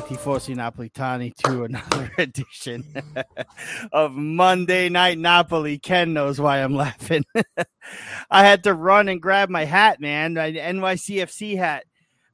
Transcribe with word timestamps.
Tifosi 0.00 0.54
Napolitani 0.54 1.34
to 1.44 1.64
another 1.64 2.12
edition 2.18 2.84
of 3.92 4.12
Monday 4.12 4.88
Night 4.88 5.18
Napoli. 5.18 5.78
Ken 5.78 6.12
knows 6.12 6.40
why 6.40 6.62
I'm 6.62 6.74
laughing. 6.74 7.24
I 8.30 8.44
had 8.44 8.64
to 8.64 8.74
run 8.74 9.08
and 9.08 9.20
grab 9.20 9.48
my 9.48 9.64
hat, 9.64 10.00
man, 10.00 10.34
my 10.34 10.52
NYCFC 10.52 11.56
hat. 11.56 11.84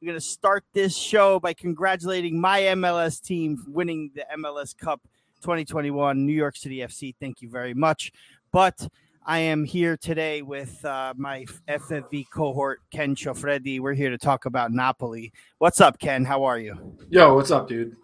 I'm 0.00 0.06
going 0.06 0.18
to 0.18 0.24
start 0.24 0.64
this 0.72 0.96
show 0.96 1.38
by 1.38 1.54
congratulating 1.54 2.40
my 2.40 2.60
MLS 2.60 3.22
team 3.22 3.62
winning 3.68 4.10
the 4.14 4.24
MLS 4.38 4.76
Cup 4.76 5.00
2021, 5.42 6.26
New 6.26 6.32
York 6.32 6.56
City 6.56 6.78
FC. 6.78 7.14
Thank 7.20 7.42
you 7.42 7.48
very 7.48 7.74
much. 7.74 8.12
But 8.52 8.88
I 9.24 9.38
am 9.38 9.64
here 9.64 9.96
today 9.96 10.42
with 10.42 10.84
uh, 10.84 11.14
my 11.16 11.46
FFV 11.68 12.28
cohort, 12.30 12.80
Ken 12.90 13.14
Ciofreddi. 13.14 13.78
We're 13.78 13.94
here 13.94 14.10
to 14.10 14.18
talk 14.18 14.46
about 14.46 14.72
Napoli. 14.72 15.32
What's 15.58 15.80
up, 15.80 16.00
Ken? 16.00 16.24
How 16.24 16.42
are 16.42 16.58
you? 16.58 16.96
Yo, 17.08 17.34
what's 17.34 17.52
up, 17.52 17.68
dude? 17.68 17.96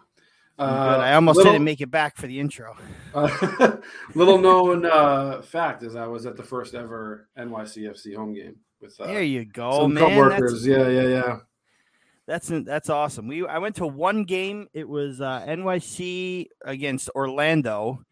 Uh, 0.57 0.97
I 1.01 1.15
almost 1.15 1.37
little, 1.37 1.51
didn't 1.51 1.65
make 1.65 1.81
it 1.81 1.91
back 1.91 2.15
for 2.15 2.27
the 2.27 2.39
intro. 2.39 2.77
Uh, 3.13 3.77
little 4.15 4.37
known 4.37 4.85
uh, 4.85 5.41
fact 5.41 5.83
is 5.83 5.95
I 5.95 6.07
was 6.07 6.25
at 6.25 6.37
the 6.37 6.43
first 6.43 6.73
ever 6.73 7.27
NYCFC 7.37 8.15
home 8.15 8.33
game 8.33 8.55
with. 8.81 8.99
Uh, 8.99 9.07
there 9.07 9.23
you 9.23 9.43
go, 9.43 9.81
some 9.81 9.93
man. 9.95 10.17
Workers. 10.17 10.65
Yeah, 10.65 10.87
yeah, 10.87 11.07
yeah. 11.07 11.37
That's 12.27 12.47
that's 12.47 12.89
awesome. 12.89 13.27
We 13.27 13.45
I 13.45 13.57
went 13.57 13.75
to 13.77 13.87
one 13.87 14.23
game. 14.23 14.67
It 14.73 14.87
was 14.87 15.19
uh, 15.19 15.45
NYC 15.47 16.47
against 16.63 17.09
Orlando 17.15 18.05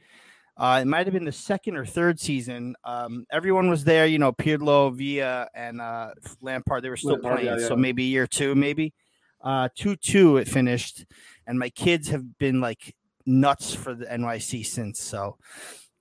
uh, 0.58 0.80
it 0.82 0.86
might 0.86 1.06
have 1.06 1.14
been 1.14 1.26
the 1.26 1.32
second 1.32 1.78
or 1.78 1.86
third 1.86 2.20
season. 2.20 2.76
Um, 2.84 3.26
everyone 3.32 3.70
was 3.70 3.84
there, 3.84 4.08
you 4.08 4.18
know, 4.18 4.34
Pirlo, 4.34 4.94
Villa, 4.96 5.48
and 5.54 5.80
uh, 5.80 6.12
Lampard. 6.42 6.84
They 6.84 6.90
were 6.90 6.98
still 6.98 7.14
Lampard, 7.14 7.36
playing, 7.36 7.48
yeah, 7.48 7.62
yeah. 7.62 7.68
so 7.68 7.76
maybe 7.76 8.04
year 8.04 8.26
two, 8.26 8.56
maybe 8.56 8.94
uh, 9.42 9.70
two 9.76 9.96
two. 9.96 10.38
It 10.38 10.48
finished, 10.48 11.06
and 11.46 11.60
my 11.60 11.70
kids 11.70 12.10
have 12.10 12.40
been 12.40 12.60
like 12.60 12.96
nuts 13.26 13.76
for 13.76 13.94
the 13.94 14.06
NYC 14.06 14.66
since. 14.66 15.00
So 15.00 15.38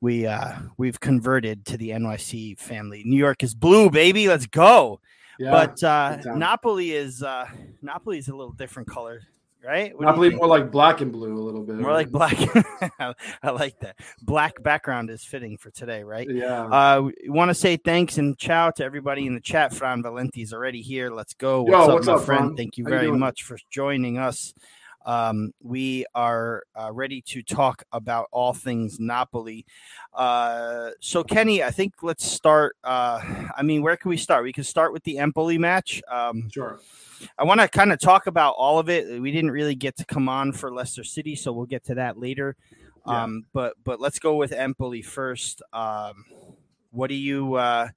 we 0.00 0.26
uh, 0.26 0.54
we've 0.78 1.00
converted 1.00 1.66
to 1.66 1.76
the 1.76 1.90
NYC 1.90 2.58
family. 2.58 3.02
New 3.04 3.18
York 3.18 3.42
is 3.42 3.54
blue, 3.54 3.90
baby. 3.90 4.26
Let's 4.26 4.46
go. 4.46 5.00
Yeah, 5.38 5.50
but 5.50 5.82
uh, 5.84 6.16
Napoli 6.34 6.92
is 6.92 7.22
uh, 7.22 7.46
Napoli 7.82 8.16
is 8.16 8.28
a 8.28 8.34
little 8.34 8.52
different 8.52 8.88
color 8.88 9.20
right? 9.66 9.96
What 9.96 10.06
Napoli 10.06 10.30
more 10.30 10.46
like 10.46 10.70
black 10.70 11.00
and 11.00 11.12
blue 11.12 11.34
a 11.36 11.42
little 11.42 11.62
bit. 11.62 11.76
More 11.76 11.92
like 11.92 12.10
black. 12.10 12.36
I 13.42 13.50
like 13.50 13.78
that. 13.80 13.96
Black 14.22 14.62
background 14.62 15.10
is 15.10 15.24
fitting 15.24 15.56
for 15.56 15.70
today, 15.70 16.04
right? 16.04 16.28
Yeah. 16.30 16.66
Uh, 16.66 17.02
we 17.02 17.28
want 17.28 17.48
to 17.50 17.54
say 17.54 17.76
thanks 17.76 18.18
and 18.18 18.38
ciao 18.38 18.70
to 18.70 18.84
everybody 18.84 19.26
in 19.26 19.34
the 19.34 19.40
chat. 19.40 19.74
Fran 19.74 20.02
Valenti 20.02 20.42
is 20.42 20.52
already 20.52 20.82
here. 20.82 21.10
Let's 21.10 21.34
go. 21.34 21.62
What's 21.62 21.72
Yo, 21.72 21.82
up, 21.82 21.88
what's 21.94 22.06
my 22.06 22.12
up, 22.14 22.22
friend? 22.22 22.40
Fran? 22.40 22.56
Thank 22.56 22.78
you 22.78 22.84
How 22.84 22.90
very 22.90 23.06
you 23.06 23.14
much 23.16 23.42
for 23.42 23.58
joining 23.70 24.18
us. 24.18 24.54
Um, 25.06 25.52
we 25.62 26.04
are 26.14 26.64
uh, 26.74 26.92
ready 26.92 27.22
to 27.22 27.42
talk 27.42 27.84
about 27.92 28.26
all 28.32 28.52
things 28.52 28.98
Napoli. 28.98 29.64
Uh, 30.12 30.90
so, 31.00 31.22
Kenny, 31.22 31.62
I 31.62 31.70
think 31.70 32.02
let's 32.02 32.26
start. 32.26 32.76
Uh, 32.82 33.20
I 33.56 33.62
mean, 33.62 33.82
where 33.82 33.96
can 33.96 34.08
we 34.08 34.16
start? 34.16 34.42
We 34.42 34.52
can 34.52 34.64
start 34.64 34.92
with 34.92 35.04
the 35.04 35.18
Empoli 35.18 35.58
match. 35.58 36.02
Um, 36.10 36.50
sure. 36.52 36.80
I 37.38 37.44
want 37.44 37.60
to 37.60 37.68
kind 37.68 37.92
of 37.92 38.00
talk 38.00 38.26
about 38.26 38.54
all 38.58 38.80
of 38.80 38.90
it. 38.90 39.20
We 39.20 39.30
didn't 39.30 39.52
really 39.52 39.76
get 39.76 39.96
to 39.98 40.04
come 40.04 40.28
on 40.28 40.52
for 40.52 40.74
Leicester 40.74 41.04
City, 41.04 41.36
so 41.36 41.52
we'll 41.52 41.66
get 41.66 41.84
to 41.84 41.94
that 41.94 42.18
later. 42.18 42.56
Yeah. 43.06 43.22
Um, 43.22 43.44
but 43.52 43.74
but 43.84 44.00
let's 44.00 44.18
go 44.18 44.34
with 44.34 44.50
Empoli 44.52 45.02
first. 45.02 45.62
Um, 45.72 46.24
what 46.90 47.08
do 47.08 47.14
you 47.14 47.54
uh, 47.54 47.88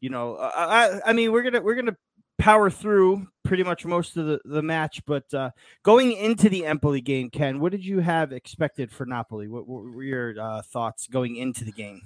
you 0.00 0.10
know? 0.10 0.36
I 0.36 1.00
I 1.06 1.12
mean 1.14 1.32
we're 1.32 1.42
gonna 1.42 1.62
we're 1.62 1.74
gonna 1.74 1.96
power 2.36 2.68
through 2.68 3.26
pretty 3.44 3.62
much 3.62 3.84
most 3.84 4.16
of 4.16 4.26
the, 4.26 4.40
the 4.44 4.62
match, 4.62 5.02
but 5.06 5.32
uh, 5.34 5.50
going 5.82 6.12
into 6.12 6.48
the 6.48 6.66
Empoli 6.66 7.00
game, 7.00 7.30
Ken, 7.30 7.60
what 7.60 7.72
did 7.72 7.84
you 7.84 8.00
have 8.00 8.32
expected 8.32 8.90
for 8.90 9.06
Napoli? 9.06 9.48
What, 9.48 9.68
what 9.68 9.84
were 9.84 10.02
your 10.02 10.34
uh, 10.40 10.62
thoughts 10.62 11.06
going 11.06 11.36
into 11.36 11.64
the 11.64 11.72
game? 11.72 12.00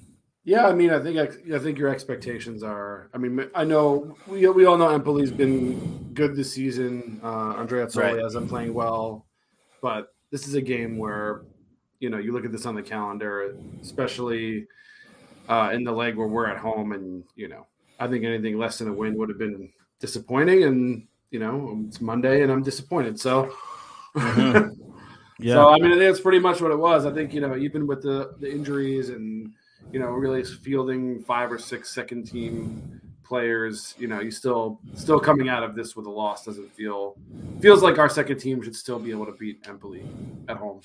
Yeah, 0.45 0.67
I 0.67 0.73
mean, 0.73 0.91
I 0.91 0.99
think 0.99 1.19
I, 1.19 1.55
I, 1.55 1.59
think 1.59 1.77
your 1.77 1.91
expectations 1.91 2.63
are. 2.63 3.11
I 3.13 3.19
mean, 3.19 3.51
I 3.55 3.65
know 3.65 4.17
we, 4.27 4.49
we 4.49 4.65
all 4.65 4.79
know 4.79 4.89
Empoli's 4.89 5.31
been 5.31 6.11
good 6.15 6.37
this 6.37 6.53
season. 6.53 7.21
Uh, 7.23 7.55
Andreazzoli 7.57 7.97
right. 7.97 8.19
hasn't 8.19 8.49
playing 8.49 8.73
well, 8.73 9.27
but 9.83 10.09
this 10.31 10.49
is 10.49 10.55
a 10.55 10.63
game 10.63 10.97
where 10.97 11.43
you 12.01 12.09
know 12.09 12.17
you 12.17 12.33
look 12.33 12.47
at 12.47 12.53
this 12.53 12.65
on 12.65 12.75
the 12.75 12.83
calendar, 12.83 13.55
especially 13.83 14.67
uh, 15.51 15.71
in 15.75 15.85
the 15.85 15.93
leg 15.93 16.17
where 16.17 16.29
we're 16.29 16.47
at 16.47 16.57
home, 16.57 16.93
and 16.93 17.25
you 17.37 17.49
know 17.49 17.67
I 18.01 18.09
think 18.09 18.25
anything 18.25 18.57
less 18.57 18.79
than 18.79 18.89
a 18.89 18.93
win 18.93 19.19
would 19.19 19.29
have 19.29 19.39
been 19.39 19.71
disappointing, 20.01 20.63
and 20.63 21.07
you 21.31 21.39
know 21.39 21.85
it's 21.87 22.01
Monday 22.01 22.43
and 22.43 22.53
I'm 22.53 22.63
disappointed. 22.63 23.19
So. 23.21 23.53
Mm-hmm. 24.15 24.83
Yeah. 25.41 25.55
So 25.55 25.69
I 25.69 25.77
mean, 25.77 25.87
I 25.87 25.89
think 25.91 26.01
that's 26.01 26.21
pretty 26.21 26.41
much 26.41 26.61
what 26.61 26.73
it 26.73 26.79
was. 26.79 27.07
I 27.07 27.13
think 27.13 27.33
you 27.33 27.41
know, 27.41 27.57
even 27.57 27.87
with 27.87 28.03
the 28.03 28.35
the 28.41 28.51
injuries 28.51 29.11
and 29.11 29.53
you 29.93 30.01
know, 30.01 30.09
really 30.09 30.43
fielding 30.45 31.21
five 31.21 31.53
or 31.53 31.59
six 31.59 31.91
second 31.91 32.25
team 32.25 33.01
players, 33.25 33.95
you 33.99 34.09
know, 34.09 34.21
you 34.21 34.31
still 34.31 34.81
still 34.95 35.21
coming 35.21 35.49
out 35.49 35.63
of 35.63 35.75
this 35.77 35.95
with 35.95 36.07
a 36.07 36.11
loss 36.11 36.45
doesn't 36.45 36.71
feel 36.75 37.17
feels 37.61 37.83
like 37.83 37.99
our 37.99 38.09
second 38.09 38.39
team 38.39 38.63
should 38.63 38.75
still 38.75 38.99
be 38.99 39.11
able 39.11 39.27
to 39.27 39.33
beat 39.33 39.67
Empoli 39.69 40.05
at 40.49 40.57
home. 40.57 40.81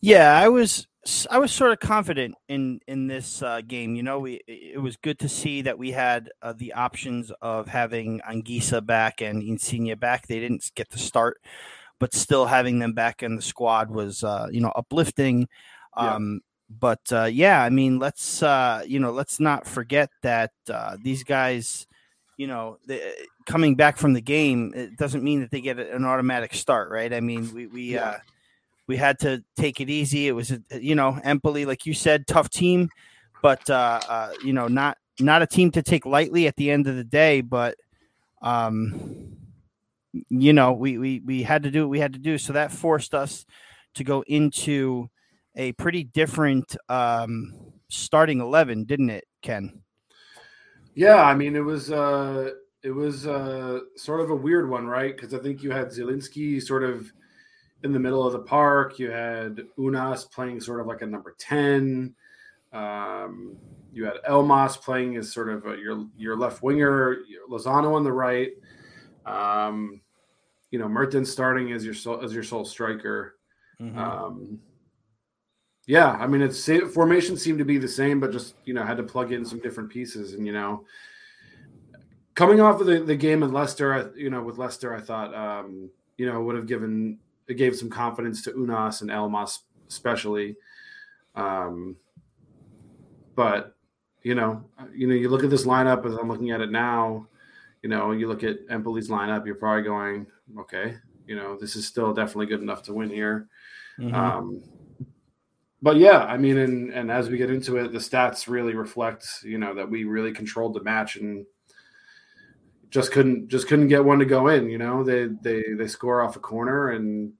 Yeah, 0.00 0.32
I 0.38 0.48
was 0.48 0.86
I 1.30 1.38
was 1.38 1.50
sort 1.50 1.72
of 1.72 1.80
confident 1.80 2.34
in 2.48 2.80
in 2.86 3.06
this 3.06 3.42
uh, 3.42 3.62
game. 3.66 3.94
You 3.94 4.02
know, 4.02 4.18
we 4.18 4.40
it 4.46 4.80
was 4.80 4.96
good 4.96 5.18
to 5.20 5.28
see 5.28 5.62
that 5.62 5.78
we 5.78 5.92
had 5.92 6.30
uh, 6.42 6.52
the 6.52 6.74
options 6.74 7.32
of 7.40 7.68
having 7.68 8.20
Anguissa 8.28 8.84
back 8.84 9.22
and 9.22 9.42
Insigne 9.42 9.94
back. 9.98 10.26
They 10.26 10.40
didn't 10.40 10.70
get 10.74 10.90
to 10.90 10.98
start, 10.98 11.40
but 11.98 12.12
still 12.12 12.46
having 12.46 12.80
them 12.80 12.92
back 12.92 13.22
in 13.22 13.36
the 13.36 13.42
squad 13.42 13.90
was 13.90 14.22
uh, 14.22 14.48
you 14.50 14.60
know 14.60 14.72
uplifting. 14.76 15.48
Um, 15.94 16.42
but 16.68 17.00
uh, 17.10 17.24
yeah, 17.24 17.62
I 17.62 17.70
mean, 17.70 17.98
let's 17.98 18.42
uh, 18.42 18.82
you 18.86 19.00
know, 19.00 19.10
let's 19.10 19.40
not 19.40 19.66
forget 19.66 20.10
that 20.22 20.52
uh, 20.68 20.98
these 21.02 21.24
guys, 21.24 21.86
you 22.36 22.46
know, 22.46 22.76
they, 22.86 23.12
coming 23.46 23.74
back 23.74 23.96
from 23.96 24.12
the 24.12 24.20
game, 24.20 24.72
it 24.76 24.96
doesn't 24.96 25.24
mean 25.24 25.40
that 25.40 25.50
they 25.50 25.62
get 25.62 25.78
an 25.78 26.04
automatic 26.04 26.52
start, 26.52 26.90
right? 26.90 27.12
I 27.12 27.20
mean, 27.20 27.52
we 27.54 27.66
we 27.66 27.82
yeah. 27.94 28.18
We 28.90 28.96
had 28.96 29.20
to 29.20 29.40
take 29.56 29.80
it 29.80 29.88
easy. 29.88 30.26
It 30.26 30.32
was, 30.32 30.52
you 30.72 30.96
know, 30.96 31.16
Empoli, 31.22 31.64
like 31.64 31.86
you 31.86 31.94
said, 31.94 32.26
tough 32.26 32.50
team, 32.50 32.88
but 33.40 33.70
uh, 33.70 34.00
uh, 34.08 34.32
you 34.44 34.52
know, 34.52 34.66
not 34.66 34.98
not 35.20 35.42
a 35.42 35.46
team 35.46 35.70
to 35.72 35.82
take 35.82 36.04
lightly 36.04 36.48
at 36.48 36.56
the 36.56 36.72
end 36.72 36.88
of 36.88 36.96
the 36.96 37.04
day. 37.04 37.40
But 37.40 37.76
um, 38.42 39.36
you 40.28 40.52
know, 40.52 40.72
we 40.72 40.98
we 40.98 41.20
we 41.20 41.44
had 41.44 41.62
to 41.62 41.70
do 41.70 41.82
what 41.82 41.90
we 41.90 42.00
had 42.00 42.14
to 42.14 42.18
do, 42.18 42.36
so 42.36 42.52
that 42.52 42.72
forced 42.72 43.14
us 43.14 43.46
to 43.94 44.02
go 44.02 44.24
into 44.26 45.08
a 45.54 45.70
pretty 45.74 46.02
different 46.02 46.76
um, 46.88 47.54
starting 47.90 48.40
eleven, 48.40 48.82
didn't 48.82 49.10
it, 49.10 49.24
Ken? 49.40 49.82
Yeah, 50.96 51.22
I 51.22 51.36
mean 51.36 51.54
it 51.54 51.64
was 51.64 51.92
uh, 51.92 52.50
it 52.82 52.90
was 52.90 53.24
uh, 53.24 53.82
sort 53.94 54.20
of 54.20 54.30
a 54.30 54.34
weird 54.34 54.68
one, 54.68 54.88
right? 54.88 55.14
Because 55.14 55.32
I 55.32 55.38
think 55.38 55.62
you 55.62 55.70
had 55.70 55.90
Zielinski 55.90 56.60
sort 56.60 56.82
of 56.82 57.12
in 57.82 57.92
the 57.92 57.98
middle 57.98 58.26
of 58.26 58.32
the 58.32 58.40
park. 58.40 58.98
You 58.98 59.10
had 59.10 59.66
Ounas 59.78 60.30
playing 60.30 60.60
sort 60.60 60.80
of 60.80 60.86
like 60.86 61.02
a 61.02 61.06
number 61.06 61.34
ten. 61.38 62.14
Um, 62.72 63.56
you 63.92 64.04
had 64.04 64.16
Elmas 64.28 64.80
playing 64.80 65.16
as 65.16 65.32
sort 65.32 65.48
of 65.48 65.66
a, 65.66 65.76
your 65.76 66.06
your 66.16 66.36
left 66.36 66.62
winger, 66.62 67.18
Lozano 67.50 67.94
on 67.94 68.04
the 68.04 68.12
right. 68.12 68.50
Um, 69.26 70.00
you 70.70 70.78
know, 70.78 70.88
Mertens 70.88 71.30
starting 71.30 71.72
as 71.72 71.84
your 71.84 72.22
as 72.22 72.32
your 72.32 72.44
sole 72.44 72.64
striker. 72.64 73.36
Mm-hmm. 73.80 73.98
Um, 73.98 74.58
yeah, 75.86 76.10
I 76.10 76.26
mean, 76.26 76.42
it's 76.42 76.68
formation 76.92 77.36
seemed 77.36 77.58
to 77.58 77.64
be 77.64 77.78
the 77.78 77.88
same, 77.88 78.20
but 78.20 78.30
just 78.30 78.54
you 78.64 78.74
know 78.74 78.84
had 78.84 78.98
to 78.98 79.02
plug 79.02 79.32
in 79.32 79.44
some 79.44 79.58
different 79.58 79.90
pieces, 79.90 80.34
and 80.34 80.46
you 80.46 80.52
know, 80.52 80.84
coming 82.34 82.60
off 82.60 82.80
of 82.80 82.86
the, 82.86 83.00
the 83.00 83.16
game 83.16 83.42
in 83.42 83.52
Leicester, 83.52 84.12
you 84.16 84.30
know, 84.30 84.42
with 84.42 84.58
Leicester, 84.58 84.94
I 84.94 85.00
thought 85.00 85.34
um, 85.34 85.90
you 86.16 86.26
know 86.26 86.40
would 86.42 86.54
have 86.54 86.68
given 86.68 87.18
it 87.50 87.54
gave 87.54 87.76
some 87.76 87.90
confidence 87.90 88.42
to 88.42 88.52
Ounas 88.52 89.02
and 89.02 89.10
Elmas 89.10 89.58
especially, 89.88 90.56
um, 91.34 91.96
but 93.34 93.76
you 94.22 94.34
know, 94.34 94.64
you 94.94 95.06
know, 95.06 95.14
you 95.14 95.28
look 95.28 95.44
at 95.44 95.50
this 95.50 95.64
lineup 95.66 96.06
as 96.06 96.14
I'm 96.14 96.28
looking 96.28 96.50
at 96.50 96.60
it 96.60 96.70
now, 96.70 97.26
you 97.82 97.88
know, 97.88 98.12
you 98.12 98.28
look 98.28 98.44
at 98.44 98.66
Empoli's 98.68 99.08
lineup, 99.08 99.46
you're 99.46 99.54
probably 99.54 99.82
going, 99.82 100.26
okay, 100.58 100.96
you 101.26 101.36
know, 101.36 101.56
this 101.56 101.76
is 101.76 101.86
still 101.86 102.12
definitely 102.12 102.46
good 102.46 102.60
enough 102.60 102.82
to 102.84 102.94
win 102.94 103.08
here. 103.08 103.48
Mm-hmm. 103.98 104.14
Um, 104.14 104.62
but 105.82 105.96
yeah, 105.96 106.18
I 106.24 106.36
mean, 106.36 106.58
and 106.58 106.92
and 106.92 107.10
as 107.10 107.30
we 107.30 107.38
get 107.38 107.50
into 107.50 107.76
it, 107.76 107.92
the 107.92 107.98
stats 107.98 108.48
really 108.48 108.74
reflect, 108.74 109.26
you 109.42 109.58
know, 109.58 109.74
that 109.74 109.88
we 109.88 110.04
really 110.04 110.32
controlled 110.32 110.74
the 110.74 110.82
match 110.82 111.16
and 111.16 111.46
just 112.90 113.12
couldn't 113.12 113.48
just 113.48 113.68
couldn't 113.68 113.88
get 113.88 114.04
one 114.04 114.18
to 114.18 114.26
go 114.26 114.48
in. 114.48 114.68
You 114.68 114.78
know, 114.78 115.02
they 115.02 115.28
they 115.40 115.62
they 115.76 115.86
score 115.86 116.22
off 116.22 116.36
a 116.36 116.40
corner, 116.40 116.90
and 116.90 117.32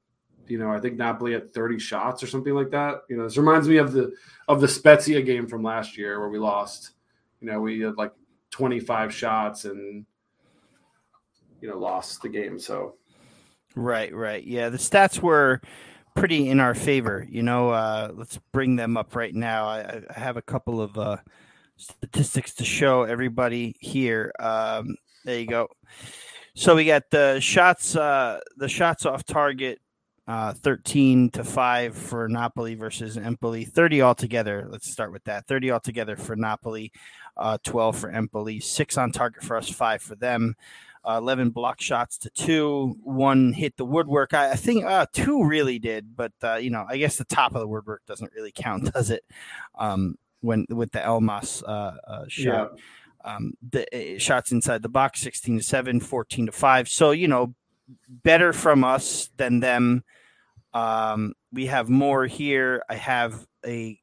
you 0.50 0.58
know, 0.58 0.70
I 0.70 0.80
think 0.80 0.96
Napoli 0.96 1.32
had 1.32 1.52
thirty 1.52 1.78
shots 1.78 2.22
or 2.22 2.26
something 2.26 2.54
like 2.54 2.70
that. 2.70 3.02
You 3.08 3.16
know, 3.16 3.24
this 3.24 3.36
reminds 3.36 3.68
me 3.68 3.76
of 3.76 3.92
the 3.92 4.12
of 4.48 4.60
the 4.60 4.68
Spezia 4.68 5.22
game 5.22 5.46
from 5.46 5.62
last 5.62 5.96
year 5.96 6.20
where 6.20 6.28
we 6.28 6.38
lost. 6.38 6.92
You 7.40 7.50
know, 7.50 7.60
we 7.60 7.80
had 7.80 7.96
like 7.96 8.12
twenty 8.50 8.80
five 8.80 9.14
shots 9.14 9.64
and 9.64 10.04
you 11.60 11.68
know 11.68 11.78
lost 11.78 12.22
the 12.22 12.28
game. 12.28 12.58
So 12.58 12.96
Right, 13.76 14.14
right. 14.14 14.44
Yeah, 14.44 14.68
the 14.68 14.78
stats 14.78 15.20
were 15.20 15.60
pretty 16.16 16.48
in 16.48 16.60
our 16.60 16.74
favor. 16.74 17.26
You 17.28 17.42
know, 17.42 17.70
uh, 17.70 18.10
let's 18.14 18.38
bring 18.52 18.76
them 18.76 18.96
up 18.96 19.14
right 19.14 19.34
now. 19.34 19.66
I, 19.66 20.02
I 20.10 20.18
have 20.18 20.36
a 20.36 20.42
couple 20.42 20.80
of 20.80 20.98
uh, 20.98 21.18
statistics 21.76 22.54
to 22.56 22.64
show 22.64 23.04
everybody 23.04 23.76
here. 23.80 24.32
Um, 24.40 24.96
there 25.24 25.38
you 25.38 25.46
go. 25.46 25.68
So 26.54 26.74
we 26.74 26.84
got 26.84 27.04
the 27.10 27.38
shots, 27.40 27.94
uh, 27.94 28.40
the 28.56 28.68
shots 28.68 29.06
off 29.06 29.24
target, 29.24 29.80
uh, 30.30 30.52
13 30.52 31.30
to 31.30 31.42
5 31.42 31.96
for 31.96 32.28
Napoli 32.28 32.76
versus 32.76 33.16
Empoli, 33.16 33.64
30 33.64 34.02
altogether. 34.02 34.66
Let's 34.70 34.90
start 34.90 35.12
with 35.12 35.24
that. 35.24 35.46
30 35.46 35.72
altogether 35.72 36.16
for 36.16 36.36
Napoli, 36.36 36.92
uh, 37.36 37.58
12 37.64 37.98
for 37.98 38.10
Empoli, 38.10 38.60
six 38.60 38.96
on 38.96 39.10
target 39.10 39.42
for 39.42 39.56
us, 39.56 39.68
five 39.68 40.00
for 40.02 40.14
them 40.14 40.54
uh, 41.04 41.16
11 41.18 41.50
block 41.50 41.80
shots 41.80 42.18
to 42.18 42.30
two. 42.30 42.96
One 43.02 43.52
hit 43.52 43.76
the 43.76 43.84
woodwork. 43.84 44.34
I, 44.34 44.52
I 44.52 44.56
think 44.56 44.84
uh, 44.84 45.06
two 45.12 45.44
really 45.44 45.78
did, 45.78 46.16
but 46.16 46.32
uh, 46.42 46.56
you 46.56 46.70
know, 46.70 46.84
I 46.88 46.98
guess 46.98 47.16
the 47.16 47.24
top 47.24 47.54
of 47.54 47.60
the 47.60 47.68
woodwork 47.68 48.04
doesn't 48.06 48.32
really 48.34 48.52
count, 48.52 48.92
does 48.94 49.10
it? 49.10 49.24
Um, 49.78 50.16
when 50.40 50.66
with 50.68 50.92
the 50.92 51.00
Elmas 51.00 51.62
uh, 51.66 51.96
uh, 52.06 52.24
shot. 52.28 52.72
Yeah. 52.72 52.80
Um, 53.22 53.52
the 53.70 54.14
uh, 54.16 54.18
shots 54.18 54.50
inside 54.50 54.80
the 54.80 54.88
box 54.88 55.20
16 55.20 55.58
to 55.58 55.62
7 55.62 56.00
14 56.00 56.46
to 56.46 56.52
5 56.52 56.88
so 56.88 57.10
you 57.10 57.28
know 57.28 57.54
better 58.08 58.54
from 58.54 58.82
us 58.82 59.28
than 59.36 59.60
them 59.60 60.02
um, 60.74 61.34
we 61.52 61.66
have 61.66 61.88
more 61.88 62.26
here 62.26 62.82
i 62.88 62.94
have 62.94 63.46
a 63.66 63.98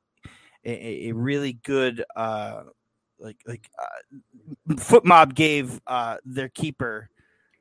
a, 0.66 1.10
a 1.10 1.12
really 1.14 1.54
good 1.54 2.04
uh, 2.16 2.64
like 3.20 3.38
like 3.46 3.70
uh, 3.80 4.74
FotMob 4.76 5.34
gave 5.34 5.80
uh, 5.88 6.18
their 6.26 6.50
keeper 6.50 7.10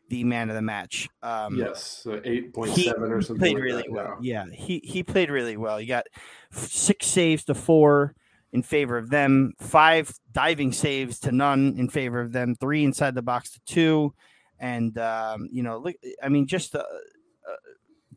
the 0.08 0.24
man 0.24 0.48
of 0.50 0.56
the 0.56 0.62
match. 0.62 1.08
Um, 1.22 1.56
yes, 1.56 2.00
so 2.04 2.20
eight 2.24 2.52
point 2.52 2.74
seven 2.74 3.12
or 3.12 3.22
something. 3.22 3.40
Played 3.40 3.54
like 3.54 3.62
really 3.62 3.82
that, 3.82 3.90
well. 3.90 4.18
Yeah. 4.20 4.44
yeah, 4.46 4.54
he 4.54 4.80
he 4.84 5.02
played 5.02 5.30
really 5.30 5.56
well. 5.56 5.80
You 5.80 5.88
got 5.88 6.06
six 6.50 7.06
saves 7.06 7.44
to 7.44 7.54
four 7.54 8.14
in 8.52 8.62
favor 8.62 8.96
of 8.96 9.10
them, 9.10 9.52
five 9.58 10.12
diving 10.32 10.72
saves 10.72 11.18
to 11.20 11.32
none 11.32 11.74
in 11.78 11.88
favor 11.88 12.20
of 12.20 12.32
them, 12.32 12.54
three 12.54 12.84
inside 12.84 13.14
the 13.14 13.22
box 13.22 13.52
to 13.52 13.60
two, 13.66 14.14
and 14.58 14.96
um, 14.98 15.48
you 15.50 15.62
know, 15.62 15.78
look, 15.78 15.96
I 16.22 16.28
mean, 16.28 16.46
just 16.46 16.74
a, 16.74 16.80
a 16.80 17.56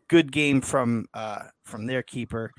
good 0.09 0.31
game 0.31 0.59
from 0.59 1.05
uh, 1.13 1.43
from 1.63 1.85
their 1.85 2.03
keeper 2.03 2.51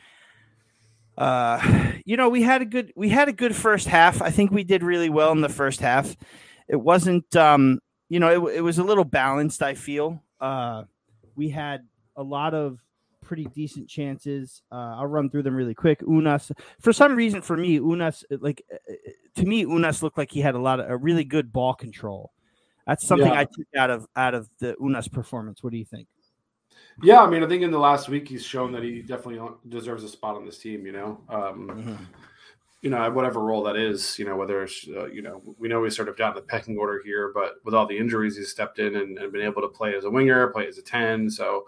uh, 1.20 1.92
you 2.06 2.16
know, 2.16 2.30
we 2.30 2.42
had 2.42 2.62
a 2.62 2.64
good 2.64 2.92
we 2.96 3.10
had 3.10 3.28
a 3.28 3.32
good 3.32 3.54
first 3.54 3.86
half. 3.86 4.22
I 4.22 4.30
think 4.30 4.50
we 4.50 4.64
did 4.64 4.82
really 4.82 5.10
well 5.10 5.32
in 5.32 5.42
the 5.42 5.48
first 5.50 5.80
half. 5.80 6.16
It 6.66 6.80
wasn't, 6.80 7.36
um, 7.36 7.78
you 8.08 8.18
know, 8.18 8.48
it, 8.48 8.56
it 8.56 8.60
was 8.62 8.78
a 8.78 8.84
little 8.84 9.04
balanced. 9.04 9.62
I 9.62 9.74
feel 9.74 10.22
uh, 10.40 10.84
we 11.36 11.50
had 11.50 11.86
a 12.16 12.22
lot 12.22 12.54
of 12.54 12.78
pretty 13.22 13.44
decent 13.54 13.88
chances. 13.88 14.62
Uh, 14.72 14.96
I'll 14.96 15.06
run 15.06 15.28
through 15.28 15.42
them 15.42 15.54
really 15.54 15.74
quick. 15.74 16.00
Ounas, 16.00 16.52
for 16.80 16.92
some 16.92 17.14
reason, 17.14 17.42
for 17.42 17.56
me, 17.56 17.78
Ounas, 17.78 18.24
like 18.40 18.62
uh, 18.72 18.76
uh, 18.90 19.10
to 19.36 19.44
me, 19.44 19.66
Ounas 19.66 20.02
looked 20.02 20.16
like 20.16 20.30
he 20.30 20.40
had 20.40 20.54
a 20.54 20.58
lot 20.60 20.80
of 20.80 20.88
a 20.88 20.96
really 20.96 21.24
good 21.24 21.52
ball 21.52 21.74
control. 21.74 22.32
That's 22.86 23.06
something 23.06 23.28
yeah. 23.28 23.40
I 23.40 23.44
took 23.44 23.66
out 23.76 23.90
of 23.90 24.06
out 24.16 24.34
of 24.34 24.48
the 24.58 24.74
Ounas 24.80 25.12
performance. 25.12 25.62
What 25.62 25.72
do 25.72 25.78
you 25.78 25.84
think? 25.84 26.08
Yeah, 27.02 27.20
I 27.20 27.30
mean, 27.30 27.42
I 27.42 27.48
think 27.48 27.62
in 27.62 27.70
the 27.70 27.78
last 27.78 28.08
week 28.08 28.28
he's 28.28 28.44
shown 28.44 28.72
that 28.72 28.82
he 28.82 29.00
definitely 29.00 29.40
deserves 29.68 30.04
a 30.04 30.08
spot 30.08 30.36
on 30.36 30.44
this 30.44 30.58
team. 30.58 30.84
You 30.84 30.92
know, 30.92 31.20
um, 31.28 31.68
mm-hmm. 31.68 32.04
you 32.82 32.90
know, 32.90 33.10
whatever 33.10 33.40
role 33.40 33.62
that 33.64 33.76
is. 33.76 34.18
You 34.18 34.26
know, 34.26 34.36
whether 34.36 34.62
it's 34.62 34.86
uh, 34.88 35.06
you 35.06 35.22
know, 35.22 35.42
we 35.58 35.68
know 35.68 35.82
he's 35.84 35.96
sort 35.96 36.08
of 36.08 36.16
down 36.16 36.34
the 36.34 36.42
pecking 36.42 36.76
order 36.76 37.00
here, 37.04 37.32
but 37.34 37.54
with 37.64 37.74
all 37.74 37.86
the 37.86 37.96
injuries, 37.96 38.36
he's 38.36 38.50
stepped 38.50 38.78
in 38.78 38.96
and, 38.96 39.18
and 39.18 39.32
been 39.32 39.42
able 39.42 39.62
to 39.62 39.68
play 39.68 39.94
as 39.94 40.04
a 40.04 40.10
winger, 40.10 40.48
play 40.48 40.66
as 40.66 40.78
a 40.78 40.82
ten. 40.82 41.30
So, 41.30 41.64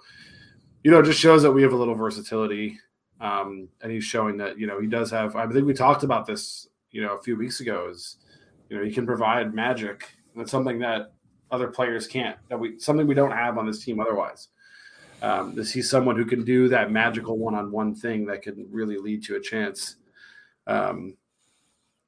you 0.85 0.91
know, 0.91 1.01
it 1.01 1.05
just 1.07 1.21
shows 1.21 1.43
that 1.43 1.53
we 1.53 1.63
have 1.63 1.73
a 1.73 1.77
little 1.77 1.95
versatility, 1.95 2.79
um, 3.21 3.69
and 3.81 3.91
he's 3.91 4.05
showing 4.05 4.37
that 4.39 4.59
you 4.59 4.67
know 4.67 4.81
he 4.81 4.87
does 4.87 5.11
have. 5.11 5.35
I 5.35 5.47
think 5.47 5.67
we 5.67 5.75
talked 5.75 6.03
about 6.03 6.27
this, 6.27 6.69
you 6.91 7.01
know, 7.01 7.17
a 7.17 7.23
few 7.23 7.37
weeks 7.37 7.61
ago. 7.61 7.89
Is 7.91 8.19
you 8.69 8.77
know 8.77 8.85
he 8.85 8.93
can 8.93 9.07
provide 9.07 9.55
magic. 9.55 10.15
That's 10.37 10.51
something 10.51 10.79
that 10.81 11.13
other 11.51 11.69
players 11.69 12.07
can't. 12.07 12.37
That 12.51 12.59
we 12.59 12.79
something 12.79 13.07
we 13.07 13.15
don't 13.15 13.31
have 13.31 13.57
on 13.57 13.67
this 13.67 13.83
team 13.83 13.99
otherwise. 13.99 14.49
Um, 15.23 15.55
to 15.55 15.65
see 15.65 15.83
someone 15.83 16.17
who 16.17 16.25
can 16.25 16.45
do 16.45 16.67
that 16.71 16.91
magical 16.91 17.39
one-on-one 17.39 17.95
thing 17.95 18.27
that 18.27 18.43
can 18.43 18.67
really 18.73 18.99
lead 18.99 19.23
to 19.23 19.37
a 19.37 19.41
chance. 19.41 19.95
Um, 20.67 21.17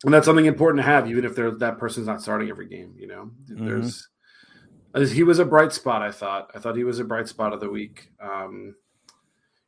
and 0.04 0.12
that's 0.12 0.26
something 0.26 0.46
important 0.46 0.82
to 0.82 0.90
have, 0.90 1.08
even 1.08 1.24
if 1.24 1.36
that 1.36 1.78
person's 1.78 2.08
not 2.08 2.20
starting 2.20 2.50
every 2.50 2.66
game. 2.66 2.92
You 2.98 3.06
know, 3.06 3.30
mm-hmm. 3.48 3.66
there's 3.66 4.08
he 5.12 5.22
was 5.22 5.38
a 5.38 5.44
bright 5.44 5.72
spot. 5.72 6.02
I 6.02 6.10
thought. 6.10 6.50
I 6.56 6.58
thought 6.58 6.76
he 6.76 6.82
was 6.82 6.98
a 6.98 7.04
bright 7.04 7.28
spot 7.28 7.52
of 7.52 7.60
the 7.60 7.70
week. 7.70 8.10
Um, 8.20 8.74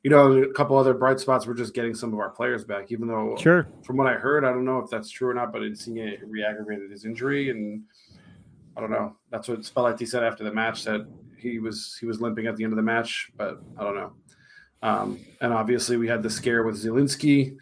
you 0.02 0.10
know, 0.10 0.32
a 0.32 0.52
couple 0.52 0.76
other 0.76 0.94
bright 0.94 1.20
spots 1.20 1.46
were 1.46 1.54
just 1.54 1.72
getting 1.72 1.94
some 1.94 2.12
of 2.12 2.18
our 2.18 2.30
players 2.30 2.64
back, 2.64 2.90
even 2.90 3.06
though, 3.06 3.36
sure, 3.36 3.68
from 3.84 3.96
what 3.96 4.08
I 4.08 4.14
heard, 4.14 4.44
I 4.44 4.50
don't 4.50 4.64
know 4.64 4.78
if 4.78 4.90
that's 4.90 5.08
true 5.08 5.28
or 5.28 5.34
not, 5.34 5.52
but 5.52 5.62
Insigne 5.62 6.18
re-aggravated 6.26 6.90
his 6.90 7.04
injury, 7.04 7.50
and 7.50 7.84
I 8.76 8.80
don't 8.80 8.90
know. 8.90 9.16
That's 9.30 9.46
what 9.46 9.60
Spalletti 9.60 10.06
said 10.06 10.24
after 10.24 10.42
the 10.42 10.52
match 10.52 10.82
that 10.84 11.06
he 11.38 11.58
was 11.58 11.96
he 12.00 12.06
was 12.06 12.20
limping 12.20 12.46
at 12.46 12.56
the 12.56 12.64
end 12.64 12.72
of 12.72 12.76
the 12.76 12.82
match, 12.82 13.30
but 13.36 13.60
I 13.78 13.84
don't 13.84 13.94
know. 13.94 14.12
Um, 14.82 15.20
and 15.40 15.52
obviously, 15.52 15.96
we 15.96 16.08
had 16.08 16.22
the 16.22 16.30
scare 16.30 16.62
with 16.62 16.82
Zielinski. 16.82 17.56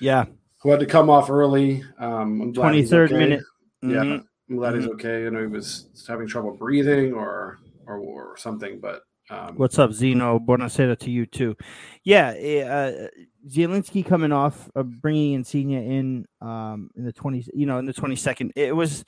Yeah, 0.00 0.24
who 0.58 0.70
had 0.70 0.80
to 0.80 0.86
come 0.86 1.10
off 1.10 1.30
early. 1.30 1.84
Um, 1.98 2.52
Twenty 2.52 2.84
third 2.84 3.12
okay. 3.12 3.18
minute. 3.18 3.44
Mm-hmm. 3.84 3.94
Yeah, 3.94 4.18
I'm 4.50 4.56
glad 4.56 4.74
mm-hmm. 4.74 4.82
he's 4.82 4.90
okay. 4.92 5.26
I 5.26 5.30
know 5.30 5.40
he 5.40 5.46
was 5.46 5.88
having 6.08 6.26
trouble 6.26 6.52
breathing 6.52 7.12
or 7.12 7.58
or, 7.86 7.98
or 7.98 8.36
something, 8.36 8.80
but. 8.80 9.02
Um, 9.30 9.56
What's 9.56 9.78
up, 9.78 9.90
Zeno? 9.90 10.38
Buonasera 10.38 10.98
to 10.98 11.10
you 11.10 11.24
too. 11.24 11.56
Yeah, 12.02 12.34
eh, 12.36 12.60
uh, 12.60 13.08
Zielinski 13.48 14.04
coming 14.04 14.32
off, 14.32 14.70
uh, 14.76 14.82
bringing 14.82 15.32
Insigne 15.32 15.72
in 15.72 16.26
um, 16.42 16.90
in 16.94 17.06
the 17.06 17.12
20s, 17.14 17.48
you 17.54 17.64
know, 17.64 17.78
in 17.78 17.86
the 17.86 17.94
22nd. 17.94 18.50
It 18.54 18.76
was 18.76 19.02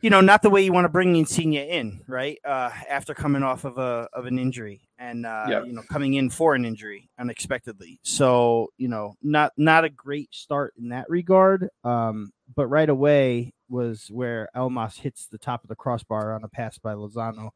you 0.00 0.10
know, 0.10 0.20
not 0.20 0.42
the 0.42 0.50
way 0.50 0.62
you 0.62 0.72
want 0.72 0.84
to 0.84 0.90
bring 0.90 1.16
Insigne 1.16 1.54
in, 1.54 2.00
right? 2.06 2.38
Uh, 2.44 2.70
after 2.88 3.14
coming 3.14 3.42
off 3.42 3.64
of 3.64 3.78
a 3.78 4.08
of 4.12 4.26
an 4.26 4.38
injury 4.38 4.82
and 4.98 5.26
uh, 5.26 5.46
yep. 5.48 5.66
you 5.66 5.72
know 5.72 5.82
coming 5.90 6.14
in 6.14 6.30
for 6.30 6.54
an 6.54 6.64
injury 6.64 7.08
unexpectedly. 7.18 7.98
So 8.02 8.72
you 8.76 8.88
know, 8.88 9.14
not 9.22 9.52
not 9.56 9.84
a 9.84 9.90
great 9.90 10.34
start 10.34 10.74
in 10.78 10.90
that 10.90 11.08
regard. 11.08 11.68
Um, 11.84 12.32
but 12.54 12.66
right 12.66 12.88
away 12.88 13.54
was 13.68 14.08
where 14.10 14.48
Elmas 14.54 14.98
hits 14.98 15.26
the 15.26 15.38
top 15.38 15.64
of 15.64 15.68
the 15.68 15.74
crossbar 15.74 16.34
on 16.34 16.44
a 16.44 16.48
pass 16.48 16.78
by 16.78 16.94
Lozano. 16.94 17.50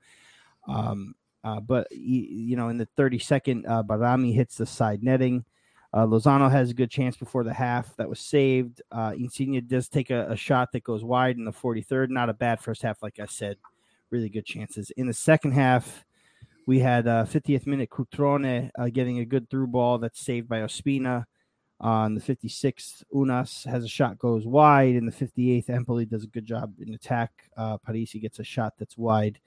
Um, 0.67 1.15
uh, 1.45 1.61
but 1.61 1.87
you 1.91 2.57
know, 2.57 2.69
in 2.69 2.77
the 2.77 2.89
32nd, 2.99 3.69
uh, 3.69 3.83
Behrami 3.83 4.35
hits 4.35 4.57
the 4.57 4.67
side 4.67 5.03
netting. 5.03 5.45
Uh, 5.93 6.07
Lozano 6.07 6.51
has 6.51 6.71
a 6.71 6.75
good 6.75 6.91
chance 6.91 7.17
before 7.17 7.43
the 7.43 7.53
half 7.53 7.97
that 7.97 8.09
was 8.09 8.21
saved. 8.21 8.81
Uh, 8.93 9.13
Insigne 9.17 9.61
does 9.67 9.89
take 9.89 10.11
a, 10.11 10.27
a, 10.31 10.37
shot 10.37 10.71
that 10.73 10.85
goes 10.85 11.03
wide 11.03 11.37
in 11.37 11.45
the 11.45 11.53
43rd. 11.53 12.11
Not 12.11 12.29
a 12.29 12.35
bad 12.35 12.61
first 12.61 12.83
half, 12.83 13.03
like 13.03 13.19
I 13.19 13.27
said. 13.27 13.57
Really 14.11 14.29
good 14.29 14.47
chances. 14.47 14.91
In 14.93 15.09
the 15.09 15.13
second 15.13 15.53
half, 15.53 16.05
we 16.67 16.79
had 16.79 17.09
uh, 17.09 17.25
50th 17.25 17.67
minute 17.67 17.91
Cutrone 17.91 18.71
uh, 18.79 18.89
getting 18.89 19.19
a 19.19 19.25
good 19.25 19.51
through 19.51 19.67
ball 19.67 19.99
that's 19.99 20.21
saved 20.21 20.49
by 20.49 20.61
Ospina. 20.61 21.25
On 21.81 22.15
the 22.15 22.21
56th, 22.21 23.03
Ounas 23.13 23.65
has 23.65 23.85
a 23.85 23.89
shot 23.89 24.19
goes 24.19 24.47
wide. 24.47 24.95
In 24.95 25.07
the 25.07 25.13
58th, 25.13 25.71
Empoli 25.71 26.05
does 26.05 26.25
a 26.25 26.29
good 26.29 26.45
job 26.45 26.75
in 26.79 26.93
attack. 26.95 27.33
Uh, 27.57 27.79
Parisi 27.79 28.21
gets 28.21 28.39
a 28.39 28.45
shot 28.45 28.75
that's 28.79 28.99
wide. 28.99 29.41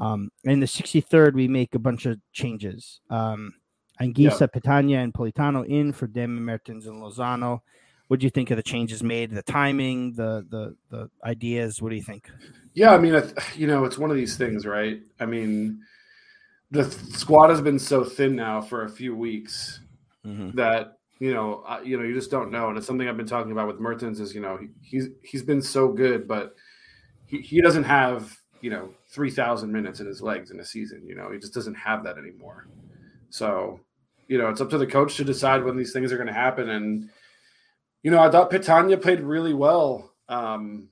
Um, 0.00 0.30
in 0.44 0.60
the 0.60 0.66
63rd, 0.66 1.34
we 1.34 1.46
make 1.46 1.74
a 1.74 1.78
bunch 1.78 2.06
of 2.06 2.18
changes. 2.32 3.00
Um, 3.10 3.52
Anguissa, 4.00 4.40
yep. 4.40 4.52
Petagna, 4.52 5.02
and 5.02 5.12
Politano 5.12 5.66
in 5.66 5.92
for 5.92 6.06
Demme, 6.06 6.44
Mertens, 6.44 6.86
and 6.86 7.02
Lozano. 7.02 7.60
What 8.06 8.20
do 8.20 8.24
you 8.24 8.30
think 8.30 8.50
of 8.50 8.56
the 8.56 8.62
changes 8.62 9.02
made, 9.02 9.30
the 9.30 9.42
timing, 9.42 10.14
the 10.14 10.46
the 10.48 10.76
the 10.90 11.10
ideas? 11.24 11.82
What 11.82 11.90
do 11.90 11.96
you 11.96 12.02
think? 12.02 12.30
Yeah, 12.74 12.94
I 12.94 12.98
mean, 12.98 13.22
you 13.54 13.66
know, 13.66 13.84
it's 13.84 13.98
one 13.98 14.10
of 14.10 14.16
these 14.16 14.36
things, 14.36 14.64
right? 14.64 15.00
I 15.20 15.26
mean, 15.26 15.80
the 16.70 16.84
squad 16.84 17.50
has 17.50 17.60
been 17.60 17.78
so 17.78 18.04
thin 18.04 18.36
now 18.36 18.60
for 18.60 18.84
a 18.84 18.88
few 18.88 19.14
weeks 19.14 19.80
mm-hmm. 20.24 20.56
that 20.56 20.98
you 21.18 21.34
know, 21.34 21.64
uh, 21.66 21.80
you 21.82 21.98
know, 21.98 22.04
you 22.04 22.14
just 22.14 22.30
don't 22.30 22.50
know. 22.50 22.68
And 22.68 22.78
it's 22.78 22.86
something 22.86 23.08
I've 23.08 23.16
been 23.16 23.26
talking 23.26 23.52
about 23.52 23.66
with 23.66 23.80
Mertens 23.80 24.20
is, 24.20 24.34
you 24.34 24.40
know, 24.40 24.56
he, 24.56 24.68
he's 24.80 25.08
he's 25.22 25.42
been 25.42 25.60
so 25.60 25.88
good, 25.88 26.28
but 26.28 26.54
he, 27.26 27.38
he 27.40 27.60
doesn't 27.60 27.84
have 27.84 28.36
you 28.60 28.70
know 28.70 28.90
three 29.08 29.30
thousand 29.30 29.72
minutes 29.72 30.00
in 30.00 30.06
his 30.06 30.22
legs 30.22 30.50
in 30.50 30.60
a 30.60 30.64
season. 30.64 31.04
You 31.06 31.14
know, 31.14 31.30
he 31.30 31.38
just 31.38 31.54
doesn't 31.54 31.74
have 31.74 32.04
that 32.04 32.18
anymore. 32.18 32.68
So 33.30 33.80
you 34.28 34.38
know, 34.38 34.48
it's 34.48 34.60
up 34.60 34.70
to 34.70 34.78
the 34.78 34.86
coach 34.86 35.16
to 35.16 35.24
decide 35.24 35.64
when 35.64 35.76
these 35.76 35.92
things 35.92 36.12
are 36.12 36.16
going 36.16 36.28
to 36.28 36.32
happen. 36.32 36.68
And, 36.68 37.10
you 38.02 38.10
know, 38.10 38.20
I 38.20 38.30
thought 38.30 38.50
Petagna 38.50 39.00
played 39.00 39.20
really 39.20 39.54
well 39.54 40.12
um, 40.28 40.88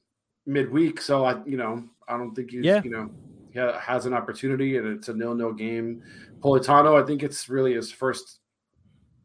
midweek. 0.46 1.00
So 1.00 1.24
I, 1.24 1.44
you 1.44 1.56
know, 1.56 1.84
I 2.08 2.16
don't 2.16 2.34
think 2.34 2.50
he's, 2.50 2.64
yeah. 2.64 2.82
you 2.82 2.90
know, 2.90 3.10
he 3.50 3.58
has 3.58 4.06
an 4.06 4.14
opportunity 4.14 4.78
and 4.78 4.86
it's 4.86 5.08
a 5.08 5.14
nil-nil 5.14 5.52
game. 5.52 6.02
Politano, 6.40 7.00
I 7.00 7.06
think 7.06 7.22
it's 7.22 7.48
really 7.48 7.74
his 7.74 7.92
first 7.92 8.40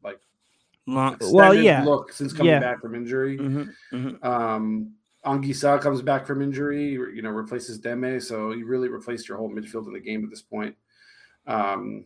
like 0.03 0.19
Long, 0.87 1.17
well, 1.21 1.53
yeah, 1.53 1.83
look 1.83 2.11
since 2.11 2.33
coming 2.33 2.51
yeah. 2.51 2.59
back 2.59 2.81
from 2.81 2.95
injury. 2.95 3.37
Mm-hmm, 3.37 3.95
mm-hmm. 3.95 4.27
Um, 4.27 4.93
Anguissa 5.25 5.79
comes 5.79 6.01
back 6.01 6.25
from 6.25 6.41
injury, 6.41 6.93
you 6.93 7.21
know, 7.21 7.29
replaces 7.29 7.77
Demme, 7.77 8.19
so 8.19 8.51
you 8.51 8.65
really 8.65 8.89
replaced 8.89 9.29
your 9.29 9.37
whole 9.37 9.49
midfield 9.49 9.85
in 9.85 9.93
the 9.93 9.99
game 9.99 10.23
at 10.23 10.31
this 10.31 10.41
point. 10.41 10.75
Um, 11.45 12.05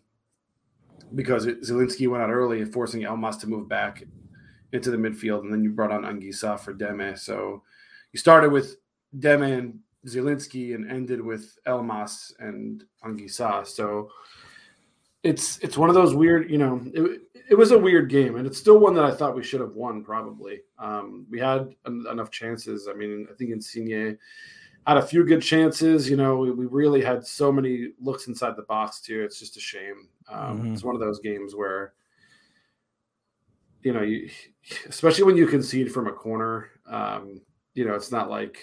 because 1.13 1.45
it, 1.45 1.61
Zielinski 1.61 2.07
went 2.07 2.23
out 2.23 2.31
early, 2.31 2.63
forcing 2.65 3.01
Elmas 3.01 3.39
to 3.41 3.47
move 3.47 3.69
back 3.69 4.03
into 4.73 4.91
the 4.91 4.97
midfield, 4.97 5.41
and 5.41 5.53
then 5.53 5.63
you 5.63 5.71
brought 5.71 5.91
on 5.91 6.03
Anguissa 6.03 6.59
for 6.59 6.73
Demme. 6.73 7.15
So 7.15 7.61
you 8.11 8.19
started 8.19 8.51
with 8.51 8.77
Demme 9.19 9.43
and 9.43 9.79
Zielinski 10.07 10.75
and 10.75 10.89
ended 10.89 11.21
with 11.21 11.57
Elmas 11.67 12.33
and 12.39 12.83
Anguissa. 13.03 13.65
So 13.65 14.09
it's 15.23 15.57
it's 15.59 15.77
one 15.77 15.89
of 15.89 15.95
those 15.95 16.13
weird, 16.13 16.49
you 16.49 16.57
know, 16.57 16.81
it, 16.93 17.21
it 17.49 17.55
was 17.55 17.71
a 17.71 17.77
weird 17.77 18.09
game, 18.09 18.35
and 18.35 18.47
it's 18.47 18.57
still 18.57 18.79
one 18.79 18.93
that 18.95 19.05
I 19.05 19.11
thought 19.11 19.35
we 19.35 19.43
should 19.43 19.61
have 19.61 19.75
won. 19.75 20.03
Probably, 20.03 20.61
um, 20.79 21.25
we 21.29 21.39
had 21.39 21.73
en- 21.85 22.05
enough 22.11 22.31
chances. 22.31 22.87
I 22.87 22.93
mean, 22.93 23.27
I 23.31 23.35
think 23.35 23.51
Insigne 23.51 24.17
had 24.85 24.97
a 24.97 25.01
few 25.01 25.25
good 25.25 25.41
chances. 25.41 26.09
You 26.09 26.17
know, 26.17 26.37
we, 26.37 26.51
we, 26.51 26.65
really 26.65 27.01
had 27.01 27.25
so 27.25 27.51
many 27.51 27.89
looks 27.99 28.27
inside 28.27 28.55
the 28.55 28.63
box 28.63 29.01
too. 29.01 29.23
It's 29.23 29.39
just 29.39 29.57
a 29.57 29.59
shame. 29.59 30.07
Um, 30.29 30.59
mm-hmm. 30.59 30.73
It's 30.73 30.83
one 30.83 30.95
of 30.95 31.01
those 31.01 31.19
games 31.19 31.55
where, 31.55 31.93
you 33.81 33.93
know, 33.93 34.01
you, 34.01 34.29
especially 34.89 35.23
when 35.23 35.37
you 35.37 35.47
concede 35.47 35.91
from 35.91 36.07
a 36.07 36.11
corner, 36.13 36.69
um, 36.87 37.41
you 37.73 37.85
know, 37.85 37.95
it's 37.95 38.11
not 38.11 38.29
like 38.29 38.57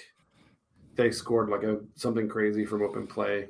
they 0.94 1.10
scored 1.10 1.48
like 1.48 1.62
a 1.62 1.80
something 1.94 2.28
crazy 2.28 2.64
from 2.64 2.82
open 2.82 3.06
play. 3.06 3.48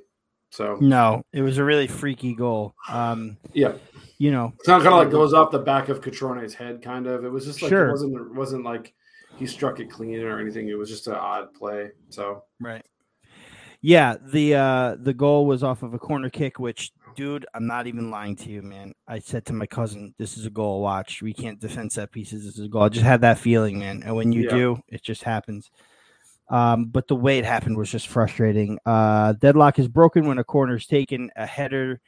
So 0.50 0.76
no, 0.80 1.24
it 1.32 1.40
was 1.40 1.56
a 1.56 1.64
really 1.64 1.86
freaky 1.86 2.34
goal. 2.34 2.74
Um, 2.90 3.38
yeah, 3.54 3.72
you 4.18 4.30
know, 4.30 4.52
it's 4.58 4.68
not 4.68 4.82
kind 4.82 4.94
of 4.94 4.98
like 4.98 5.10
goes 5.10 5.32
off 5.32 5.50
the 5.50 5.58
back 5.58 5.88
of 5.88 6.02
Cutrone's 6.02 6.52
head, 6.52 6.82
kind 6.82 7.06
of. 7.06 7.24
It 7.24 7.30
was 7.30 7.46
just 7.46 7.62
like 7.62 7.70
sure. 7.70 7.88
it 7.88 7.92
wasn't 7.92 8.16
it 8.16 8.34
wasn't 8.34 8.64
like 8.64 8.92
he 9.42 9.48
struck 9.48 9.80
it 9.80 9.90
clean 9.90 10.22
or 10.22 10.38
anything. 10.38 10.68
It 10.68 10.78
was 10.78 10.88
just 10.88 11.08
an 11.08 11.14
odd 11.14 11.52
play. 11.52 11.90
So 12.10 12.44
right, 12.60 12.86
yeah. 13.80 14.16
The 14.22 14.54
uh 14.54 14.96
the 15.00 15.12
goal 15.12 15.46
was 15.46 15.64
off 15.64 15.82
of 15.82 15.94
a 15.94 15.98
corner 15.98 16.30
kick, 16.30 16.60
which 16.60 16.92
dude, 17.16 17.44
I'm 17.52 17.66
not 17.66 17.88
even 17.88 18.10
lying 18.10 18.36
to 18.36 18.50
you, 18.50 18.62
man. 18.62 18.94
I 19.08 19.18
said 19.18 19.44
to 19.46 19.52
my 19.52 19.66
cousin, 19.66 20.14
"This 20.16 20.38
is 20.38 20.46
a 20.46 20.50
goal. 20.50 20.80
Watch, 20.80 21.22
we 21.22 21.32
can't 21.32 21.58
defend 21.58 21.90
set 21.90 22.12
pieces. 22.12 22.44
This 22.44 22.56
is 22.56 22.66
a 22.66 22.68
goal." 22.68 22.82
I 22.82 22.88
just 22.88 23.04
had 23.04 23.22
that 23.22 23.38
feeling, 23.38 23.80
man. 23.80 24.04
And 24.04 24.14
when 24.14 24.30
you 24.30 24.44
yeah. 24.44 24.50
do, 24.50 24.82
it 24.86 25.02
just 25.02 25.24
happens. 25.24 25.72
Um, 26.48 26.84
but 26.84 27.08
the 27.08 27.16
way 27.16 27.38
it 27.38 27.44
happened 27.44 27.76
was 27.76 27.90
just 27.90 28.06
frustrating. 28.06 28.78
Uh, 28.86 29.32
deadlock 29.32 29.80
is 29.80 29.88
broken 29.88 30.26
when 30.28 30.38
a 30.38 30.44
corner 30.44 30.76
is 30.76 30.86
taken. 30.86 31.30
A 31.34 31.46
header 31.46 32.00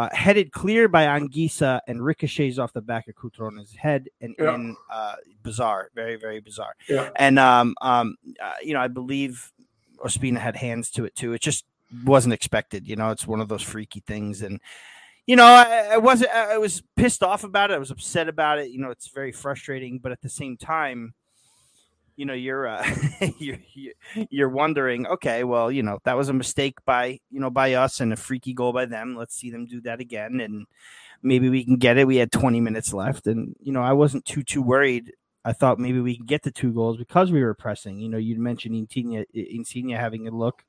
uh, 0.00 0.08
headed 0.12 0.50
clear 0.50 0.88
by 0.88 1.04
Anguissa 1.04 1.80
and 1.86 2.02
ricochets 2.02 2.58
off 2.58 2.72
the 2.72 2.80
back 2.80 3.06
of 3.08 3.16
Cutrone's 3.16 3.74
head 3.74 4.08
and 4.22 4.34
yeah. 4.38 4.54
in 4.54 4.76
uh, 4.90 5.16
bizarre, 5.42 5.90
very 5.94 6.16
very 6.16 6.40
bizarre. 6.40 6.74
Yeah. 6.88 7.10
And 7.16 7.38
um, 7.38 7.74
um, 7.82 8.16
uh, 8.42 8.54
you 8.62 8.72
know, 8.72 8.80
I 8.80 8.88
believe 8.88 9.52
Ospina 10.02 10.38
had 10.38 10.56
hands 10.56 10.90
to 10.92 11.04
it 11.04 11.14
too. 11.14 11.34
It 11.34 11.42
just 11.42 11.66
wasn't 12.04 12.32
expected. 12.32 12.88
You 12.88 12.96
know, 12.96 13.10
it's 13.10 13.26
one 13.26 13.40
of 13.40 13.48
those 13.48 13.62
freaky 13.62 14.00
things, 14.06 14.40
and 14.40 14.58
you 15.26 15.36
know, 15.36 15.44
I, 15.44 15.90
I 15.92 15.96
wasn't. 15.98 16.30
I 16.30 16.56
was 16.56 16.82
pissed 16.96 17.22
off 17.22 17.44
about 17.44 17.70
it. 17.70 17.74
I 17.74 17.78
was 17.78 17.90
upset 17.90 18.26
about 18.26 18.58
it. 18.58 18.70
You 18.70 18.80
know, 18.80 18.90
it's 18.90 19.08
very 19.08 19.32
frustrating, 19.32 19.98
but 19.98 20.12
at 20.12 20.22
the 20.22 20.30
same 20.30 20.56
time 20.56 21.12
you 22.20 22.26
know 22.26 22.34
you're 22.34 22.68
uh, 22.68 22.86
you're 23.38 23.56
you're 24.28 24.50
wondering 24.50 25.06
okay 25.06 25.42
well 25.42 25.72
you 25.72 25.82
know 25.82 25.98
that 26.04 26.18
was 26.18 26.28
a 26.28 26.34
mistake 26.34 26.76
by 26.84 27.18
you 27.30 27.40
know 27.40 27.48
by 27.48 27.72
us 27.72 27.98
and 27.98 28.12
a 28.12 28.16
freaky 28.16 28.52
goal 28.52 28.74
by 28.74 28.84
them. 28.84 29.16
Let's 29.16 29.34
see 29.34 29.50
them 29.50 29.64
do 29.64 29.80
that 29.80 30.00
again 30.00 30.38
and 30.40 30.66
maybe 31.22 31.48
we 31.48 31.64
can 31.64 31.76
get 31.76 31.96
it. 31.96 32.06
We 32.06 32.16
had 32.16 32.30
20 32.30 32.60
minutes 32.60 32.92
left 32.92 33.26
and 33.26 33.56
you 33.58 33.72
know 33.72 33.82
i 33.82 33.94
wasn't 33.94 34.26
too 34.26 34.42
too 34.42 34.60
worried. 34.60 35.14
I 35.46 35.54
thought 35.54 35.78
maybe 35.78 36.00
we 36.00 36.18
could 36.18 36.26
get 36.26 36.42
the 36.42 36.50
two 36.50 36.74
goals 36.74 36.98
because 36.98 37.32
we 37.32 37.42
were 37.42 37.54
pressing. 37.54 37.98
You 37.98 38.10
know 38.10 38.18
you'd 38.18 38.38
mentioned 38.38 38.76
Insigne, 38.76 39.24
Insigne 39.32 39.88
having 39.88 40.28
a 40.28 40.30
look. 40.30 40.62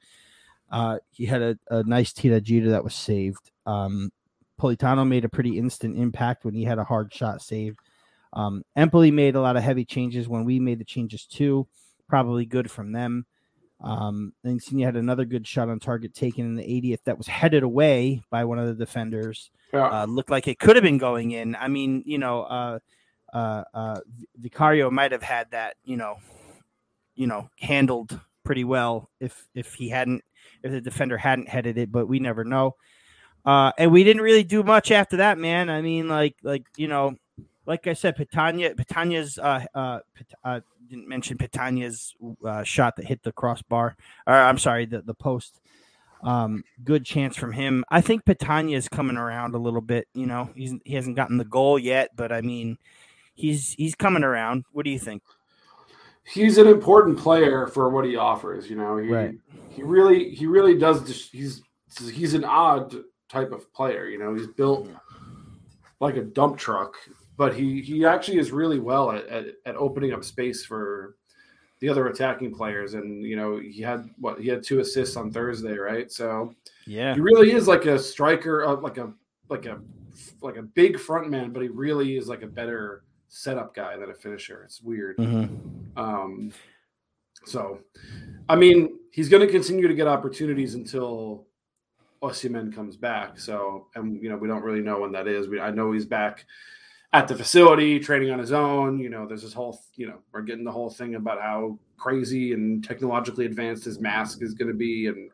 Uh, 0.71 0.99
he 1.09 1.25
had 1.25 1.41
a, 1.41 1.57
a 1.69 1.83
nice 1.83 2.13
tira 2.13 2.39
Gita 2.39 2.69
that 2.69 2.85
was 2.85 2.95
saved. 2.95 3.51
Um, 3.65 4.13
Politano 4.57 5.05
made 5.05 5.25
a 5.25 5.29
pretty 5.29 5.57
instant 5.57 5.97
impact 5.97 6.45
when 6.45 6.53
he 6.53 6.63
had 6.63 6.79
a 6.79 6.85
hard 6.85 7.13
shot 7.13 7.41
saved 7.41 7.79
um, 8.33 8.63
Empoli 8.75 9.11
made 9.11 9.35
a 9.35 9.41
lot 9.41 9.57
of 9.57 9.63
heavy 9.63 9.85
changes 9.85 10.27
when 10.27 10.45
we 10.45 10.59
made 10.59 10.79
the 10.79 10.85
changes 10.85 11.25
too. 11.25 11.67
Probably 12.07 12.45
good 12.45 12.69
from 12.69 12.91
them. 12.91 13.25
Um, 13.83 14.33
Insigne 14.43 14.81
had 14.81 14.95
another 14.95 15.25
good 15.25 15.47
shot 15.47 15.69
on 15.69 15.79
target 15.79 16.13
taken 16.13 16.45
in 16.45 16.55
the 16.55 16.63
80th 16.63 17.03
that 17.05 17.17
was 17.17 17.27
headed 17.27 17.63
away 17.63 18.21
by 18.29 18.45
one 18.45 18.59
of 18.59 18.67
the 18.67 18.75
defenders. 18.75 19.49
Yeah. 19.73 19.87
Uh, 19.87 20.05
looked 20.05 20.29
like 20.29 20.47
it 20.47 20.59
could 20.59 20.75
have 20.75 20.83
been 20.83 20.99
going 20.99 21.31
in. 21.31 21.55
I 21.55 21.67
mean, 21.67 22.03
you 22.05 22.19
know, 22.19 22.43
uh, 22.43 22.79
uh, 23.33 23.63
uh, 23.73 23.99
Vicario 24.37 24.91
might 24.91 25.11
have 25.11 25.23
had 25.23 25.49
that, 25.51 25.77
you 25.83 25.97
know, 25.97 26.17
you 27.15 27.27
know, 27.27 27.49
handled 27.59 28.19
pretty 28.43 28.63
well 28.63 29.09
if 29.19 29.47
if 29.55 29.73
he 29.75 29.89
hadn't 29.89 30.23
if 30.63 30.71
the 30.71 30.81
defender 30.81 31.17
hadn't 31.17 31.49
headed 31.49 31.77
it, 31.77 31.91
but 31.91 32.07
we 32.07 32.19
never 32.19 32.43
know. 32.43 32.75
Uh, 33.45 33.71
and 33.77 33.91
we 33.91 34.03
didn't 34.03 34.21
really 34.21 34.43
do 34.43 34.61
much 34.63 34.91
after 34.91 35.17
that, 35.17 35.37
man. 35.37 35.69
I 35.69 35.81
mean, 35.81 36.07
like 36.07 36.35
like 36.43 36.63
you 36.77 36.87
know, 36.87 37.15
like 37.71 37.87
I 37.87 37.93
said, 37.93 38.17
Petagna, 38.17 38.75
Petagna's 38.75 39.39
uh, 39.39 39.63
uh, 39.73 39.99
uh, 40.43 40.59
didn't 40.89 41.07
mention 41.07 41.37
Petagna's 41.37 42.13
uh, 42.45 42.63
shot 42.63 42.97
that 42.97 43.05
hit 43.05 43.23
the 43.23 43.31
crossbar. 43.31 43.95
Or 44.27 44.33
I'm 44.33 44.57
sorry, 44.57 44.85
the 44.85 45.01
the 45.01 45.13
post. 45.13 45.61
Um, 46.21 46.65
good 46.83 47.05
chance 47.05 47.37
from 47.37 47.53
him. 47.53 47.85
I 47.89 48.01
think 48.01 48.25
Petagna 48.25 48.75
is 48.75 48.89
coming 48.89 49.15
around 49.15 49.55
a 49.55 49.57
little 49.57 49.79
bit. 49.79 50.09
You 50.13 50.25
know, 50.25 50.49
he's 50.53 50.73
he 50.83 50.95
hasn't 50.95 51.15
gotten 51.15 51.37
the 51.37 51.45
goal 51.45 51.79
yet, 51.79 52.09
but 52.13 52.33
I 52.33 52.41
mean, 52.41 52.77
he's 53.35 53.71
he's 53.71 53.95
coming 53.95 54.25
around. 54.25 54.65
What 54.73 54.83
do 54.83 54.91
you 54.91 54.99
think? 54.99 55.23
He's 56.25 56.57
an 56.57 56.67
important 56.67 57.17
player 57.19 57.67
for 57.67 57.89
what 57.89 58.03
he 58.03 58.17
offers. 58.17 58.69
You 58.69 58.75
know, 58.75 58.97
he 58.97 59.07
right. 59.07 59.33
he 59.69 59.81
really 59.81 60.31
he 60.31 60.45
really 60.45 60.77
does. 60.77 61.29
He's 61.31 61.61
he's 62.11 62.33
an 62.33 62.43
odd 62.43 62.93
type 63.29 63.53
of 63.53 63.73
player. 63.73 64.07
You 64.07 64.19
know, 64.19 64.33
he's 64.33 64.47
built 64.47 64.89
like 66.01 66.17
a 66.17 66.21
dump 66.21 66.57
truck 66.57 66.95
but 67.41 67.55
he 67.55 67.81
he 67.81 68.05
actually 68.05 68.37
is 68.37 68.51
really 68.51 68.79
well 68.79 69.11
at, 69.11 69.25
at, 69.25 69.45
at, 69.65 69.75
opening 69.75 70.13
up 70.13 70.23
space 70.23 70.63
for 70.63 71.15
the 71.79 71.89
other 71.89 72.05
attacking 72.05 72.53
players. 72.53 72.93
And 72.93 73.23
you 73.23 73.35
know 73.35 73.57
he 73.57 73.81
had 73.81 74.07
what 74.19 74.39
he 74.39 74.47
had 74.47 74.61
two 74.61 74.79
assists 74.79 75.17
on 75.17 75.31
thursday 75.31 75.75
right? 75.75 76.11
So 76.11 76.53
yeah. 76.85 77.15
he 77.15 77.19
really 77.19 77.51
is 77.51 77.67
like 77.67 77.87
a 77.87 77.97
striker 77.97 78.63
uh, 78.63 78.75
like 78.75 78.99
a 78.99 79.11
like 79.49 79.65
a 79.65 79.79
like 80.43 80.57
a 80.57 80.61
big 80.61 80.99
front 80.99 81.31
man 81.31 81.49
but 81.51 81.63
he 81.63 81.67
really 81.67 82.15
is 82.15 82.27
like 82.27 82.43
a 82.43 82.47
better 82.47 83.05
setup 83.27 83.73
guy 83.73 83.97
than 83.97 84.11
a 84.11 84.13
finisher. 84.13 84.61
It's 84.63 84.79
weird. 84.79 85.17
Mm-hmm. 85.17 85.97
um 85.97 86.51
so 87.43 87.79
i 88.49 88.55
mean 88.55 88.99
he's 89.11 89.29
going 89.29 89.43
to 89.43 89.51
continue 89.51 89.87
to 89.87 89.95
get 89.95 90.05
opportunities 90.05 90.75
until 90.75 91.47
Osimhen 92.21 92.71
comes 92.71 92.97
back. 92.97 93.39
So 93.39 93.87
and 93.95 94.21
you 94.21 94.29
know 94.29 94.37
we 94.37 94.47
don't 94.47 94.61
really 94.61 94.83
know 94.83 94.99
when 94.99 95.11
that 95.13 95.27
is. 95.27 95.47
We, 95.47 95.59
i 95.59 95.71
know 95.71 95.91
he's 95.91 96.05
back 96.05 96.45
at 97.13 97.27
the 97.27 97.35
facility 97.35 97.99
training 97.99 98.31
on 98.31 98.39
his 98.39 98.51
own. 98.51 98.99
You 98.99 99.09
know, 99.09 99.27
there's 99.27 99.41
this 99.43 99.53
whole, 99.53 99.81
you 99.95 100.07
know, 100.07 100.19
we're 100.31 100.41
getting 100.41 100.63
the 100.63 100.71
whole 100.71 100.89
thing 100.89 101.15
about 101.15 101.41
how 101.41 101.77
crazy 101.97 102.53
and 102.53 102.83
technologically 102.83 103.45
advanced 103.45 103.83
his 103.85 103.99
mask 103.99 104.41
is 104.41 104.53
going 104.53 104.69
to 104.69 104.73
be 104.77 105.07
and 105.07 105.29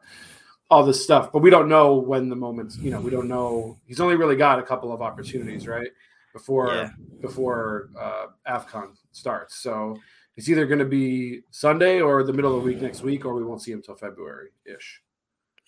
all 0.69 0.83
this 0.85 1.03
stuff. 1.03 1.31
But 1.31 1.39
we 1.39 1.49
don't 1.49 1.69
know 1.69 1.95
when 1.95 2.29
the 2.29 2.35
moment's, 2.35 2.77
you 2.77 2.91
know, 2.91 2.99
we 2.99 3.11
don't 3.11 3.27
know. 3.27 3.77
He's 3.85 3.99
only 3.99 4.15
really 4.15 4.35
got 4.35 4.59
a 4.59 4.63
couple 4.63 4.91
of 4.91 5.01
opportunities, 5.01 5.67
right? 5.67 5.91
Before 6.33 6.73
yeah. 6.73 6.89
before 7.21 7.89
uh, 7.99 8.27
AFCON 8.47 8.95
starts. 9.11 9.55
So 9.55 9.97
it's 10.35 10.49
either 10.49 10.67
going 10.67 10.79
to 10.79 10.85
be 10.85 11.41
Sunday 11.49 11.99
or 11.99 12.21
the 12.23 12.33
middle 12.33 12.55
of 12.55 12.63
the 12.63 12.67
week 12.67 12.81
next 12.81 13.01
week, 13.01 13.25
or 13.25 13.33
we 13.33 13.43
won't 13.43 13.61
see 13.61 13.71
him 13.71 13.79
until 13.79 13.95
February 13.95 14.49
ish. 14.65 15.01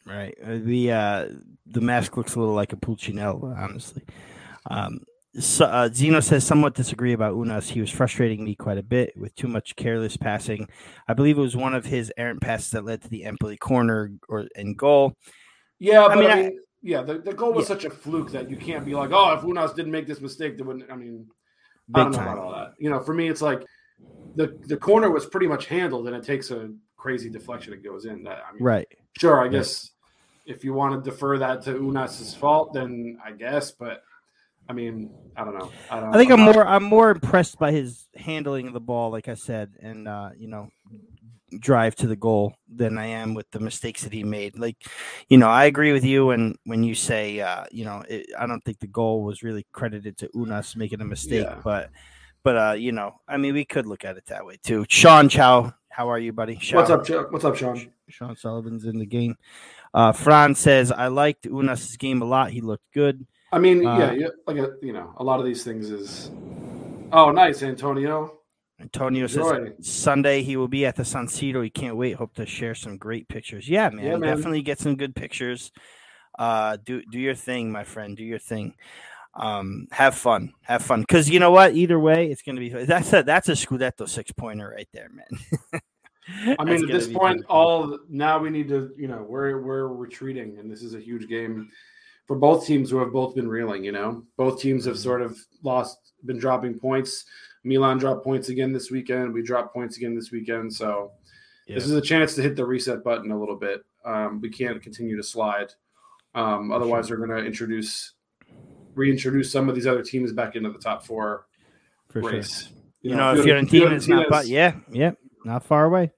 Right. 0.06 0.38
Uh, 0.44 0.60
the 0.62 0.92
uh, 0.92 1.28
the 1.66 1.82
mask 1.82 2.18
looks 2.18 2.36
a 2.36 2.40
little 2.40 2.54
like 2.54 2.74
a 2.74 2.76
Pulcinella, 2.76 3.58
honestly. 3.58 4.04
Um, 4.70 5.02
so, 5.38 5.66
uh, 5.66 5.90
Zeno 5.94 6.22
says 6.22 6.46
somewhat 6.46 6.74
disagree 6.74 7.14
about 7.14 7.36
Ounas. 7.36 7.70
He 7.70 7.80
was 7.80 7.92
frustrating 7.92 8.44
me 8.44 8.56
quite 8.56 8.80
a 8.80 8.84
bit 8.84 9.14
with 9.16 9.36
too 9.36 9.48
much 9.48 9.76
careless 9.76 10.18
passing. 10.18 10.68
I 11.08 11.14
believe 11.14 11.38
it 11.38 11.42
was 11.42 11.56
one 11.56 11.76
of 11.76 11.86
his 11.86 12.12
errant 12.18 12.42
passes 12.42 12.72
that 12.72 12.86
led 12.86 13.04
to 13.04 13.10
the 13.10 13.26
Empoli 13.26 13.58
corner 13.58 14.12
or 14.28 14.48
and 14.56 14.76
goal. 14.76 15.14
Yeah, 15.78 16.08
but 16.08 16.18
I 16.18 16.22
mean, 16.22 16.30
I 16.32 16.36
mean 16.36 16.46
I, 16.46 16.52
yeah, 16.82 17.02
the, 17.04 17.20
the 17.20 17.34
goal 17.34 17.54
was 17.54 17.66
yeah. 17.66 17.76
such 17.76 17.86
a 17.86 17.90
fluke 17.92 18.32
that 18.32 18.50
you 18.50 18.58
can't 18.58 18.86
be 18.86 18.96
like, 18.96 19.12
oh, 19.12 19.34
if 19.34 19.42
Ounas 19.42 19.76
didn't 19.76 19.92
make 19.92 20.08
this 20.08 20.20
mistake, 20.20 20.58
they 20.58 20.64
wouldn't. 20.64 20.92
I 20.92 20.96
mean, 20.96 21.28
Big 21.88 22.00
I 22.00 22.04
don't 22.04 22.12
know 22.12 22.18
time. 22.18 22.28
about 22.28 22.38
all 22.40 22.52
that. 22.52 22.74
You 22.80 22.90
know, 22.90 23.00
for 23.00 23.14
me, 23.14 23.30
it's 23.30 23.42
like 23.42 23.64
the 24.36 24.58
the 24.66 24.78
corner 24.78 25.12
was 25.12 25.26
pretty 25.28 25.48
much 25.48 25.66
handled, 25.66 26.08
and 26.08 26.16
it 26.16 26.24
takes 26.24 26.50
a 26.50 26.72
crazy 26.98 27.30
deflection. 27.30 27.74
It 27.74 27.84
goes 27.84 28.06
in. 28.06 28.24
That 28.24 28.40
I 28.48 28.54
mean, 28.54 28.64
right? 28.64 28.88
Sure, 29.20 29.46
I 29.46 29.48
guess 29.48 29.92
if 30.46 30.64
you 30.64 30.74
want 30.74 31.04
to 31.04 31.10
defer 31.10 31.38
that 31.38 31.62
to 31.64 31.76
Ounas's 31.76 32.34
fault, 32.34 32.74
then 32.74 33.20
I 33.24 33.32
guess, 33.32 33.72
but 33.72 34.02
I 34.70 34.74
mean, 34.74 35.10
I 35.36 35.44
don't 35.44 35.58
know. 35.58 35.72
I, 35.90 36.00
don't, 36.00 36.14
I 36.14 36.18
think 36.18 36.32
I'm, 36.32 36.40
I'm 36.42 36.54
more 36.54 36.68
I'm 36.68 36.84
more 36.84 37.10
impressed 37.10 37.58
by 37.58 37.72
his 37.72 38.08
handling 38.16 38.68
of 38.68 38.74
the 38.74 38.80
ball, 38.80 39.10
like 39.10 39.28
I 39.28 39.34
said, 39.34 39.74
and 39.82 40.08
uh, 40.08 40.30
you 40.38 40.48
know, 40.48 40.70
drive 41.60 41.96
to 41.96 42.08
the 42.08 42.16
goal 42.16 42.54
than 42.74 43.00
I 43.00 43.08
am 43.08 43.34
with 43.34 43.50
the 43.50 43.60
mistakes 43.60 44.04
that 44.04 44.14
he 44.14 44.24
made. 44.24 44.60
Like, 44.60 44.78
you 45.28 45.40
know, 45.40 45.50
I 45.50 45.66
agree 45.66 45.92
with 45.92 46.06
you 46.06 46.28
when 46.28 46.56
when 46.66 46.84
you 46.84 46.94
say, 46.94 47.40
uh, 47.40 47.66
you 47.72 47.84
know, 47.84 48.04
it, 48.08 48.28
I 48.38 48.46
don't 48.46 48.64
think 48.64 48.80
the 48.80 48.88
goal 48.88 49.24
was 49.24 49.42
really 49.42 49.66
credited 49.72 50.18
to 50.18 50.30
Ounas 50.36 50.76
making 50.76 51.02
a 51.02 51.06
mistake, 51.06 51.46
yeah. 51.46 51.58
but 51.64 51.90
but 52.44 52.58
uh, 52.58 52.74
you 52.74 52.92
know, 52.92 53.16
I 53.28 53.38
mean, 53.38 53.56
we 53.56 53.66
could 53.66 53.88
look 53.88 54.06
at 54.06 54.18
it 54.18 54.28
that 54.28 54.46
way 54.46 54.58
too. 54.64 54.86
Sean 54.88 55.30
Chow, 55.30 55.74
how 55.90 56.10
are 56.10 56.20
you, 56.20 56.32
buddy? 56.32 56.60
What's 56.72 56.92
up, 56.92 57.10
What's 57.32 57.46
up, 57.46 57.56
Sean? 57.56 57.92
Sean 58.08 58.36
Sullivan's 58.36 58.86
in 58.86 59.00
the 59.00 59.06
game. 59.06 59.36
Uh, 59.94 60.12
Fran 60.12 60.54
says, 60.54 60.92
I 60.92 61.08
liked 61.08 61.48
Ounas's 61.48 61.98
game 61.98 62.22
a 62.22 62.26
lot. 62.26 62.52
He 62.52 62.62
looked 62.62 62.86
good. 62.94 63.26
I 63.52 63.60
mean, 63.60 63.86
Uh, 63.86 63.98
yeah, 63.98 64.12
yeah, 64.12 64.28
like 64.48 64.58
a, 64.58 64.74
you 64.82 64.94
know, 64.94 65.14
a 65.18 65.24
lot 65.24 65.40
of 65.40 65.46
these 65.46 65.64
things 65.64 65.90
is. 65.90 66.32
Oh, 67.12 67.32
nice, 67.32 67.64
Antonio. 67.64 68.40
Antonio 68.80 69.26
Enjoy. 69.26 69.74
says 69.76 69.88
Sunday 69.88 70.42
he 70.42 70.56
will 70.56 70.68
be 70.68 70.86
at 70.86 70.96
the 70.96 71.04
San 71.04 71.28
Siro. 71.28 71.64
He 71.64 71.70
can't 71.70 71.98
wait. 71.98 72.16
Hope 72.16 72.34
to 72.36 72.46
share 72.46 72.76
some 72.76 72.98
great 72.98 73.28
pictures. 73.28 73.68
Yeah, 73.68 73.90
man, 73.90 74.06
Yeah, 74.06 74.18
man. 74.18 74.36
definitely 74.36 74.62
get 74.62 74.80
some 74.80 74.96
good 74.96 75.16
pictures. 75.16 75.72
Uh, 76.38 76.78
do 76.86 77.02
do 77.12 77.20
your 77.20 77.36
thing, 77.36 77.72
my 77.72 77.84
friend. 77.84 78.16
Do 78.16 78.24
your 78.24 78.40
thing. 78.40 78.76
Um, 79.34 79.88
have 79.92 80.16
fun, 80.16 80.54
have 80.62 80.82
fun. 80.82 81.02
Because 81.02 81.30
you 81.30 81.40
know 81.40 81.52
what? 81.52 81.74
Either 81.76 82.00
way, 82.00 82.28
it's 82.32 82.42
gonna 82.42 82.60
be. 82.62 82.70
That's 82.70 83.12
a 83.12 83.24
that's 83.24 83.50
a 83.50 83.54
Scudetto 83.54 84.08
six 84.08 84.32
pointer 84.32 84.70
right 84.70 84.88
there, 84.94 85.10
man. 85.10 85.82
I 86.60 86.64
mean, 86.64 86.84
at 86.84 86.92
this 86.92 87.08
point, 87.08 87.44
all 87.50 87.98
now 88.08 88.40
we 88.40 88.50
need 88.50 88.68
to, 88.70 88.92
you 88.98 89.08
know, 89.08 89.26
we're 89.28 89.60
we're 89.62 89.88
retreating, 89.88 90.58
and 90.60 90.72
this 90.72 90.84
is 90.84 90.94
a 90.94 91.00
huge 91.00 91.28
game 91.28 91.70
for 92.30 92.36
both 92.36 92.64
teams 92.64 92.92
who 92.92 93.00
have 93.00 93.12
both 93.12 93.34
been 93.34 93.48
reeling. 93.48 93.84
You 93.84 93.92
know, 93.92 94.24
both 94.38 94.62
teams 94.62 94.86
have 94.86 95.00
sort 95.00 95.24
of 95.24 95.36
lost, 95.64 96.14
been 96.26 96.38
dropping 96.38 96.78
points. 96.78 97.26
Milan 97.64 97.98
dropped 97.98 98.24
points 98.24 98.50
again 98.50 98.72
this 98.72 98.92
weekend. 98.92 99.34
We 99.34 99.42
dropped 99.42 99.74
points 99.74 99.98
again 99.98 100.14
this 100.14 100.32
weekend. 100.32 100.72
So 100.72 101.12
this 101.68 101.86
is 101.86 101.92
a 101.92 102.02
chance 102.02 102.36
to 102.36 102.44
hit 102.44 102.56
the 102.56 102.64
reset 102.64 103.04
button 103.04 103.32
a 103.32 103.40
little 103.40 103.56
bit. 103.56 103.84
Um, 104.06 104.40
we 104.42 104.50
can't 104.50 104.80
continue 104.80 105.18
to 105.18 105.24
slide. 105.24 105.74
Um, 106.36 106.72
otherwise, 106.72 107.10
we're 107.10 107.18
going 107.18 107.32
to 107.32 107.44
introduce, 107.44 108.12
reintroduce 108.94 109.52
some 109.52 109.68
of 109.68 109.74
these 109.74 109.88
other 109.88 110.04
teams 110.04 110.32
back 110.32 110.56
into 110.56 110.70
the 110.70 110.78
top 110.78 111.04
four 111.04 111.48
for 112.12 112.22
sure. 112.22 112.32
race. 112.32 112.70
You 113.02 113.16
know, 113.16 113.34
if 113.34 113.44
Fiorentina 113.44 113.94
is 113.94 114.08
not, 114.08 114.28
but 114.30 114.46
yeah, 114.46 114.76
yeah, 114.92 115.14
not 115.46 115.66
far 115.66 115.86
away. 115.86 116.12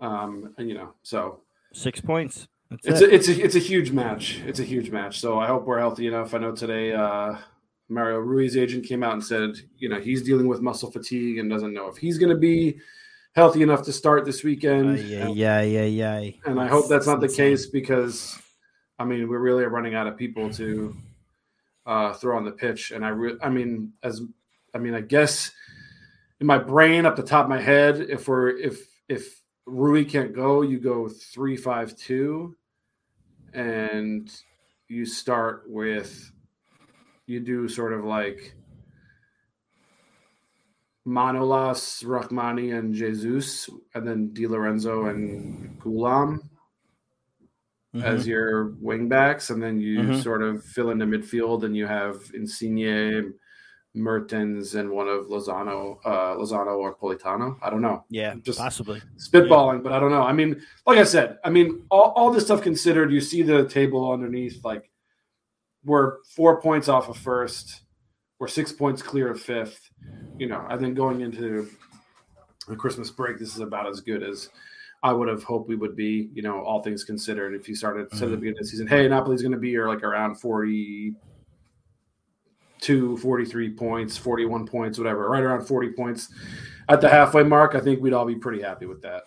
um, 0.00 0.54
and 0.58 0.68
you 0.68 0.74
know, 0.74 0.94
so 1.02 1.42
Six 1.72 2.00
points. 2.00 2.48
That's 2.70 2.86
It's 2.86 3.00
it. 3.00 3.10
a, 3.10 3.14
it's 3.14 3.28
a 3.28 3.44
it's 3.44 3.54
a 3.56 3.60
huge 3.60 3.90
match. 3.92 4.40
It's 4.46 4.60
a 4.60 4.64
huge 4.64 4.90
match. 4.90 5.20
So 5.20 5.38
I 5.38 5.46
hope 5.46 5.64
we're 5.64 5.78
healthy 5.78 6.06
enough. 6.06 6.34
I 6.34 6.38
know 6.38 6.52
today 6.52 6.92
uh, 6.92 7.36
Mario 7.88 8.18
Rui's 8.18 8.56
agent 8.56 8.84
came 8.86 9.02
out 9.02 9.14
and 9.14 9.24
said, 9.24 9.56
you 9.76 9.88
know, 9.88 10.00
he's 10.00 10.22
dealing 10.22 10.46
with 10.46 10.60
muscle 10.60 10.90
fatigue 10.90 11.38
and 11.38 11.50
doesn't 11.50 11.74
know 11.74 11.88
if 11.88 11.96
he's 11.96 12.18
going 12.18 12.30
to 12.30 12.38
be 12.38 12.78
healthy 13.34 13.62
enough 13.62 13.82
to 13.82 13.92
start 13.92 14.24
this 14.24 14.44
weekend. 14.44 14.98
yeah, 15.00 15.28
yeah, 15.28 15.62
yeah, 15.62 15.84
yeah. 15.84 16.30
And 16.46 16.60
I 16.60 16.66
hope 16.68 16.88
that's 16.88 17.06
not 17.06 17.20
the 17.20 17.28
case 17.28 17.66
because, 17.66 18.38
I 18.98 19.04
mean, 19.04 19.28
we 19.28 19.36
really 19.36 19.64
are 19.64 19.68
running 19.68 19.94
out 19.94 20.06
of 20.06 20.16
people 20.16 20.50
to 20.54 20.96
uh, 21.86 22.12
throw 22.12 22.36
on 22.36 22.44
the 22.44 22.52
pitch. 22.52 22.92
And 22.92 23.04
I, 23.04 23.08
re- 23.08 23.38
I 23.42 23.48
mean, 23.48 23.92
as 24.04 24.22
I 24.74 24.78
mean, 24.78 24.94
I 24.94 25.00
guess 25.00 25.50
in 26.40 26.46
my 26.46 26.58
brain, 26.58 27.04
up 27.06 27.16
the 27.16 27.22
top 27.22 27.44
of 27.46 27.50
my 27.50 27.60
head, 27.60 28.00
if 28.00 28.28
we're 28.28 28.50
if 28.50 28.86
if 29.08 29.42
Rui 29.66 30.04
can't 30.04 30.32
go, 30.32 30.62
you 30.62 30.78
go 30.78 31.08
three 31.08 31.56
five 31.56 31.96
two, 31.96 32.56
and 33.54 34.30
you 34.88 35.04
start 35.04 35.64
with 35.66 36.30
you 37.26 37.40
do 37.40 37.68
sort 37.68 37.92
of 37.92 38.04
like 38.04 38.54
Manolas, 41.06 42.04
Rahmani, 42.04 42.76
and 42.78 42.92
Jesus, 42.94 43.68
and 43.94 44.06
then 44.06 44.32
Di 44.34 44.46
Lorenzo 44.46 45.06
and 45.06 45.78
Ghoulam 45.80 46.40
Mhm. 47.94 48.02
as 48.02 48.26
your 48.26 48.70
wing 48.80 49.08
backs, 49.08 49.50
and 49.50 49.62
then 49.62 49.80
you 49.80 50.08
Mhm. 50.08 50.22
sort 50.22 50.42
of 50.42 50.64
fill 50.64 50.90
in 50.90 50.98
the 50.98 51.04
midfield, 51.04 51.64
and 51.64 51.76
you 51.76 51.86
have 51.86 52.20
Insigne, 52.34 53.32
Mertens, 53.94 54.76
and 54.76 54.88
one 54.90 55.08
of 55.08 55.26
Lozano, 55.26 55.98
uh, 56.04 56.36
Lozano 56.36 56.78
or 56.78 56.94
Politano. 56.94 57.56
I 57.62 57.70
don't 57.70 57.82
know, 57.82 58.04
yeah, 58.08 58.34
just- 58.42 58.58
possibly. 58.58 59.02
spitballing, 59.16 59.82
but 59.82 59.92
I 59.92 59.98
don't 59.98 60.10
know. 60.10 60.22
I 60.22 60.32
mean, 60.32 60.62
like 60.86 60.98
I 60.98 61.04
said, 61.04 61.38
I 61.44 61.50
mean, 61.50 61.82
all, 61.90 62.12
all 62.16 62.30
this 62.30 62.44
stuff 62.44 62.62
considered, 62.62 63.10
you 63.12 63.20
see 63.20 63.42
the 63.42 63.66
table 63.68 64.12
underneath, 64.12 64.64
like 64.64 64.90
we're 65.84 66.22
four 66.24 66.60
points 66.60 66.88
off 66.88 67.08
of 67.08 67.16
first, 67.16 67.82
we're 68.38 68.48
six 68.48 68.72
points 68.72 69.02
clear 69.02 69.30
of 69.30 69.40
fifth. 69.40 69.90
You 70.38 70.46
know, 70.48 70.64
I 70.68 70.76
think 70.76 70.94
going 70.94 71.20
into 71.20 71.68
the 72.68 72.76
Christmas 72.76 73.10
break, 73.10 73.38
this 73.38 73.54
is 73.54 73.60
about 73.60 73.88
as 73.88 74.00
good 74.00 74.22
as 74.22 74.50
I 75.02 75.12
would 75.12 75.28
have 75.28 75.42
hoped 75.42 75.68
we 75.68 75.76
would 75.76 75.96
be. 75.96 76.30
You 76.32 76.42
know, 76.42 76.62
all 76.62 76.82
things 76.82 77.04
considered, 77.04 77.54
if 77.54 77.68
you 77.68 77.74
started 77.74 78.08
said 78.12 78.24
at 78.24 78.30
the 78.30 78.36
beginning 78.36 78.58
of 78.58 78.64
the 78.64 78.68
season, 78.68 78.86
hey, 78.86 79.08
Napoli's 79.08 79.42
going 79.42 79.52
to 79.52 79.58
be 79.58 79.70
here 79.70 79.88
like 79.88 80.02
around 80.02 80.36
42, 82.80 83.18
43 83.18 83.70
points, 83.70 84.16
41 84.16 84.66
points, 84.66 84.98
whatever, 84.98 85.28
right 85.28 85.42
around 85.42 85.66
40 85.66 85.90
points 85.92 86.28
at 86.88 87.00
the 87.00 87.08
halfway 87.08 87.42
mark, 87.42 87.74
I 87.74 87.80
think 87.80 88.00
we'd 88.00 88.12
all 88.12 88.24
be 88.26 88.36
pretty 88.36 88.62
happy 88.62 88.86
with 88.86 89.02
that. 89.02 89.24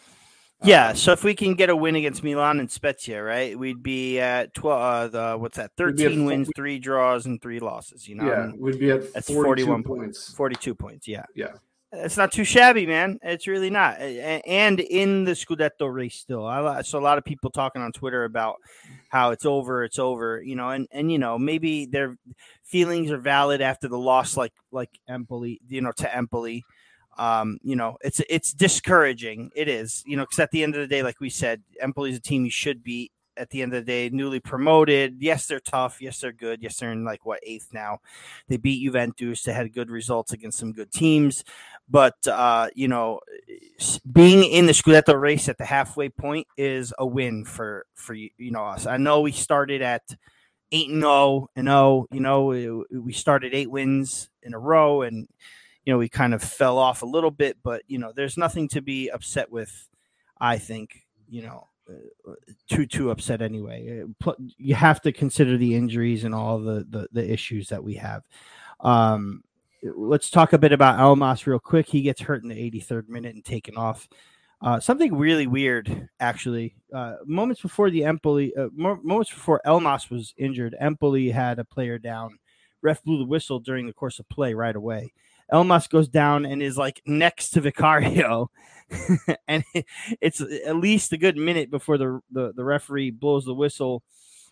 Yeah, 0.63 0.89
Um, 0.89 0.96
so 0.96 1.12
if 1.12 1.24
we 1.24 1.36
can 1.36 1.56
get 1.56 1.70
a 1.70 1.76
win 1.76 1.96
against 1.96 2.24
Milan 2.24 2.60
and 2.60 2.72
Spezia, 2.72 3.22
right, 3.22 3.58
we'd 3.58 3.84
be 3.84 4.20
at 4.20 4.54
twelve. 4.54 5.13
Uh, 5.13 5.34
the 5.34 5.38
what's 5.38 5.58
that? 5.58 5.76
Be 5.76 6.06
at 6.06 6.26
wins, 6.26 6.50
three 6.56 6.80
draws, 6.80 7.26
and 7.26 7.42
three 7.42 7.60
losses. 7.60 8.08
You 8.08 8.16
know, 8.16 8.26
yeah, 8.26 8.52
we'd 8.58 8.80
be 8.80 8.89
at 8.92 9.13
that's 9.13 9.28
42 9.28 9.66
41 9.66 9.84
points. 9.84 10.34
forty-two 10.34 10.74
points. 10.74 11.06
Yeah, 11.06 11.26
Yeah. 11.36 11.52
It's 11.93 12.17
not 12.17 12.32
too 12.32 12.43
shabby, 12.43 12.88
man. 12.88 13.19
It's 13.21 13.47
really 13.47 13.69
not. 13.69 13.99
And 13.99 14.79
in 14.79 15.25
the 15.25 15.34
Scudetto 15.34 15.93
race, 15.93 16.15
still, 16.15 16.45
I 16.45 16.82
saw 16.82 16.99
a 16.99 17.01
lot 17.01 17.17
of 17.17 17.23
people 17.23 17.51
talking 17.51 17.82
on 17.82 17.91
Twitter 17.91 18.23
about 18.23 18.58
how 19.10 19.32
it's 19.32 19.45
over, 19.45 19.84
it's 19.84 19.99
over. 19.99 20.41
You 20.43 20.56
know, 20.56 20.69
and 20.69 20.88
and 20.91 21.12
you 21.12 21.19
know 21.19 21.38
maybe 21.38 21.86
their 21.86 22.17
feelings 22.63 23.12
are 23.12 23.17
valid 23.17 23.62
after 23.62 23.88
the 23.88 23.97
loss, 23.97 24.36
like 24.36 24.53
like 24.71 24.89
Empoli, 25.08 25.62
you 25.69 25.82
know, 25.82 25.91
to 25.97 26.15
Empoli. 26.15 26.65
Um, 27.17 27.60
you 27.62 27.75
know, 27.75 27.97
it's 28.01 28.21
it's 28.27 28.53
discouraging. 28.53 29.51
It 29.56 29.67
is, 29.67 30.03
you 30.08 30.17
know, 30.17 30.23
because 30.23 30.39
at 30.39 30.51
the 30.51 30.63
end 30.63 30.75
of 30.75 30.82
the 30.82 30.88
day, 30.88 31.03
like 31.03 31.21
we 31.21 31.29
said, 31.29 31.62
Empoli's 31.79 32.17
a 32.17 32.21
team 32.21 32.43
you 32.43 32.51
should 32.51 32.84
beat. 32.84 33.12
At 33.36 33.50
the 33.50 33.62
end 33.62 33.74
of 33.74 33.86
the 33.86 33.91
day, 33.91 34.10
newly 34.10 34.39
promoted. 34.39 35.17
Yes, 35.19 35.48
they're 35.48 35.60
tough. 35.60 36.02
Yes, 36.02 36.19
they're 36.19 36.32
good. 36.32 36.62
Yes, 36.62 36.78
they're 36.78 36.91
in 36.91 37.04
like 37.04 37.26
what 37.26 37.39
eighth 37.43 37.69
now. 37.74 38.00
They 38.48 38.58
beat 38.58 38.84
Juventus. 38.84 39.41
They 39.43 39.54
had 39.54 39.74
good 39.74 39.89
results 39.89 40.34
against 40.34 40.60
some 40.60 40.72
good 40.72 40.91
teams, 40.91 41.43
but 41.89 42.15
uh, 42.28 42.69
you 42.76 42.88
know, 42.88 43.19
being 44.12 44.43
in 44.43 44.65
the 44.67 44.72
Scudetto 44.72 45.19
race 45.19 45.50
at 45.50 45.58
the 45.58 45.65
halfway 45.65 46.10
point 46.10 46.48
is 46.58 46.93
a 46.98 47.06
win 47.06 47.43
for 47.46 47.86
for 47.96 48.13
you 48.13 48.30
know 48.38 48.65
us. 48.65 48.86
I 48.86 48.98
know 48.98 49.22
we 49.22 49.32
started 49.32 49.82
at 49.82 50.04
eight 50.72 50.89
and 50.89 51.02
zero 51.02 51.50
and 51.56 51.67
zero. 51.67 52.06
You 52.12 52.19
know, 52.19 52.84
we 52.91 53.13
started 53.13 53.54
eight 53.54 53.72
wins 53.72 54.30
in 54.41 54.54
a 54.54 54.60
row, 54.60 55.02
and 55.02 55.28
you 55.86 55.93
know 55.93 55.98
we 55.98 56.10
kind 56.10 56.34
of 56.34 56.43
fell 56.43 56.78
off 56.78 57.02
a 57.02 57.08
little 57.08 57.32
bit. 57.32 57.58
But 57.63 57.84
you 57.88 57.98
know, 57.98 58.12
there's 58.15 58.38
nothing 58.38 58.67
to 58.69 58.82
be 58.82 59.10
upset 59.10 59.52
with. 59.52 59.88
I 60.39 60.58
think 60.58 61.06
you 61.28 61.41
know. 61.41 61.67
Uh, 61.89 62.34
too 62.69 62.86
too 62.86 63.12
upset 63.12 63.41
anyway. 63.41 64.04
Uh, 64.26 64.34
You 64.58 64.76
have 64.76 65.02
to 65.02 65.12
consider 65.12 65.58
the 65.58 65.76
injuries 65.76 66.24
and 66.24 66.34
all 66.34 66.60
the, 66.60 66.86
the 66.89 67.08
the 67.12 67.32
issues 67.32 67.69
that 67.69 67.84
we 67.84 67.96
have. 67.96 68.24
Um, 68.80 69.43
let's 69.84 70.30
talk 70.30 70.54
a 70.54 70.58
bit 70.58 70.72
about 70.72 71.00
Elmas 71.00 71.46
real 71.46 71.60
quick. 71.60 71.88
He 71.88 72.02
gets 72.02 72.22
hurt 72.22 72.43
in 72.43 72.50
the 72.50 72.56
83rd 72.72 73.10
minute 73.10 73.36
and 73.36 73.43
taken 73.43 73.76
off. 73.76 74.08
Uh, 74.62 74.80
something 74.80 75.13
really 75.13 75.46
weird, 75.46 76.08
actually. 76.22 76.74
Uh, 76.93 77.15
moments 77.26 77.62
before 77.62 77.89
the 77.89 78.06
Empoli, 78.06 78.56
uh, 78.56 78.69
moments 78.74 79.30
before 79.30 79.62
Elmas 79.65 80.10
was 80.10 80.34
injured, 80.38 80.74
Empoli 80.80 81.30
had 81.30 81.60
a 81.60 81.65
player 81.65 82.00
down. 82.00 82.39
Ref 82.82 83.04
blew 83.04 83.17
the 83.17 83.26
whistle 83.26 83.60
during 83.60 83.88
the 83.88 83.93
course 83.93 84.19
of 84.19 84.30
play 84.30 84.54
right 84.54 84.76
away. 84.76 85.12
Elmas 85.54 85.89
goes 85.89 86.08
down 86.08 86.46
and 86.46 86.62
is 86.62 86.78
like 86.78 87.02
next 87.06 87.52
to 87.52 87.62
Vicario, 87.62 88.50
and 89.48 89.63
it- 89.74 89.86
it's 90.22 90.42
at 90.42 90.78
least 90.78 91.13
a 91.13 91.18
good 91.18 91.38
minute 91.38 91.70
before 91.72 91.98
the 91.98 92.20
the, 92.32 92.54
the 92.54 92.63
referee 92.63 93.12
blows 93.12 93.46
the 93.46 93.54
whistle, 93.54 94.04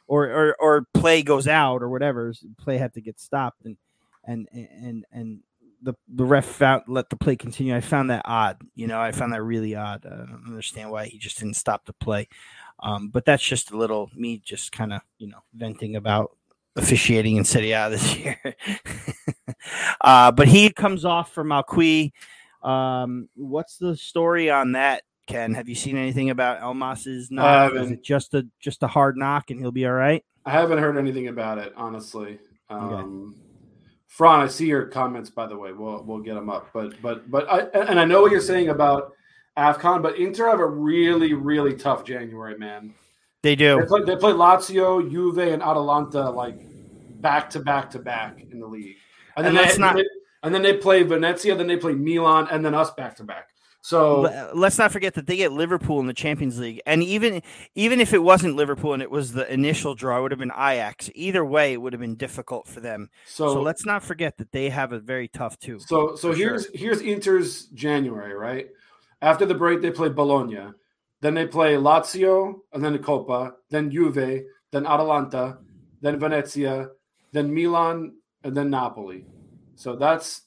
or, 0.08 0.26
or 0.28 0.56
or 0.60 0.88
play 0.94 1.24
goes 1.24 1.48
out 1.48 1.82
or 1.82 1.90
whatever. 1.90 2.34
Play 2.60 2.78
had 2.78 2.94
to 2.96 3.02
get 3.02 3.20
stopped, 3.20 3.64
and 3.66 3.78
and 4.26 4.48
and 4.54 5.06
and 5.12 5.40
the 5.82 5.94
the 6.08 6.26
ref 6.26 6.46
found 6.46 6.84
let 6.88 7.10
the 7.10 7.16
play 7.16 7.36
continue. 7.36 7.76
I 7.76 7.82
found 7.82 8.10
that 8.12 8.22
odd. 8.26 8.62
You 8.76 8.88
know, 8.88 9.00
I 9.02 9.12
found 9.12 9.34
that 9.34 9.42
really 9.44 9.76
odd. 9.76 10.06
I 10.06 10.10
don't 10.10 10.44
understand 10.48 10.92
why 10.92 11.06
he 11.08 11.18
just 11.18 11.40
didn't 11.40 11.56
stop 11.56 11.86
the 11.86 11.94
play. 11.94 12.28
Um, 12.84 13.10
but 13.10 13.26
that's 13.26 13.44
just 13.44 13.72
a 13.72 13.78
little 13.78 14.10
me 14.16 14.42
just 14.44 14.72
kind 14.72 14.94
of 14.94 15.02
you 15.18 15.28
know 15.28 15.40
venting 15.54 15.96
about 15.96 16.32
officiating 16.76 17.36
in 17.38 17.44
Serie 17.44 17.72
A 17.72 17.90
this 17.90 18.16
year. 18.18 18.40
uh, 20.02 20.32
but 20.32 20.48
he 20.48 20.70
comes 20.72 21.06
off 21.06 21.32
for 21.34 21.44
Malcuit. 21.44 22.12
Um, 22.64 23.30
what's 23.36 23.78
the 23.78 23.96
story 23.98 24.50
on 24.50 24.74
that, 24.74 25.04
Ken? 25.28 25.54
Have 25.54 25.68
you 25.68 25.76
seen 25.76 25.98
anything 25.98 26.30
about 26.30 26.62
Elmas's 26.62 27.32
knock? 27.32 27.74
Is 27.74 27.92
it 27.92 28.04
just 28.04 28.34
a 28.34 28.48
just 28.60 28.84
a 28.84 28.88
hard 28.88 29.18
knock 29.18 29.50
and 29.50 29.60
he'll 29.60 29.72
be 29.72 29.86
all 29.86 29.94
right? 29.94 30.24
I 30.46 30.52
haven't 30.52 30.80
heard 30.80 30.98
anything 30.98 31.28
about 31.28 31.58
it, 31.58 31.74
honestly. 31.76 32.40
Um, 32.70 33.36
Fran, 34.08 34.42
I 34.42 34.48
see 34.48 34.68
your 34.68 34.86
comments, 34.86 35.30
by 35.30 35.48
the 35.48 35.58
way. 35.58 35.72
We'll 35.72 36.04
we'll 36.04 36.20
get 36.20 36.36
them 36.36 36.50
up, 36.50 36.70
but 36.74 37.02
but 37.02 37.30
but 37.30 37.50
I 37.50 37.60
and 37.80 38.00
I 38.00 38.06
know 38.06 38.22
what 38.22 38.32
you're 38.32 38.42
saying 38.42 38.70
about 38.70 39.14
Afcon, 39.58 40.02
but 40.02 40.18
Inter 40.18 40.50
have 40.50 40.60
a 40.60 40.66
really 40.66 41.34
really 41.34 41.76
tough 41.76 42.04
January, 42.04 42.58
man. 42.58 42.94
They 43.44 43.52
They 43.52 43.56
do. 43.56 43.86
play, 43.88 44.04
they 44.04 44.16
play 44.16 44.34
Lazio, 44.34 45.10
Juve, 45.10 45.40
and 45.40 45.62
Atalanta 45.64 46.30
like 46.30 46.60
back 47.22 47.50
to 47.52 47.60
back 47.60 47.90
to 47.92 48.00
back 48.00 48.42
in 48.52 48.60
the 48.60 48.68
league, 48.68 48.96
and 49.36 49.46
then 49.46 49.56
And 49.56 49.58
that's 49.66 49.76
they, 49.76 49.82
not- 49.82 49.96
they- 49.96 50.06
and 50.44 50.54
then 50.56 50.64
they 50.64 50.76
play 50.78 51.04
Venezia, 51.04 51.56
then 51.56 51.68
they 51.68 51.78
play 51.78 51.94
Milan, 51.94 52.48
and 52.52 52.66
then 52.66 52.74
us 52.74 52.90
back 52.92 53.16
to 53.18 53.24
back. 53.24 53.50
So 53.84 54.22
let's 54.54 54.78
not 54.78 54.92
forget 54.92 55.16
that 55.16 55.26
they 55.26 55.38
get 55.38 55.52
Liverpool 55.52 56.00
in 56.00 56.06
the 56.06 56.14
Champions 56.14 56.60
League, 56.60 56.82
and 56.86 57.02
even 57.02 57.42
even 57.74 58.00
if 58.00 58.14
it 58.14 58.20
wasn't 58.20 58.56
Liverpool 58.56 58.94
and 58.94 59.02
it 59.02 59.10
was 59.10 59.34
the 59.34 59.52
initial 59.52 59.96
draw, 59.96 60.20
it 60.20 60.22
would 60.22 60.32
have 60.32 60.40
been 60.40 60.52
Ajax. 60.52 61.10
Either 61.16 61.44
way, 61.44 61.74
it 61.74 61.78
would 61.78 61.92
have 61.94 62.00
been 62.00 62.16
difficult 62.16 62.68
for 62.68 62.80
them. 62.80 63.10
So, 63.26 63.56
so 63.56 63.62
let's 63.64 63.84
not 63.84 64.04
forget 64.04 64.38
that 64.38 64.52
they 64.52 64.70
have 64.70 64.92
a 64.94 65.00
very 65.00 65.28
tough 65.28 65.58
too. 65.58 65.80
So 65.80 66.16
so 66.16 66.32
here's 66.32 66.66
sure. 66.66 66.72
here's 66.76 67.02
Inter's 67.02 67.66
January, 67.68 68.36
right? 68.36 68.68
After 69.20 69.48
the 69.48 69.56
break, 69.56 69.82
they 69.82 69.90
play 69.92 70.10
Bologna, 70.10 70.74
then 71.22 71.34
they 71.34 71.46
play 71.46 71.76
Lazio, 71.76 72.56
and 72.74 72.84
then 72.84 72.94
the 72.94 73.00
Coppa, 73.00 73.54
then 73.70 73.92
Juve, 73.92 74.44
then 74.72 74.86
Atalanta, 74.86 75.60
then 76.02 76.20
Venezia, 76.20 76.90
then 77.32 77.54
Milan, 77.54 78.14
and 78.44 78.56
then 78.56 78.70
Napoli. 78.70 79.26
So 79.76 79.96
that's 79.96 80.44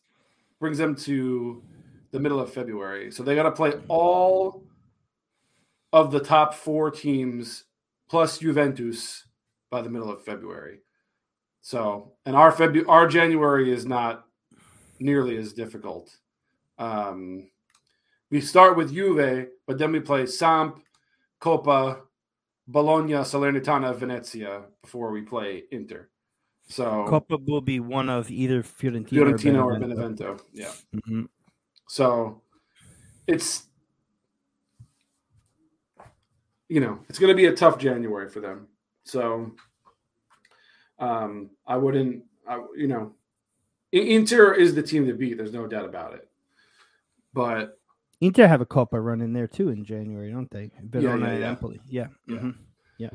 brings 0.60 0.78
them 0.78 0.94
to 0.94 1.62
the 2.10 2.20
middle 2.20 2.40
of 2.40 2.52
February. 2.52 3.10
So 3.10 3.22
they 3.22 3.34
got 3.34 3.42
to 3.44 3.52
play 3.52 3.72
all 3.88 4.64
of 5.92 6.10
the 6.10 6.20
top 6.20 6.54
four 6.54 6.90
teams 6.90 7.64
plus 8.08 8.38
Juventus 8.38 9.26
by 9.70 9.82
the 9.82 9.90
middle 9.90 10.10
of 10.10 10.24
February. 10.24 10.78
So, 11.60 12.12
and 12.26 12.36
our 12.36 12.52
February, 12.52 12.86
our 12.88 13.06
January 13.06 13.72
is 13.72 13.86
not 13.86 14.26
nearly 15.00 15.36
as 15.36 15.52
difficult. 15.52 16.16
Um, 16.78 17.48
we 18.34 18.40
start 18.40 18.76
with 18.76 18.92
Juve, 18.92 19.46
but 19.64 19.78
then 19.78 19.92
we 19.92 20.00
play 20.00 20.26
Samp, 20.26 20.82
Coppa, 21.40 22.00
Bologna, 22.66 23.12
Salernitana, 23.12 23.94
Venezia 23.94 24.62
before 24.82 25.12
we 25.12 25.22
play 25.22 25.62
Inter. 25.70 26.08
So 26.68 27.06
Coppa 27.08 27.38
will 27.46 27.60
be 27.60 27.78
one 27.78 28.08
of 28.08 28.32
either 28.32 28.64
Fiorentina, 28.64 29.10
Fiorentina 29.10 29.64
or 29.64 29.78
Benevento. 29.78 30.24
Or 30.24 30.34
Benevento. 30.34 30.44
Yeah. 30.52 30.72
Mm-hmm. 30.96 31.22
So 31.86 32.42
it's 33.28 33.66
you 36.68 36.80
know 36.80 36.98
it's 37.08 37.20
going 37.20 37.30
to 37.30 37.36
be 37.36 37.46
a 37.46 37.54
tough 37.54 37.78
January 37.78 38.28
for 38.28 38.40
them. 38.40 38.66
So 39.04 39.52
um, 40.98 41.50
I 41.68 41.76
wouldn't, 41.76 42.24
I, 42.48 42.60
you 42.76 42.88
know, 42.88 43.12
Inter 43.92 44.54
is 44.54 44.74
the 44.74 44.82
team 44.82 45.06
to 45.06 45.14
beat. 45.14 45.36
There's 45.36 45.52
no 45.52 45.68
doubt 45.68 45.84
about 45.84 46.14
it. 46.14 46.28
But 47.32 47.78
Inter 48.24 48.46
have 48.46 48.60
a 48.60 48.66
Coppa 48.66 49.04
run 49.04 49.20
in 49.20 49.32
there 49.32 49.46
too 49.46 49.68
in 49.68 49.84
January, 49.84 50.32
don't 50.32 50.50
they? 50.50 50.70
Verona 50.82 51.26
yeah, 51.26 51.32
yeah, 51.32 51.38
yeah. 51.38 51.48
Empoli. 51.48 51.80
Yeah. 51.86 52.06
Yeah. 52.26 52.36
Mm-hmm. 52.36 52.50
yeah. 52.98 53.10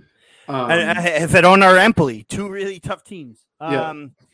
Um, 0.47 0.71
and, 0.71 1.29
Verona 1.29 1.67
or 1.67 1.77
Empoli, 1.77 2.23
two 2.23 2.49
really 2.49 2.79
tough 2.79 3.03
teams. 3.03 3.45
Um, 3.59 3.73
yeah. 3.73 4.25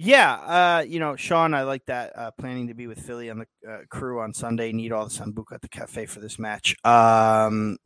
Yeah, 0.00 0.32
uh, 0.32 0.84
you 0.86 1.00
know, 1.00 1.16
Sean, 1.16 1.54
I 1.54 1.64
like 1.64 1.84
that. 1.86 2.16
Uh, 2.16 2.30
planning 2.30 2.68
to 2.68 2.74
be 2.74 2.86
with 2.86 3.00
Philly 3.00 3.30
on 3.30 3.38
the 3.40 3.68
uh, 3.68 3.78
crew 3.90 4.20
on 4.20 4.32
Sunday. 4.32 4.70
Need 4.70 4.92
all 4.92 5.04
the 5.04 5.10
sambuca 5.10 5.54
at 5.54 5.60
the 5.60 5.68
cafe 5.68 6.06
for 6.06 6.20
this 6.20 6.38
match. 6.38 6.76
Um, 6.84 7.78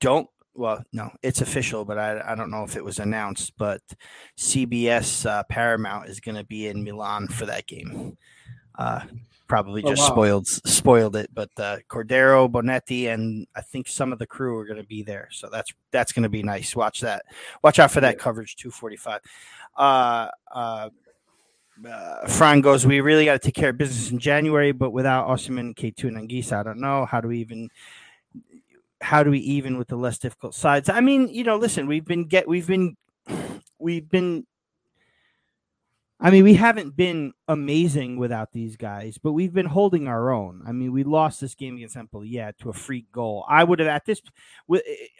don't. 0.00 0.28
Well, 0.54 0.84
no, 0.92 1.10
it's 1.20 1.40
official, 1.40 1.84
but 1.84 1.98
I, 1.98 2.22
I 2.24 2.36
don't 2.36 2.52
know 2.52 2.62
if 2.62 2.76
it 2.76 2.84
was 2.84 3.00
announced. 3.00 3.54
But 3.58 3.80
CBS 4.38 5.26
uh, 5.26 5.42
Paramount 5.48 6.08
is 6.08 6.20
going 6.20 6.36
to 6.36 6.44
be 6.44 6.68
in 6.68 6.84
Milan 6.84 7.26
for 7.26 7.46
that 7.46 7.66
game. 7.66 8.16
Uh, 8.78 9.00
probably 9.52 9.82
oh, 9.84 9.90
just 9.90 10.00
oh, 10.00 10.04
wow. 10.06 10.12
spoiled 10.14 10.46
spoiled 10.46 11.14
it. 11.14 11.28
But 11.34 11.50
uh, 11.58 11.76
Cordero, 11.86 12.50
Bonetti, 12.50 13.12
and 13.12 13.46
I 13.54 13.60
think 13.60 13.86
some 13.86 14.10
of 14.10 14.18
the 14.18 14.26
crew 14.26 14.56
are 14.56 14.64
going 14.64 14.80
to 14.80 14.86
be 14.86 15.02
there, 15.02 15.28
so 15.30 15.50
that's 15.52 15.70
that's 15.90 16.10
going 16.10 16.22
to 16.22 16.30
be 16.30 16.42
nice. 16.42 16.74
Watch 16.74 17.02
that. 17.02 17.26
Watch 17.62 17.78
out 17.78 17.90
for 17.90 18.00
that 18.00 18.18
coverage. 18.18 18.56
Two 18.56 18.70
forty 18.70 18.96
five. 18.96 19.20
Uh, 19.76 20.28
uh, 20.50 20.88
uh, 21.86 22.26
Fran 22.28 22.62
goes, 22.62 22.86
we 22.86 23.02
really 23.02 23.26
got 23.26 23.34
to 23.34 23.38
take 23.38 23.54
care 23.54 23.70
of 23.70 23.76
business 23.76 24.10
in 24.10 24.18
January, 24.18 24.72
but 24.72 24.90
without 24.90 25.28
Osimhen, 25.28 25.74
K2, 25.74 26.04
and 26.04 26.16
Anguissa, 26.16 26.52
I 26.52 26.62
don't 26.62 26.80
know. 26.80 27.04
How 27.04 27.20
do 27.20 27.28
we 27.28 27.38
even 27.38 27.68
how 29.02 29.22
do 29.22 29.30
we 29.30 29.40
even 29.40 29.76
with 29.76 29.88
the 29.88 29.96
less 29.96 30.16
difficult 30.16 30.54
sides? 30.54 30.88
I 30.88 31.02
mean, 31.02 31.28
you 31.28 31.44
know, 31.44 31.56
listen, 31.56 31.86
we've 31.86 32.06
been 32.06 32.24
get 32.24 32.48
we've 32.48 32.66
been 32.66 32.96
we've 33.78 34.08
been 34.08 34.46
I 36.24 36.30
mean, 36.30 36.44
we 36.44 36.54
haven't 36.54 36.94
been 36.94 37.32
amazing 37.48 38.16
without 38.16 38.52
these 38.52 38.76
guys, 38.76 39.18
but 39.18 39.32
we've 39.32 39.52
been 39.52 39.66
holding 39.66 40.06
our 40.06 40.30
own. 40.30 40.62
I 40.64 40.70
mean, 40.70 40.92
we 40.92 41.02
lost 41.02 41.40
this 41.40 41.56
game 41.56 41.74
against 41.76 41.96
Empoli, 41.96 42.28
yeah, 42.28 42.52
to 42.60 42.70
a 42.70 42.72
freak 42.72 43.10
goal. 43.10 43.44
I 43.48 43.64
would 43.64 43.80
have 43.80 43.88
at 43.88 44.04
this, 44.04 44.22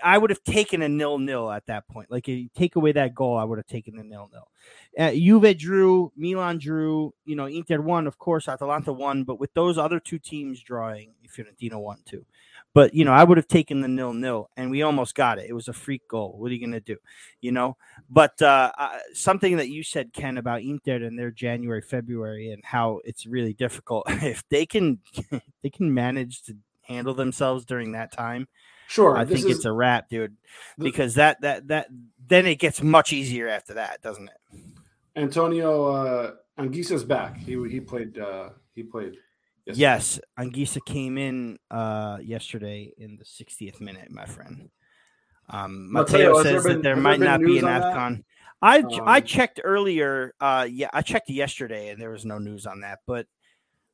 I 0.02 0.16
would 0.16 0.30
have 0.30 0.44
taken 0.44 0.80
a 0.80 0.88
nil 0.88 1.18
nil 1.18 1.50
at 1.50 1.66
that 1.66 1.88
point. 1.88 2.08
Like, 2.08 2.28
if 2.28 2.38
you 2.38 2.48
take 2.54 2.76
away 2.76 2.92
that 2.92 3.16
goal, 3.16 3.36
I 3.36 3.42
would 3.42 3.58
have 3.58 3.66
taken 3.66 3.98
a 3.98 4.04
nil 4.04 4.30
nil. 4.32 4.48
Uh, 4.96 5.12
Juve 5.12 5.58
drew, 5.58 6.12
Milan 6.16 6.58
drew, 6.58 7.12
you 7.24 7.34
know, 7.34 7.46
Inter 7.46 7.80
won, 7.80 8.06
of 8.06 8.18
course, 8.18 8.46
Atalanta 8.46 8.92
won, 8.92 9.24
but 9.24 9.40
with 9.40 9.52
those 9.54 9.78
other 9.78 9.98
two 9.98 10.20
teams 10.20 10.62
drawing, 10.62 11.14
Fiorentina 11.28 11.80
won 11.80 11.98
too. 12.04 12.24
But 12.74 12.94
you 12.94 13.04
know, 13.04 13.12
I 13.12 13.22
would 13.22 13.36
have 13.36 13.48
taken 13.48 13.80
the 13.80 13.88
nil 13.88 14.14
nil, 14.14 14.48
and 14.56 14.70
we 14.70 14.82
almost 14.82 15.14
got 15.14 15.38
it. 15.38 15.46
It 15.48 15.52
was 15.52 15.68
a 15.68 15.72
freak 15.72 16.08
goal. 16.08 16.36
What 16.38 16.50
are 16.50 16.54
you 16.54 16.60
going 16.60 16.72
to 16.72 16.80
do? 16.80 16.96
You 17.40 17.52
know. 17.52 17.76
But 18.08 18.40
uh, 18.40 18.72
uh, 18.78 18.98
something 19.12 19.58
that 19.58 19.68
you 19.68 19.82
said, 19.82 20.12
Ken, 20.12 20.38
about 20.38 20.62
Inter 20.62 20.96
and 20.96 21.18
their 21.18 21.30
January, 21.30 21.82
February, 21.82 22.50
and 22.50 22.62
how 22.64 23.00
it's 23.04 23.26
really 23.26 23.52
difficult. 23.52 24.04
if 24.08 24.42
they 24.48 24.64
can, 24.64 25.00
they 25.62 25.70
can 25.70 25.92
manage 25.92 26.42
to 26.44 26.56
handle 26.82 27.14
themselves 27.14 27.64
during 27.64 27.92
that 27.92 28.12
time. 28.12 28.48
Sure, 28.88 29.16
I 29.16 29.24
think 29.24 29.40
is, 29.40 29.56
it's 29.56 29.64
a 29.64 29.72
wrap, 29.72 30.08
dude. 30.08 30.36
Because 30.78 31.14
that 31.14 31.40
that 31.42 31.68
that 31.68 31.88
then 32.26 32.46
it 32.46 32.56
gets 32.56 32.82
much 32.82 33.12
easier 33.12 33.48
after 33.48 33.74
that, 33.74 34.00
doesn't 34.02 34.28
it? 34.28 34.60
Antonio 35.16 35.86
uh, 35.86 36.30
Anguissa's 36.58 37.04
back. 37.04 37.36
He 37.38 37.52
he 37.68 37.80
played 37.80 38.18
uh, 38.18 38.50
he 38.74 38.82
played 38.82 39.16
Yesterday. 39.64 39.80
Yes, 39.80 40.20
Anguissa 40.38 40.84
came 40.84 41.18
in 41.18 41.58
uh, 41.70 42.18
yesterday 42.20 42.92
in 42.98 43.16
the 43.16 43.24
60th 43.24 43.80
minute, 43.80 44.10
my 44.10 44.26
friend. 44.26 44.68
Um, 45.48 45.92
Matteo 45.92 46.42
says 46.42 46.64
been, 46.64 46.76
that 46.76 46.82
there 46.82 46.96
might 46.96 47.20
there 47.20 47.28
not 47.28 47.40
be 47.40 47.58
an 47.58 47.66
AFCON. 47.66 48.24
I 48.60 48.78
um, 48.78 49.02
I 49.04 49.20
checked 49.20 49.60
earlier. 49.62 50.34
Uh, 50.40 50.66
yeah, 50.70 50.88
I 50.92 51.02
checked 51.02 51.30
yesterday, 51.30 51.90
and 51.90 52.00
there 52.00 52.10
was 52.10 52.24
no 52.24 52.38
news 52.38 52.66
on 52.66 52.80
that. 52.80 53.00
But 53.06 53.26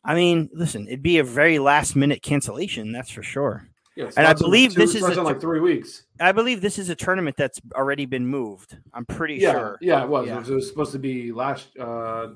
I 0.05 0.15
mean, 0.15 0.49
listen, 0.55 0.87
it'd 0.87 1.03
be 1.03 1.19
a 1.19 1.25
very 1.25 1.59
last 1.59 1.97
minute 1.97 2.23
cancellation, 2.23 2.93
that's 2.93 3.11
for 3.11 3.23
sure. 3.23 3.69
Yeah, 3.95 4.11
and 4.17 4.27
I 4.27 4.33
believe 4.33 4.75
two, 4.75 4.81
this 4.81 4.95
is 4.95 5.03
a, 5.03 5.23
like 5.23 5.41
three 5.41 5.61
weeks. 5.61 6.05
I 6.21 6.33
believe 6.33 6.61
this 6.61 6.79
is 6.79 6.89
a 6.89 6.95
tournament 6.95 7.37
that's 7.37 7.61
already 7.75 8.07
been 8.07 8.27
moved. 8.27 8.79
I'm 8.95 9.05
pretty 9.05 9.37
yeah, 9.37 9.53
sure. 9.53 9.79
Yeah, 9.81 10.05
it 10.05 10.09
was. 10.09 10.29
Yeah. 10.29 10.39
It 10.39 10.49
was 10.49 10.69
supposed 10.69 10.93
to 10.93 10.99
be 10.99 11.33
last 11.33 11.77
uh, 11.79 12.29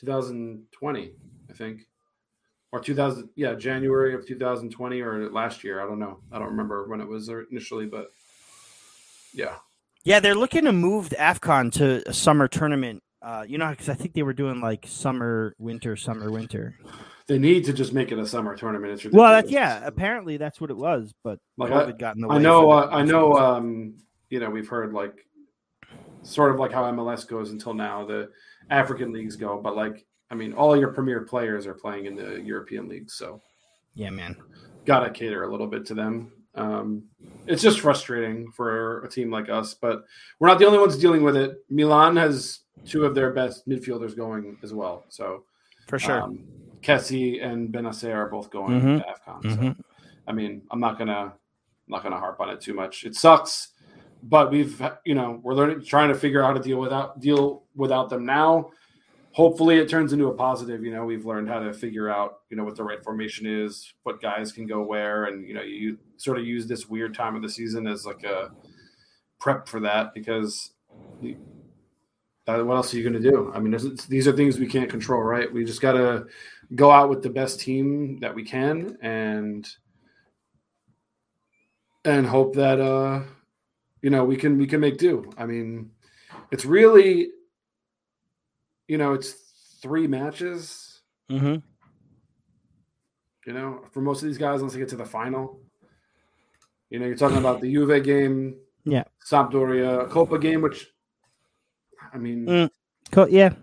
2020, 0.00 1.12
I 1.50 1.52
think 1.52 1.82
or 2.76 2.80
2000 2.80 3.28
yeah 3.34 3.54
january 3.54 4.14
of 4.14 4.26
2020 4.26 5.00
or 5.00 5.30
last 5.30 5.64
year 5.64 5.82
i 5.82 5.86
don't 5.86 5.98
know. 5.98 6.18
I 6.30 6.38
don't 6.38 6.48
remember 6.48 6.86
when 6.88 7.00
it 7.00 7.08
was 7.08 7.28
initially 7.50 7.86
but 7.86 8.12
yeah. 9.32 9.56
Yeah 10.04 10.20
they're 10.20 10.34
looking 10.34 10.64
to 10.64 10.72
move 10.72 11.08
afcon 11.10 11.72
to 11.72 12.08
a 12.08 12.12
summer 12.12 12.48
tournament 12.48 13.02
uh, 13.22 13.44
you 13.46 13.58
know 13.58 13.70
because 13.70 13.88
i 13.88 13.94
think 13.94 14.14
they 14.14 14.22
were 14.22 14.32
doing 14.32 14.60
like 14.60 14.84
summer 14.86 15.54
winter 15.58 15.96
summer 15.96 16.30
winter. 16.30 16.78
They 17.26 17.38
need 17.38 17.64
to 17.64 17.72
just 17.72 17.92
make 17.92 18.12
it 18.12 18.18
a 18.20 18.26
summer 18.26 18.56
tournament 18.56 18.92
it's 18.92 19.12
well 19.12 19.32
that's, 19.32 19.50
yeah 19.50 19.84
apparently 19.84 20.36
that's 20.36 20.60
what 20.60 20.70
it 20.70 20.76
was 20.76 21.12
but 21.24 21.38
like 21.56 21.72
COVID 21.72 21.94
I, 21.94 21.96
got 21.96 22.14
in 22.14 22.22
the 22.22 22.28
way 22.28 22.36
i 22.36 22.38
know 22.38 22.70
uh, 22.70 22.88
i 22.92 23.02
know 23.02 23.34
um 23.34 23.94
you 24.30 24.38
know 24.38 24.50
we've 24.50 24.68
heard 24.68 24.92
like 24.92 25.26
sort 26.22 26.52
of 26.52 26.60
like 26.60 26.72
how 26.72 26.84
mls 26.92 27.26
goes 27.26 27.50
until 27.50 27.74
now 27.74 28.04
the 28.04 28.30
african 28.70 29.12
leagues 29.12 29.34
go 29.36 29.60
but 29.60 29.74
like 29.74 30.06
I 30.30 30.34
mean, 30.34 30.52
all 30.52 30.76
your 30.76 30.88
premier 30.88 31.20
players 31.20 31.66
are 31.66 31.74
playing 31.74 32.06
in 32.06 32.16
the 32.16 32.40
European 32.40 32.88
leagues, 32.88 33.14
so 33.14 33.40
yeah, 33.94 34.10
man, 34.10 34.36
gotta 34.84 35.10
cater 35.10 35.44
a 35.44 35.50
little 35.50 35.66
bit 35.66 35.86
to 35.86 35.94
them. 35.94 36.32
Um, 36.54 37.04
it's 37.46 37.62
just 37.62 37.80
frustrating 37.80 38.50
for 38.52 39.04
a 39.04 39.08
team 39.08 39.30
like 39.30 39.48
us, 39.48 39.74
but 39.74 40.04
we're 40.38 40.48
not 40.48 40.58
the 40.58 40.66
only 40.66 40.78
ones 40.78 40.96
dealing 40.96 41.22
with 41.22 41.36
it. 41.36 41.64
Milan 41.70 42.16
has 42.16 42.60
two 42.84 43.04
of 43.04 43.14
their 43.14 43.32
best 43.32 43.68
midfielders 43.68 44.16
going 44.16 44.58
as 44.62 44.72
well, 44.72 45.04
so 45.08 45.44
for 45.86 45.98
sure, 45.98 46.22
um, 46.22 46.44
Kessie 46.82 47.44
and 47.44 47.72
Bennacer 47.72 48.14
are 48.14 48.28
both 48.28 48.50
going 48.50 48.80
mm-hmm. 48.80 48.98
to 48.98 49.04
AFCON. 49.04 49.42
Mm-hmm. 49.42 49.68
So, 49.68 49.74
I 50.26 50.32
mean, 50.32 50.62
I'm 50.70 50.80
not 50.80 50.98
gonna 50.98 51.12
I'm 51.12 51.32
not 51.88 52.02
gonna 52.02 52.18
harp 52.18 52.40
on 52.40 52.50
it 52.50 52.60
too 52.60 52.74
much. 52.74 53.04
It 53.04 53.14
sucks, 53.14 53.68
but 54.24 54.50
we've 54.50 54.82
you 55.04 55.14
know 55.14 55.40
we're 55.42 55.54
learning 55.54 55.84
trying 55.84 56.08
to 56.08 56.14
figure 56.14 56.42
out 56.42 56.48
how 56.48 56.52
to 56.54 56.60
deal 56.60 56.78
without 56.78 57.20
deal 57.20 57.62
without 57.76 58.10
them 58.10 58.26
now 58.26 58.70
hopefully 59.36 59.76
it 59.76 59.86
turns 59.86 60.14
into 60.14 60.28
a 60.28 60.34
positive. 60.34 60.82
You 60.82 60.94
know, 60.94 61.04
we've 61.04 61.26
learned 61.26 61.50
how 61.50 61.58
to 61.58 61.74
figure 61.74 62.08
out, 62.08 62.38
you 62.48 62.56
know, 62.56 62.64
what 62.64 62.74
the 62.74 62.82
right 62.82 63.04
formation 63.04 63.44
is, 63.46 63.92
what 64.02 64.22
guys 64.22 64.50
can 64.50 64.66
go 64.66 64.82
where, 64.82 65.26
and 65.26 65.46
you 65.46 65.52
know, 65.52 65.60
you 65.60 65.98
sort 66.16 66.38
of 66.38 66.46
use 66.46 66.66
this 66.66 66.88
weird 66.88 67.14
time 67.14 67.36
of 67.36 67.42
the 67.42 67.48
season 67.50 67.86
as 67.86 68.06
like 68.06 68.24
a 68.24 68.50
prep 69.38 69.68
for 69.68 69.78
that 69.78 70.14
because 70.14 70.70
what 71.20 72.76
else 72.76 72.94
are 72.94 72.96
you 72.96 73.02
going 73.02 73.22
to 73.22 73.30
do? 73.30 73.52
I 73.54 73.60
mean, 73.60 73.78
these 74.08 74.26
are 74.26 74.32
things 74.32 74.58
we 74.58 74.68
can't 74.68 74.88
control, 74.88 75.20
right? 75.20 75.52
We 75.52 75.66
just 75.66 75.82
got 75.82 75.92
to 75.92 76.28
go 76.74 76.90
out 76.90 77.10
with 77.10 77.22
the 77.22 77.28
best 77.28 77.60
team 77.60 78.18
that 78.20 78.34
we 78.34 78.42
can 78.42 78.96
and 79.02 79.68
and 82.06 82.26
hope 82.26 82.54
that 82.54 82.80
uh 82.80 83.20
you 84.00 84.10
know 84.10 84.24
we 84.24 84.36
can 84.36 84.56
we 84.56 84.66
can 84.66 84.80
make 84.80 84.96
do. 84.96 85.30
I 85.36 85.44
mean, 85.44 85.90
it's 86.50 86.64
really 86.64 87.28
you 88.88 88.98
know, 88.98 89.12
it's 89.14 89.32
three 89.82 90.06
matches. 90.06 91.00
Mm-hmm. 91.30 91.56
You 93.46 93.52
know, 93.52 93.82
for 93.92 94.00
most 94.00 94.22
of 94.22 94.28
these 94.28 94.38
guys, 94.38 94.60
once 94.60 94.72
they 94.72 94.78
get 94.80 94.88
to 94.90 94.96
the 94.96 95.04
final, 95.04 95.60
you 96.90 96.98
know, 96.98 97.06
you're 97.06 97.16
talking 97.16 97.38
about 97.38 97.60
the 97.60 97.72
Juve 97.72 98.02
game, 98.02 98.56
Yeah. 98.84 99.04
Sampdoria 99.24 100.08
Copa 100.10 100.38
game, 100.38 100.62
which 100.62 100.88
I 102.12 102.18
mean, 102.18 102.46
Mm. 102.46 102.70
Co- 103.10 103.26
yeah, 103.26 103.54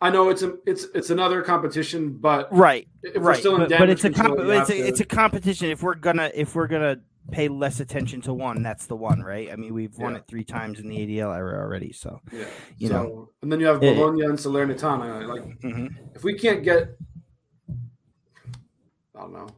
I 0.00 0.10
know 0.10 0.28
it's 0.28 0.42
a 0.42 0.56
it's 0.66 0.84
it's 0.94 1.10
another 1.10 1.40
competition, 1.42 2.12
but 2.18 2.52
right, 2.54 2.86
right. 3.16 3.42
but, 3.42 3.68
damage 3.68 3.78
but 3.78 3.88
it's 3.90 4.04
a 4.04 4.10
comp- 4.10 4.38
it's 4.38 4.70
a, 4.70 4.74
to- 4.74 4.78
it's 4.88 5.00
a 5.00 5.04
competition. 5.06 5.70
If 5.70 5.82
we're 5.82 5.94
gonna 5.94 6.30
if 6.34 6.54
we're 6.54 6.66
gonna 6.66 7.00
pay 7.30 7.48
less 7.48 7.80
attention 7.80 8.20
to 8.22 8.32
one, 8.34 8.62
that's 8.62 8.86
the 8.86 8.96
one, 8.96 9.20
right? 9.20 9.50
I 9.50 9.56
mean, 9.56 9.74
we've 9.74 9.96
won 9.98 10.12
Yeah. 10.12 10.18
it 10.18 10.24
three 10.28 10.44
times 10.44 10.78
in 10.80 10.88
the 10.88 10.96
ADL 10.96 11.34
era 11.36 11.58
already, 11.58 11.92
so 11.92 12.20
yeah. 12.32 12.44
you 12.78 12.88
so, 12.88 12.94
know. 12.94 13.30
and 13.42 13.52
then 13.52 13.60
you 13.60 13.66
have. 13.66 13.80
Bologna 13.80 14.22
and 14.22 14.38
Salernitana. 14.38 15.26
Like, 15.26 15.60
mhm. 15.60 15.94
if 16.14 16.24
we 16.24 16.34
can't 16.34 16.62
get, 16.62 16.96
I 19.14 19.20
don't 19.20 19.32
know, 19.32 19.48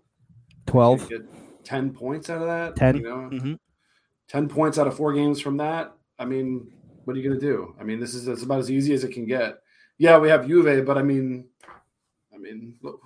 twelve. 0.66 1.09
get 1.09 1.22
ten 1.64 1.92
points 1.92 2.31
out 2.31 2.40
of 2.40 2.46
that, 2.46 2.76
10? 2.76 2.96
you 2.96 3.02
know, 3.02 3.28
hmm 3.28 3.54
10 4.28 4.46
points 4.46 4.78
out 4.78 4.87
of 4.87 4.94
four 4.94 5.14
games 5.14 5.40
from 5.40 5.57
that. 5.57 5.94
I 6.18 6.26
mean, 6.26 6.70
what 7.04 7.16
are 7.16 7.18
you 7.18 7.26
going 7.26 7.40
to 7.40 7.46
do? 7.46 7.74
I 7.81 7.85
mean, 7.85 7.98
this 7.98 8.12
is 8.12 8.28
it's 8.28 8.42
about 8.42 8.59
as 8.59 8.70
easy 8.70 8.92
as 8.92 9.02
it 9.02 9.12
can 9.12 9.24
get. 9.24 9.61
Yeah, 9.96 10.18
we 10.18 10.28
have 10.28 10.46
Juve, 10.46 10.85
but 10.85 10.98
I 10.98 11.02
mean, 11.02 11.46
I 12.35 12.37
mean, 12.37 12.76
look, 12.83 13.00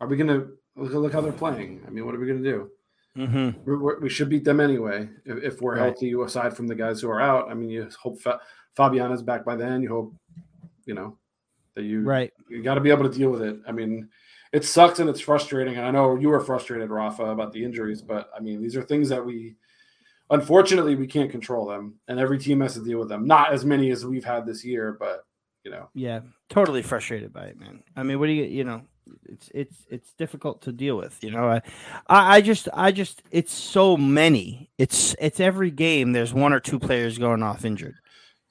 are 0.00 0.06
we 0.06 0.16
going 0.18 0.28
to 0.28 0.50
look, 0.76 0.92
look 0.92 1.12
how 1.14 1.22
they're 1.22 1.32
playing? 1.32 1.82
I 1.86 1.90
mean, 1.90 2.04
what 2.04 2.14
are 2.14 2.18
we 2.18 2.26
going 2.26 2.42
to 2.42 2.50
do? 2.50 2.70
Hmm 3.14 3.50
we're, 3.64 4.00
we 4.00 4.08
should 4.08 4.28
beat 4.30 4.44
them 4.44 4.58
anyway 4.60 5.08
if, 5.24 5.42
if 5.42 5.60
we're 5.60 5.72
Right. 5.76 5.82
healthy. 5.84 6.14
Aside 6.24 6.56
from 6.56 6.66
the 6.66 6.74
guys 6.74 7.00
who 7.00 7.10
are 7.10 7.20
out, 7.20 7.50
I 7.50 7.54
mean, 7.54 7.68
you 7.70 7.88
hope 8.00 8.20
Fa- 8.20 8.40
Fabiana's 8.76 9.22
back 9.22 9.44
by 9.44 9.54
then. 9.56 9.82
You 9.82 9.88
hope, 9.90 10.14
you 10.86 10.94
know, 10.94 11.18
that 11.74 11.82
you 11.84 12.02
Right. 12.02 12.32
you 12.48 12.62
got 12.62 12.74
to 12.74 12.80
be 12.80 12.90
able 12.90 13.08
to 13.10 13.16
deal 13.18 13.30
with 13.30 13.42
it. 13.42 13.60
I 13.66 13.72
mean, 13.72 14.08
it 14.52 14.64
sucks 14.64 14.98
and 14.98 15.08
it's 15.10 15.20
frustrating. 15.20 15.76
And 15.76 15.86
I 15.86 15.90
know 15.90 16.16
you 16.16 16.28
were 16.28 16.40
frustrated, 16.40 16.90
Rafa, 16.90 17.24
about 17.24 17.52
the 17.52 17.62
injuries, 17.64 18.00
but 18.02 18.30
I 18.36 18.40
mean, 18.40 18.60
these 18.62 18.76
are 18.76 18.82
things 18.82 19.08
that 19.10 19.24
we, 19.24 19.56
unfortunately, 20.30 20.94
we 20.94 21.06
can't 21.06 21.30
control 21.30 21.66
them, 21.66 21.94
and 22.08 22.18
every 22.18 22.38
team 22.38 22.60
has 22.60 22.74
to 22.74 22.84
deal 22.84 22.98
with 22.98 23.08
them. 23.08 23.26
Not 23.26 23.52
as 23.52 23.64
many 23.64 23.90
as 23.90 24.04
we've 24.06 24.24
had 24.24 24.46
this 24.46 24.64
year, 24.64 24.96
but 24.98 25.24
you 25.64 25.70
know, 25.70 25.88
Yeah, 25.94 26.20
totally 26.48 26.82
frustrated 26.82 27.32
by 27.32 27.44
it, 27.46 27.58
man. 27.60 27.82
I 27.96 28.02
mean, 28.02 28.18
what 28.18 28.26
do 28.26 28.32
you 28.32 28.44
you 28.44 28.64
know? 28.64 28.82
It's 29.28 29.50
it's 29.54 29.86
it's 29.88 30.12
difficult 30.14 30.62
to 30.62 30.72
deal 30.72 30.96
with. 30.96 31.18
You 31.22 31.30
know, 31.30 31.48
I 31.48 31.62
I 32.08 32.40
just 32.40 32.68
I 32.72 32.92
just 32.92 33.22
it's 33.30 33.52
so 33.52 33.96
many. 33.96 34.70
It's 34.78 35.14
it's 35.20 35.40
every 35.40 35.70
game. 35.70 36.12
There's 36.12 36.32
one 36.34 36.52
or 36.52 36.60
two 36.60 36.78
players 36.78 37.18
going 37.18 37.42
off 37.42 37.64
injured. 37.64 37.96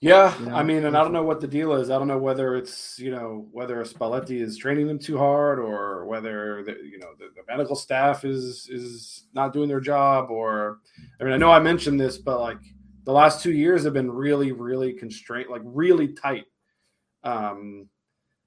yeah. 0.01 0.37
You 0.39 0.47
know, 0.47 0.55
I 0.55 0.63
mean, 0.63 0.85
and 0.85 0.97
I 0.97 1.03
don't 1.03 1.13
know 1.13 1.23
what 1.23 1.41
the 1.41 1.47
deal 1.47 1.73
is. 1.73 1.89
I 1.89 1.97
don't 1.99 2.07
know 2.07 2.17
whether 2.17 2.55
it's 2.55 2.97
you 2.99 3.11
know 3.11 3.47
whether 3.51 3.83
Spalletti 3.83 4.41
is 4.41 4.57
training 4.57 4.87
them 4.87 4.99
too 4.99 5.17
hard, 5.17 5.59
or 5.59 6.05
whether 6.05 6.63
the, 6.63 6.73
you 6.83 6.99
know 6.99 7.09
the, 7.19 7.25
the 7.35 7.43
medical 7.47 7.75
staff 7.75 8.25
is 8.25 8.67
is 8.71 9.27
not 9.33 9.53
doing 9.53 9.69
their 9.69 9.79
job, 9.79 10.31
or 10.31 10.79
I 11.19 11.23
mean, 11.23 11.33
I 11.33 11.37
know 11.37 11.51
I 11.51 11.59
mentioned 11.59 11.99
this, 11.99 12.17
but 12.17 12.39
like 12.41 12.59
the 13.03 13.13
last 13.13 13.41
two 13.43 13.51
years 13.51 13.83
have 13.83 13.93
been 13.93 14.11
really, 14.11 14.51
really 14.51 14.93
constrained, 14.93 15.49
like 15.49 15.61
really 15.63 16.09
tight. 16.09 16.45
Um, 17.23 17.87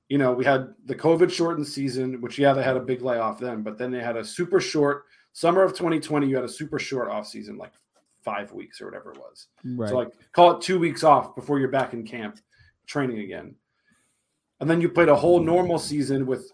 you 0.08 0.18
know, 0.18 0.32
we 0.32 0.44
had 0.44 0.74
the 0.84 0.94
COVID 0.94 1.32
shortened 1.32 1.66
season, 1.66 2.20
which 2.20 2.38
yeah, 2.38 2.52
they 2.52 2.62
had 2.62 2.76
a 2.76 2.80
big 2.80 3.02
layoff 3.02 3.40
then, 3.40 3.62
but 3.62 3.78
then 3.78 3.90
they 3.90 4.00
had 4.00 4.16
a 4.16 4.24
super 4.24 4.60
short 4.60 5.04
summer 5.32 5.62
of 5.62 5.72
2020. 5.72 6.26
You 6.26 6.36
had 6.36 6.44
a 6.44 6.48
super 6.48 6.78
short 6.78 7.08
off 7.08 7.26
season, 7.26 7.56
like 7.56 7.72
five 8.22 8.52
weeks 8.52 8.80
or 8.80 8.86
whatever 8.86 9.12
it 9.12 9.18
was. 9.18 9.48
Right. 9.64 9.90
So 9.90 9.96
like 9.96 10.12
call 10.32 10.52
it 10.52 10.62
two 10.62 10.78
weeks 10.78 11.04
off 11.04 11.34
before 11.34 11.58
you're 11.58 11.68
back 11.68 11.92
in 11.92 12.06
camp 12.06 12.38
training 12.86 13.20
again. 13.20 13.54
And 14.60 14.70
then 14.70 14.80
you 14.80 14.88
played 14.88 15.08
a 15.08 15.16
whole 15.16 15.40
normal 15.40 15.78
season 15.78 16.26
with 16.26 16.50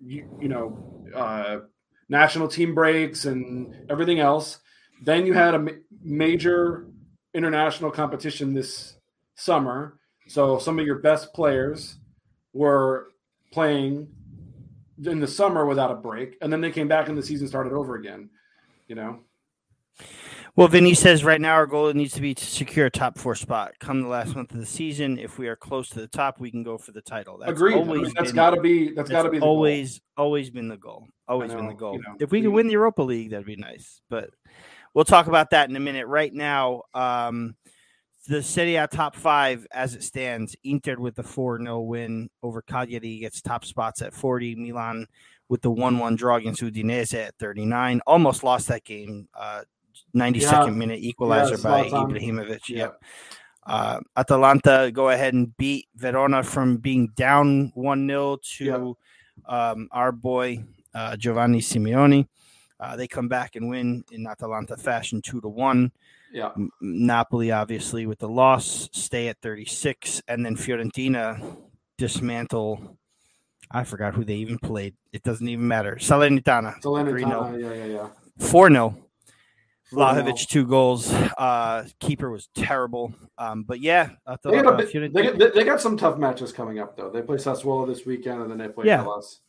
you, 0.00 0.28
you 0.40 0.48
know 0.48 1.04
uh, 1.14 1.60
national 2.08 2.48
team 2.48 2.74
breaks 2.74 3.24
and 3.24 3.74
everything 3.90 4.20
else. 4.20 4.58
Then 5.02 5.26
you 5.26 5.32
had 5.32 5.54
a 5.54 5.58
ma- 5.58 5.70
major 6.02 6.86
international 7.34 7.90
competition 7.90 8.52
this 8.52 8.96
summer. 9.36 9.98
So 10.28 10.58
some 10.58 10.78
of 10.78 10.86
your 10.86 10.98
best 10.98 11.32
players 11.32 11.99
were 12.52 13.12
playing 13.52 14.08
in 15.04 15.20
the 15.20 15.26
summer 15.28 15.66
without 15.66 15.90
a 15.90 15.94
break, 15.94 16.36
and 16.42 16.52
then 16.52 16.60
they 16.60 16.70
came 16.70 16.88
back 16.88 17.08
and 17.08 17.16
the 17.16 17.22
season 17.22 17.48
started 17.48 17.72
over 17.72 17.96
again. 17.96 18.28
You 18.88 18.96
know, 18.96 19.20
Well, 20.56 20.66
Vinny 20.68 20.94
says 20.94 21.22
right 21.24 21.40
now 21.40 21.54
our 21.54 21.66
goal 21.66 21.92
needs 21.92 22.12
to 22.14 22.20
be 22.20 22.34
to 22.34 22.44
secure 22.44 22.86
a 22.86 22.90
top 22.90 23.16
four 23.16 23.36
spot. 23.36 23.72
Come 23.78 24.02
the 24.02 24.08
last 24.08 24.34
month 24.34 24.52
of 24.52 24.58
the 24.58 24.66
season, 24.66 25.16
if 25.18 25.38
we 25.38 25.46
are 25.46 25.54
close 25.56 25.88
to 25.90 26.00
the 26.00 26.08
top, 26.08 26.40
we 26.40 26.50
can 26.50 26.64
go 26.64 26.76
for 26.76 26.90
the 26.92 27.00
title. 27.02 27.38
That's 27.38 27.52
agreed. 27.52 27.78
I 27.78 27.84
mean, 27.84 28.12
that's 28.16 28.32
got 28.32 28.50
to 28.50 28.60
be 28.60 28.86
that's 28.86 28.96
that's 28.96 29.10
got 29.10 29.22
to 29.22 29.30
be 29.30 29.36
the 29.38 29.42
goal. 29.42 29.48
always 29.50 30.00
always 30.16 30.50
been 30.50 30.68
the 30.68 30.76
goal. 30.76 31.06
Always 31.28 31.54
been 31.54 31.68
the 31.68 31.74
goal. 31.74 31.94
you 31.94 32.00
know, 32.00 32.16
if 32.18 32.32
we 32.32 32.40
can 32.40 32.50
we- 32.50 32.56
win 32.56 32.66
the 32.66 32.72
Europa 32.72 33.02
League, 33.02 33.30
that'd 33.30 33.46
be 33.46 33.54
nice. 33.56 34.00
But 34.10 34.30
we'll 34.92 35.04
talk 35.04 35.28
about 35.28 35.50
that 35.50 35.70
in 35.70 35.76
a 35.76 35.80
minute. 35.80 36.08
Right 36.08 36.34
now, 36.34 36.82
um, 36.94 37.54
the 38.28 38.42
Serie 38.42 38.76
A 38.76 38.86
top 38.86 39.16
five 39.16 39.66
as 39.72 39.94
it 39.94 40.02
stands: 40.02 40.54
Inter 40.64 40.96
with 40.96 41.16
the 41.16 41.22
four 41.22 41.58
0 41.58 41.80
win 41.80 42.30
over 42.42 42.62
Cagliari 42.62 43.18
gets 43.18 43.40
top 43.40 43.64
spots 43.64 44.02
at 44.02 44.14
forty. 44.14 44.54
Milan 44.54 45.06
with 45.48 45.62
the 45.62 45.70
one 45.70 45.98
one 45.98 46.16
draw 46.16 46.36
against 46.36 46.62
Udinese 46.62 47.14
at 47.14 47.34
thirty 47.38 47.64
nine. 47.64 48.00
Almost 48.06 48.44
lost 48.44 48.68
that 48.68 48.84
game. 48.84 49.28
Uh, 49.34 49.62
92nd 50.14 50.66
Yeah. 50.66 50.70
minute 50.70 51.00
equalizer 51.00 51.54
it's 51.54 51.62
by. 51.62 51.84
Ibrahimovic. 51.84 52.68
Yeah. 52.68 52.76
Yep. 52.78 53.02
Uh, 53.66 54.00
Atalanta 54.16 54.90
go 54.92 55.10
ahead 55.10 55.34
and 55.34 55.56
beat 55.56 55.88
Verona 55.96 56.42
from 56.42 56.78
being 56.78 57.08
down 57.14 57.70
1 57.74 58.08
0 58.08 58.38
to 58.56 58.96
um, 59.46 59.88
our 59.92 60.10
boy 60.12 60.64
uh, 60.94 61.16
Giovanni 61.16 61.60
Simeone. 61.60 62.26
Uh, 62.80 62.96
they 62.96 63.06
come 63.06 63.28
back 63.28 63.56
and 63.56 63.68
win 63.68 64.02
in 64.10 64.26
Atalanta 64.26 64.76
fashion 64.76 65.20
2 65.22 65.40
to 65.42 65.48
1. 65.48 65.92
Yeah. 66.32 66.50
Napoli, 66.80 67.50
obviously, 67.50 68.06
with 68.06 68.18
the 68.20 68.28
loss, 68.28 68.88
stay 68.92 69.28
at 69.28 69.38
36. 69.42 70.22
And 70.28 70.44
then 70.44 70.56
Fiorentina 70.56 71.56
dismantle. 71.98 72.96
I 73.70 73.84
forgot 73.84 74.14
who 74.14 74.24
they 74.24 74.34
even 74.36 74.58
played. 74.58 74.94
It 75.12 75.22
doesn't 75.22 75.46
even 75.48 75.66
matter. 75.66 75.96
Salernitana, 75.96 76.80
Salernitana, 76.82 77.60
yeah, 77.60 77.72
yeah, 77.72 77.84
yeah. 77.84 78.08
4 78.38 78.68
0. 78.70 78.90
4-0. 78.90 78.96
Vlahovic 79.92 80.46
two 80.48 80.66
goals. 80.66 81.12
Uh, 81.12 81.84
keeper 81.98 82.30
was 82.30 82.48
terrible. 82.54 83.12
Um, 83.38 83.64
but 83.64 83.80
yeah, 83.80 84.10
I 84.26 84.36
thought, 84.36 84.52
They 84.52 84.62
got, 84.62 84.74
uh, 84.74 84.76
bit- 84.76 85.12
they, 85.12 85.22
got, 85.22 85.54
they 85.54 85.64
got 85.64 85.80
some 85.80 85.96
tough 85.96 86.16
matches 86.16 86.52
coming 86.52 86.78
up 86.78 86.96
though. 86.96 87.10
They 87.10 87.22
play 87.22 87.36
Sassuolo 87.38 87.86
this 87.86 88.06
weekend, 88.06 88.42
and 88.42 88.50
then 88.50 88.58
they 88.58 88.68
play 88.68 88.86
Yeah. 88.86 89.02
Hellas. 89.02 89.40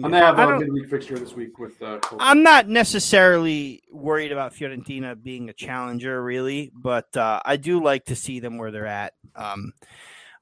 Yeah. 0.00 0.06
And 0.06 0.14
they 0.14 0.18
have 0.18 0.38
a 0.38 0.58
midweek 0.58 0.88
fixture 0.88 1.18
this 1.18 1.34
week 1.34 1.58
with. 1.58 1.80
Uh, 1.82 1.98
I'm 2.18 2.42
not 2.42 2.68
necessarily 2.68 3.82
worried 3.90 4.32
about 4.32 4.54
Fiorentina 4.54 5.20
being 5.20 5.48
a 5.48 5.52
challenger, 5.52 6.22
really, 6.22 6.70
but 6.74 7.16
uh, 7.16 7.40
I 7.44 7.56
do 7.56 7.82
like 7.82 8.06
to 8.06 8.16
see 8.16 8.40
them 8.40 8.58
where 8.58 8.70
they're 8.70 8.86
at. 8.86 9.14
Um, 9.34 9.72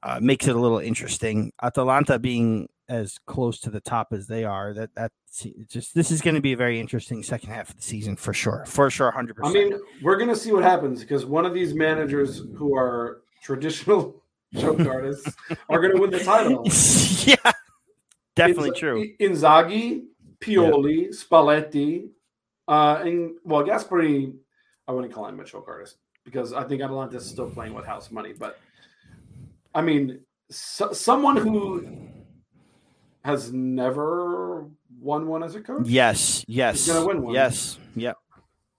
uh, 0.01 0.19
makes 0.21 0.47
it 0.47 0.55
a 0.55 0.59
little 0.59 0.79
interesting. 0.79 1.51
Atalanta 1.61 2.19
being 2.19 2.69
as 2.87 3.19
close 3.25 3.59
to 3.59 3.69
the 3.69 3.79
top 3.81 4.07
as 4.11 4.27
they 4.27 4.43
are, 4.43 4.73
that 4.73 4.93
that 4.95 5.11
just 5.67 5.93
this 5.93 6.09
is 6.09 6.21
going 6.21 6.35
to 6.35 6.41
be 6.41 6.53
a 6.53 6.57
very 6.57 6.79
interesting 6.79 7.21
second 7.21 7.51
half 7.51 7.69
of 7.69 7.75
the 7.75 7.81
season 7.81 8.15
for 8.15 8.33
sure, 8.33 8.65
for 8.67 8.89
sure, 8.89 9.11
hundred 9.11 9.35
percent. 9.35 9.55
I 9.55 9.69
mean, 9.69 9.79
we're 10.01 10.17
gonna 10.17 10.35
see 10.35 10.51
what 10.51 10.63
happens 10.63 11.01
because 11.01 11.25
one 11.25 11.45
of 11.45 11.53
these 11.53 11.73
managers 11.73 12.43
who 12.57 12.75
are 12.75 13.21
traditional 13.43 14.23
joke 14.53 14.79
artists 14.81 15.35
are 15.69 15.79
gonna 15.81 15.99
win 15.99 16.09
the 16.09 16.19
title. 16.19 16.63
yeah, 17.25 17.51
definitely 18.47 18.71
true. 18.71 19.05
Inzaghi, 19.19 20.05
Pioli, 20.39 21.09
Spalletti, 21.09 22.09
uh, 22.67 23.01
and 23.01 23.35
well, 23.43 23.63
Gasperi. 23.63 24.33
I 24.87 24.91
wouldn't 24.91 25.13
call 25.13 25.27
him 25.27 25.39
a 25.39 25.43
choke 25.43 25.67
artist 25.67 25.97
because 26.23 26.51
I 26.51 26.63
think 26.63 26.81
Atalanta 26.81 27.17
is 27.17 27.25
still 27.25 27.49
playing 27.49 27.73
with 27.73 27.85
house 27.85 28.09
money. 28.09 28.33
But 28.33 28.59
I 29.75 29.81
mean, 29.81 30.21
so, 30.49 30.91
someone 30.93 31.37
who 31.37 31.87
has 33.23 33.53
never 33.53 34.65
won 34.99 35.27
one 35.27 35.43
as 35.43 35.55
a 35.55 35.61
coach. 35.61 35.87
Yes, 35.87 36.43
yes, 36.47 36.87
gonna 36.87 37.05
win 37.05 37.21
one. 37.21 37.33
Yes, 37.33 37.77
yep. 37.95 38.17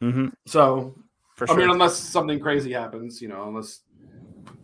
Mm-hmm. 0.02 0.28
So 0.46 0.94
For 1.36 1.46
sure. 1.46 1.56
I 1.56 1.58
mean, 1.58 1.70
unless 1.70 1.96
something 1.96 2.40
crazy 2.40 2.72
happens, 2.72 3.20
you 3.22 3.28
know, 3.28 3.46
unless 3.46 3.80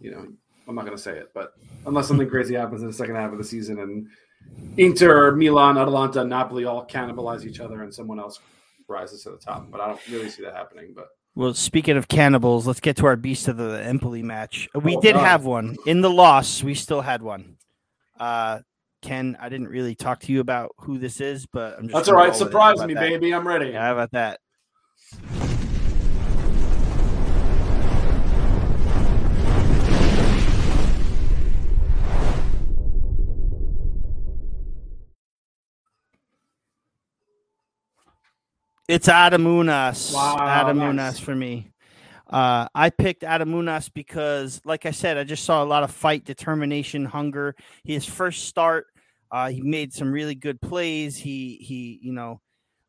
you 0.00 0.10
know, 0.10 0.26
I'm 0.68 0.74
not 0.74 0.84
going 0.84 0.96
to 0.96 1.02
say 1.02 1.18
it, 1.18 1.30
but 1.34 1.54
unless 1.86 2.08
something 2.08 2.28
crazy 2.28 2.54
happens 2.54 2.82
in 2.82 2.88
the 2.88 2.94
second 2.94 3.16
half 3.16 3.32
of 3.32 3.38
the 3.38 3.44
season 3.44 3.78
and 3.80 4.08
Inter, 4.76 5.32
Milan, 5.32 5.78
Atalanta, 5.78 6.24
Napoli 6.24 6.64
all 6.64 6.86
cannibalize 6.86 7.44
each 7.44 7.60
other 7.60 7.82
and 7.82 7.92
someone 7.94 8.20
else 8.20 8.40
rises 8.88 9.22
to 9.24 9.30
the 9.30 9.38
top. 9.38 9.70
But 9.70 9.80
I 9.80 9.88
don't 9.88 10.08
really 10.08 10.28
see 10.28 10.42
that 10.42 10.54
happening. 10.54 10.92
But 10.94 11.08
Well, 11.34 11.54
speaking 11.54 11.96
of 11.96 12.08
cannibals, 12.08 12.66
let's 12.66 12.80
get 12.80 12.96
to 12.98 13.06
our 13.06 13.16
beast 13.16 13.48
of 13.48 13.56
the 13.56 13.82
Empoli 13.82 14.22
match. 14.22 14.68
We 14.74 14.96
Oh, 14.96 15.00
did 15.00 15.14
God. 15.14 15.24
have 15.24 15.44
one 15.44 15.76
in 15.86 16.00
the 16.02 16.10
loss. 16.10 16.62
We 16.62 16.74
still 16.74 17.00
had 17.00 17.22
one. 17.22 17.56
Uh, 18.20 18.60
Ken, 19.02 19.36
I 19.40 19.48
didn't 19.48 19.68
really 19.68 19.94
talk 19.94 20.20
to 20.20 20.32
you 20.32 20.40
about 20.40 20.72
who 20.78 20.98
this 20.98 21.20
is, 21.20 21.46
but 21.46 21.76
I'm 21.78 21.84
just 21.88 21.94
that's 21.94 22.08
all 22.08 22.14
right. 22.14 22.22
roll 22.24 22.28
with 22.32 22.36
it. 22.40 22.44
How 22.44 22.46
Surprise 22.46 22.86
me, 22.86 22.94
that? 22.94 23.00
baby. 23.00 23.32
I'm 23.34 23.46
ready. 23.46 23.70
Yeah, 23.70 23.82
how 23.82 23.92
about 23.92 24.10
that? 24.12 24.40
It's 38.88 39.08
Adam 39.08 39.44
Ounas. 39.44 40.14
Wow, 40.14 40.36
Adam 40.38 40.94
nice. 40.94 41.18
For 41.18 41.34
me. 41.34 41.72
Uh, 42.28 42.68
I 42.72 42.90
picked 42.90 43.24
Adam 43.24 43.50
Ounas 43.50 43.90
because, 43.92 44.60
like 44.64 44.86
I 44.86 44.92
said, 44.92 45.16
I 45.16 45.24
just 45.24 45.44
saw 45.44 45.62
a 45.62 45.66
lot 45.66 45.82
of 45.82 45.90
fight, 45.90 46.24
determination, 46.24 47.04
hunger. 47.04 47.56
His 47.84 48.04
first 48.04 48.44
start, 48.44 48.86
uh, 49.30 49.48
he 49.48 49.60
made 49.60 49.92
some 49.92 50.12
really 50.12 50.36
good 50.36 50.60
plays. 50.60 51.16
He 51.16 51.56
he, 51.60 51.98
you 52.00 52.12
know, 52.12 52.40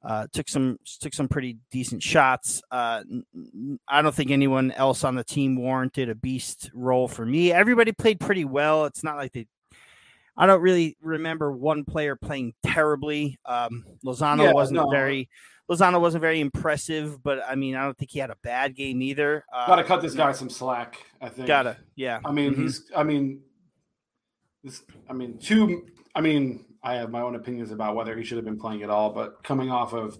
uh, 0.04 0.28
took 0.32 0.48
some 0.48 0.78
took 1.00 1.16
some 1.16 1.28
pretty 1.28 1.58
decent 1.72 2.04
shots. 2.04 2.62
Uh, 2.70 3.04
I 3.88 4.04
don't 4.04 4.14
think 4.14 4.30
anyone 4.30 4.72
else 4.74 5.04
on 5.04 5.16
the 5.16 5.24
team 5.24 5.56
warranted 5.56 6.10
a 6.10 6.16
beast 6.16 6.70
role 6.76 7.08
for 7.08 7.26
me. 7.26 7.52
Everybody 7.52 7.92
played 7.92 8.20
pretty 8.20 8.46
well. 8.46 8.86
It's 8.86 9.04
not 9.04 9.18
like 9.18 9.34
they. 9.34 9.48
I 10.38 10.46
don't 10.46 10.62
really 10.62 10.98
remember 11.02 11.52
one 11.52 11.84
player 11.84 12.16
playing 12.16 12.54
terribly. 12.64 13.40
Um, 13.46 13.84
Lozano 14.06 14.44
Yeah, 14.44 14.52
wasn't 14.54 14.76
no. 14.78 14.90
very. 14.90 15.30
Lozano 15.70 16.00
wasn't 16.00 16.22
very 16.22 16.40
impressive, 16.40 17.22
but 17.24 17.42
I 17.46 17.56
mean, 17.56 17.76
I 17.76 17.84
don't 17.84 17.98
think 17.98 18.12
he 18.12 18.20
had 18.20 18.30
a 18.30 18.38
bad 18.42 18.76
game 18.76 19.02
either. 19.02 19.44
Uh, 19.52 19.68
Got 19.68 19.76
to 19.78 19.84
cut 19.84 20.02
this 20.02 20.16
guy 20.16 20.32
some 20.32 20.50
slack. 20.50 21.04
I 21.20 21.28
think. 21.30 21.48
Gotta, 21.48 21.78
yeah. 21.96 22.20
I 22.24 22.32
mean, 22.32 22.54
Mhm. 22.54 22.58
he's. 22.64 22.90
I 22.96 23.04
mean, 23.04 23.42
this. 24.64 24.84
I 25.10 25.14
mean, 25.14 25.38
two. 25.40 25.86
I 26.16 26.22
mean, 26.22 26.66
I 26.84 26.94
have 26.96 27.10
my 27.12 27.22
own 27.22 27.36
opinions 27.36 27.72
about 27.72 27.96
whether 27.96 28.16
he 28.16 28.24
should 28.24 28.38
have 28.38 28.46
been 28.46 28.60
playing 28.60 28.84
at 28.84 28.90
all. 28.90 29.10
But 29.12 29.44
coming 29.44 29.70
off 29.70 29.94
of 29.94 30.18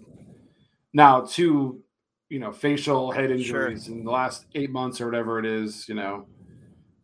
now 0.92 1.22
two, 1.22 1.82
you 2.28 2.40
know, 2.40 2.52
facial 2.52 3.10
head 3.10 3.28
Sure. 3.40 3.68
injuries 3.68 3.88
in 3.88 4.04
the 4.04 4.10
last 4.10 4.44
eight 4.54 4.70
months 4.70 5.00
or 5.00 5.06
whatever 5.06 5.38
it 5.38 5.46
is, 5.46 5.88
you 5.88 5.94
know, 5.94 6.26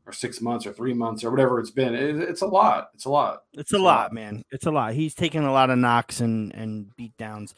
or 0.07 0.13
six 0.13 0.41
months 0.41 0.67
or 0.67 0.73
three 0.73 0.95
months 0.95 1.25
or 1.25 1.31
whatever 1.31 1.59
it's 1.61 1.71
been, 1.71 1.95
it, 1.95 2.17
it's 2.17 2.43
a 2.43 2.47
lot. 2.47 2.91
It's 2.95 3.05
a 3.07 3.11
lot. 3.11 3.45
It's 3.55 3.73
a 3.73 3.79
lot, 3.79 4.13
man. 4.13 4.45
It's 4.51 4.67
a 4.67 4.71
lot. 4.71 4.95
He's 4.95 5.15
taken 5.15 5.45
a 5.45 5.53
lot 5.53 5.71
of 5.71 5.79
knocks 5.79 6.21
and 6.21 6.55
and 6.55 6.95
beat 6.97 7.17
downs, 7.17 7.55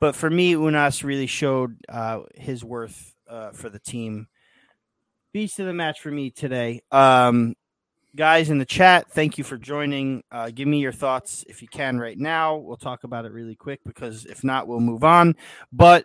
but 0.00 0.16
for 0.16 0.30
me, 0.30 0.54
Ounas 0.54 1.04
really 1.04 1.26
showed 1.26 1.76
uh, 1.88 2.20
his 2.34 2.64
worth 2.64 3.14
uh, 3.28 3.50
for 3.50 3.68
the 3.68 3.78
team. 3.78 4.28
Beast 5.32 5.58
of 5.60 5.66
the 5.66 5.72
match 5.72 6.00
for 6.00 6.10
me 6.10 6.30
today. 6.30 6.82
Um, 6.90 7.54
guys 8.14 8.50
in 8.50 8.58
the 8.58 8.66
chat, 8.66 9.10
thank 9.10 9.38
you 9.38 9.44
for 9.44 9.56
joining. 9.56 10.22
Uh, 10.30 10.50
give 10.50 10.68
me 10.68 10.80
your 10.80 10.92
thoughts 10.92 11.44
if 11.48 11.62
you 11.62 11.68
can 11.68 11.98
right 11.98 12.18
now. 12.18 12.56
We'll 12.56 12.76
talk 12.76 13.04
about 13.04 13.24
it 13.24 13.32
really 13.32 13.54
quick 13.54 13.80
because 13.86 14.26
if 14.26 14.44
not, 14.44 14.66
we'll 14.66 14.80
move 14.80 15.04
on. 15.04 15.36
But 15.72 16.04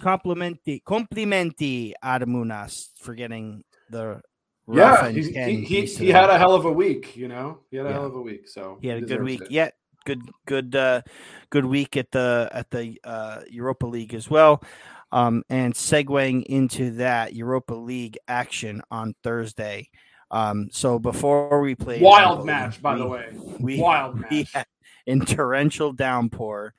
complimenti, 0.00 0.82
complimenti 0.82 1.92
Adam 2.02 2.34
Ounas 2.34 2.88
for 2.96 3.14
getting 3.14 3.64
the 3.90 4.20
Yeah, 4.70 5.08
he, 5.10 5.22
he, 5.64 5.84
he, 5.86 6.08
had 6.10 6.28
a 6.28 6.36
hell 6.38 6.54
of 6.54 6.64
a 6.66 6.72
week. 6.72 7.16
You 7.16 7.28
know, 7.28 7.60
he 7.70 7.78
had 7.78 7.86
a 7.86 7.88
Yeah. 7.88 7.94
hell 7.94 8.06
of 8.06 8.14
a 8.16 8.20
week. 8.20 8.48
So 8.48 8.78
He 8.82 8.88
had 8.88 8.98
a 8.98 9.06
good 9.06 9.22
week. 9.22 9.40
it. 9.42 9.50
Yeah, 9.50 9.70
good, 10.04 10.20
good, 10.46 10.76
uh, 10.76 11.02
good 11.50 11.64
week 11.64 11.96
at 11.96 12.10
the 12.10 12.48
at 12.52 12.70
the 12.70 13.00
uh, 13.04 13.40
Europa 13.48 13.86
League 13.86 14.14
as 14.14 14.28
well. 14.28 14.62
Um, 15.10 15.42
and 15.48 15.72
segueing 15.72 16.44
into 16.44 16.90
that 16.96 17.34
Europa 17.34 17.72
League 17.74 18.18
action 18.28 18.82
on 18.90 19.14
Thursday. 19.22 19.88
Um, 20.30 20.68
so 20.70 20.98
before 20.98 21.60
we 21.62 21.74
play 21.74 22.02
Wild 22.02 22.44
match, 22.44 22.82
by 22.82 22.92
we, 22.94 23.00
the 23.00 23.06
way. 23.06 23.28
we, 23.58 23.80
Wild 23.80 24.16
we 24.30 24.38
match. 24.40 24.52
had, 24.52 24.66
in 25.06 25.24
torrential 25.24 25.94
downpour, 25.94 26.74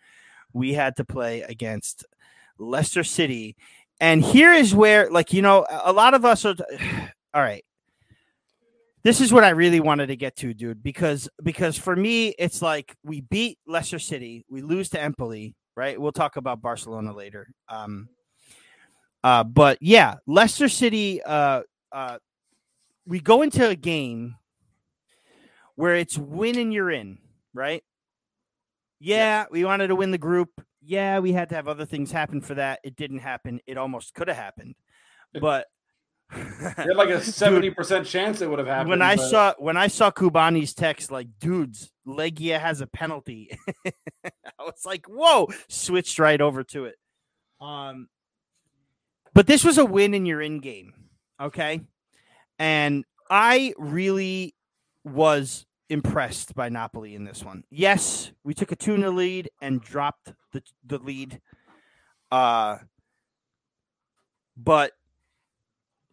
we 0.53 0.73
had 0.73 0.95
to 0.97 1.03
play 1.05 1.41
against 1.41 2.05
Leicester 2.59 3.03
City. 3.03 3.55
And 3.99 4.23
here 4.23 4.53
is 4.53 4.75
where, 4.75 5.09
like, 5.09 5.33
you 5.33 5.41
know, 5.41 5.65
a 5.83 5.91
lot 5.91 6.13
of 6.13 6.23
us 6.25 6.45
are 6.45 6.55
all 7.33 7.41
right. 7.41 7.65
This 9.03 9.21
is 9.21 9.31
what 9.31 9.43
I 9.43 9.49
really 9.49 9.79
wanted 9.79 10.07
to 10.07 10.15
get 10.15 10.35
to, 10.37 10.53
dude, 10.53 10.83
because 10.83 11.29
because 11.41 11.77
for 11.77 11.95
me, 11.95 12.29
it's 12.37 12.61
like 12.61 12.95
we 13.03 13.21
beat 13.21 13.57
Leicester 13.65 13.99
City, 13.99 14.45
we 14.49 14.61
lose 14.61 14.89
to 14.89 15.01
Empoli, 15.01 15.55
right? 15.75 15.99
We'll 15.99 16.11
talk 16.11 16.35
about 16.35 16.61
Barcelona 16.61 17.13
later. 17.13 17.47
Um 17.69 18.09
uh, 19.23 19.43
but 19.43 19.77
yeah, 19.81 20.15
Leicester 20.27 20.69
City, 20.69 21.21
uh, 21.23 21.61
uh, 21.91 22.17
we 23.05 23.19
go 23.19 23.41
into 23.41 23.67
a 23.67 23.75
game 23.75 24.35
where 25.75 25.95
it's 25.95 26.17
win 26.17 26.57
and 26.57 26.73
you're 26.73 26.91
in, 26.91 27.17
right? 27.53 27.83
Yeah, 28.99 29.45
we 29.51 29.65
wanted 29.65 29.87
to 29.87 29.95
win 29.95 30.11
the 30.11 30.17
group. 30.17 30.49
Yeah, 30.81 31.19
we 31.19 31.33
had 31.33 31.49
to 31.49 31.55
have 31.55 31.67
other 31.67 31.85
things 31.85 32.11
happen 32.11 32.41
for 32.41 32.55
that. 32.55 32.79
It 32.83 32.95
didn't 32.95 33.19
happen. 33.19 33.59
It 33.67 33.77
almost 33.77 34.13
could 34.13 34.27
have 34.27 34.37
happened, 34.37 34.75
but 35.39 35.67
had 36.29 36.95
like 36.95 37.09
a 37.09 37.21
seventy 37.23 37.69
percent 37.69 38.05
chance 38.05 38.41
it 38.41 38.49
would 38.49 38.59
have 38.59 38.67
happened. 38.67 38.89
when 38.89 39.01
I 39.01 39.15
but- 39.15 39.29
saw 39.29 39.53
when 39.57 39.77
I 39.77 39.87
saw 39.87 40.11
Kubani's 40.11 40.73
text, 40.73 41.11
like, 41.11 41.27
dudes, 41.39 41.91
Legia 42.07 42.59
has 42.59 42.81
a 42.81 42.87
penalty. 42.87 43.57
I 43.85 44.63
was 44.63 44.85
like, 44.85 45.05
whoa, 45.07 45.47
switched 45.67 46.19
right 46.19 46.39
over 46.39 46.63
to 46.65 46.85
it. 46.85 46.95
Um, 47.61 48.07
but 49.33 49.47
this 49.47 49.63
was 49.63 49.77
a 49.77 49.85
win 49.85 50.13
in 50.13 50.25
your 50.25 50.41
in 50.41 50.59
game, 50.59 50.93
okay? 51.41 51.81
And 52.57 53.05
I 53.29 53.73
really 53.77 54.55
was 55.03 55.65
impressed 55.89 56.55
by 56.55 56.69
Napoli 56.69 57.15
in 57.15 57.23
this 57.25 57.43
one. 57.43 57.63
Yes, 57.69 58.31
we 58.43 58.53
took 58.53 58.71
a 58.71 58.75
2 58.75 58.97
0 58.97 59.11
lead 59.11 59.49
and 59.61 59.81
dropped 59.81 60.33
the, 60.51 60.61
the 60.85 60.99
lead. 60.99 61.41
Uh, 62.31 62.77
but 64.55 64.91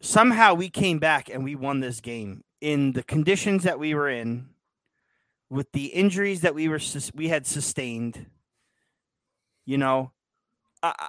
somehow 0.06 0.54
we 0.54 0.68
came 0.70 0.98
back 0.98 1.28
and 1.28 1.42
we 1.44 1.54
won 1.54 1.80
this 1.80 2.00
game 2.00 2.42
in 2.60 2.92
the 2.92 3.02
conditions 3.02 3.64
that 3.64 3.78
we 3.78 3.94
were 3.94 4.08
in 4.08 4.48
with 5.50 5.70
the 5.72 5.86
injuries 5.86 6.40
that 6.42 6.54
we 6.54 6.68
were 6.68 6.80
we 7.14 7.28
had 7.28 7.46
sustained 7.46 8.26
you 9.64 9.76
know 9.78 10.12
I- 10.82 11.08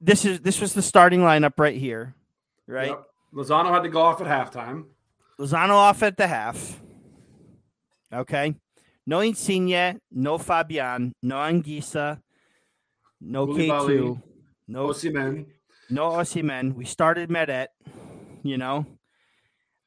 this 0.00 0.24
is 0.24 0.40
this 0.40 0.60
was 0.60 0.72
the 0.74 0.82
starting 0.82 1.20
lineup 1.20 1.52
right 1.58 1.76
here 1.76 2.14
right 2.66 2.88
Yep. 2.90 3.04
Lozano 3.34 3.70
had 3.70 3.82
to 3.82 3.88
go 3.88 4.00
off 4.00 4.20
at 4.20 4.28
halftime. 4.28 4.84
Lozano 5.40 5.70
off 5.74 6.02
at 6.02 6.16
the 6.16 6.26
half 6.26 6.80
okay 8.12 8.54
no 9.06 9.20
Insigne 9.20 9.98
no 10.10 10.38
Fabian 10.38 11.12
no 11.22 11.36
Anguissa 11.36 12.20
no 13.20 13.46
K2 13.46 13.56
Koulibaly. 13.68 14.22
no 14.68 14.88
Osimhen, 14.88 15.46
no 15.90 16.10
Osimhen. 16.10 16.74
We 16.74 16.84
started 16.84 17.30
Meret, 17.30 17.68
you 18.44 18.58
know, 18.58 18.86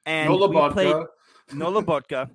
and 0.06 0.30
no 0.30 0.36
we 0.36 0.72
played 0.72 0.88
Lobotka. 0.88 1.08
no 1.54 1.72
Lobotka, 1.72 2.30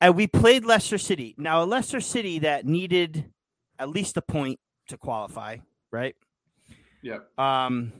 and 0.00 0.16
we 0.16 0.26
played 0.26 0.64
Leicester 0.64 0.98
City. 0.98 1.34
Now, 1.38 1.62
a 1.62 1.66
Leicester 1.66 2.00
City 2.00 2.40
that 2.40 2.66
needed 2.66 3.30
at 3.78 3.90
least 3.90 4.16
a 4.16 4.22
point 4.22 4.58
to 4.88 4.96
qualify, 4.96 5.58
right? 5.92 6.16
Yeah. 7.02 7.18
Um, 7.36 7.92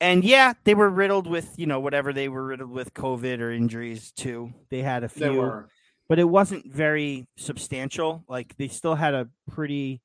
and 0.00 0.24
yeah, 0.24 0.54
they 0.64 0.74
were 0.74 0.88
riddled 0.88 1.26
with 1.26 1.54
you 1.56 1.66
know 1.66 1.80
whatever 1.80 2.12
they 2.12 2.28
were 2.28 2.44
riddled 2.44 2.70
with, 2.70 2.94
COVID 2.94 3.40
or 3.40 3.50
injuries 3.50 4.12
too. 4.12 4.52
They 4.70 4.82
had 4.82 5.04
a 5.04 5.08
few, 5.08 5.64
but 6.08 6.18
it 6.18 6.24
wasn't 6.24 6.72
very 6.72 7.26
substantial. 7.36 8.24
Like 8.28 8.56
they 8.56 8.68
still 8.68 8.94
had 8.94 9.14
a 9.14 9.28
pretty 9.50 10.00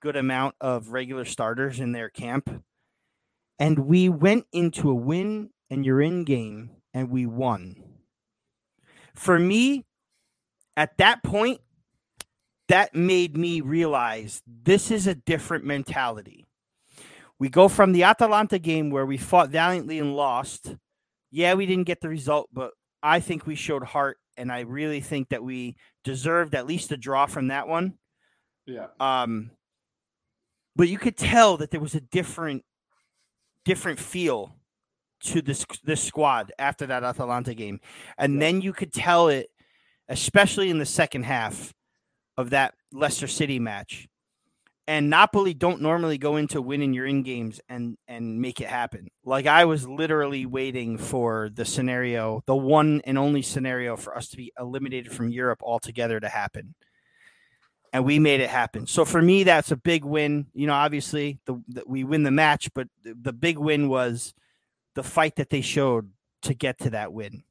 good 0.00 0.16
amount 0.16 0.56
of 0.60 0.88
regular 0.88 1.24
starters 1.24 1.80
in 1.80 1.92
their 1.92 2.08
camp. 2.08 2.64
And 3.58 3.80
we 3.80 4.08
went 4.08 4.46
into 4.52 4.90
a 4.90 4.94
win 4.94 5.50
and 5.70 5.86
you're 5.86 6.00
in 6.02 6.24
game 6.24 6.70
and 6.92 7.10
we 7.10 7.26
won. 7.26 7.76
For 9.14 9.38
me, 9.38 9.84
at 10.76 10.96
that 10.98 11.22
point, 11.22 11.60
that 12.68 12.94
made 12.94 13.36
me 13.36 13.60
realize 13.60 14.42
this 14.46 14.90
is 14.90 15.06
a 15.06 15.14
different 15.14 15.64
mentality. 15.64 16.46
We 17.38 17.48
go 17.48 17.68
from 17.68 17.92
the 17.92 18.04
Atalanta 18.04 18.58
game 18.58 18.90
where 18.90 19.04
we 19.04 19.16
fought 19.16 19.50
valiantly 19.50 19.98
and 19.98 20.16
lost. 20.16 20.76
Yeah, 21.30 21.54
we 21.54 21.66
didn't 21.66 21.86
get 21.86 22.00
the 22.00 22.08
result, 22.08 22.48
but 22.52 22.72
I 23.02 23.20
think 23.20 23.46
we 23.46 23.56
showed 23.56 23.82
heart 23.82 24.18
and 24.36 24.50
I 24.50 24.60
really 24.60 25.00
think 25.00 25.28
that 25.30 25.42
we 25.42 25.76
deserved 26.04 26.54
at 26.54 26.66
least 26.66 26.92
a 26.92 26.96
draw 26.96 27.26
from 27.26 27.48
that 27.48 27.68
one. 27.68 27.94
Yeah. 28.66 28.86
Um, 29.00 29.50
but 30.76 30.88
you 30.88 30.98
could 30.98 31.16
tell 31.16 31.56
that 31.58 31.70
there 31.70 31.80
was 31.80 31.94
a 31.94 32.00
different, 32.00 32.64
different 33.64 33.98
feel 33.98 34.56
to 35.24 35.42
this 35.42 35.64
this 35.84 36.02
squad 36.02 36.52
after 36.58 36.86
that 36.86 37.04
Atalanta 37.04 37.54
game, 37.54 37.80
and 38.18 38.34
Yeah. 38.34 38.40
then 38.40 38.60
you 38.60 38.72
could 38.72 38.92
tell 38.92 39.28
it, 39.28 39.50
especially 40.08 40.70
in 40.70 40.78
the 40.78 40.86
second 40.86 41.24
half 41.24 41.72
of 42.36 42.50
that 42.50 42.74
Leicester 42.92 43.28
City 43.28 43.58
match. 43.58 44.08
And 44.88 45.08
Napoli 45.10 45.54
don't 45.54 45.80
normally 45.80 46.18
go 46.18 46.36
into 46.36 46.60
winning 46.60 46.92
your 46.92 47.06
in 47.06 47.22
games 47.22 47.60
and 47.68 47.96
and 48.08 48.40
make 48.40 48.60
it 48.60 48.68
happen. 48.68 49.08
Like 49.24 49.46
I 49.46 49.64
was 49.64 49.86
literally 49.88 50.44
waiting 50.44 50.98
for 50.98 51.50
the 51.54 51.64
scenario, 51.64 52.42
the 52.46 52.56
one 52.56 53.00
and 53.04 53.16
only 53.16 53.42
scenario 53.42 53.96
for 53.96 54.16
us 54.16 54.28
to 54.30 54.36
be 54.36 54.52
eliminated 54.58 55.12
from 55.12 55.30
Europe 55.30 55.62
altogether 55.62 56.18
to 56.20 56.28
happen 56.28 56.74
and 57.92 58.04
we 58.04 58.18
made 58.18 58.40
it 58.40 58.50
happen. 58.50 58.86
So 58.86 59.04
for 59.04 59.20
me, 59.20 59.44
that's 59.44 59.70
a 59.70 59.76
big 59.76 60.04
win. 60.04 60.46
You 60.54 60.66
know, 60.66 60.74
obviously, 60.74 61.40
the, 61.46 61.62
the 61.68 61.82
we 61.86 62.04
win 62.04 62.22
the 62.22 62.30
match, 62.30 62.70
but 62.74 62.88
the, 63.02 63.14
the 63.20 63.32
big 63.32 63.58
win 63.58 63.88
was 63.88 64.34
the 64.94 65.02
fight 65.02 65.36
that 65.36 65.50
they 65.50 65.60
showed 65.60 66.10
to 66.42 66.54
get 66.54 66.78
to 66.80 66.90
that 66.90 67.12
win, 67.12 67.44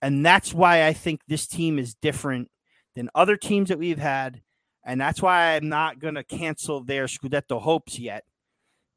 and 0.00 0.24
that's 0.24 0.54
why 0.54 0.86
I 0.86 0.92
think 0.92 1.22
this 1.26 1.46
team 1.46 1.78
is 1.78 1.94
different 1.94 2.50
than 2.94 3.10
other 3.14 3.36
teams 3.36 3.68
that 3.68 3.78
we've 3.78 3.98
had. 3.98 4.42
And 4.84 5.00
that's 5.00 5.20
why 5.20 5.54
I'm 5.54 5.68
not 5.68 5.98
going 5.98 6.14
to 6.14 6.24
cancel 6.24 6.82
their 6.82 7.04
Scudetto 7.04 7.60
hopes 7.60 7.98
yet 7.98 8.24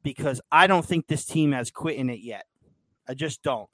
because 0.02 0.40
I 0.50 0.66
don't 0.66 0.86
think 0.86 1.06
this 1.06 1.24
team 1.24 1.52
has 1.52 1.70
quit 1.70 1.96
in 1.96 2.08
it 2.08 2.20
yet. 2.20 2.46
I 3.06 3.14
just 3.14 3.42
don't. 3.42 3.68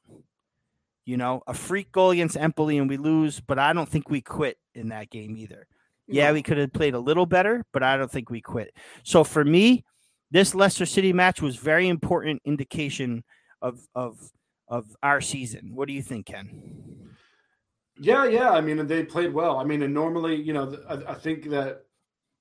You 1.04 1.16
know, 1.16 1.42
a 1.46 1.54
freak 1.54 1.92
goal 1.92 2.10
against 2.10 2.36
Empoli 2.36 2.76
and 2.76 2.88
we 2.88 2.96
lose, 2.96 3.40
but 3.40 3.58
I 3.58 3.72
don't 3.72 3.88
think 3.88 4.10
we 4.10 4.20
quit 4.20 4.58
in 4.74 4.88
that 4.88 5.10
game 5.10 5.36
either. 5.36 5.66
Yeah, 6.08 6.32
we 6.32 6.42
could 6.42 6.56
have 6.56 6.72
played 6.72 6.94
a 6.94 6.98
little 6.98 7.26
better, 7.26 7.64
but 7.72 7.82
I 7.82 7.96
don't 7.96 8.10
think 8.10 8.30
we 8.30 8.40
quit. 8.40 8.74
So 9.04 9.24
for 9.24 9.44
me, 9.44 9.84
this 10.30 10.54
Leicester 10.54 10.86
City 10.86 11.12
match 11.12 11.42
was 11.42 11.56
very 11.56 11.88
important 11.88 12.42
indication 12.44 13.24
of 13.60 13.86
of 13.94 14.18
of 14.68 14.96
our 15.02 15.20
season. 15.20 15.70
What 15.74 15.88
do 15.88 15.94
you 15.94 16.02
think, 16.02 16.26
Ken? 16.26 17.08
Yeah, 18.00 18.24
yeah. 18.26 18.50
I 18.50 18.60
mean, 18.60 18.86
they 18.86 19.02
played 19.02 19.32
well. 19.32 19.58
I 19.58 19.64
mean, 19.64 19.82
and 19.82 19.92
normally, 19.92 20.36
you 20.36 20.52
know, 20.52 20.76
I, 20.88 21.12
I 21.12 21.14
think 21.14 21.50
that 21.50 21.84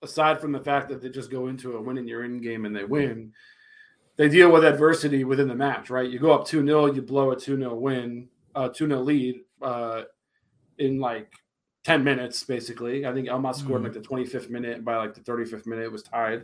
aside 0.02 0.40
from 0.40 0.52
the 0.52 0.60
fact 0.60 0.90
that 0.90 1.02
they 1.02 1.10
just 1.10 1.32
go 1.32 1.48
into 1.48 1.78
a 1.78 1.82
win 1.82 1.98
in 1.98 2.08
your 2.08 2.24
in 2.24 2.40
game 2.42 2.66
and 2.66 2.76
they 2.76 2.84
win, 2.84 3.34
they 4.18 4.30
deal 4.30 4.52
with 4.52 4.64
adversity 4.64 5.24
within 5.24 5.48
the 5.48 5.56
match, 5.56 5.90
right? 5.90 6.10
You 6.10 6.20
go 6.20 6.32
up 6.32 6.46
2 6.46 6.66
0, 6.66 6.94
you 6.94 7.02
blow 7.02 7.32
a 7.32 7.40
2 7.40 7.58
0 7.58 7.76
win, 7.76 8.30
uh, 8.56 8.70
2 8.70 8.88
0 8.88 9.00
lead 9.02 9.42
uh, 9.62 10.04
in 10.78 11.00
like 11.00 11.32
10 11.88 12.04
minutes, 12.04 12.44
basically. 12.44 13.06
I 13.06 13.14
think 13.14 13.30
Elmas 13.30 13.56
scored 13.56 13.80
mm. 13.80 13.86
like 13.86 13.94
the 13.94 14.02
25th 14.02 14.50
minute. 14.50 14.84
By 14.84 14.98
like 14.98 15.14
the 15.14 15.22
35th 15.22 15.66
minute, 15.66 15.86
it 15.86 15.92
was 15.92 16.04
tied. 16.04 16.44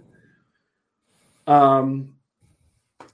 Um, 1.47 2.15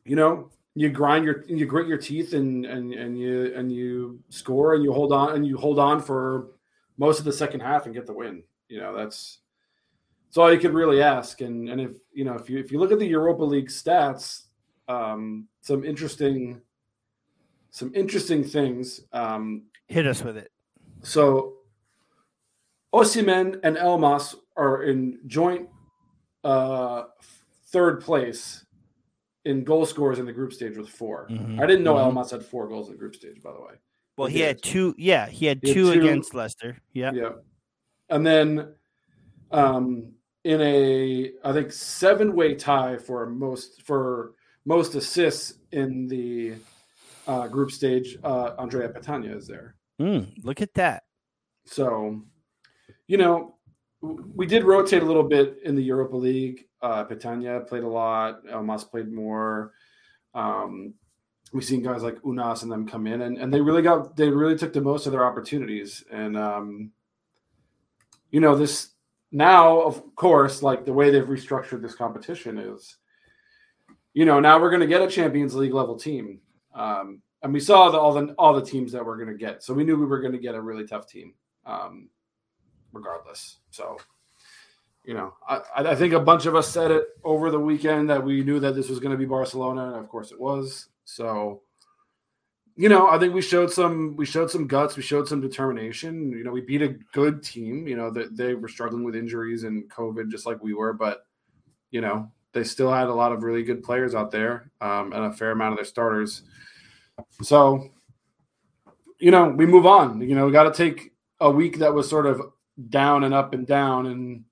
you 0.06 0.16
know, 0.16 0.52
you 0.76 0.90
grind 0.90 1.26
your 1.26 1.44
you 1.48 1.66
grit 1.66 1.88
your 1.88 1.98
teeth 1.98 2.34
and 2.34 2.68
and 2.68 2.94
and 2.94 3.18
you 3.20 3.52
and 3.56 3.72
you 3.72 4.20
score 4.30 4.76
and 4.76 4.84
you 4.84 4.94
hold 4.94 5.12
on 5.12 5.34
and 5.34 5.48
you 5.48 5.58
hold 5.58 5.80
on 5.80 6.00
for 6.00 6.52
most 7.00 7.18
of 7.18 7.26
the 7.26 7.34
second 7.34 7.62
half 7.62 7.88
and 7.88 7.96
get 7.96 8.06
the 8.06 8.14
win. 8.14 8.44
You 8.68 8.80
know, 8.80 8.96
that's 8.96 9.40
that's 10.28 10.38
all 10.38 10.54
you 10.54 10.60
could 10.60 10.76
really 10.76 11.02
ask. 11.02 11.42
And 11.42 11.68
and 11.68 11.82
if 11.82 11.94
you 12.14 12.26
know 12.26 12.36
if 12.36 12.48
you 12.48 12.60
if 12.60 12.72
you 12.72 12.78
look 12.78 12.92
at 12.92 13.00
the 13.00 13.08
Europa 13.08 13.44
League 13.44 13.70
stats, 13.70 14.44
um, 14.88 15.48
some 15.62 15.84
interesting 15.84 16.62
some 17.72 17.92
interesting 17.96 18.44
things. 18.44 19.02
Um, 19.14 19.64
Hit 19.88 20.06
us 20.06 20.24
with 20.24 20.38
it. 20.38 20.52
So 21.02 21.59
Osimhen 22.94 23.60
and 23.64 23.78
Elmas 23.78 24.36
are 24.56 24.84
in 24.84 25.20
joint 25.28 25.70
uh, 26.44 27.04
third 27.68 28.02
place 28.02 28.66
in 29.46 29.64
goal 29.64 29.86
scores 29.86 30.20
in 30.20 30.26
the 30.26 30.34
group 30.34 30.54
stage 30.54 30.78
with 30.78 30.90
4 30.90 31.28
mm-hmm. 31.30 31.60
I 31.60 31.66
didn't 31.66 31.84
know 31.84 31.96
mm-hmm. 31.96 32.18
Elmas 32.18 32.32
had 32.32 32.44
four 32.44 32.68
goals 32.68 32.88
in 32.88 32.94
the 32.94 33.00
group 33.00 33.16
stage, 33.16 33.42
by 33.42 33.52
the 33.52 33.62
way. 33.62 33.74
Well, 34.18 34.28
he, 34.28 34.40
he 34.40 34.42
had 34.42 34.62
two. 34.62 34.94
Yeah, 34.98 35.28
he 35.28 35.46
had, 35.46 35.60
he 35.64 35.74
two, 35.74 35.86
had 35.88 35.94
two, 35.94 36.02
against 36.02 36.34
Leicester. 36.34 36.78
Yeah, 36.92 37.12
yeah, 37.14 37.30
and 38.10 38.28
then 38.28 38.74
um, 39.50 40.12
in 40.44 40.60
a 40.60 41.32
I 41.46 41.54
think 41.54 41.72
seven 41.72 42.36
way 42.36 42.54
tie 42.54 42.98
for 42.98 43.28
most 43.28 43.82
for 43.84 44.34
most 44.66 44.96
assists 44.96 45.54
in 45.72 46.08
the 46.10 46.56
uh, 47.28 47.48
group 47.48 47.72
stage. 47.72 48.18
Uh, 48.22 48.56
Andrea 48.58 48.90
Petagna 48.90 49.38
is 49.38 49.48
there. 49.48 49.76
Mm, 50.02 50.44
look 50.44 50.62
at 50.62 50.74
that. 50.74 51.04
So, 51.66 52.22
you 53.10 53.18
know, 53.18 53.56
we 54.02 54.46
did 54.46 54.64
rotate 54.64 55.02
a 55.02 55.06
little 55.06 55.24
bit 55.24 55.58
in 55.66 55.76
the 55.76 55.82
Europa 55.82 56.16
League. 56.16 56.68
Uh, 56.80 57.04
Petagna 57.04 57.68
played 57.68 57.84
a 57.84 57.88
lot. 57.88 58.46
Elmas 58.46 58.88
played 58.90 59.12
more. 59.12 59.74
Um, 60.36 60.94
we've 61.52 61.66
seen 61.66 61.82
guys 61.82 62.04
like 62.04 62.22
Ounas 62.22 62.62
and 62.62 62.72
them 62.72 62.88
come 62.88 63.08
in, 63.08 63.24
and, 63.24 63.40
and 63.40 63.52
they 63.52 63.62
really 63.62 63.82
got 63.82 64.16
they 64.16 64.30
really 64.30 64.56
took 64.56 64.74
the 64.74 64.80
most 64.80 65.08
of 65.08 65.12
their 65.12 65.26
opportunities. 65.26 66.04
And 66.12 66.38
um, 66.38 66.92
you 68.30 68.40
know, 68.40 68.56
this 68.56 68.92
now, 69.32 69.82
of 69.82 70.16
course, 70.16 70.62
like 70.62 70.86
the 70.86 70.94
way 70.94 71.10
they've 71.10 71.26
restructured 71.26 71.82
this 71.82 71.96
competition 71.96 72.60
is, 72.60 72.98
you 74.14 74.24
know, 74.24 74.40
now 74.40 74.62
we're 74.62 74.70
going 74.70 74.82
to 74.82 74.88
get 74.88 75.02
a 75.02 75.10
Champions 75.10 75.56
League 75.56 75.74
level 75.74 75.98
team, 75.98 76.42
um, 76.76 77.24
and 77.42 77.52
we 77.52 77.60
saw 77.60 77.90
the, 77.90 77.98
all 77.98 78.14
the 78.14 78.34
all 78.38 78.54
the 78.54 78.64
teams 78.64 78.92
that 78.92 79.04
we're 79.04 79.18
going 79.18 79.36
to 79.36 79.46
get, 79.46 79.64
so 79.64 79.74
we 79.74 79.84
knew 79.84 79.98
we 79.98 80.06
were 80.06 80.22
going 80.22 80.34
to 80.34 80.38
get 80.38 80.54
a 80.54 80.62
really 80.62 80.86
tough 80.86 81.08
team, 81.08 81.34
um, 81.66 82.08
regardless. 82.94 83.58
So 83.72 83.98
you 85.06 85.14
know, 85.14 85.34
I, 85.48 85.62
I 85.76 85.96
think 85.96 86.14
a 86.14 86.20
bunch 86.20 86.46
of 86.46 86.56
us 86.56 86.70
said 86.70 86.92
it 86.92 87.06
over 87.24 87.50
the 87.52 87.60
weekend 87.60 88.10
that 88.10 88.24
we 88.24 88.44
knew 88.44 88.60
that 88.60 88.76
this 88.76 88.90
was 88.90 89.00
going 89.00 89.12
to 89.12 89.18
be 89.18 89.26
Barcelona, 89.26 89.88
and 89.88 89.96
of 89.96 90.10
course 90.10 90.32
it 90.32 90.40
was. 90.40 90.90
So, 91.06 91.62
you 92.76 92.90
know, 92.90 93.10
I 93.10 93.18
think 93.18 93.34
we 93.34 93.42
showed 93.42 93.72
some 93.72 94.16
we 94.16 94.26
showed 94.26 94.52
some 94.52 94.68
guts, 94.68 94.98
we 94.98 95.04
showed 95.04 95.28
some 95.28 95.42
determination. 95.42 96.32
You 96.32 96.44
know, 96.44 96.52
we 96.52 96.62
beat 96.62 96.82
a 96.82 96.96
good 97.14 97.42
team. 97.44 97.88
You 97.88 97.96
know, 97.96 98.12
that 98.12 98.36
they, 98.36 98.54
were 98.54 98.68
struggling 98.68 99.04
with 99.04 99.16
injuries 99.16 99.64
and 99.64 99.90
COVID 99.90 100.30
just 100.30 100.46
like 100.46 100.62
we 100.62 100.74
were, 100.74 100.94
but 100.94 101.26
you 101.92 102.02
know, 102.02 102.32
they 102.54 102.64
still 102.64 102.92
had 102.92 103.08
a 103.08 103.14
lot 103.14 103.32
of 103.32 103.42
really 103.42 103.64
good 103.64 103.82
players 103.82 104.14
out 104.14 104.32
there 104.32 104.72
um, 104.80 105.12
and 105.14 105.26
a 105.26 105.34
fair 105.34 105.52
amount 105.52 105.74
of 105.74 105.78
their 105.78 105.86
starters. 105.86 106.44
So, 107.42 107.90
you 109.18 109.32
know, 109.32 109.50
we 109.50 109.66
move 109.66 109.86
on. 109.86 110.22
You 110.22 110.36
know, 110.36 110.46
we 110.46 110.52
got 110.52 110.72
to 110.72 110.78
take 110.78 111.14
a 111.40 111.50
week 111.50 111.80
that 111.80 111.94
was 111.94 112.08
sort 112.08 112.28
of 112.28 112.42
down 112.90 113.24
and 113.24 113.34
up 113.34 113.54
and 113.54 113.68
down 113.68 114.08
and 114.08 114.44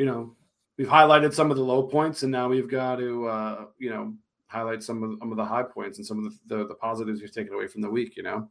you 0.00 0.06
know, 0.06 0.34
we've 0.78 0.88
highlighted 0.88 1.34
some 1.34 1.50
of 1.50 1.58
the 1.58 1.62
low 1.62 1.82
points, 1.82 2.22
and 2.22 2.32
now 2.32 2.48
we've 2.48 2.70
got 2.70 2.96
to, 2.96 3.26
uh, 3.26 3.64
you 3.78 3.90
know, 3.90 4.14
highlight 4.46 4.82
some 4.82 5.02
of, 5.02 5.18
some 5.18 5.30
of 5.30 5.36
the 5.36 5.44
high 5.44 5.62
points 5.62 5.98
and 5.98 6.06
some 6.06 6.24
of 6.24 6.24
the, 6.24 6.56
the, 6.56 6.68
the 6.68 6.74
positives 6.74 7.20
we've 7.20 7.30
taken 7.30 7.52
away 7.52 7.66
from 7.66 7.82
the 7.82 7.90
week. 7.90 8.16
You 8.16 8.22
know, 8.22 8.48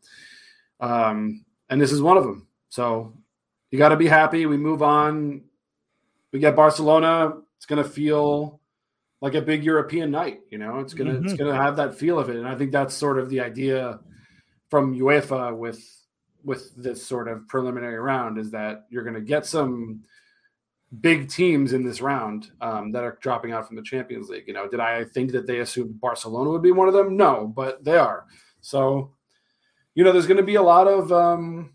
um, 0.79 1.43
and 1.71 1.81
this 1.81 1.91
is 1.91 2.03
one 2.03 2.17
of 2.17 2.23
them. 2.23 2.47
So 2.69 3.13
you 3.71 3.79
got 3.79 3.89
to 3.89 3.95
be 3.95 4.05
happy. 4.05 4.45
We 4.45 4.57
move 4.57 4.83
on. 4.83 5.41
We 6.31 6.37
get 6.37 6.55
Barcelona. 6.55 7.33
It's 7.57 7.65
going 7.65 7.83
to 7.83 7.89
feel 7.89 8.61
like 9.19 9.33
a 9.33 9.41
big 9.41 9.63
European 9.63 10.11
night. 10.11 10.41
You 10.51 10.59
know, 10.59 10.81
it's 10.81 10.93
gonna 10.93 11.13
mm-hmm. 11.13 11.25
it's 11.25 11.33
gonna 11.33 11.55
have 11.55 11.77
that 11.77 11.95
feel 11.95 12.19
of 12.19 12.29
it, 12.29 12.35
and 12.35 12.47
I 12.47 12.53
think 12.53 12.71
that's 12.71 12.93
sort 12.93 13.17
of 13.17 13.31
the 13.31 13.39
idea 13.39 13.99
from 14.69 14.95
UEFA 14.95 15.57
with 15.57 15.83
with 16.43 16.75
this 16.75 17.05
sort 17.05 17.27
of 17.27 17.47
preliminary 17.47 17.99
round 17.99 18.37
is 18.37 18.51
that 18.51 18.85
you're 18.89 19.03
going 19.03 19.15
to 19.15 19.21
get 19.21 19.45
some 19.45 20.01
big 21.01 21.29
teams 21.29 21.73
in 21.73 21.83
this 21.83 22.01
round 22.01 22.51
um, 22.61 22.91
that 22.91 23.03
are 23.03 23.17
dropping 23.21 23.51
out 23.51 23.67
from 23.67 23.75
the 23.75 23.81
Champions 23.81 24.29
League. 24.29 24.45
You 24.47 24.53
know, 24.53 24.67
did 24.67 24.79
I 24.79 25.03
think 25.03 25.31
that 25.31 25.45
they 25.45 25.59
assumed 25.59 25.99
Barcelona 26.01 26.49
would 26.49 26.63
be 26.63 26.71
one 26.71 26.87
of 26.87 26.93
them? 26.93 27.15
No, 27.15 27.51
but 27.55 27.83
they 27.83 27.97
are. 27.97 28.25
So, 28.61 29.11
you 29.95 30.03
know, 30.03 30.11
there's 30.11 30.27
going 30.27 30.37
to 30.37 30.43
be 30.43 30.55
a 30.55 30.61
lot 30.61 30.87
of. 30.87 31.11
Um, 31.11 31.73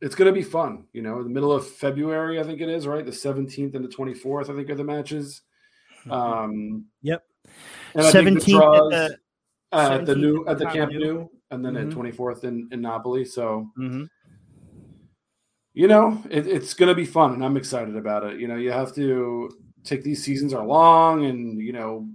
it's 0.00 0.16
going 0.16 0.26
to 0.26 0.32
be 0.32 0.42
fun. 0.42 0.84
You 0.92 1.02
know, 1.02 1.18
in 1.18 1.24
the 1.24 1.30
middle 1.30 1.52
of 1.52 1.66
February, 1.66 2.40
I 2.40 2.42
think 2.42 2.60
it 2.60 2.68
is 2.68 2.86
right. 2.86 3.04
The 3.04 3.12
17th 3.12 3.74
and 3.74 3.84
the 3.84 3.88
24th, 3.88 4.50
I 4.50 4.56
think, 4.56 4.68
are 4.70 4.74
the 4.74 4.84
matches. 4.84 5.42
Mm-hmm. 6.00 6.12
Um, 6.12 6.86
yep. 7.02 7.24
17th 7.94 8.36
at 8.36 8.48
the, 8.90 9.18
uh, 9.72 9.98
at 10.00 10.06
the 10.06 10.16
new 10.16 10.44
at 10.46 10.58
the 10.58 10.66
Camp 10.66 10.92
Nou, 10.92 11.28
and 11.52 11.64
then 11.64 11.74
mm-hmm. 11.74 11.90
at 11.90 12.14
24th 12.14 12.44
in, 12.44 12.68
in 12.72 12.80
Napoli. 12.80 13.24
So. 13.24 13.68
Mm-hmm 13.78 14.04
you 15.74 15.88
know, 15.88 16.22
it, 16.30 16.46
it's 16.46 16.74
going 16.74 16.88
to 16.88 16.94
be 16.94 17.06
fun, 17.06 17.32
and 17.32 17.44
I'm 17.44 17.56
excited 17.56 17.96
about 17.96 18.24
it. 18.24 18.38
You 18.38 18.46
know, 18.46 18.56
you 18.56 18.70
have 18.70 18.94
to 18.94 19.50
take 19.84 20.02
these 20.02 20.22
seasons 20.22 20.52
are 20.52 20.66
long, 20.66 21.24
and 21.24 21.60
you 21.60 21.72
know, 21.72 22.08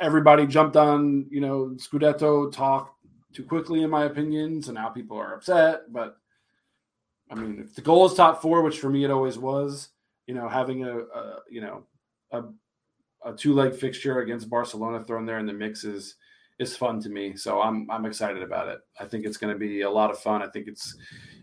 everybody 0.00 0.46
jumped 0.46 0.76
on 0.76 1.26
you 1.30 1.40
know 1.40 1.74
Scudetto 1.76 2.52
talk 2.52 2.94
too 3.32 3.44
quickly, 3.44 3.82
in 3.82 3.90
my 3.90 4.04
opinion. 4.04 4.62
So 4.62 4.72
now 4.72 4.90
people 4.90 5.16
are 5.16 5.34
upset. 5.34 5.92
But 5.92 6.16
I 7.30 7.34
mean, 7.34 7.60
if 7.60 7.74
the 7.74 7.82
goal 7.82 8.06
is 8.06 8.14
top 8.14 8.40
four, 8.40 8.62
which 8.62 8.78
for 8.78 8.90
me 8.90 9.04
it 9.04 9.10
always 9.10 9.38
was, 9.38 9.88
you 10.26 10.34
know, 10.34 10.48
having 10.48 10.84
a, 10.84 10.98
a 10.98 11.38
you 11.50 11.62
know 11.62 11.84
a, 12.30 12.44
a 13.24 13.32
two 13.34 13.54
leg 13.54 13.74
fixture 13.74 14.20
against 14.20 14.50
Barcelona 14.50 15.02
thrown 15.02 15.26
there 15.26 15.40
in 15.40 15.46
the 15.46 15.52
mix 15.52 15.82
is 15.82 16.14
is 16.62 16.76
fun 16.76 17.00
to 17.00 17.10
me. 17.10 17.36
So 17.36 17.60
I'm 17.60 17.90
I'm 17.90 18.06
excited 18.06 18.42
about 18.42 18.68
it. 18.68 18.78
I 18.98 19.04
think 19.04 19.26
it's 19.26 19.36
going 19.36 19.52
to 19.52 19.58
be 19.58 19.82
a 19.82 19.90
lot 19.90 20.10
of 20.10 20.18
fun. 20.18 20.42
I 20.42 20.48
think 20.48 20.68
it's 20.68 20.96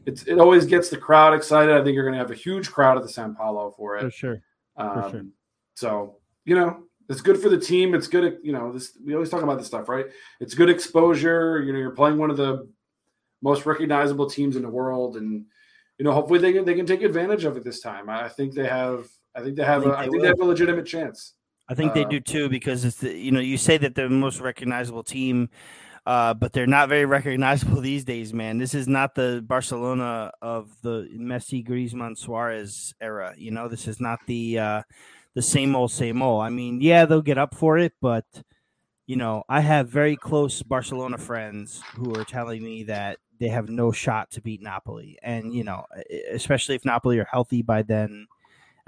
it's 0.05 0.23
it 0.23 0.39
always 0.39 0.65
gets 0.65 0.89
the 0.89 0.97
crowd 0.97 1.33
excited. 1.33 1.75
I 1.75 1.83
think 1.83 1.93
you're 1.93 2.03
going 2.03 2.13
to 2.13 2.19
have 2.19 2.31
a 2.31 2.35
huge 2.35 2.71
crowd 2.71 2.97
at 2.97 3.03
the 3.03 3.09
San 3.09 3.35
Paolo 3.35 3.71
for 3.77 3.97
it. 3.97 4.01
For 4.01 4.11
sure. 4.11 4.41
Um, 4.77 5.03
for 5.03 5.09
sure. 5.11 5.25
So 5.75 6.15
you 6.45 6.55
know, 6.55 6.83
it's 7.09 7.21
good 7.21 7.39
for 7.39 7.49
the 7.49 7.59
team. 7.59 7.93
It's 7.93 8.07
good. 8.07 8.39
You 8.41 8.53
know, 8.53 8.71
this 8.71 8.97
we 9.03 9.13
always 9.13 9.29
talk 9.29 9.43
about 9.43 9.57
this 9.57 9.67
stuff, 9.67 9.89
right? 9.89 10.05
It's 10.39 10.55
good 10.55 10.69
exposure. 10.69 11.61
You 11.61 11.73
know, 11.73 11.79
you're 11.79 11.91
playing 11.91 12.17
one 12.17 12.31
of 12.31 12.37
the 12.37 12.67
most 13.41 13.65
recognizable 13.65 14.29
teams 14.29 14.55
in 14.55 14.61
the 14.61 14.69
world, 14.69 15.17
and 15.17 15.45
you 15.97 16.05
know, 16.05 16.11
hopefully 16.11 16.39
they 16.39 16.53
can 16.53 16.65
they 16.65 16.75
can 16.75 16.85
take 16.85 17.01
advantage 17.01 17.45
of 17.45 17.57
it 17.57 17.63
this 17.63 17.81
time. 17.81 18.09
I 18.09 18.29
think 18.29 18.53
they 18.53 18.67
have. 18.67 19.07
I 19.35 19.41
think 19.41 19.55
they 19.55 19.63
have. 19.63 19.81
I 19.81 19.83
think, 19.83 19.93
a, 19.93 19.97
they, 19.97 20.01
I 20.01 20.09
think 20.09 20.21
they 20.21 20.27
have 20.27 20.39
a 20.39 20.45
legitimate 20.45 20.85
chance. 20.85 21.33
I 21.69 21.75
think 21.75 21.91
uh, 21.91 21.95
they 21.95 22.05
do 22.05 22.19
too 22.19 22.49
because 22.49 22.83
it's 22.83 22.97
the, 22.97 23.15
you 23.15 23.31
know 23.31 23.39
you 23.39 23.57
say 23.57 23.77
that 23.77 23.95
they're 23.95 24.09
the 24.09 24.15
most 24.15 24.39
recognizable 24.39 25.03
team 25.03 25.49
uh, 26.05 26.33
but 26.33 26.53
they're 26.53 26.65
not 26.65 26.89
very 26.89 27.05
recognizable 27.17 27.81
these 27.81 28.03
days, 28.03 28.33
man. 28.33 28.57
This 28.57 28.73
is 28.73 28.87
not 28.87 29.13
the 29.13 29.43
Barcelona 29.45 30.31
of 30.41 30.75
the 30.81 31.07
Messi, 31.15 31.65
Griezmann, 31.65 32.17
Suarez 32.17 32.95
era. 32.99 33.35
You 33.37 33.51
know, 33.51 33.67
this 33.67 33.87
is 33.87 33.99
not 34.01 34.19
the 34.25 34.57
uh, 34.57 34.81
the 35.35 35.41
same 35.43 35.75
old, 35.75 35.91
same 35.91 36.21
old. 36.23 36.41
I 36.41 36.49
mean, 36.49 36.81
yeah, 36.81 37.05
they'll 37.05 37.21
get 37.21 37.37
up 37.37 37.53
for 37.53 37.77
it, 37.77 37.93
but 38.01 38.25
you 39.05 39.15
know, 39.15 39.43
I 39.49 39.61
have 39.61 39.89
very 39.89 40.15
close 40.15 40.63
Barcelona 40.63 41.17
friends 41.17 41.81
who 41.95 42.15
are 42.15 42.25
telling 42.25 42.63
me 42.63 42.83
that 42.83 43.17
they 43.39 43.47
have 43.47 43.69
no 43.69 43.91
shot 43.91 44.31
to 44.31 44.41
beat 44.41 44.61
Napoli. 44.61 45.17
And 45.21 45.53
you 45.53 45.63
know, 45.63 45.85
especially 46.31 46.75
if 46.75 46.85
Napoli 46.85 47.19
are 47.19 47.27
healthy 47.31 47.61
by 47.61 47.83
then, 47.83 48.27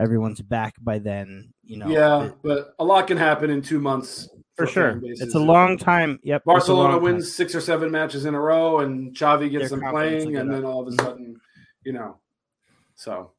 everyone's 0.01 0.41
back 0.41 0.75
by 0.81 0.99
then. 0.99 1.53
You 1.63 1.77
know, 1.77 1.87
yeah, 1.87 2.25
it, 2.25 2.35
but 2.43 2.75
a 2.79 2.83
lot 2.83 3.07
can 3.07 3.17
happen 3.17 3.49
in 3.49 3.61
two 3.61 3.79
months 3.79 4.27
for, 4.55 4.67
sure. 4.67 4.99
It's 5.03 5.35
a 5.35 5.39
long 5.39 5.77
time. 5.77 6.19
Yep. 6.23 6.43
Barcelona 6.43 6.97
wins 6.97 7.25
time. 7.25 7.31
six 7.31 7.55
or 7.55 7.61
seven 7.61 7.91
matches 7.91 8.25
in 8.25 8.35
a 8.35 8.39
row, 8.39 8.79
and 8.79 9.15
Xavi 9.15 9.49
gets 9.49 9.69
Their 9.69 9.79
them 9.79 9.91
playing, 9.91 10.37
and 10.37 10.51
then 10.51 10.65
all 10.65 10.81
of 10.81 10.87
a 10.87 10.91
mm-hmm. 10.91 11.05
sudden, 11.05 11.41
you 11.83 11.93
know, 11.93 12.17
so 12.95 13.31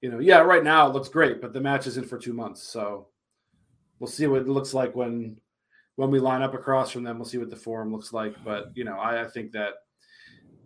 you 0.00 0.10
know, 0.10 0.18
yeah, 0.18 0.38
right 0.38 0.64
now 0.64 0.86
it 0.86 0.92
looks 0.92 1.08
great, 1.08 1.40
but 1.40 1.52
the 1.52 1.60
match 1.60 1.86
isn't 1.86 2.08
for 2.08 2.18
two 2.18 2.32
months, 2.32 2.62
so 2.62 3.08
we'll 3.98 4.08
see 4.08 4.26
what 4.26 4.42
it 4.42 4.48
looks 4.48 4.74
like 4.74 4.94
when 4.94 5.36
when 5.96 6.10
we 6.10 6.20
line 6.20 6.42
up 6.42 6.54
across 6.54 6.90
from 6.90 7.04
them. 7.04 7.18
We'll 7.18 7.28
see 7.28 7.38
what 7.38 7.50
the 7.50 7.56
form 7.56 7.92
looks 7.92 8.12
like, 8.12 8.34
but 8.44 8.70
you 8.74 8.84
know, 8.84 8.98
I, 8.98 9.24
I 9.24 9.28
think 9.28 9.52
that 9.52 9.74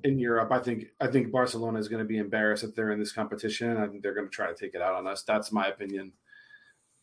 in 0.04 0.18
Europe, 0.18 0.50
I 0.52 0.58
think 0.58 0.86
I 1.00 1.06
think 1.06 1.30
Barcelona 1.30 1.78
is 1.78 1.88
going 1.88 2.02
to 2.02 2.08
be 2.08 2.18
embarrassed 2.18 2.64
if 2.64 2.74
they're 2.74 2.92
in 2.92 2.98
this 2.98 3.12
competition. 3.12 3.76
I 3.76 3.86
think 3.86 4.02
they're 4.02 4.14
going 4.14 4.28
to 4.28 4.34
try 4.34 4.48
to 4.48 4.54
take 4.54 4.74
it 4.74 4.82
out 4.82 4.94
on 4.94 5.06
us. 5.06 5.22
That's 5.22 5.52
my 5.52 5.68
opinion. 5.68 6.12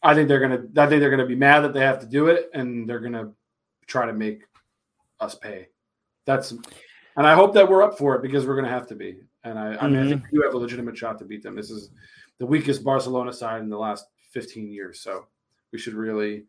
I 0.01 0.13
think 0.13 0.27
they're 0.27 0.39
going 0.39 0.51
to. 0.51 0.81
I 0.81 0.87
think 0.87 1.01
they're 1.01 1.09
going 1.09 1.19
to 1.19 1.25
be 1.25 1.35
mad 1.35 1.61
that 1.61 1.73
they 1.73 1.81
have 1.81 1.99
to 1.99 2.05
do 2.05 2.27
it, 2.27 2.49
and 2.53 2.89
they're 2.89 2.99
going 2.99 3.13
to 3.13 3.33
try 3.87 4.05
to 4.05 4.13
make 4.13 4.43
us 5.19 5.35
pay. 5.35 5.67
That's, 6.25 6.51
and 6.51 7.27
I 7.27 7.33
hope 7.33 7.53
that 7.55 7.67
we're 7.67 7.83
up 7.83 7.97
for 7.97 8.15
it 8.15 8.21
because 8.21 8.45
we're 8.45 8.55
going 8.55 8.65
to 8.65 8.71
have 8.71 8.87
to 8.87 8.95
be. 8.95 9.17
And 9.43 9.57
I, 9.57 9.73
mm-hmm. 9.73 9.85
I 9.85 9.87
mean, 9.89 10.05
I 10.05 10.09
think 10.09 10.23
you 10.31 10.41
have 10.43 10.53
a 10.53 10.57
legitimate 10.57 10.97
shot 10.97 11.17
to 11.19 11.25
beat 11.25 11.43
them. 11.43 11.55
This 11.55 11.71
is 11.71 11.89
the 12.37 12.45
weakest 12.45 12.83
Barcelona 12.83 13.33
side 13.33 13.61
in 13.61 13.69
the 13.69 13.77
last 13.77 14.05
15 14.31 14.71
years, 14.71 15.01
so 15.01 15.25
we 15.71 15.79
should 15.79 15.93
really. 15.93 16.45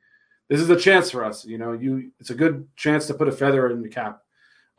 This 0.48 0.60
is 0.60 0.70
a 0.70 0.76
chance 0.76 1.10
for 1.10 1.24
us. 1.24 1.44
You 1.44 1.58
know, 1.58 1.72
you. 1.72 2.12
It's 2.20 2.30
a 2.30 2.34
good 2.34 2.68
chance 2.76 3.06
to 3.06 3.14
put 3.14 3.28
a 3.28 3.32
feather 3.32 3.70
in 3.70 3.82
the 3.82 3.88
cap 3.88 4.20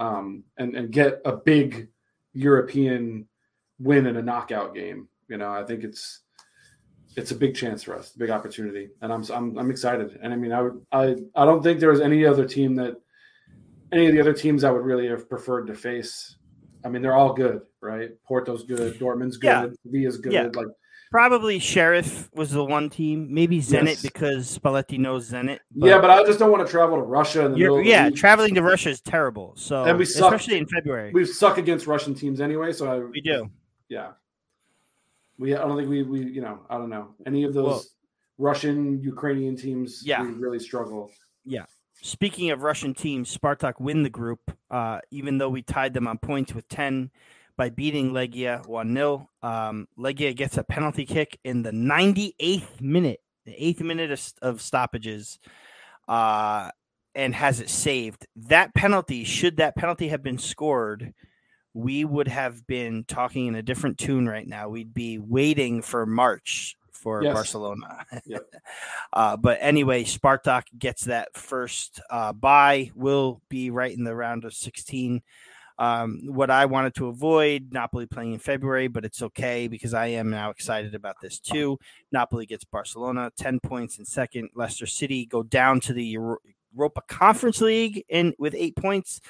um, 0.01 0.43
and 0.57 0.75
and 0.75 0.91
get 0.91 1.21
a 1.25 1.33
big 1.33 1.87
European 2.33 3.27
win 3.79 4.07
in 4.07 4.17
a 4.17 4.21
knockout 4.21 4.73
game. 4.73 5.07
You 5.29 5.37
know, 5.37 5.51
I 5.51 5.63
think 5.63 5.83
it's 5.83 6.21
it's 7.15 7.31
a 7.31 7.35
big 7.35 7.55
chance 7.55 7.83
for 7.83 7.95
us, 7.95 8.11
big 8.11 8.31
opportunity, 8.31 8.89
and 9.01 9.13
I'm 9.13 9.23
I'm 9.31 9.57
I'm 9.57 9.69
excited. 9.69 10.19
And 10.21 10.33
I 10.33 10.35
mean, 10.35 10.51
I 10.51 10.61
would 10.61 10.85
I 10.91 11.15
I 11.35 11.45
don't 11.45 11.61
think 11.61 11.79
there 11.79 11.91
was 11.91 12.01
any 12.01 12.25
other 12.25 12.45
team 12.45 12.75
that 12.75 12.95
any 13.91 14.07
of 14.07 14.13
the 14.13 14.19
other 14.19 14.33
teams 14.33 14.63
I 14.63 14.71
would 14.71 14.83
really 14.83 15.07
have 15.07 15.29
preferred 15.29 15.67
to 15.67 15.75
face. 15.75 16.35
I 16.83 16.89
mean, 16.89 17.03
they're 17.03 17.15
all 17.15 17.33
good, 17.33 17.61
right? 17.79 18.09
Porto's 18.27 18.63
good, 18.63 18.97
Dortmund's 18.97 19.37
good, 19.37 19.47
yeah. 19.47 19.67
Villa's 19.85 20.17
good. 20.17 20.33
Yeah. 20.33 20.49
Like 20.55 20.67
Probably 21.11 21.59
Sheriff 21.59 22.29
was 22.33 22.51
the 22.51 22.63
one 22.63 22.89
team. 22.89 23.27
Maybe 23.33 23.59
Zenit 23.59 23.85
yes. 23.85 24.01
because 24.01 24.57
Spalletti 24.57 24.97
knows 24.97 25.29
Zenit. 25.29 25.59
But 25.75 25.87
yeah, 25.87 25.99
but 25.99 26.09
I 26.09 26.23
just 26.23 26.39
don't 26.39 26.51
want 26.51 26.65
to 26.65 26.71
travel 26.71 26.95
to 26.95 27.03
Russia. 27.03 27.47
In 27.47 27.51
the 27.51 27.57
middle 27.57 27.81
yeah, 27.81 28.09
traveling 28.09 28.55
to 28.55 28.61
Russia 28.61 28.91
is 28.91 29.01
terrible. 29.01 29.53
So 29.57 29.83
and 29.83 29.99
we 29.99 30.05
suck, 30.05 30.33
especially 30.33 30.57
in 30.57 30.67
February. 30.67 31.11
We 31.11 31.25
suck 31.25 31.57
against 31.57 31.85
Russian 31.85 32.15
teams 32.15 32.39
anyway. 32.39 32.71
So 32.71 32.89
I, 32.89 32.99
we 32.99 33.19
do. 33.19 33.51
Yeah, 33.89 34.11
we. 35.37 35.53
I 35.53 35.59
don't 35.59 35.75
think 35.75 35.89
we. 35.89 36.03
We. 36.03 36.23
You 36.23 36.39
know. 36.39 36.61
I 36.69 36.77
don't 36.77 36.89
know 36.89 37.09
any 37.25 37.43
of 37.43 37.53
those 37.53 37.65
well, 37.65 37.83
Russian 38.37 39.01
Ukrainian 39.01 39.57
teams. 39.57 40.03
Yeah, 40.05 40.23
we 40.23 40.29
really 40.29 40.59
struggle. 40.59 41.11
Yeah. 41.43 41.65
Speaking 42.03 42.51
of 42.51 42.63
Russian 42.63 42.93
teams, 42.93 43.37
Spartak 43.37 43.81
win 43.81 44.01
the 44.01 44.09
group, 44.09 44.49
uh, 44.71 45.01
even 45.11 45.37
though 45.37 45.49
we 45.49 45.61
tied 45.61 45.93
them 45.93 46.07
on 46.07 46.17
points 46.17 46.55
with 46.55 46.69
ten 46.69 47.11
by 47.57 47.69
beating 47.69 48.11
Legia 48.11 48.65
1 48.67 48.93
0. 48.93 49.29
Um, 49.41 49.87
Legia 49.97 50.35
gets 50.35 50.57
a 50.57 50.63
penalty 50.63 51.05
kick 51.05 51.39
in 51.43 51.63
the 51.63 51.71
98th 51.71 52.81
minute, 52.81 53.19
the 53.45 53.53
eighth 53.53 53.81
minute 53.81 54.11
of, 54.11 54.33
of 54.41 54.61
stoppages, 54.61 55.39
uh, 56.07 56.69
and 57.15 57.35
has 57.35 57.59
it 57.59 57.69
saved. 57.69 58.27
That 58.35 58.73
penalty, 58.73 59.23
should 59.23 59.57
that 59.57 59.75
penalty 59.75 60.09
have 60.09 60.23
been 60.23 60.37
scored, 60.37 61.13
we 61.73 62.05
would 62.05 62.27
have 62.27 62.65
been 62.67 63.05
talking 63.05 63.47
in 63.47 63.55
a 63.55 63.63
different 63.63 63.97
tune 63.97 64.27
right 64.27 64.47
now. 64.47 64.69
We'd 64.69 64.93
be 64.93 65.19
waiting 65.19 65.81
for 65.81 66.05
March 66.05 66.75
for 67.01 67.23
yes. 67.23 67.33
Barcelona. 67.33 68.05
Yep. 68.25 68.55
uh, 69.13 69.37
but 69.37 69.57
anyway, 69.61 70.03
Spartak 70.03 70.63
gets 70.77 71.05
that 71.05 71.35
first 71.35 71.99
uh, 72.09 72.33
bye. 72.33 72.91
Will 72.95 73.41
be 73.49 73.71
right 73.71 73.95
in 73.95 74.03
the 74.03 74.15
round 74.15 74.45
of 74.45 74.53
16. 74.53 75.21
Um, 75.81 76.19
what 76.27 76.51
I 76.51 76.67
wanted 76.67 76.93
to 76.95 77.07
avoid, 77.07 77.69
Napoli 77.71 78.05
playing 78.05 78.33
in 78.33 78.39
February, 78.39 78.87
but 78.87 79.03
it's 79.03 79.23
okay 79.23 79.67
because 79.67 79.95
I 79.95 80.05
am 80.07 80.29
now 80.29 80.51
excited 80.51 80.93
about 80.93 81.15
this 81.23 81.39
too. 81.39 81.79
Napoli 82.11 82.45
gets 82.45 82.63
Barcelona, 82.63 83.31
10 83.35 83.59
points 83.61 83.97
in 83.97 84.05
second. 84.05 84.49
Leicester 84.53 84.85
City 84.85 85.25
go 85.25 85.41
down 85.41 85.79
to 85.79 85.93
the 85.93 86.05
Europa 86.05 87.01
Conference 87.07 87.61
League 87.61 88.05
in 88.09 88.35
with 88.37 88.53
eight 88.55 88.75
points. 88.75 89.21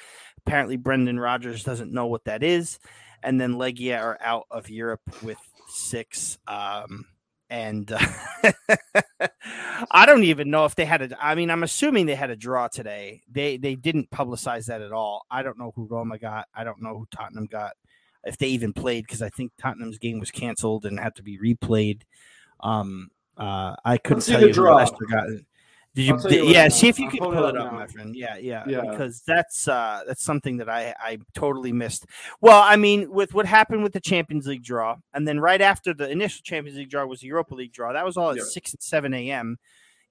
Apparently, 0.44 0.76
Brendan 0.76 1.18
Rodgers 1.18 1.64
doesn't 1.64 1.90
know 1.90 2.04
what 2.04 2.24
that 2.24 2.42
is. 2.42 2.78
And 3.22 3.40
then 3.40 3.54
Legia 3.54 3.98
are 3.98 4.18
out 4.20 4.44
of 4.50 4.68
Europe 4.68 5.00
with 5.22 5.38
six. 5.68 6.36
Um, 6.46 7.06
and 7.52 7.92
uh, 7.92 7.98
I 9.90 10.06
don't 10.06 10.24
even 10.24 10.50
know 10.50 10.64
if 10.64 10.74
they 10.74 10.86
had 10.86 11.02
a. 11.02 11.24
I 11.24 11.34
mean, 11.34 11.50
I'm 11.50 11.62
assuming 11.62 12.06
they 12.06 12.14
had 12.14 12.30
a 12.30 12.36
draw 12.36 12.68
today. 12.68 13.20
They 13.30 13.58
they 13.58 13.74
didn't 13.74 14.10
publicize 14.10 14.64
that 14.66 14.80
at 14.80 14.90
all. 14.90 15.26
I 15.30 15.42
don't 15.42 15.58
know 15.58 15.70
who 15.76 15.84
Roma 15.84 16.18
got. 16.18 16.48
I 16.54 16.64
don't 16.64 16.80
know 16.80 16.96
who 16.96 17.06
Tottenham 17.14 17.46
got. 17.46 17.72
If 18.24 18.38
they 18.38 18.46
even 18.46 18.72
played, 18.72 19.04
because 19.04 19.20
I 19.20 19.28
think 19.28 19.52
Tottenham's 19.60 19.98
game 19.98 20.18
was 20.18 20.30
canceled 20.30 20.86
and 20.86 20.98
had 20.98 21.14
to 21.16 21.22
be 21.22 21.38
replayed. 21.38 22.02
Um, 22.60 23.10
uh, 23.36 23.76
I 23.84 23.98
couldn't 23.98 24.24
tell 24.24 24.40
you 24.40 24.54
who 24.54 24.70
Leicester 24.70 25.04
got. 25.10 25.26
Did 25.94 26.06
you? 26.24 26.44
yeah, 26.44 26.68
see 26.68 26.88
if 26.88 26.98
you 26.98 27.10
can 27.10 27.18
pull 27.18 27.44
it 27.44 27.56
up, 27.56 27.72
my 27.72 27.86
friend. 27.86 28.16
Yeah, 28.16 28.38
yeah, 28.38 28.64
yeah, 28.66 28.80
because 28.80 29.20
that's 29.26 29.68
uh 29.68 30.00
that's 30.06 30.22
something 30.22 30.56
that 30.56 30.68
I 30.68 30.94
I 30.98 31.18
totally 31.34 31.72
missed. 31.72 32.06
Well, 32.40 32.62
I 32.62 32.76
mean, 32.76 33.10
with 33.10 33.34
what 33.34 33.44
happened 33.44 33.82
with 33.82 33.92
the 33.92 34.00
Champions 34.00 34.46
League 34.46 34.64
draw, 34.64 34.96
and 35.12 35.28
then 35.28 35.38
right 35.38 35.60
after 35.60 35.92
the 35.92 36.08
initial 36.10 36.40
Champions 36.42 36.78
League 36.78 36.88
draw 36.88 37.04
was 37.04 37.20
the 37.20 37.26
Europa 37.26 37.54
League 37.54 37.72
draw. 37.72 37.92
That 37.92 38.06
was 38.06 38.16
all 38.16 38.30
at 38.30 38.38
yeah. 38.38 38.44
six 38.44 38.72
and 38.72 38.82
seven 38.82 39.12
a.m. 39.12 39.58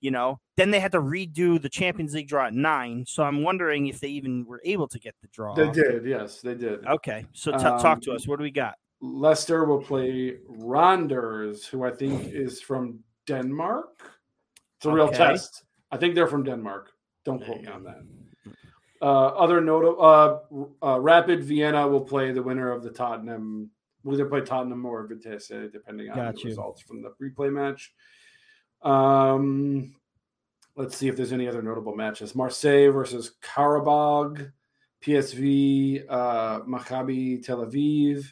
You 0.01 0.11
know, 0.11 0.39
then 0.55 0.69
they 0.71 0.79
had 0.79 0.91
to 0.93 1.01
redo 1.01 1.59
the 1.61 1.69
Champions 1.69 2.13
League 2.13 2.27
draw 2.27 2.45
at 2.45 2.53
nine. 2.53 3.05
So 3.07 3.23
I'm 3.23 3.43
wondering 3.43 3.88
if 3.88 3.99
they 3.99 4.09
even 4.09 4.45
were 4.45 4.61
able 4.63 4.88
to 4.88 4.99
get 4.99 5.15
the 5.21 5.27
draw. 5.27 5.53
They 5.55 5.69
did, 5.69 6.05
yes, 6.05 6.41
they 6.41 6.55
did. 6.55 6.86
Okay, 6.86 7.25
so 7.34 7.51
t- 7.51 7.57
um, 7.57 7.79
talk 7.79 8.01
to 8.01 8.11
us. 8.13 8.27
What 8.27 8.38
do 8.38 8.43
we 8.43 8.51
got? 8.51 8.75
Leicester 9.01 9.65
will 9.65 9.82
play 9.82 10.38
Randers, 10.47 11.65
who 11.65 11.84
I 11.84 11.91
think 11.91 12.34
is 12.34 12.61
from 12.61 12.99
Denmark. 13.25 13.89
It's 14.77 14.86
a 14.86 14.89
okay. 14.89 14.95
real 14.95 15.09
test. 15.09 15.63
I 15.91 15.97
think 15.97 16.15
they're 16.15 16.27
from 16.27 16.43
Denmark. 16.43 16.91
Don't 17.25 17.43
quote 17.43 17.61
me 17.61 17.67
on 17.67 17.83
that. 17.83 18.03
Uh, 19.01 19.27
other 19.29 19.61
notable, 19.61 20.03
uh, 20.03 20.85
uh, 20.85 20.99
Rapid 20.99 21.43
Vienna 21.43 21.87
will 21.87 22.01
play 22.01 22.31
the 22.31 22.43
winner 22.43 22.71
of 22.71 22.83
the 22.83 22.91
Tottenham. 22.91 23.71
Will 24.03 24.13
either 24.13 24.25
play 24.25 24.41
Tottenham 24.41 24.85
or 24.85 25.07
Vitesse, 25.07 25.71
depending 25.71 26.09
on 26.09 26.15
Got 26.15 26.35
the 26.35 26.41
you. 26.41 26.49
results 26.49 26.81
from 26.81 27.01
the 27.01 27.13
replay 27.21 27.51
match. 27.51 27.93
Um, 28.83 29.95
let's 30.75 30.95
see 30.97 31.07
if 31.07 31.15
there's 31.15 31.33
any 31.33 31.47
other 31.47 31.61
notable 31.61 31.95
matches. 31.95 32.35
Marseille 32.35 32.91
versus 32.91 33.33
Qarabag, 33.43 34.51
PSV, 35.03 36.05
uh, 36.09 36.61
Maccabi 36.61 37.43
Tel 37.43 37.65
Aviv, 37.65 38.25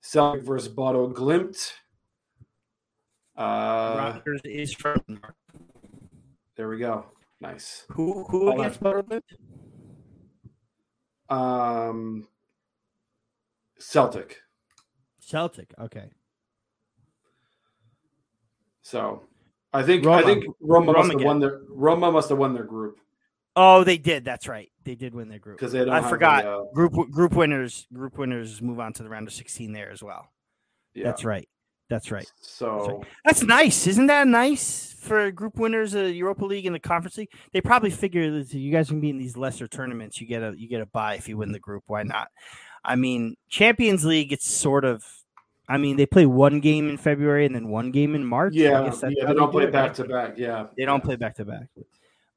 Celtic 0.00 0.42
versus 0.42 0.68
Bodo 0.68 1.08
Glimt. 1.10 1.72
Uh, 3.36 4.12
Rodgers 4.14 4.40
is 4.44 4.72
from 4.72 5.00
there 6.56 6.68
we 6.68 6.78
go. 6.78 7.06
Nice. 7.40 7.84
Who 7.90 8.24
who 8.24 8.50
All 8.50 8.60
against 8.60 8.80
Butterfield? 8.80 9.22
Um, 11.28 12.28
Celtic. 13.78 14.40
Celtic. 15.20 15.72
Okay. 15.78 16.10
So, 18.82 19.22
I 19.72 19.82
think 19.82 20.04
Roma. 20.04 20.18
I 20.18 20.22
think 20.22 20.44
Roma, 20.60 20.92
Roma 20.92 20.98
must 20.98 21.12
have 21.12 21.22
won 21.22 21.40
their 21.40 21.60
Roma 21.68 22.12
must 22.12 22.28
have 22.28 22.38
won 22.38 22.54
their 22.54 22.64
group. 22.64 22.98
Oh, 23.56 23.84
they 23.84 23.98
did. 23.98 24.24
That's 24.24 24.48
right. 24.48 24.70
They 24.84 24.94
did 24.94 25.14
win 25.14 25.28
their 25.28 25.38
group. 25.38 25.58
Because 25.58 25.74
I 25.74 26.08
forgot 26.08 26.44
the, 26.44 26.50
uh, 26.50 26.64
group 26.72 26.92
group 27.10 27.32
winners. 27.34 27.86
Group 27.92 28.18
winners 28.18 28.60
move 28.60 28.80
on 28.80 28.92
to 28.94 29.02
the 29.02 29.08
round 29.08 29.26
of 29.26 29.32
sixteen 29.32 29.72
there 29.72 29.90
as 29.90 30.02
well. 30.02 30.28
Yeah, 30.92 31.04
that's 31.04 31.24
right. 31.24 31.48
That's 31.88 32.10
right. 32.10 32.30
So 32.40 32.76
that's, 32.76 32.88
right. 32.88 33.06
that's, 33.24 33.42
nice, 33.42 33.86
isn't 33.86 34.06
that 34.06 34.26
nice 34.26 34.94
for 34.98 35.30
group 35.30 35.58
winners 35.58 35.94
of 35.94 36.14
Europa 36.14 36.44
League 36.44 36.66
and 36.66 36.74
the 36.74 36.80
Conference 36.80 37.18
League? 37.18 37.30
They 37.52 37.60
probably 37.60 37.90
figure 37.90 38.30
that 38.38 38.52
you 38.54 38.72
guys 38.72 38.88
can 38.88 39.00
be 39.00 39.10
in 39.10 39.18
these 39.18 39.36
lesser 39.36 39.68
tournaments. 39.68 40.20
You 40.20 40.26
get 40.26 40.42
a 40.42 40.54
you 40.56 40.68
get 40.68 40.80
a 40.80 40.86
buy 40.86 41.16
if 41.16 41.28
you 41.28 41.36
win 41.36 41.52
the 41.52 41.58
group. 41.58 41.84
Why 41.86 42.02
not? 42.02 42.28
I 42.84 42.96
mean, 42.96 43.36
Champions 43.48 44.04
League. 44.04 44.32
It's 44.32 44.52
sort 44.52 44.84
of. 44.84 45.04
I 45.66 45.78
mean, 45.78 45.96
they 45.96 46.04
play 46.04 46.26
one 46.26 46.60
game 46.60 46.90
in 46.90 46.98
February 46.98 47.46
and 47.46 47.54
then 47.54 47.68
one 47.68 47.90
game 47.90 48.14
in 48.14 48.24
March. 48.24 48.52
Yeah, 48.54 48.92
yeah. 49.02 49.24
They 49.26 49.34
don't 49.34 49.50
play 49.50 49.66
back 49.66 49.94
to 49.94 50.04
back. 50.04 50.34
Yeah, 50.36 50.66
they 50.76 50.84
don't 50.84 51.02
play 51.02 51.16
back 51.16 51.36
to 51.36 51.44
back. 51.44 51.68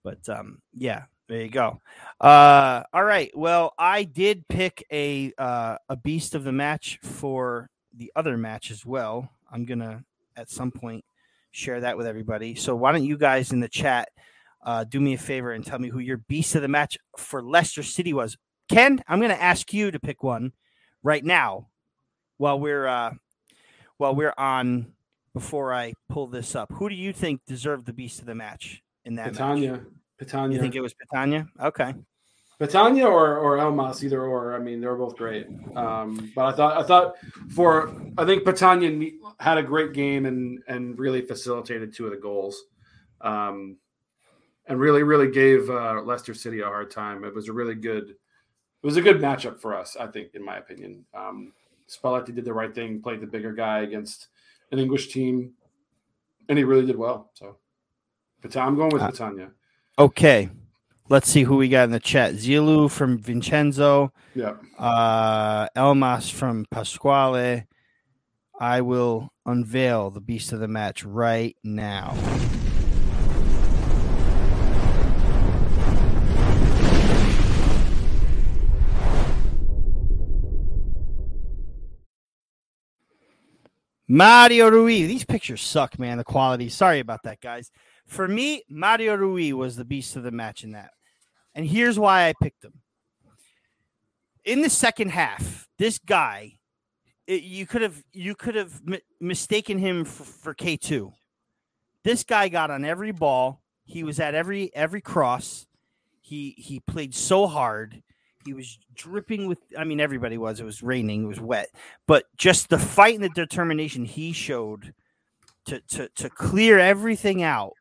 But 0.04 0.28
um, 0.30 0.62
yeah, 0.74 1.04
there 1.28 1.42
you 1.42 1.50
go. 1.50 1.82
Uh, 2.22 2.84
all 2.94 3.04
right. 3.04 3.30
Well, 3.36 3.74
I 3.78 4.04
did 4.04 4.48
pick 4.48 4.86
a 4.92 5.34
uh, 5.38 5.78
a 5.90 5.98
beast 5.98 6.36
of 6.36 6.46
the 6.46 6.54
match 6.54 7.00
for 7.04 7.70
the 7.94 8.12
other 8.16 8.38
match 8.38 8.72
as 8.72 8.86
well. 8.86 9.30
I'm 9.52 9.66
gonna 9.66 10.04
at 10.36 10.50
some 10.50 10.72
point 10.72 11.04
share 11.52 11.82
that 11.82 11.98
with 11.98 12.08
everybody. 12.08 12.56
So 12.56 12.76
why 12.76 12.92
don't 12.92 13.04
you 13.04 13.18
guys 13.18 13.52
in 13.52 13.60
the 13.60 13.68
chat 13.68 14.10
uh, 14.64 14.84
do 14.84 15.00
me 15.00 15.14
a 15.14 15.18
favor 15.18 15.52
and 15.52 15.66
tell 15.66 15.80
me 15.80 15.90
who 15.90 16.00
your 16.00 16.18
beast 16.18 16.56
of 16.56 16.62
the 16.62 16.68
match 16.68 16.98
for 17.18 17.42
Leicester 17.42 17.84
City 17.84 18.14
was? 18.14 18.38
Ken, 18.70 19.02
I'm 19.08 19.20
going 19.20 19.32
to 19.32 19.42
ask 19.42 19.74
you 19.74 19.92
to 19.92 20.00
pick 20.00 20.24
one 20.24 20.52
right 21.04 21.24
now 21.24 21.70
while 22.38 22.60
we're 22.60 22.86
uh, 22.86 23.12
while 23.98 24.14
we're 24.14 24.34
on 24.38 24.94
before 25.34 25.74
I 25.74 25.94
pull 26.10 26.28
this 26.28 26.56
up. 26.56 26.72
Who 26.74 26.90
do 26.90 26.96
you 26.96 27.14
think 27.14 27.42
deserved 27.48 27.86
the 27.86 27.94
beast 27.94 28.20
of 28.20 28.26
the 28.26 28.36
match 28.36 28.84
in 29.06 29.16
that 29.16 29.34
Petagna. 29.34 29.72
match? 29.72 29.82
Petagna. 30.22 30.54
You 30.54 30.60
think 30.60 30.76
it 30.76 30.82
was 30.82 30.94
Petagna? 30.94 31.48
Okay. 31.62 31.94
Petagna 32.60 33.06
or 33.06 33.38
or 33.38 33.58
Elmas, 33.58 34.04
either 34.04 34.24
or. 34.24 34.56
I 34.56 34.60
mean, 34.60 34.82
they 34.82 34.88
were 34.88 34.98
both 34.98 35.16
great. 35.16 35.48
Um, 35.76 36.32
but 36.36 36.46
I 36.46 36.52
thought 36.54 36.78
I 36.78 36.84
thought 36.84 37.16
for 37.50 37.94
I 38.18 38.26
think 38.26 38.44
Petagna 38.44 39.12
had 39.40 39.60
a 39.60 39.64
great 39.64 39.94
game 39.94 40.26
and 40.26 40.64
and 40.68 40.98
really 40.98 41.22
facilitated 41.22 41.94
two 41.94 42.06
of 42.06 42.12
the 42.12 42.18
goals, 42.18 42.64
um, 43.22 43.78
and 44.66 44.80
really 44.80 45.04
really 45.04 45.30
gave 45.30 45.70
uh, 45.70 46.02
Leicester 46.02 46.34
City 46.34 46.62
a 46.62 46.66
hard 46.66 46.90
time. 46.90 47.24
It 47.24 47.36
was 47.36 47.48
a 47.48 47.54
really 47.54 47.76
good 47.76 48.10
it 48.10 48.86
was 48.86 48.98
a 48.98 49.02
good 49.02 49.18
matchup 49.18 49.60
for 49.60 49.76
us. 49.76 49.96
I 50.00 50.08
think, 50.08 50.34
in 50.34 50.44
my 50.44 50.58
opinion, 50.58 51.06
um, 51.14 51.54
Spalletti 51.88 52.34
did 52.34 52.46
the 52.46 52.54
right 52.54 52.74
thing, 52.74 53.02
played 53.02 53.22
the 53.22 53.28
bigger 53.28 53.54
guy 53.54 53.82
against 53.82 54.28
an 54.72 54.80
English 54.80 55.14
team, 55.14 55.54
and 56.50 56.58
he 56.58 56.64
really 56.64 56.86
did 56.86 56.96
well. 56.96 57.32
So, 57.34 57.58
I'm 58.56 58.76
going 58.76 58.90
with 58.90 59.02
Uh, 59.02 59.12
Petagna. 59.12 59.52
Okay. 60.00 60.50
Let's 61.10 61.30
see 61.30 61.44
who 61.44 61.56
we 61.56 61.70
got 61.70 61.86
in 61.86 61.92
the 61.92 62.02
chat. 62.02 62.34
Zilu 62.34 62.92
from 62.92 63.18
Vincenzo. 63.18 64.12
Yeah. 64.36 64.56
uh, 64.78 65.70
Elmas 65.76 66.30
from 66.30 66.66
Pasquale. 66.70 67.64
I 68.60 68.82
will 68.82 69.30
unveil 69.46 70.10
the 70.10 70.20
beast 70.20 70.52
of 70.52 70.60
the 70.60 70.68
match 70.68 71.06
right 71.06 71.56
now. 71.64 72.14
Mario 84.10 84.70
Rui. 84.70 85.04
These 85.06 85.24
pictures 85.26 85.62
suck, 85.62 85.98
man. 86.00 86.18
The 86.18 86.24
quality. 86.24 86.68
Sorry 86.70 87.00
about 87.00 87.24
that, 87.24 87.40
guys. 87.40 87.72
For 88.06 88.28
me, 88.28 88.64
Mario 88.70 89.16
Rui 89.16 89.52
was 89.54 89.76
the 89.76 89.86
beast 89.86 90.16
of 90.16 90.24
the 90.24 90.32
match 90.32 90.64
in 90.64 90.72
that. 90.72 90.92
And 91.58 91.66
here's 91.66 92.00
why 92.00 92.30
I 92.30 92.34
picked 92.42 92.64
him 92.64 92.80
in 94.48 94.62
the 94.62 94.70
second 94.70 95.10
half, 95.10 95.68
this 95.78 96.00
guy, 96.00 96.54
it, 97.28 97.44
you 97.44 97.66
could 97.68 97.82
have 97.82 98.02
you 98.14 98.34
could 98.34 98.56
have 98.56 98.82
mi- 98.84 99.02
mistaken 99.20 99.78
him 99.78 100.06
for, 100.06 100.24
for 100.24 100.54
K 100.54 100.78
two. 100.78 101.12
This 102.04 102.24
guy 102.24 102.48
got 102.48 102.72
on 102.72 102.86
every 102.86 103.12
ball. 103.12 103.62
He 103.84 104.04
was 104.04 104.20
at 104.20 104.34
every 104.34 104.74
every 104.74 105.02
cross. 105.02 105.68
He 106.22 106.56
he 106.58 106.80
played 106.80 107.14
so 107.14 107.46
hard. 107.46 108.02
He 108.46 108.54
was 108.54 108.80
dripping 108.96 109.48
with. 109.48 109.60
I 109.78 109.84
mean, 109.84 110.00
everybody 110.00 110.38
was. 110.38 110.62
It 110.62 110.66
was 110.66 110.82
raining. 110.82 111.26
It 111.26 111.28
was 111.28 111.42
wet. 111.42 111.68
But 112.08 112.24
just 112.38 112.70
the 112.70 112.80
fight 112.80 113.16
and 113.16 113.24
the 113.24 113.30
determination 113.30 114.06
he 114.06 114.32
showed 114.32 114.94
to 115.66 115.82
to 115.90 116.08
to 116.16 116.30
clear 116.30 116.80
everything 116.80 117.44
out 117.44 117.74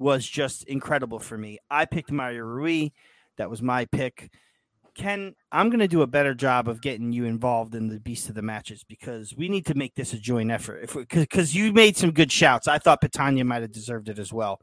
was 0.00 0.26
just 0.26 0.64
incredible 0.64 1.20
for 1.20 1.38
me. 1.38 1.58
I 1.70 1.84
picked 1.84 2.10
Mario 2.10 2.42
Rui. 2.42 2.88
That 3.36 3.48
was 3.50 3.62
my 3.62 3.84
pick. 3.84 4.32
Ken, 4.96 5.34
I'm 5.52 5.68
going 5.70 5.78
to 5.80 5.86
do 5.88 6.02
a 6.02 6.06
better 6.06 6.34
job 6.34 6.68
of 6.68 6.80
getting 6.82 7.12
you 7.12 7.24
involved 7.26 7.74
in 7.76 7.88
the 7.88 8.00
beast 8.00 8.28
of 8.28 8.34
the 8.34 8.42
matches 8.42 8.84
because 8.88 9.36
we 9.36 9.48
need 9.48 9.64
to 9.66 9.74
make 9.74 9.94
this 9.94 10.12
a 10.12 10.18
joint 10.18 10.50
effort. 10.50 10.80
If 10.82 10.96
because 11.10 11.54
you 11.54 11.72
made 11.72 11.96
some 11.96 12.10
good 12.10 12.32
shouts, 12.32 12.66
I 12.66 12.78
thought 12.78 13.00
Petagna 13.00 13.46
might 13.46 13.62
have 13.62 13.72
deserved 13.72 14.08
it 14.08 14.18
as 14.18 14.32
well. 14.32 14.60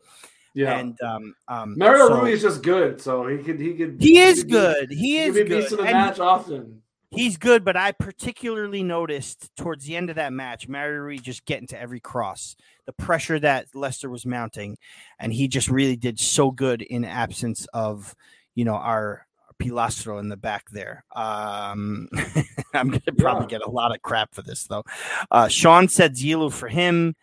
Yeah. 0.54 0.78
And 0.78 1.00
um, 1.02 1.34
um, 1.48 1.78
Mario 1.78 2.08
so- 2.08 2.20
Rui 2.20 2.32
is 2.32 2.42
just 2.42 2.62
good, 2.62 3.00
so 3.00 3.26
he 3.28 3.38
could 3.38 3.60
he 3.60 3.74
could 3.76 3.98
he 4.02 4.18
is 4.20 4.44
could 4.44 4.52
good. 4.52 4.90
He 4.92 4.96
He 4.98 5.18
is 5.20 5.36
be 5.36 5.44
good. 5.44 5.62
beast 5.62 5.72
of 5.72 5.78
the 5.78 5.84
And 5.86 5.94
match 5.94 6.20
often. 6.20 6.82
He's 7.10 7.38
good, 7.38 7.64
but 7.64 7.78
I 7.78 7.93
particularly 7.93 8.84
noticed 8.84 9.49
towards 9.55 9.86
the 9.86 9.95
end 9.95 10.10
of 10.10 10.18
that 10.18 10.34
match, 10.34 10.68
Mario 10.68 10.99
Rui 10.99 11.18
just 11.20 11.45
getting 11.45 11.68
to 11.68 11.80
every 11.80 12.01
cross, 12.01 12.55
the 12.86 12.91
pressure 12.93 13.39
that 13.39 13.68
Leicester 13.74 14.10
was 14.10 14.26
mounting, 14.26 14.78
and 15.18 15.32
he 15.32 15.47
just 15.47 15.70
really 15.70 15.95
did 15.95 16.20
so 16.20 16.51
good 16.51 16.82
in 16.82 17.05
absence 17.05 17.66
of, 17.74 18.14
you 18.55 18.66
know, 18.66 18.76
our 18.76 19.26
Pilastro 19.58 20.20
in 20.20 20.28
the 20.30 20.38
back 20.38 20.66
there. 20.72 21.03
Um, 21.16 22.10
I'm 22.74 22.89
gonna 22.89 23.01
probably 23.18 23.45
Yeah. 23.45 23.60
get 23.60 23.68
a 23.68 23.72
lot 23.72 23.95
of 23.95 24.01
crap 24.01 24.36
for 24.36 24.41
this 24.41 24.66
though. 24.66 24.84
Uh, 25.32 25.47
Sean 25.47 25.88
said 25.88 26.16
Zilo 26.16 26.51
for 26.51 26.68
him. 26.68 27.16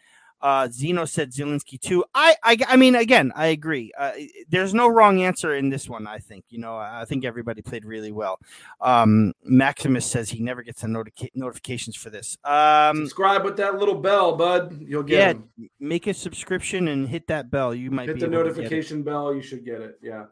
Uh, 0.45 0.69
Zeno 0.71 1.07
said 1.07 1.33
Zielinski 1.33 1.81
too. 1.81 2.05
I, 2.15 2.37
I, 2.43 2.59
I 2.69 2.77
mean, 2.77 2.95
again, 2.97 3.33
I 3.35 3.47
agree. 3.47 3.91
Uh, 3.99 4.13
there's 4.51 4.75
no 4.75 4.89
wrong 4.89 5.23
answer 5.23 5.55
in 5.55 5.71
this 5.71 5.89
one. 5.89 6.07
I 6.07 6.19
think 6.19 6.45
you 6.51 6.59
know. 6.59 6.77
I 6.77 7.07
think 7.07 7.25
everybody 7.25 7.63
played 7.63 7.87
really 7.87 8.13
well. 8.13 8.39
Um, 8.83 9.33
Maximus 9.43 10.05
says 10.05 10.29
he 10.29 10.41
never 10.43 10.63
gets 10.63 10.83
a 10.85 10.87
notica- 10.87 11.31
notifications 11.35 11.97
for 11.97 12.11
this. 12.11 12.37
Um, 12.45 13.07
Subscribe 13.07 13.43
with 13.43 13.57
that 13.57 13.79
little 13.79 13.95
bell, 13.95 14.37
bud. 14.37 14.79
You'll 14.87 15.03
get 15.03 15.19
yeah, 15.19 15.29
'em. 15.31 15.49
make 15.81 16.07
a 16.09 16.13
subscription 16.13 16.89
and 16.89 17.09
hit 17.09 17.27
that 17.29 17.51
bell. 17.51 17.75
You 17.75 17.91
might 17.91 18.09
Hit 18.09 18.17
be 18.17 18.21
the 18.21 18.27
able 18.27 18.43
to 18.45 18.49
get 18.51 18.51
it. 18.51 18.57
notification 18.59 19.03
bell. 19.03 19.35
You 19.35 19.41
should 19.41 19.65
get 19.65 19.81
it. 19.81 19.99
Yeah. 20.03 20.27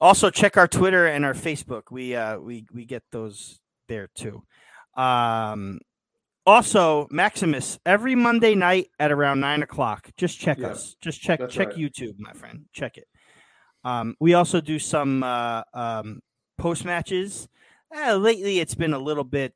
Also, 0.00 0.30
check 0.30 0.56
our 0.56 0.66
Twitter 0.68 1.06
and 1.08 1.24
our 1.26 1.34
Facebook. 1.34 1.90
We 1.90 2.14
uh 2.14 2.38
we 2.38 2.64
we 2.72 2.86
get 2.86 3.02
those 3.12 3.60
there 3.88 4.08
too. 4.14 4.42
Um, 4.96 5.80
also, 6.48 7.06
Maximus 7.10 7.78
every 7.84 8.14
Monday 8.14 8.54
night 8.54 8.88
at 8.98 9.12
around 9.12 9.40
nine 9.40 9.62
o'clock. 9.62 10.10
Just 10.16 10.38
check 10.40 10.58
Yeah, 10.58 10.68
us. 10.68 10.96
Just 11.00 11.20
check 11.20 11.40
check 11.48 11.68
right. 11.68 11.76
YouTube, 11.76 12.14
my 12.18 12.32
friend. 12.32 12.64
Check 12.72 12.96
it. 12.96 13.06
Um, 13.84 14.14
we 14.18 14.34
also 14.34 14.60
do 14.60 14.78
some 14.78 15.22
uh, 15.22 15.62
um, 15.74 16.20
post 16.56 16.84
matches. 16.84 17.48
Eh, 17.94 18.12
lately, 18.14 18.58
it's 18.60 18.74
been 18.74 18.92
a 18.94 18.98
little 18.98 19.24
bit. 19.24 19.54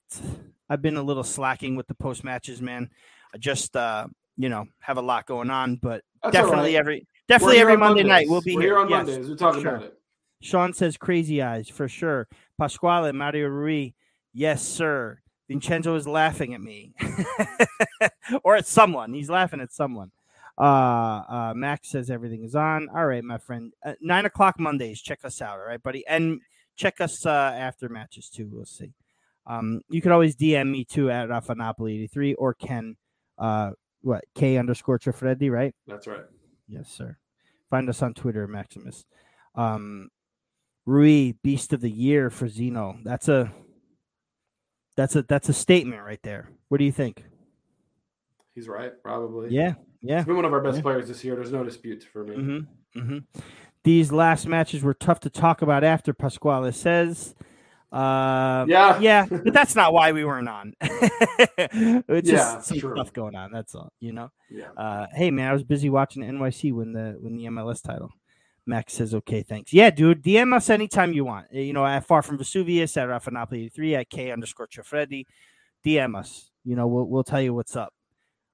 I've 0.69 0.83
been 0.83 0.97
a 0.97 1.03
little 1.03 1.25
slacking 1.25 1.77
with 1.77 1.87
the 1.87 1.95
post 1.95 2.25
matches, 2.25 2.63
man. 2.63 2.91
I 3.35 3.39
just 3.39 3.75
uh, 3.77 4.07
you 4.37 4.49
know 4.49 4.67
have 4.81 4.99
a 4.99 5.03
lot 5.03 5.27
going 5.27 5.51
on, 5.51 5.77
but 5.77 6.03
That's 6.23 6.35
definitely 6.35 6.75
right. 6.75 6.81
every 6.81 7.07
definitely 7.29 7.59
every 7.59 7.75
on 7.75 7.81
Monday 7.81 8.03
night 8.03 8.27
we'll 8.29 8.43
be 8.43 8.55
We're 8.55 8.63
here. 8.63 8.71
here 8.73 8.79
on 8.81 8.89
Yes, 8.91 9.07
Mondays. 9.07 9.29
We 9.29 9.37
talk 9.37 9.55
sure. 9.55 9.77
about 9.77 9.83
it. 9.85 9.95
Sean 10.43 10.73
says 10.75 10.97
crazy 10.97 11.41
eyes 11.41 11.69
for 11.69 11.89
sure. 11.89 12.29
Pasquale 12.59 13.13
Mario 13.13 13.49
Rui, 13.49 13.91
yes, 14.35 14.63
sir. 14.63 15.22
Vincenzo 15.53 15.95
is 15.97 16.07
laughing 16.09 16.55
at 16.55 16.61
me, 16.63 16.95
or 18.43 18.57
at 18.57 18.67
someone. 18.67 19.13
He's 19.13 19.29
laughing 19.29 19.61
at 19.61 19.73
someone. 19.73 20.11
Uh, 20.59 20.63
uh, 21.29 21.53
Max 21.55 21.91
says 21.91 22.09
everything 22.09 22.43
is 22.43 22.55
on. 22.55 22.89
All 22.95 23.07
right, 23.07 23.23
my 23.23 23.37
friend. 23.37 23.73
Uh, 23.85 23.95
nine 24.01 24.25
o'clock 24.25 24.59
Mondays. 24.59 25.03
Check 25.03 25.21
us 25.25 25.43
out. 25.43 25.59
All 25.59 25.67
right, 25.67 25.83
buddy, 25.83 26.07
and 26.07 26.41
check 26.75 27.03
us 27.03 27.27
uh, 27.27 27.31
after 27.55 27.91
matches 27.91 28.31
too. 28.31 28.49
We'll 28.51 28.65
see. 28.65 28.95
Um, 29.47 29.83
you 29.91 30.01
can 30.01 30.13
always 30.13 30.37
DM 30.37 30.71
me 30.71 30.85
too 30.85 31.11
at 31.11 31.29
Rafa 31.29 31.55
Napoli 31.55 31.97
eighty 31.97 32.07
three 32.07 32.33
or 32.35 32.55
Ken. 32.55 32.97
Uh, 33.39 33.73
what 34.01 34.25
K 34.35 34.57
underscore 34.57 34.99
Trifreddi, 34.99 35.51
right? 35.51 35.75
That's 35.87 36.07
right. 36.07 36.25
Yes, 36.67 36.89
sir. 36.89 37.19
Find 37.69 37.89
us 37.91 38.01
on 38.01 38.15
Twitter, 38.15 38.47
Maximus. 38.47 39.05
Um, 39.55 40.09
Rui, 40.87 41.33
Beast 41.43 41.75
of 41.75 41.83
the 41.83 41.91
Year 41.91 42.31
for 42.31 42.49
Zeno. 42.49 42.99
That's 43.05 43.29
a 43.29 43.53
that's 44.97 45.17
a 45.17 45.23
that's 45.23 45.49
a 45.49 45.53
statement 45.53 46.03
right 46.03 46.21
there. 46.23 46.49
What 46.69 46.79
do 46.79 46.85
you 46.85 46.93
think? 46.93 47.25
He's 48.55 48.69
right. 48.69 48.93
Probably. 49.03 49.51
Yeah, 49.51 49.75
yeah. 50.03 50.19
He's 50.19 50.27
been 50.27 50.37
one 50.37 50.45
of 50.45 50.53
our 50.53 50.61
best 50.61 50.77
Yeah. 50.77 50.83
players 50.83 51.09
this 51.09 51.25
year. 51.25 51.35
There's 51.37 51.53
no 51.53 51.65
dispute 51.65 52.05
for 52.13 52.25
me. 52.25 52.37
Mm-hmm. 52.37 53.01
Mm-hmm. 53.01 53.19
These 53.85 54.13
last 54.13 54.47
matches 54.47 54.83
were 54.83 54.95
tough 54.95 55.21
to 55.21 55.31
talk 55.31 55.63
about 55.63 55.83
after 55.85 56.13
Pasquale 56.13 56.71
says. 56.73 57.35
Uh, 57.91 58.65
Yeah. 58.69 58.99
yeah, 59.01 59.27
but 59.29 59.53
that's 59.53 59.75
not 59.75 59.93
why 59.93 60.13
we 60.13 60.25
weren't 60.25 60.49
on. 60.49 60.75
it's 60.81 62.29
Yeah, 62.29 62.37
just 62.37 62.69
some 62.69 62.79
true. 62.79 62.95
stuff 62.95 63.13
going 63.13 63.35
on. 63.35 63.53
That's 63.53 63.75
all. 63.75 63.93
You 64.01 64.13
know. 64.13 64.31
Yeah. 64.51 64.71
Uh, 64.77 65.07
hey 65.15 65.31
man, 65.31 65.49
I 65.49 65.53
was 65.53 65.65
busy 65.65 65.89
watching 65.91 66.23
NYC 66.23 66.73
win 66.73 66.93
the 66.93 67.17
win 67.21 67.37
the 67.37 67.45
MLS 67.47 67.83
title. 67.83 68.11
Max 68.67 68.93
says, 68.95 69.15
"Okay, 69.15 69.43
thanks." 69.43 69.73
Yeah, 69.73 69.91
dude, 69.91 70.23
DM 70.23 70.55
us 70.55 70.71
anytime 70.71 71.13
you 71.13 71.25
want. 71.25 71.47
Uh, 71.55 71.59
You 71.59 71.73
know, 71.73 71.85
at 71.85 72.07
Far 72.07 72.23
from 72.23 72.39
Vesuvius, 72.39 72.97
at 72.97 73.09
Rafa 73.09 73.31
Napoli 73.31 73.69
three, 73.69 73.95
at 73.95 74.09
K 74.11 74.31
underscore 74.31 74.69
Trifreddi. 74.69 75.25
DM 75.85 76.17
us. 76.17 76.51
You 76.65 76.77
know, 76.77 76.87
we'll 76.87 77.05
we'll 77.07 77.25
tell 77.25 77.41
you 77.43 77.55
what's 77.55 77.75
up. 77.77 77.93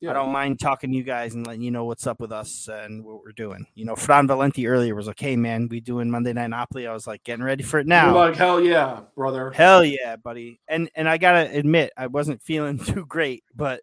Yeah. 0.01 0.11
I 0.11 0.13
don't 0.15 0.31
mind 0.31 0.61
talking 0.61 0.91
to 0.93 0.97
you 0.97 1.03
guys 1.03 1.35
and 1.35 1.45
letting 1.45 1.63
you 1.63 1.73
know 1.73 1.85
what's 1.85 2.07
up 2.07 2.21
with 2.21 2.31
us 2.31 2.69
and 2.71 3.05
what 3.05 3.21
we're 3.25 3.33
doing. 3.33 3.67
You 3.75 3.85
know, 3.85 3.97
Fran 3.97 4.29
Valenti 4.29 4.69
earlier 4.69 4.95
was 4.95 5.09
like, 5.09 5.19
"Hey 5.19 5.35
man, 5.37 5.69
we 5.69 5.81
doing 5.81 6.09
Monday 6.09 6.33
Night 6.33 6.51
Napoli." 6.51 6.87
I 6.87 6.93
was 6.93 7.07
like, 7.09 7.25
"Getting 7.25 7.45
ready 7.45 7.65
for 7.65 7.81
it 7.81 7.87
now." 7.87 8.15
like 8.15 8.37
hell 8.37 8.61
yeah, 8.61 9.01
brother. 9.17 9.51
Hell 9.51 9.85
yeah, 9.85 10.15
buddy. 10.17 10.61
And 10.69 10.89
and 10.95 11.09
I 11.09 11.19
gotta 11.19 11.51
admit, 11.53 11.93
I 11.97 12.07
wasn't 12.07 12.43
feeling 12.45 12.79
too 12.79 13.05
great, 13.07 13.43
but 13.55 13.83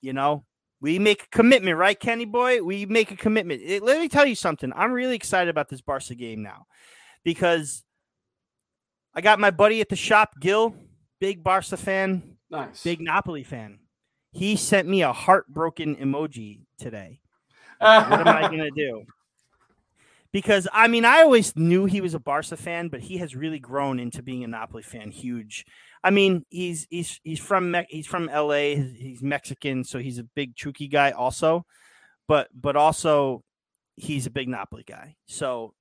you 0.00 0.12
know, 0.12 0.44
we 0.80 0.98
make 0.98 1.24
a 1.24 1.28
commitment, 1.36 1.76
right, 1.76 1.98
Kenny 1.98 2.24
boy? 2.24 2.62
We 2.62 2.86
make 2.86 3.10
a 3.10 3.16
commitment. 3.16 3.62
It- 3.64 3.82
let 3.82 3.98
me 4.00 4.08
tell 4.08 4.26
you 4.26 4.34
something. 4.34 4.72
I'm 4.76 4.92
really 4.92 5.16
excited 5.16 5.48
about 5.50 5.68
this 5.68 5.80
Barca 5.80 6.14
game 6.14 6.42
now 6.42 6.66
because 7.24 7.82
I 9.14 9.20
got 9.20 9.40
my 9.40 9.50
buddy 9.50 9.80
at 9.80 9.88
the 9.88 9.96
shop, 9.96 10.34
Gil, 10.40 10.74
big 11.20 11.42
Barca 11.42 11.76
fan, 11.76 12.36
Nice. 12.50 12.82
big 12.84 13.00
Napoli 13.00 13.42
fan. 13.42 13.80
He 14.32 14.56
sent 14.56 14.86
me 14.88 15.02
a 15.02 15.12
heartbroken 15.12 15.96
emoji 15.96 16.60
today. 16.78 17.20
What 17.78 18.12
am 18.26 18.28
I 18.28 18.42
gonna 18.50 18.70
do? 18.70 19.04
because 20.30 20.68
I 20.74 20.88
mean 20.88 21.04
I 21.06 21.22
always 21.22 21.56
knew 21.56 21.86
he 21.86 22.00
was 22.02 22.12
a 22.14 22.18
Barca 22.20 22.56
fan, 22.56 22.88
but 22.88 23.00
he 23.00 23.16
has 23.16 23.34
really 23.34 23.58
grown 23.58 23.98
into 23.98 24.22
being 24.22 24.44
a 24.44 24.46
Napoli 24.48 24.82
fan. 24.82 25.10
Huge. 25.10 25.64
I 26.04 26.10
mean 26.10 26.44
he's 26.48 26.86
he's 26.90 27.20
he's 27.24 27.40
from 27.40 27.70
Me- 27.70 27.86
he's 27.88 28.06
from 28.06 28.28
L.A. 28.28 28.76
He's 28.76 29.22
Mexican, 29.22 29.84
so 29.84 29.98
he's 29.98 30.18
a 30.18 30.24
big 30.24 30.54
Chucky 30.56 30.88
guy 30.88 31.10
also, 31.10 31.64
but 32.26 32.48
but 32.54 32.76
also 32.76 33.42
he's 33.96 34.26
a 34.26 34.30
big 34.30 34.48
Napoli 34.48 34.84
guy. 34.86 35.16
So 35.26 35.74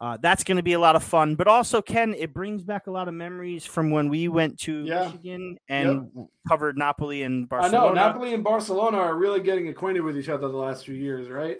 uh, 0.00 0.16
that's 0.22 0.44
going 0.44 0.56
to 0.58 0.62
be 0.62 0.74
a 0.74 0.78
lot 0.78 0.94
of 0.96 1.02
fun. 1.02 1.34
But 1.34 1.48
also, 1.48 1.82
Ken, 1.82 2.14
it 2.14 2.32
brings 2.32 2.62
back 2.62 2.86
a 2.86 2.90
lot 2.90 3.08
of 3.08 3.14
memories 3.14 3.66
from 3.66 3.90
when 3.90 4.08
we 4.08 4.28
went 4.28 4.58
to 4.60 4.84
Yeah. 4.84 5.06
Michigan 5.06 5.58
and 5.68 6.08
covered 6.48 6.78
Napoli 6.78 7.24
and 7.24 7.48
Barcelona. 7.48 7.84
I 7.84 7.88
know 7.88 7.94
Napoli 7.94 8.32
and 8.34 8.44
Barcelona 8.44 8.98
are 8.98 9.16
really 9.16 9.40
getting 9.40 9.68
acquainted 9.68 10.02
with 10.02 10.16
each 10.16 10.28
other 10.28 10.46
the 10.48 10.56
last 10.56 10.84
few 10.84 10.94
years, 10.94 11.28
right? 11.28 11.58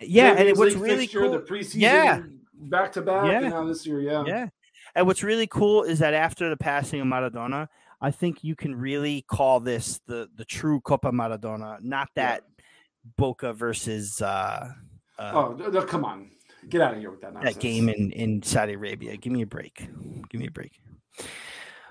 Yeah, 0.00 0.32
and 0.32 0.48
it, 0.48 0.56
was 0.56 0.74
really 0.74 1.06
cool. 1.06 1.30
the 1.30 1.38
preseason, 1.38 1.76
Yeah. 1.80 2.22
back 2.54 2.92
to 2.94 3.02
back, 3.02 3.30
Yeah. 3.30 3.40
and 3.42 3.50
now 3.50 3.64
this 3.64 3.86
year, 3.86 4.00
yeah, 4.00 4.24
Yeah. 4.26 4.48
And 4.96 5.06
what's 5.06 5.22
really 5.22 5.46
cool 5.46 5.82
is 5.84 5.98
that 6.00 6.14
after 6.14 6.48
the 6.48 6.56
passing 6.56 7.00
of 7.02 7.06
Maradona, 7.06 7.68
I 8.00 8.10
think 8.10 8.42
you 8.42 8.56
can 8.56 8.74
really 8.74 9.22
call 9.28 9.60
this 9.60 10.00
the 10.06 10.28
the 10.36 10.44
true 10.44 10.80
Copa 10.80 11.12
Maradona, 11.12 11.80
not 11.82 12.08
Yeah. 12.16 12.22
that 12.30 12.42
Boca 13.16 13.52
versus 13.52 14.20
uh, 14.22 14.72
uh, 15.18 15.30
Oh, 15.34 15.82
come 15.82 16.04
on, 16.04 16.30
get 16.68 16.80
out 16.80 16.94
of 16.94 17.00
here 17.00 17.10
with 17.10 17.20
that 17.20 17.34
nonsense. 17.34 17.54
that 17.54 17.60
game 17.60 17.88
in, 17.90 18.10
in 18.12 18.42
Saudi 18.42 18.72
Arabia. 18.72 19.16
Give 19.16 19.32
me 19.32 19.42
a 19.42 19.46
break. 19.46 19.86
Give 20.30 20.40
me 20.40 20.46
a 20.48 20.50
break. 20.50 20.80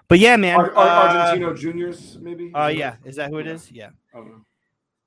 But 0.07 0.19
yeah, 0.19 0.35
man. 0.35 0.57
Ar- 0.59 0.73
Ar- 0.75 1.07
uh, 1.09 1.35
Argentino 1.35 1.57
Juniors, 1.57 2.17
maybe. 2.19 2.51
Oh 2.53 2.67
yeah, 2.67 2.95
is 3.05 3.15
that 3.17 3.29
who 3.29 3.37
it 3.37 3.45
Yeah. 3.45 3.53
is? 3.53 3.71
Yeah. 3.71 3.89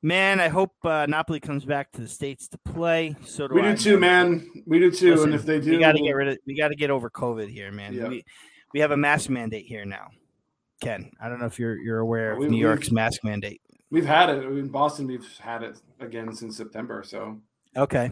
I. 0.03 0.07
Man, 0.07 0.41
I 0.41 0.49
hope 0.49 0.73
uh, 0.85 1.07
Napoli 1.09 1.41
comes 1.41 1.65
back 1.65 1.91
to 1.93 2.01
the 2.01 2.09
states 2.09 2.49
to 2.49 2.59
play. 2.59 3.17
So 3.25 3.49
do 3.49 3.55
We 3.55 3.63
I, 3.63 3.73
do 3.73 3.77
too, 3.77 3.99
man. 3.99 4.49
We 4.67 4.79
do 4.79 4.91
too. 4.91 5.13
Listen, 5.13 5.33
and 5.33 5.35
if 5.35 5.45
they 5.45 5.61
do, 5.61 5.73
we 5.73 5.79
got 5.79 5.93
to 5.93 6.01
get 6.01 6.13
rid 6.13 6.29
of. 6.29 6.39
We 6.47 6.57
got 6.57 6.69
to 6.69 6.77
get 6.77 6.91
over 6.91 7.11
COVID 7.11 7.49
here, 7.49 7.73
man. 7.73 7.95
Yeah. 7.95 8.09
We 8.09 8.25
we 8.75 8.81
have 8.81 8.91
a 8.91 8.97
mask 8.97 9.31
mandate 9.31 9.67
here 9.67 9.85
now. 9.85 10.09
Ken, 10.81 11.11
I 11.21 11.29
don't 11.29 11.41
know 11.41 11.47
if 11.47 11.59
you're 11.59 11.77
you're 11.77 11.99
aware 11.99 12.33
of 12.33 12.39
We- 12.39 12.49
New 12.49 12.59
York's 12.59 12.91
mask 12.91 13.25
mandate. 13.25 13.61
We've 13.91 14.07
had 14.07 14.29
it 14.29 14.45
in 14.45 14.69
Boston. 14.69 15.07
We've 15.07 15.27
had 15.39 15.63
it 15.63 15.81
again 15.99 16.35
since 16.35 16.57
September. 16.57 17.03
So 17.07 17.41
Okay. 17.77 18.11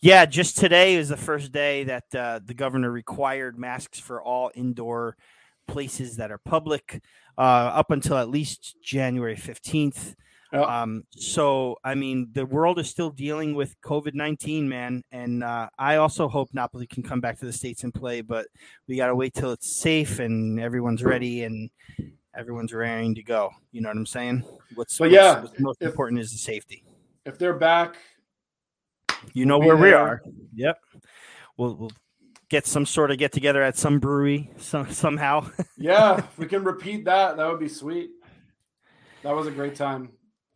Yeah, 0.00 0.26
just 0.26 0.58
today 0.58 0.96
is 0.96 1.08
the 1.08 1.16
first 1.16 1.52
day 1.52 1.84
that 1.84 2.14
uh, 2.14 2.40
the 2.44 2.54
governor 2.54 2.90
required 2.90 3.58
masks 3.58 3.98
for 3.98 4.22
all 4.22 4.50
indoor 4.54 5.16
places 5.66 6.16
that 6.16 6.30
are 6.30 6.38
public 6.38 7.02
uh, 7.38 7.40
up 7.40 7.90
until 7.90 8.16
at 8.18 8.28
least 8.28 8.76
January 8.82 9.36
15th. 9.36 10.14
Um, 10.52 11.02
so, 11.10 11.76
I 11.84 11.94
mean, 11.94 12.28
the 12.32 12.46
world 12.46 12.78
is 12.78 12.88
still 12.88 13.10
dealing 13.10 13.54
with 13.54 13.74
COVID 13.82 14.14
19, 14.14 14.68
man. 14.68 15.02
And 15.10 15.42
uh, 15.44 15.68
I 15.78 15.96
also 15.96 16.28
hope 16.28 16.48
Napoli 16.52 16.86
can 16.86 17.02
come 17.02 17.20
back 17.20 17.38
to 17.40 17.46
the 17.46 17.52
States 17.52 17.84
and 17.84 17.92
play, 17.92 18.20
but 18.20 18.46
we 18.88 18.96
got 18.96 19.08
to 19.08 19.14
wait 19.14 19.34
till 19.34 19.50
it's 19.52 19.76
safe 19.80 20.18
and 20.20 20.60
everyone's 20.60 21.02
ready 21.02 21.44
and 21.44 21.68
everyone's 22.36 22.72
raring 22.72 23.14
to 23.16 23.22
go. 23.22 23.50
You 23.72 23.80
know 23.80 23.88
what 23.88 23.96
I'm 23.96 24.06
saying? 24.06 24.44
What's, 24.74 24.98
what's- 25.00 25.12
yeah, 25.12 25.40
what's 25.42 25.58
most 25.60 25.82
if- 25.82 25.88
important 25.88 26.20
is 26.20 26.30
the 26.32 26.38
safety. 26.38 26.84
if 27.24 27.38
they're 27.38 27.54
back, 27.58 27.96
You 29.34 29.46
know 29.46 29.58
where 29.58 29.76
we 29.76 29.90
there. 29.90 29.98
are. 29.98 30.22
Yep. 30.54 30.78
We'll, 31.56 31.74
we'll 31.74 31.92
get 32.48 32.66
some 32.66 32.86
sort 32.86 33.10
of 33.10 33.18
get 33.18 33.32
together 33.32 33.62
at 33.62 33.76
some 33.76 33.98
brewery 33.98 34.50
some, 34.58 34.90
somehow. 34.92 35.50
yeah, 35.76 36.18
if 36.18 36.38
we 36.38 36.46
can 36.46 36.62
repeat 36.62 37.04
that. 37.06 37.36
That 37.36 37.48
would 37.50 37.58
be 37.58 37.68
sweet. 37.68 38.10
That 39.22 39.34
was 39.34 39.46
a 39.48 39.50
great 39.50 39.74
time. 39.74 40.10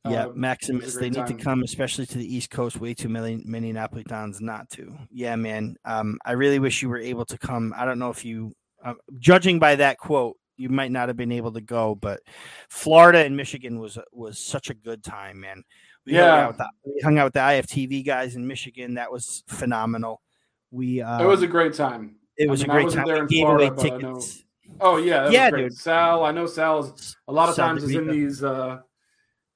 Yeah, 0.08 0.26
Um, 0.26 0.40
Maximus, 0.40 0.82
it 0.82 0.86
was 0.86 0.96
a 0.96 1.00
they 1.00 1.10
need 1.10 1.26
to 1.26 1.34
come, 1.34 1.62
especially 1.62 2.06
to 2.06 2.18
the 2.18 2.34
East 2.36 2.50
Coast. 2.50 2.80
Way 2.80 2.94
too 2.94 3.08
many 3.08 3.42
many 3.44 3.72
Napolitans 3.72 4.40
not 4.40 4.68
to. 4.70 4.96
Yeah, 5.10 5.36
man. 5.36 5.76
Um, 5.84 6.18
I 6.24 6.32
really 6.32 6.58
wish 6.58 6.80
you 6.82 6.88
were 6.88 6.98
able 6.98 7.24
to 7.26 7.36
come. 7.38 7.74
I 7.76 7.84
don't 7.84 7.98
know 7.98 8.10
if 8.10 8.24
you, 8.24 8.54
uh, 8.84 8.94
judging 9.18 9.58
by 9.58 9.76
that 9.76 9.98
quote, 9.98 10.36
you 10.56 10.68
might 10.70 10.90
not 10.92 11.08
have 11.08 11.16
been 11.16 11.32
able 11.32 11.52
to 11.52 11.60
go, 11.60 11.94
but 11.94 12.20
Florida 12.68 13.18
and 13.24 13.36
Michigan 13.36 13.78
was 13.78 13.98
was 14.12 14.38
such 14.38 14.70
a 14.70 14.74
good 14.74 15.02
time, 15.04 15.40
man. 15.40 15.62
We 16.06 16.14
hung 16.14 16.24
Yeah. 16.24 16.34
out 16.44 16.48
with 16.48 16.56
the, 16.58 16.68
we 16.84 17.00
hung 17.02 17.18
out 17.18 17.24
with 17.24 17.34
the 17.34 17.40
IFTV 17.40 18.04
guys 18.06 18.36
in 18.36 18.46
Michigan. 18.46 18.94
That 18.94 19.12
was 19.12 19.44
phenomenal. 19.48 20.22
We 20.70 21.02
um, 21.02 21.20
It 21.22 21.26
was 21.26 21.42
a 21.42 21.46
great 21.46 21.74
time. 21.74 22.16
it 22.38 22.48
was 22.48 22.62
I 22.64 22.66
mean, 22.68 22.70
a 22.76 22.80
great 22.82 22.94
time. 22.94 23.06
there 23.06 23.14
We 23.16 23.20
in 23.20 23.26
gave 23.26 23.40
Florida, 23.42 23.66
away 23.66 23.74
but 23.76 23.84
I 23.92 23.96
know- 23.98 24.14
tickets. 24.14 24.44
Oh 24.80 24.96
yeah, 24.98 25.24
that 25.24 25.32
Yeah, 25.32 25.44
was 25.46 25.50
great. 25.50 25.62
dude. 25.70 25.74
Sal, 25.78 26.24
I 26.24 26.30
know 26.32 26.46
Sal's 26.46 27.16
a 27.28 27.32
lot 27.32 27.48
of 27.48 27.54
Sal 27.56 27.68
times 27.68 27.82
is 27.84 27.94
in 27.94 28.06
these 28.06 28.42
uh 28.42 28.80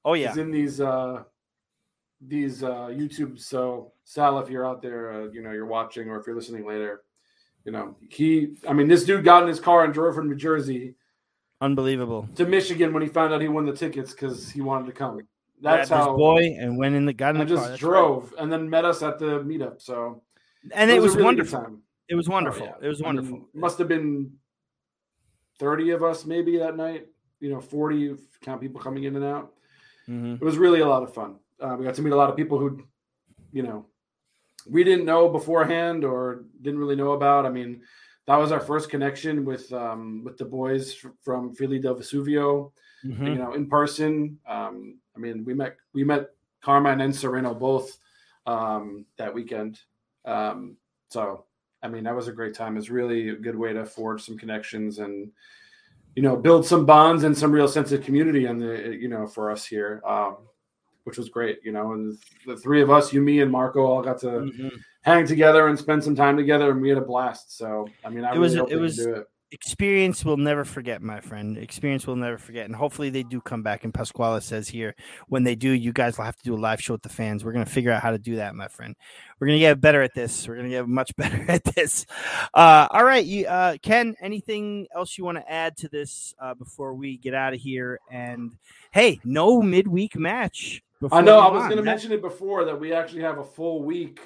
Oh 0.04 0.14
yeah, 0.14 0.32
is 0.32 0.38
in 0.38 0.50
these 0.50 0.80
uh 0.80 1.22
these 2.20 2.62
uh 2.62 2.88
YouTube. 2.88 3.38
So 3.40 3.92
Sal, 4.04 4.38
if 4.40 4.50
you're 4.50 4.66
out 4.66 4.82
there, 4.82 5.12
uh, 5.12 5.24
you 5.30 5.42
know, 5.42 5.52
you're 5.52 5.66
watching 5.66 6.08
or 6.08 6.18
if 6.20 6.26
you're 6.26 6.36
listening 6.36 6.66
later, 6.66 7.02
you 7.64 7.72
know, 7.72 7.96
he 8.10 8.56
I 8.68 8.72
mean 8.72 8.88
this 8.88 9.04
dude 9.04 9.24
got 9.24 9.42
in 9.42 9.48
his 9.48 9.60
car 9.60 9.84
and 9.84 9.94
drove 9.94 10.14
from 10.14 10.28
New 10.28 10.36
Jersey 10.36 10.94
unbelievable. 11.60 12.28
to 12.36 12.44
Michigan 12.46 12.92
when 12.92 13.02
he 13.02 13.08
found 13.08 13.32
out 13.32 13.40
he 13.40 13.48
won 13.48 13.64
the 13.64 13.72
tickets 13.72 14.12
because 14.12 14.50
he 14.50 14.60
wanted 14.60 14.86
to 14.86 14.92
come. 14.92 15.20
That's 15.62 15.88
how 15.88 16.14
boy 16.16 16.56
and 16.58 16.76
went 16.76 16.94
in 16.94 17.06
the 17.06 17.12
got 17.14 17.34
in 17.34 17.40
and 17.40 17.48
the 17.48 17.54
just 17.54 17.62
car. 17.62 17.70
That's 17.70 17.82
right. 17.82 17.88
drove 17.90 18.34
and 18.38 18.52
then 18.52 18.68
met 18.68 18.84
us 18.84 19.02
at 19.02 19.18
the 19.18 19.40
meetup. 19.40 19.80
So 19.80 20.22
and 20.72 20.90
it, 20.90 20.98
a 20.98 21.00
was, 21.00 21.12
really 21.14 21.24
wonderful. 21.24 21.78
It 22.08 22.14
was 22.14 22.28
Oh, 22.28 22.32
wonderful. 22.32 22.66
yeah. 22.66 22.74
It 22.82 22.88
was 22.88 23.00
I 23.00 23.04
mean, 23.04 23.16
wonderful. 23.16 23.48
must 23.54 23.78
have 23.78 23.88
been 23.88 24.32
30 25.58 25.90
of 25.90 26.02
us 26.02 26.26
maybe 26.26 26.58
that 26.58 26.76
night, 26.76 27.06
you 27.40 27.50
know, 27.50 27.60
40 27.60 27.96
if 27.96 28.10
you 28.10 28.18
count 28.42 28.60
people 28.60 28.80
coming 28.80 29.04
in 29.04 29.16
and 29.16 29.24
out. 29.24 29.52
Mhm. 30.08 30.34
It 30.34 30.44
was 30.44 30.58
really 30.58 30.80
a 30.80 30.86
lot 30.88 31.02
of 31.02 31.12
fun. 31.14 31.38
Uh, 31.60 31.76
we 31.78 31.84
got 31.84 31.94
to 31.94 32.02
meet 32.02 32.12
a 32.12 32.16
lot 32.16 32.30
of 32.30 32.36
people 32.36 32.58
who, 32.58 32.82
you 33.52 33.62
know, 33.62 33.86
we 34.68 34.82
didn't 34.84 35.04
know 35.04 35.28
beforehand 35.28 36.04
or 36.04 36.44
didn't 36.62 36.78
really 36.80 36.96
know 36.96 37.12
about. 37.12 37.46
I 37.46 37.50
mean, 37.50 37.82
that 38.26 38.36
was 38.36 38.52
our 38.52 38.60
first 38.60 38.90
connection 38.90 39.44
with 39.44 39.72
um, 39.72 40.24
with 40.24 40.36
the 40.38 40.44
boys 40.44 40.96
from 41.22 41.54
Philly 41.54 41.78
del 41.78 41.94
Vesuvio, 41.94 42.72
Mhm. 43.04 43.26
you 43.28 43.34
know, 43.34 43.52
in 43.52 43.68
person. 43.68 44.38
Um, 44.46 44.98
I 45.14 45.18
mean, 45.18 45.44
we 45.44 45.52
met 45.54 45.76
we 45.92 46.04
met 46.04 46.30
Carmine 46.62 47.02
and 47.02 47.14
Sereno 47.14 47.54
both 47.54 47.98
um, 48.46 49.04
that 49.16 49.32
weekend. 49.32 49.80
Um, 50.24 50.76
so, 51.08 51.44
I 51.82 51.88
mean, 51.88 52.04
that 52.04 52.16
was 52.16 52.28
a 52.28 52.32
great 52.32 52.54
time. 52.54 52.76
It's 52.76 52.88
really 52.90 53.28
a 53.28 53.36
good 53.36 53.56
way 53.56 53.72
to 53.74 53.84
forge 53.84 54.22
some 54.22 54.36
connections 54.38 54.98
and 54.98 55.30
you 56.14 56.22
know 56.22 56.36
build 56.36 56.64
some 56.66 56.84
bonds 56.86 57.24
and 57.24 57.36
some 57.36 57.50
real 57.52 57.68
sense 57.68 57.90
of 57.92 58.02
community 58.02 58.46
on 58.46 58.58
the 58.58 58.96
you 59.00 59.08
know 59.08 59.26
for 59.26 59.50
us 59.50 59.64
here, 59.66 60.00
um, 60.06 60.36
which 61.04 61.18
was 61.18 61.28
great. 61.28 61.58
You 61.64 61.72
know, 61.72 61.92
and 61.92 62.16
the 62.46 62.56
three 62.56 62.82
of 62.82 62.90
us, 62.90 63.12
you, 63.12 63.20
me, 63.20 63.40
and 63.40 63.50
Marco, 63.50 63.84
all 63.84 64.02
got 64.02 64.18
to 64.20 64.26
Mhm. 64.26 64.72
hang 65.02 65.26
together 65.26 65.68
and 65.68 65.78
spend 65.78 66.02
some 66.04 66.14
time 66.14 66.36
together, 66.36 66.70
and 66.70 66.80
we 66.80 66.88
had 66.88 66.98
a 66.98 67.02
blast. 67.02 67.56
So, 67.58 67.86
I 68.04 68.10
mean, 68.10 68.24
I 68.24 68.28
It 68.28 68.32
really 68.32 68.40
was- 68.40 68.54
hope 68.56 68.70
it 68.72 68.76
was- 68.76 68.96
do 68.96 69.14
it. 69.16 69.26
Experience 69.54 70.24
will 70.24 70.36
never 70.36 70.64
forget, 70.64 71.00
my 71.00 71.20
friend. 71.20 71.56
Experience 71.56 72.08
will 72.08 72.16
never 72.16 72.36
forget, 72.38 72.66
and 72.66 72.74
hopefully 72.74 73.08
they 73.08 73.22
do 73.22 73.40
come 73.40 73.62
back. 73.62 73.84
And 73.84 73.94
Pasquale 73.94 74.40
says 74.40 74.66
here, 74.66 74.96
when 75.28 75.44
they 75.44 75.54
do, 75.54 75.70
you 75.70 75.92
guys 75.92 76.18
will 76.18 76.24
have 76.24 76.36
to 76.36 76.42
do 76.42 76.56
a 76.56 76.58
live 76.58 76.80
show 76.82 76.94
with 76.94 77.02
the 77.02 77.08
fans. 77.08 77.44
We're 77.44 77.52
gonna 77.52 77.64
figure 77.64 77.92
out 77.92 78.02
how 78.02 78.10
to 78.10 78.18
do 78.18 78.34
that, 78.36 78.56
my 78.56 78.66
friend. 78.66 78.96
We're 79.38 79.46
gonna 79.46 79.60
get 79.60 79.80
better 79.80 80.02
at 80.02 80.12
this. 80.12 80.48
We're 80.48 80.56
gonna 80.56 80.70
get 80.70 80.88
much 80.88 81.14
better 81.16 81.44
at 81.48 81.62
this. 81.62 82.04
Uh, 82.52 82.88
all 82.90 83.04
right, 83.04 83.24
you, 83.24 83.46
uh, 83.46 83.76
Ken. 83.80 84.16
Anything 84.20 84.88
else 84.92 85.16
you 85.16 85.24
want 85.24 85.38
to 85.38 85.48
add 85.48 85.76
to 85.78 85.88
this 85.88 86.34
uh, 86.40 86.54
before 86.54 86.94
we 86.94 87.16
get 87.16 87.32
out 87.32 87.54
of 87.54 87.60
here? 87.60 88.00
And 88.10 88.50
hey, 88.90 89.20
no 89.24 89.62
midweek 89.62 90.16
match. 90.16 90.82
I 91.12 91.20
know. 91.20 91.38
I 91.38 91.50
was 91.50 91.64
going 91.64 91.76
to 91.76 91.82
mention 91.82 92.10
it 92.10 92.22
before 92.22 92.64
that 92.64 92.80
we 92.80 92.92
actually 92.92 93.22
have 93.22 93.38
a 93.38 93.44
full 93.44 93.84
week 93.84 94.20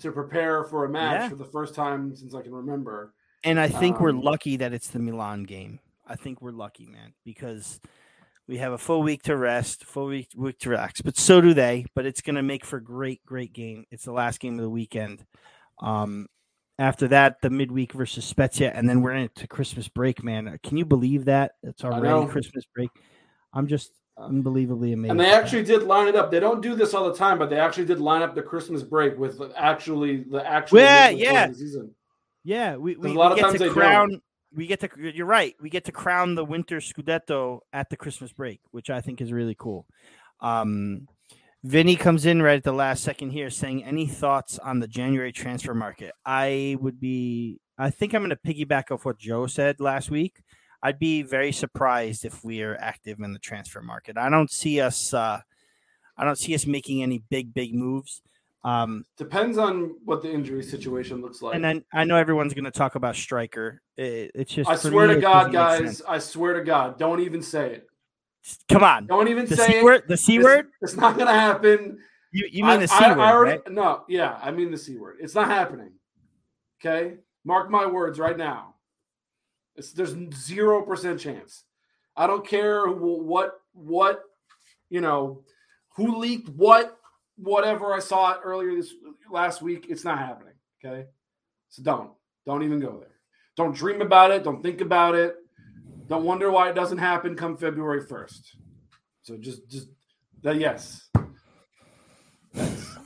to 0.00 0.10
prepare 0.10 0.64
for 0.64 0.86
a 0.86 0.88
match 0.88 1.20
Yeah. 1.20 1.28
for 1.28 1.36
the 1.36 1.44
first 1.44 1.74
time 1.74 2.16
since 2.16 2.34
I 2.34 2.42
can 2.42 2.52
remember. 2.52 3.12
And 3.44 3.58
I 3.58 3.68
think 3.68 4.00
we're 4.00 4.10
Um, 4.10 4.20
lucky 4.22 4.56
that 4.58 4.72
it's 4.72 4.88
the 4.88 4.98
Milan 4.98 5.44
game. 5.44 5.80
I 6.06 6.16
think 6.16 6.40
we're 6.40 6.52
lucky, 6.52 6.86
man, 6.86 7.14
because 7.24 7.80
we 8.46 8.58
have 8.58 8.72
a 8.72 8.78
full 8.78 9.02
week 9.02 9.22
to 9.24 9.36
rest, 9.36 9.84
full 9.84 10.06
week, 10.06 10.28
week 10.36 10.58
to 10.60 10.70
relax. 10.70 11.00
But 11.00 11.16
so 11.16 11.40
do 11.40 11.54
they. 11.54 11.86
But 11.94 12.06
it's 12.06 12.20
going 12.20 12.36
to 12.36 12.42
make 12.42 12.64
for 12.64 12.80
great, 12.80 13.24
great 13.24 13.52
game. 13.52 13.84
It's 13.90 14.04
the 14.04 14.12
last 14.12 14.40
game 14.40 14.58
of 14.58 14.62
the 14.62 14.70
weekend. 14.70 15.24
Um, 15.80 16.28
after 16.78 17.08
that, 17.08 17.40
the 17.42 17.50
midweek 17.50 17.92
versus 17.92 18.24
Spezia, 18.24 18.72
and 18.74 18.88
then 18.88 19.02
we're 19.02 19.12
into 19.12 19.46
Christmas 19.46 19.88
break, 19.88 20.24
man. 20.24 20.58
Can 20.62 20.76
you 20.76 20.84
believe 20.84 21.26
that? 21.26 21.52
It's 21.62 21.84
already. 21.84 22.28
Christmas 22.28 22.64
break. 22.74 22.90
I'm 23.52 23.66
just 23.66 23.92
unbelievably 24.16 24.92
amazed. 24.92 25.10
And 25.10 25.20
they 25.20 25.32
actually 25.32 25.64
did 25.64 25.82
line 25.84 26.08
it 26.08 26.16
up. 26.16 26.30
They 26.30 26.40
don't 26.40 26.60
do 26.60 26.74
this 26.74 26.94
all 26.94 27.08
the 27.08 27.16
time, 27.16 27.38
but 27.38 27.50
they 27.50 27.58
actually 27.58 27.84
did 27.84 28.00
line 28.00 28.22
up 28.22 28.34
the 28.34 28.42
Christmas 28.42 28.82
break 28.82 29.18
with 29.18 29.40
actually 29.56 30.24
the 30.24 30.46
actual 30.46 30.78
Yeah, 30.78 31.10
yeah. 31.10 31.46
the 31.48 31.54
season. 31.54 31.94
Yeah, 32.44 32.76
we, 32.76 32.96
we, 32.96 33.10
a 33.10 33.12
lot 33.14 33.28
we 33.28 33.32
of 33.32 33.36
get 33.36 33.42
times 33.42 33.58
to 33.60 33.64
don't. 33.66 33.74
crown. 33.74 34.22
We 34.54 34.66
get 34.66 34.80
to. 34.80 34.90
You're 34.98 35.26
right. 35.26 35.54
We 35.60 35.70
get 35.70 35.84
to 35.84 35.92
crown 35.92 36.34
the 36.34 36.44
winter 36.44 36.78
Scudetto 36.78 37.60
at 37.72 37.88
the 37.88 37.96
Christmas 37.96 38.32
break, 38.32 38.60
which 38.70 38.90
I 38.90 39.00
think 39.00 39.20
is 39.20 39.32
really 39.32 39.56
cool. 39.58 39.86
Um, 40.40 41.08
Vinny 41.64 41.94
comes 41.96 42.26
in 42.26 42.42
right 42.42 42.56
at 42.56 42.64
the 42.64 42.72
last 42.72 43.04
second 43.04 43.30
here, 43.30 43.48
saying, 43.48 43.84
"Any 43.84 44.06
thoughts 44.06 44.58
on 44.58 44.80
the 44.80 44.88
January 44.88 45.32
transfer 45.32 45.74
market?" 45.74 46.12
I 46.26 46.76
would 46.80 47.00
be. 47.00 47.60
I 47.78 47.90
think 47.90 48.14
I'm 48.14 48.22
going 48.22 48.30
to 48.30 48.36
piggyback 48.36 48.90
off 48.90 49.04
what 49.04 49.18
Joe 49.18 49.46
said 49.46 49.80
last 49.80 50.10
week. 50.10 50.42
I'd 50.82 50.98
be 50.98 51.22
very 51.22 51.52
surprised 51.52 52.24
if 52.24 52.42
we 52.44 52.62
are 52.62 52.76
active 52.80 53.20
in 53.20 53.32
the 53.32 53.38
transfer 53.38 53.80
market. 53.80 54.18
I 54.18 54.28
don't 54.28 54.50
see 54.50 54.80
us. 54.80 55.14
Uh, 55.14 55.40
I 56.16 56.24
don't 56.24 56.38
see 56.38 56.54
us 56.54 56.66
making 56.66 57.02
any 57.02 57.22
big, 57.30 57.54
big 57.54 57.74
moves. 57.74 58.20
Um, 58.64 59.04
Depends 59.16 59.58
on 59.58 59.96
what 60.04 60.22
the 60.22 60.30
injury 60.32 60.62
situation 60.62 61.20
looks 61.20 61.42
like. 61.42 61.56
and 61.56 61.64
then 61.64 61.84
I 61.92 62.04
know 62.04 62.16
everyone's 62.16 62.54
going 62.54 62.64
to 62.64 62.70
talk 62.70 62.94
about 62.94 63.16
striker. 63.16 63.82
It, 63.96 64.30
it's 64.34 64.52
just 64.54 64.70
I 64.70 64.76
swear 64.76 65.08
me, 65.08 65.14
to 65.16 65.20
God, 65.20 65.52
guys. 65.52 66.00
I 66.02 66.18
swear 66.18 66.54
to 66.54 66.62
God, 66.64 66.96
don't 66.98 67.20
even 67.20 67.42
say 67.42 67.72
it. 67.74 67.86
Come 68.68 68.82
on, 68.84 69.06
Don't 69.06 69.28
even 69.28 69.46
the 69.46 69.56
say 69.56 69.66
c 69.66 69.74
it. 69.78 69.84
word. 69.84 70.02
The 70.08 70.16
c 70.16 70.34
It's- 70.36 70.44
word. 70.44 70.66
It's 70.80 70.96
not 70.96 71.16
gonna 71.18 71.32
happen. 71.32 71.98
You, 72.32 72.48
you 72.50 72.62
mean 72.64 72.72
I- 72.72 72.76
the 72.78 72.88
c 72.88 72.94
I- 72.96 73.08
word, 73.16 73.20
I 73.20 73.32
already, 73.32 73.58
right? 73.58 73.72
No, 73.72 74.04
yeah, 74.08 74.38
I 74.42 74.50
mean 74.50 74.70
the 74.72 74.78
c 74.78 74.96
word. 74.96 75.18
It's 75.20 75.34
not 75.34 75.46
happening. 75.48 75.92
Okay, 76.80 77.18
mark 77.44 77.70
my 77.70 77.86
words 77.86 78.18
right 78.18 78.36
now. 78.36 78.74
It's, 79.76 79.92
there's 79.92 80.16
zero 80.34 80.82
percent 80.82 81.20
chance. 81.20 81.64
I 82.16 82.26
don't 82.26 82.46
care 82.46 82.86
what 82.86 83.60
what 83.74 84.22
you 84.90 85.00
know 85.00 85.44
who 85.96 86.18
leaked 86.18 86.48
what 86.50 86.98
whatever 87.36 87.92
I 87.92 87.98
saw 87.98 88.32
it 88.32 88.40
earlier 88.44 88.74
this 88.74 88.94
last 89.30 89.62
week. 89.62 89.86
It's 89.88 90.04
not 90.04 90.18
happening. 90.18 90.54
Okay, 90.84 91.06
so 91.68 91.82
don't 91.82 92.10
don't 92.46 92.62
even 92.62 92.80
go 92.80 92.98
there. 92.98 93.08
Don't 93.56 93.74
dream 93.74 94.00
about 94.00 94.30
it. 94.30 94.44
Don't 94.44 94.62
think 94.62 94.80
about 94.80 95.14
it. 95.14 95.36
Don't 96.08 96.24
wonder 96.24 96.50
why 96.50 96.68
it 96.70 96.74
doesn't 96.74 96.98
happen 96.98 97.36
come 97.36 97.56
February 97.56 98.04
first. 98.06 98.56
So 99.22 99.36
just 99.36 99.68
just 99.68 99.88
that 100.42 100.56
yes. 100.56 101.08
That's, 102.52 102.96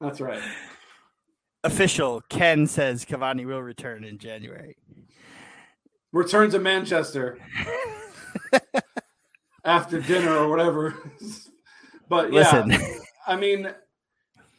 that's 0.00 0.20
right. 0.20 0.42
Official 1.62 2.22
Ken 2.30 2.66
says 2.66 3.04
Cavani 3.04 3.44
will 3.44 3.62
return 3.62 4.04
in 4.04 4.18
January. 4.18 4.76
Return 6.12 6.50
to 6.50 6.58
Manchester 6.58 7.38
after 9.64 10.00
dinner 10.00 10.36
or 10.36 10.48
whatever. 10.48 10.94
but 12.08 12.32
yeah, 12.32 12.64
Listen, 12.64 13.00
I 13.26 13.36
mean, 13.36 13.72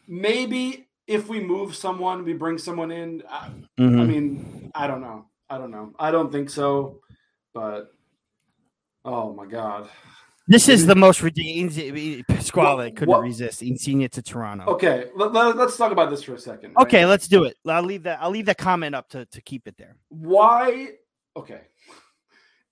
maybe 0.08 0.88
if 1.08 1.28
we 1.28 1.39
move 1.39 1.76
someone, 1.76 2.24
we 2.24 2.34
bring 2.34 2.58
someone 2.58 2.91
in. 2.91 3.24
I, 3.30 3.47
I 3.47 3.82
Mhm. 3.82 4.08
mean, 4.08 4.72
I 4.76 4.88
don't 4.88 5.02
know. 5.02 5.26
I 5.49 5.58
don't 5.58 5.72
know. 5.72 5.93
I 5.99 6.12
don't 6.12 6.32
think 6.32 6.49
so. 6.49 6.99
But 7.54 7.91
oh 9.04 9.34
my 9.34 9.45
god. 9.45 9.89
this 10.47 10.70
is 10.70 10.86
the 10.86 10.95
most 10.95 11.22
ridiculous. 11.22 12.24
Pasquale 12.28 12.76
What- 12.86 12.95
couldn't 12.95 13.12
what- 13.12 13.22
resist 13.24 13.62
Insigne 13.62 14.08
to 14.10 14.22
Toronto. 14.22 14.66
Okay, 14.68 15.10
let, 15.16 15.34
let, 15.34 15.58
us 15.58 15.76
talk 15.78 15.91
about 15.91 16.10
this 16.10 16.24
for 16.24 16.36
a 16.36 16.39
second. 16.39 16.74
right? 16.76 16.84
Okay, 16.86 17.06
let's 17.06 17.28
do 17.28 17.43
it. 17.43 17.58
I'll 17.68 17.84
leave 17.84 18.04
that. 18.04 18.20
I'll 18.22 18.30
leave 18.32 18.45
that 18.45 18.58
comment 18.58 18.95
up 18.95 19.10
to, 19.10 19.26
to 19.26 19.41
keep 19.41 19.68
it 19.68 19.76
there. 19.78 19.97
why 20.10 20.91
okay 21.36 21.62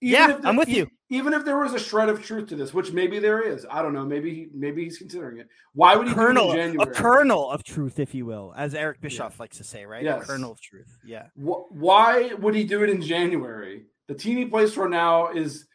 Yeah, 0.02 0.32
if 0.32 0.42
the- 0.42 0.48
I'm 0.48 0.56
with 0.56 0.70
you. 0.70 0.90
even 1.10 1.34
if 1.34 1.44
there 1.46 1.58
was 1.58 1.74
a 1.74 1.80
shred 1.80 2.08
of 2.10 2.24
truth 2.24 2.50
to 2.50 2.56
this 2.56 2.74
which 2.74 2.92
maybe 2.94 3.20
there 3.20 3.42
is 3.42 3.66
i 3.70 3.82
don't 3.82 3.94
know 3.94 4.06
maybe 4.06 4.34
he, 4.34 4.48
maybe 4.54 4.84
he's 4.84 4.98
considering 4.98 5.40
it 5.40 5.48
why 5.74 5.96
would 5.96 6.08
he 6.08 6.14
Kernel, 6.14 6.52
do 6.52 6.58
it 6.58 6.62
in 6.62 6.72
January? 6.74 6.92
a 6.92 6.94
kernel 6.96 7.50
of 7.52 7.64
truth, 7.64 8.00
if 8.00 8.14
you 8.16 8.26
will, 8.26 8.54
as 8.58 8.74
Eric 8.76 9.02
Bischoff 9.02 9.40
likes 9.40 9.58
to 9.58 9.64
say, 9.64 9.86
right? 9.86 10.04
Yes. 10.04 10.24
A 10.24 10.26
kernel 10.28 10.52
of 10.52 10.62
truth. 10.62 10.98
Yeah. 11.06 11.28
Wh- 11.36 11.70
why 11.72 12.34
would 12.36 12.56
he 12.56 12.64
do 12.64 12.84
it 12.84 12.90
in 12.90 13.02
january 13.02 13.86
the 14.08 14.16
team 14.16 14.38
he 14.38 14.46
plays 14.46 14.74
for 14.74 14.88
now 14.90 15.30
is 15.30 15.66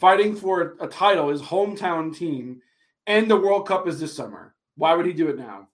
fighting 0.00 0.34
for 0.36 0.76
a 0.80 0.86
title 0.88 1.28
his 1.28 1.42
hometown 1.42 2.14
team 2.16 2.60
and 3.06 3.30
the 3.30 3.36
world 3.36 3.66
cup 3.68 3.86
is 3.88 3.98
this 4.00 4.14
summer 4.14 4.54
why 4.76 4.94
would 4.94 5.06
he 5.06 5.12
do 5.12 5.28
it 5.28 5.38
now 5.38 5.68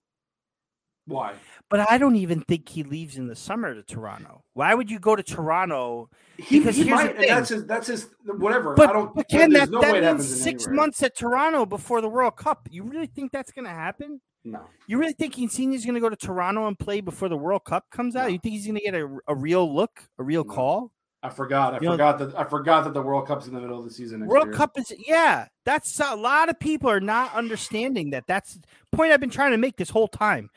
why 1.05 1.33
But 1.69 1.89
I 1.91 1.97
don't 1.97 2.15
even 2.15 2.41
think 2.41 2.69
he 2.69 2.83
leaves 2.83 3.17
in 3.17 3.27
the 3.27 3.35
summer 3.35 3.73
to 3.73 3.83
Toronto. 3.83 4.43
Why 4.53 4.73
would 4.73 4.89
you 4.89 4.99
go 4.99 5.15
to 5.15 5.23
Toronto? 5.23 6.09
he, 6.37 6.59
Because 6.59 6.75
he 6.77 6.83
here's 6.85 6.99
the 6.99 7.05
might, 7.13 7.27
that's 7.27 7.49
his 7.49 7.65
that's 7.65 7.87
his 7.87 8.07
whatever 8.25 8.73
But, 8.73 8.89
i 8.89 8.93
don't 8.93 9.13
but 9.15 9.27
Ken, 9.29 9.51
that, 9.53 9.69
no 9.69 9.81
that 9.81 10.01
means 10.01 10.27
six 10.41 10.63
January. 10.63 10.75
months 10.77 11.03
at 11.03 11.15
Toronto 11.17 11.65
before 11.65 11.99
the 12.01 12.09
World 12.09 12.37
Cup. 12.37 12.67
You 12.71 12.83
really 12.83 13.07
think 13.07 13.31
that's 13.31 13.51
going 13.51 13.65
to 13.65 13.71
happen? 13.71 14.21
no 14.45 14.61
You 14.87 14.97
really 14.97 15.13
think 15.13 15.35
going 15.35 15.95
to 15.95 15.99
go 15.99 16.09
to 16.09 16.15
Toronto 16.15 16.67
and 16.67 16.77
play 16.79 17.01
before 17.01 17.27
the 17.29 17.37
World 17.37 17.65
Cup 17.65 17.85
comes 17.91 18.15
out? 18.15 18.23
No. 18.23 18.27
You 18.29 18.39
think 18.39 18.53
he's 18.55 18.65
going 18.65 18.77
to 18.77 18.81
get 18.83 18.95
a, 18.95 19.17
a 19.27 19.35
real 19.35 19.73
look, 19.73 20.03
a 20.17 20.23
real 20.23 20.43
No. 20.45 20.53
call? 20.53 20.91
I 21.25 21.29
forgot. 21.29 21.73
I 21.73 21.77
You 21.77 21.85
know- 21.85 21.91
forgot 21.93 22.19
that 22.19 22.35
I 22.37 22.43
forgot 22.43 22.83
that 22.83 22.93
the 22.93 23.01
World 23.01 23.27
Cup's 23.27 23.47
in 23.47 23.53
the 23.53 23.61
middle 23.61 23.79
of 23.79 23.85
the 23.85 23.91
season. 23.91 24.25
World 24.25 24.47
year. 24.47 24.53
Cup 24.53 24.77
is 24.77 24.93
yeah. 25.07 25.47
That's 25.65 25.97
a 26.01 26.15
lot 26.17 26.49
of 26.49 26.59
people 26.59 26.89
are 26.89 26.99
not 26.99 27.33
understanding 27.33 28.09
that. 28.11 28.25
That's 28.27 28.55
the 28.55 28.61
point 28.91 29.13
I've 29.13 29.21
been 29.21 29.29
trying 29.29 29.51
to 29.51 29.57
make 29.57 29.77
this 29.77 29.89
whole 29.89 30.09
time. 30.09 30.49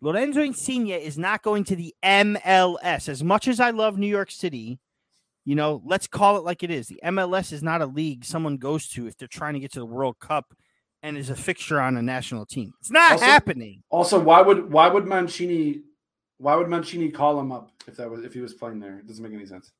Lorenzo 0.00 0.40
Insigne 0.42 0.88
is 0.90 1.18
not 1.18 1.42
going 1.42 1.64
to 1.64 1.76
the 1.76 1.94
MLS. 2.04 3.08
As 3.08 3.24
much 3.24 3.48
as 3.48 3.58
I 3.60 3.70
love 3.70 3.98
New 3.98 4.06
York 4.06 4.30
City, 4.30 4.78
you 5.44 5.54
know, 5.54 5.82
let's 5.84 6.06
call 6.06 6.36
it 6.36 6.44
like 6.44 6.62
it 6.62 6.70
is. 6.70 6.86
The 6.88 7.00
MLS 7.04 7.52
is 7.52 7.62
not 7.62 7.82
a 7.82 7.86
league 7.86 8.24
someone 8.24 8.58
goes 8.58 8.88
to 8.90 9.06
if 9.06 9.16
they're 9.16 9.26
trying 9.28 9.54
to 9.54 9.60
get 9.60 9.72
to 9.72 9.80
the 9.80 9.86
World 9.86 10.18
Cup 10.20 10.54
and 11.02 11.16
is 11.16 11.30
a 11.30 11.36
fixture 11.36 11.80
on 11.80 11.96
a 11.96 12.02
national 12.02 12.46
team. 12.46 12.72
It's 12.80 12.90
not 12.90 13.12
Also- 13.12 13.24
happening. 13.24 13.82
Also, 13.90 14.20
why 14.20 14.40
would 14.42 14.70
why 14.72 14.88
would 14.88 15.06
Mancini 15.06 15.82
why 16.38 16.54
would 16.54 16.68
Mancini 16.68 17.10
call 17.10 17.40
him 17.40 17.50
up 17.50 17.72
if 17.88 17.96
that 17.96 18.08
was 18.10 18.24
if 18.24 18.34
he 18.34 18.40
was 18.40 18.54
playing 18.54 18.78
there? 18.80 18.98
It 18.98 19.06
doesn't 19.06 19.22
make 19.22 19.32
any 19.32 19.46
sense. 19.46 19.72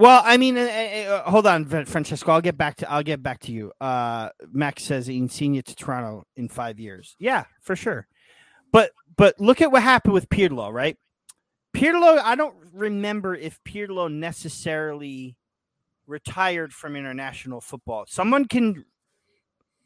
Well, 0.00 0.22
I 0.24 0.38
mean, 0.38 0.56
uh, 0.56 0.62
uh, 0.62 0.64
uh, 0.64 1.30
hold 1.30 1.46
on, 1.46 1.66
Fran- 1.66 1.84
Francesco. 1.84 2.32
I'll 2.32 2.40
get 2.40 2.56
back 2.56 2.76
to 2.76 2.90
I'll 2.90 3.02
get 3.02 3.22
back 3.22 3.38
to 3.40 3.52
you. 3.52 3.70
Uh, 3.82 4.30
Max 4.50 4.82
says 4.84 5.10
Insigne 5.10 5.60
to 5.62 5.76
Toronto 5.76 6.24
in 6.36 6.48
five 6.48 6.80
years. 6.80 7.16
Yeah, 7.18 7.44
for 7.60 7.76
sure. 7.76 8.06
But 8.72 8.92
but 9.18 9.38
look 9.38 9.60
at 9.60 9.70
what 9.70 9.82
happened 9.82 10.14
with 10.14 10.30
Pirlo, 10.30 10.72
right? 10.72 10.96
Pirlo, 11.76 12.18
I 12.18 12.34
don't 12.34 12.54
remember 12.72 13.34
if 13.34 13.60
Pirlo 13.62 14.10
necessarily 14.10 15.36
retired 16.06 16.72
from 16.72 16.96
international 16.96 17.60
football. 17.60 18.06
Someone 18.08 18.46
can 18.46 18.86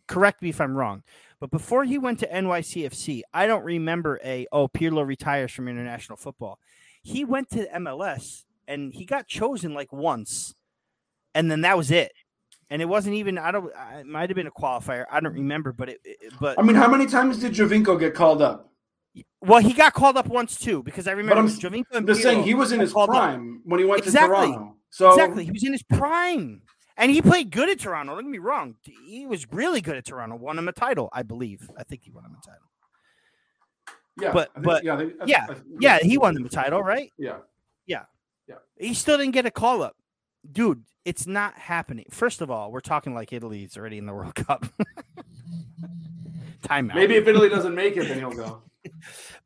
correct 0.07 0.43
me 0.43 0.51
if 0.51 0.61
I'm 0.61 0.77
wrong. 0.77 1.03
But 1.41 1.51
before 1.51 1.83
he 1.83 1.99
went 1.99 2.21
to 2.21 2.29
NYCFC, 2.29 3.23
I 3.33 3.49
don't 3.49 3.65
remember 3.65 4.21
a 4.25 4.47
oh 4.53 4.69
Pirlo 4.69 5.05
retires 5.05 5.51
from 5.51 5.67
international 5.67 6.17
football. 6.19 6.61
He 7.03 7.25
went 7.25 7.51
to 7.51 7.67
MLS 7.67 8.45
and 8.69 8.93
he 8.93 9.05
got 9.05 9.27
chosen 9.29 9.75
like 9.75 9.93
once, 9.93 10.55
and 11.35 11.51
then 11.51 11.63
that 11.63 11.77
was 11.77 11.91
it. 11.91 12.13
And 12.71 12.81
it 12.81 12.87
wasn't 12.87 13.15
even 13.17 13.37
I 13.39 13.51
don't 13.51 13.71
it 13.99 14.07
might 14.07 14.31
have 14.31 14.37
been 14.37 14.47
a 14.47 14.51
qualifier. 14.51 15.05
I 15.11 15.21
don't 15.21 15.35
remember, 15.35 15.73
but 15.73 15.89
it, 15.91 16.01
it- 16.05 16.33
but 16.41 16.59
I 16.59 16.63
mean, 16.63 16.77
how 16.77 16.89
many 16.89 17.07
times 17.07 17.39
did 17.39 17.53
Giovinco 17.53 17.99
get 17.99 18.15
called 18.15 18.43
up? 18.43 18.71
well 19.41 19.61
he 19.61 19.73
got 19.73 19.93
called 19.93 20.17
up 20.17 20.27
once 20.27 20.59
too 20.59 20.83
because 20.83 21.07
I 21.07 21.13
remember 21.13 21.37
I'm- 21.37 21.49
Giovinco 21.49 21.85
and 21.93 21.99
I'm 21.99 22.07
just 22.07 22.23
saying 22.23 22.43
he 22.43 22.55
was 22.55 22.73
in 22.73 22.81
his 22.81 22.93
called 22.93 23.11
up. 23.11 23.17
prime 23.17 23.61
when 23.65 23.79
he 23.79 23.87
went 23.87 24.03
Exactly. 24.03 24.47
to 24.47 24.53
Toronto. 24.55 24.77
So 24.91 25.11
Exactly. 25.11 25.45
He 25.45 25.51
was 25.53 25.63
in 25.65 25.73
his 25.73 25.83
prime. 25.85 26.63
And 26.97 27.11
he 27.11 27.21
played 27.21 27.51
good 27.51 27.69
at 27.69 27.81
Toronto. 27.81 28.15
Don't 28.15 28.25
get 28.25 28.31
me 28.31 28.39
wrong. 28.39 28.77
He 28.83 29.27
was 29.27 29.47
really 29.53 29.81
good 29.81 29.97
at 29.97 30.05
Toronto. 30.07 30.37
Won 30.37 30.57
him 30.59 30.69
a 30.69 30.73
title, 30.73 31.09
I 31.13 31.23
believe. 31.25 31.69
I 31.77 31.83
think 31.83 32.03
he 32.05 32.11
won 32.13 32.25
him 32.25 32.37
a 32.41 32.45
title. 32.47 32.63
yeah, 34.21 34.33
but- 34.33 34.53
think- 34.55 34.65
but- 34.67 34.85
yeah, 34.85 34.95
I 34.95 34.99
think- 34.99 35.13
I- 35.21 35.25
yeah, 35.27 35.47
I- 35.51 35.57
Yeah, 35.81 35.99
he 36.03 36.19
won 36.19 36.35
them 36.35 36.45
a 36.47 36.49
title, 36.49 36.83
right? 36.83 37.11
Yeah, 37.19 37.39
yeah, 37.87 38.05
He 38.79 38.95
still 38.95 39.19
didn't 39.19 39.33
get 39.33 39.47
a 39.47 39.51
call 39.51 39.83
up. 39.83 39.97
Dude, 40.51 40.85
it's 41.05 41.27
not 41.27 41.55
happening. 41.55 42.07
First 42.11 42.41
of 42.41 42.51
all, 42.51 42.71
we're 42.71 42.81
talking 42.81 43.15
like 43.15 43.33
Italy's 43.33 43.77
already 43.77 43.99
in 43.99 44.07
the 44.07 44.13
World 44.13 44.35
Cup. 44.35 44.67
Timeout. 46.63 46.95
maybe 46.95 47.15
if 47.17 47.27
Italy 47.27 47.51
doesn't 47.51 47.75
make 47.75 47.97
it, 47.97 48.09
then 48.09 48.19
he'll 48.19 48.33
go. 48.33 48.63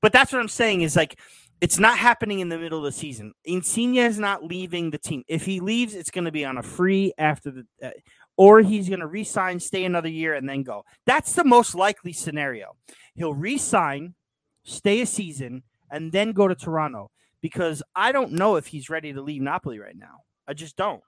But 0.00 0.12
that's 0.12 0.32
what 0.32 0.40
I'm 0.40 0.48
saying 0.48 0.82
is 0.82 0.94
like 0.94 1.18
it's 1.60 1.78
not 1.78 1.98
happening 1.98 2.40
in 2.40 2.48
the 2.48 2.58
middle 2.58 2.78
of 2.78 2.84
the 2.84 2.92
season. 2.92 3.34
Insigne 3.44 3.96
is 3.96 4.18
not 4.18 4.44
leaving 4.44 4.90
the 4.90 4.98
team. 4.98 5.24
If 5.26 5.44
he 5.44 5.60
leaves, 5.60 5.94
it's 5.94 6.10
going 6.10 6.24
to 6.24 6.32
be 6.32 6.44
on 6.44 6.58
a 6.58 6.62
free 6.62 7.12
after 7.18 7.50
the, 7.50 7.66
uh, 7.82 7.90
or 8.36 8.60
he's 8.60 8.88
going 8.88 9.00
to 9.00 9.06
resign, 9.06 9.58
stay 9.58 9.84
another 9.84 10.08
year, 10.08 10.34
and 10.34 10.48
then 10.48 10.62
go. 10.62 10.84
That's 11.04 11.32
the 11.32 11.44
most 11.44 11.74
likely 11.74 12.12
scenario. 12.12 12.76
He'll 13.14 13.34
resign, 13.34 14.14
stay 14.64 15.00
a 15.00 15.06
season, 15.06 15.64
and 15.90 16.12
then 16.12 16.32
go 16.32 16.46
to 16.46 16.54
Toronto 16.54 17.10
because 17.40 17.82
I 17.94 18.12
don't 18.12 18.32
know 18.32 18.56
if 18.56 18.66
he's 18.66 18.90
ready 18.90 19.12
to 19.12 19.22
leave 19.22 19.42
Napoli 19.42 19.78
right 19.78 19.96
now. 19.96 20.22
I 20.46 20.54
just 20.54 20.76
don't. 20.76 21.02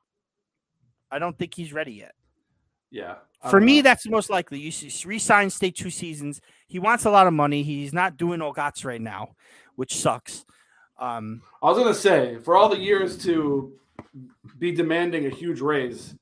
I 1.11 1.19
don't 1.19 1.37
think 1.37 1.55
he's 1.55 1.73
ready 1.73 1.93
yet. 1.93 2.15
Yeah, 2.91 3.17
I 3.43 3.51
For 3.51 3.61
me, 3.61 3.77
know. 3.77 3.83
that's 3.83 4.05
the 4.05 4.11
most 4.11 4.31
likely. 4.31 4.59
You 4.59 4.73
resign, 5.05 5.51
stay 5.51 5.71
two 5.71 5.91
seasons. 5.91 6.41
He 6.67 6.79
wants 6.79 7.05
a 7.05 7.11
lot 7.11 7.27
of 7.27 7.33
money. 7.33 7.63
He's 7.63 7.93
not 7.93 8.17
doing 8.17 8.41
Ogats 8.41 8.85
right 8.85 9.01
now, 9.01 9.31
which 9.77 9.97
sucks. 9.97 10.45
Um, 10.99 11.43
I 11.63 11.67
was 11.67 11.79
gonna 11.79 11.95
say 11.95 12.39
for 12.39 12.57
all 12.57 12.69
the 12.69 12.79
years 12.79 13.17
to 13.25 13.73
be 14.59 14.73
demanding 14.73 15.27
a 15.27 15.31
huge 15.31 15.61
raise, 15.61 16.15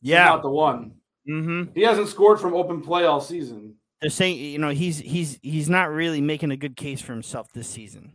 yeah. 0.00 0.26
not 0.26 0.42
the 0.42 0.50
one. 0.50 0.94
Mm-hmm. 1.28 1.72
He 1.74 1.82
hasn't 1.82 2.08
scored 2.08 2.40
from 2.40 2.54
open 2.54 2.80
play 2.80 3.04
all 3.04 3.20
season. 3.20 3.74
They're 4.00 4.10
saying, 4.10 4.36
you 4.38 4.58
know, 4.58 4.70
he's 4.70 4.98
he's 4.98 5.38
he's 5.42 5.68
not 5.68 5.90
really 5.90 6.20
making 6.20 6.50
a 6.52 6.56
good 6.56 6.76
case 6.76 7.00
for 7.00 7.12
himself 7.12 7.48
this 7.52 7.68
season. 7.68 8.12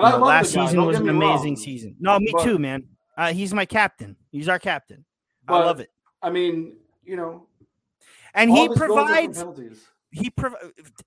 You 0.00 0.10
know, 0.10 0.18
last 0.18 0.52
season 0.52 0.84
was 0.84 0.98
an 0.98 1.08
amazing 1.08 1.54
wrong. 1.54 1.56
season. 1.56 1.96
No, 1.98 2.18
me 2.20 2.30
But- 2.32 2.44
too, 2.44 2.58
man. 2.58 2.84
Uh, 3.16 3.32
he's 3.32 3.54
my 3.54 3.64
captain. 3.64 4.14
He's 4.30 4.46
our 4.48 4.58
captain. 4.58 5.04
I 5.48 5.58
love 5.58 5.80
it. 5.80 5.90
I 6.22 6.28
mean, 6.30 6.74
you 7.04 7.16
know, 7.16 7.46
And 8.34 8.50
he 8.50 8.68
this 8.68 8.78
goes 8.78 8.82
are 8.82 8.86
from 8.88 8.96
provides 9.06 9.44
he 10.12 10.30
prov- 10.30 10.56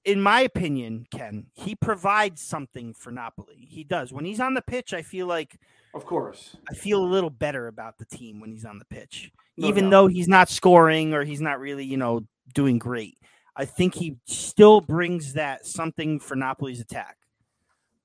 in 0.05 0.21
my 0.21 0.41
opinion, 0.41 1.05
Ken, 1.11 1.45
he 1.53 1.75
provides 1.75 2.41
something 2.41 2.93
for 2.93 3.11
Napoli. 3.11 3.55
He 3.57 3.83
does. 3.83 4.11
When 4.11 4.25
he's 4.25 4.39
on 4.39 4.53
the 4.55 4.61
pitch, 4.61 4.93
I 4.93 5.01
feel 5.03 5.27
like 5.27 5.59
Of 5.93 6.05
course. 6.05 6.55
I 6.69 6.73
feel 6.73 7.03
a 7.03 7.05
little 7.05 7.29
better 7.29 7.67
about 7.67 7.97
the 7.97 8.05
team 8.05 8.39
when 8.39 8.51
he's 8.51 8.65
on 8.65 8.77
the 8.79 8.85
pitch. 8.85 9.31
No 9.57 9.67
Even 9.67 9.85
doubt. 9.85 9.89
though 9.91 10.07
he's 10.07 10.27
not 10.27 10.49
scoring 10.49 11.13
or 11.13 11.23
he's 11.23 11.41
not 11.41 11.59
really, 11.59 11.85
you 11.85 11.97
know, 11.97 12.21
doing 12.53 12.77
great. 12.79 13.17
I 13.59 13.65
think 13.65 13.93
he 13.93 14.15
still 14.25 14.79
brings 14.79 15.33
that 15.33 15.65
something 15.65 16.17
for 16.17 16.35
Napoli's 16.35 16.79
attack. 16.79 17.17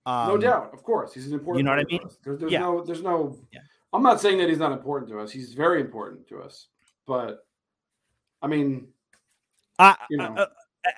Um, 0.05 0.29
no 0.29 0.37
doubt. 0.37 0.71
Of 0.75 0.83
course. 0.83 1.15
He's 1.15 1.29
an 1.29 1.35
important 1.35 1.59
you 1.59 1.63
know 1.63 1.71
what 1.71 1.79
I 1.79 1.85
mean? 1.85 2.01
There's, 2.25 2.41
there's 2.41 2.53
Yeah. 2.53 2.59
no 2.59 2.85
there's 2.85 3.03
no 3.03 3.39
Yeah. 3.53 3.61
I'm 3.93 4.03
not 4.03 4.21
saying 4.21 4.39
that 4.39 4.49
he's 4.49 4.59
not 4.59 4.73
important 4.73 5.09
to 5.13 5.21
us. 5.21 5.31
He's 5.31 5.55
very 5.55 5.81
important 5.81 6.27
to 6.29 6.43
us. 6.43 6.67
But 7.07 7.47
I 8.43 8.49
mean, 8.49 8.89
I, 9.79 9.97
you 10.11 10.17
know. 10.17 10.35
uh, 10.37 10.47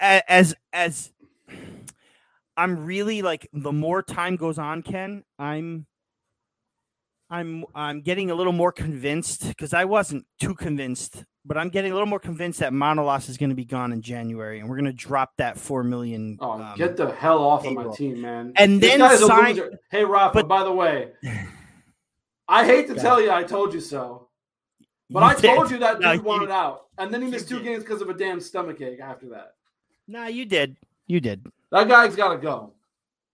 uh, 0.01 0.21
as 0.27 0.55
as 0.73 1.13
I'm 2.57 2.87
really 2.87 3.21
like 3.21 3.47
the 3.53 3.73
more 3.73 4.03
time 4.03 4.37
goes 4.37 4.59
on, 4.59 4.83
Ken, 4.83 5.23
I'm 5.39 5.87
I'm 7.29 7.65
I'm 7.75 8.01
getting 8.03 8.31
a 8.31 8.35
little 8.35 8.53
more 8.53 8.71
convinced 8.73 9.49
because 9.49 9.73
I 9.75 9.85
wasn't 9.85 10.25
too 10.41 10.55
convinced, 10.55 11.25
but 11.45 11.57
I'm 11.59 11.71
getting 11.71 11.91
a 11.91 11.95
little 11.95 12.07
more 12.07 12.21
convinced 12.21 12.61
that 12.61 12.73
Manolas 12.73 13.29
is 13.29 13.37
going 13.37 13.51
to 13.51 13.57
be 13.57 13.65
gone 13.65 13.93
in 13.93 14.01
January, 14.01 14.61
and 14.61 14.69
we're 14.69 14.77
going 14.77 14.85
to 14.85 14.93
drop 14.93 15.33
that 15.39 15.59
four 15.59 15.83
million. 15.83 16.39
Oh, 16.41 16.53
um, 16.53 16.77
get 16.77 16.97
the 16.97 17.11
hell 17.13 17.43
off 17.43 17.67
of 17.67 17.73
my 17.73 17.93
team, 17.95 18.21
man. 18.21 18.53
And 18.57 18.81
then 18.81 19.01
sign-. 19.19 19.59
Hey, 19.91 20.05
Rafa, 20.05 20.35
but- 20.35 20.49
by 20.49 20.63
the 20.63 20.73
way, 20.73 21.09
I 22.49 22.65
hate 22.65 22.87
to 22.89 22.95
Yeah. 22.95 23.03
tell 23.03 23.21
you 23.21 23.31
I 23.33 23.43
told 23.43 23.75
you 23.75 23.81
so, 23.81 24.29
but 25.11 25.21
You 25.21 25.27
I 25.27 25.35
did. 25.35 25.55
told 25.57 25.71
you 25.73 25.79
that 25.79 26.01
No, 26.01 26.13
dude 26.13 26.21
you- 26.23 26.29
wanted 26.29 26.51
out. 26.51 26.83
And 26.99 27.13
then 27.13 27.21
he 27.23 27.27
you 27.27 27.33
missed 27.33 27.49
two 27.49 27.57
did. 27.57 27.65
games 27.65 27.83
because 27.83 28.01
of 28.03 28.09
a 28.09 28.15
damn 28.15 28.41
stomach 28.41 28.81
ache 28.81 29.01
after 29.01 29.29
that. 29.31 29.55
Nah, 30.09 30.27
you 30.29 30.47
did. 30.47 30.77
You 31.09 31.21
did. 31.21 31.45
That 31.73 31.89
guy's 31.89 32.15
got 32.15 32.29
to 32.33 32.39
go. 32.39 32.73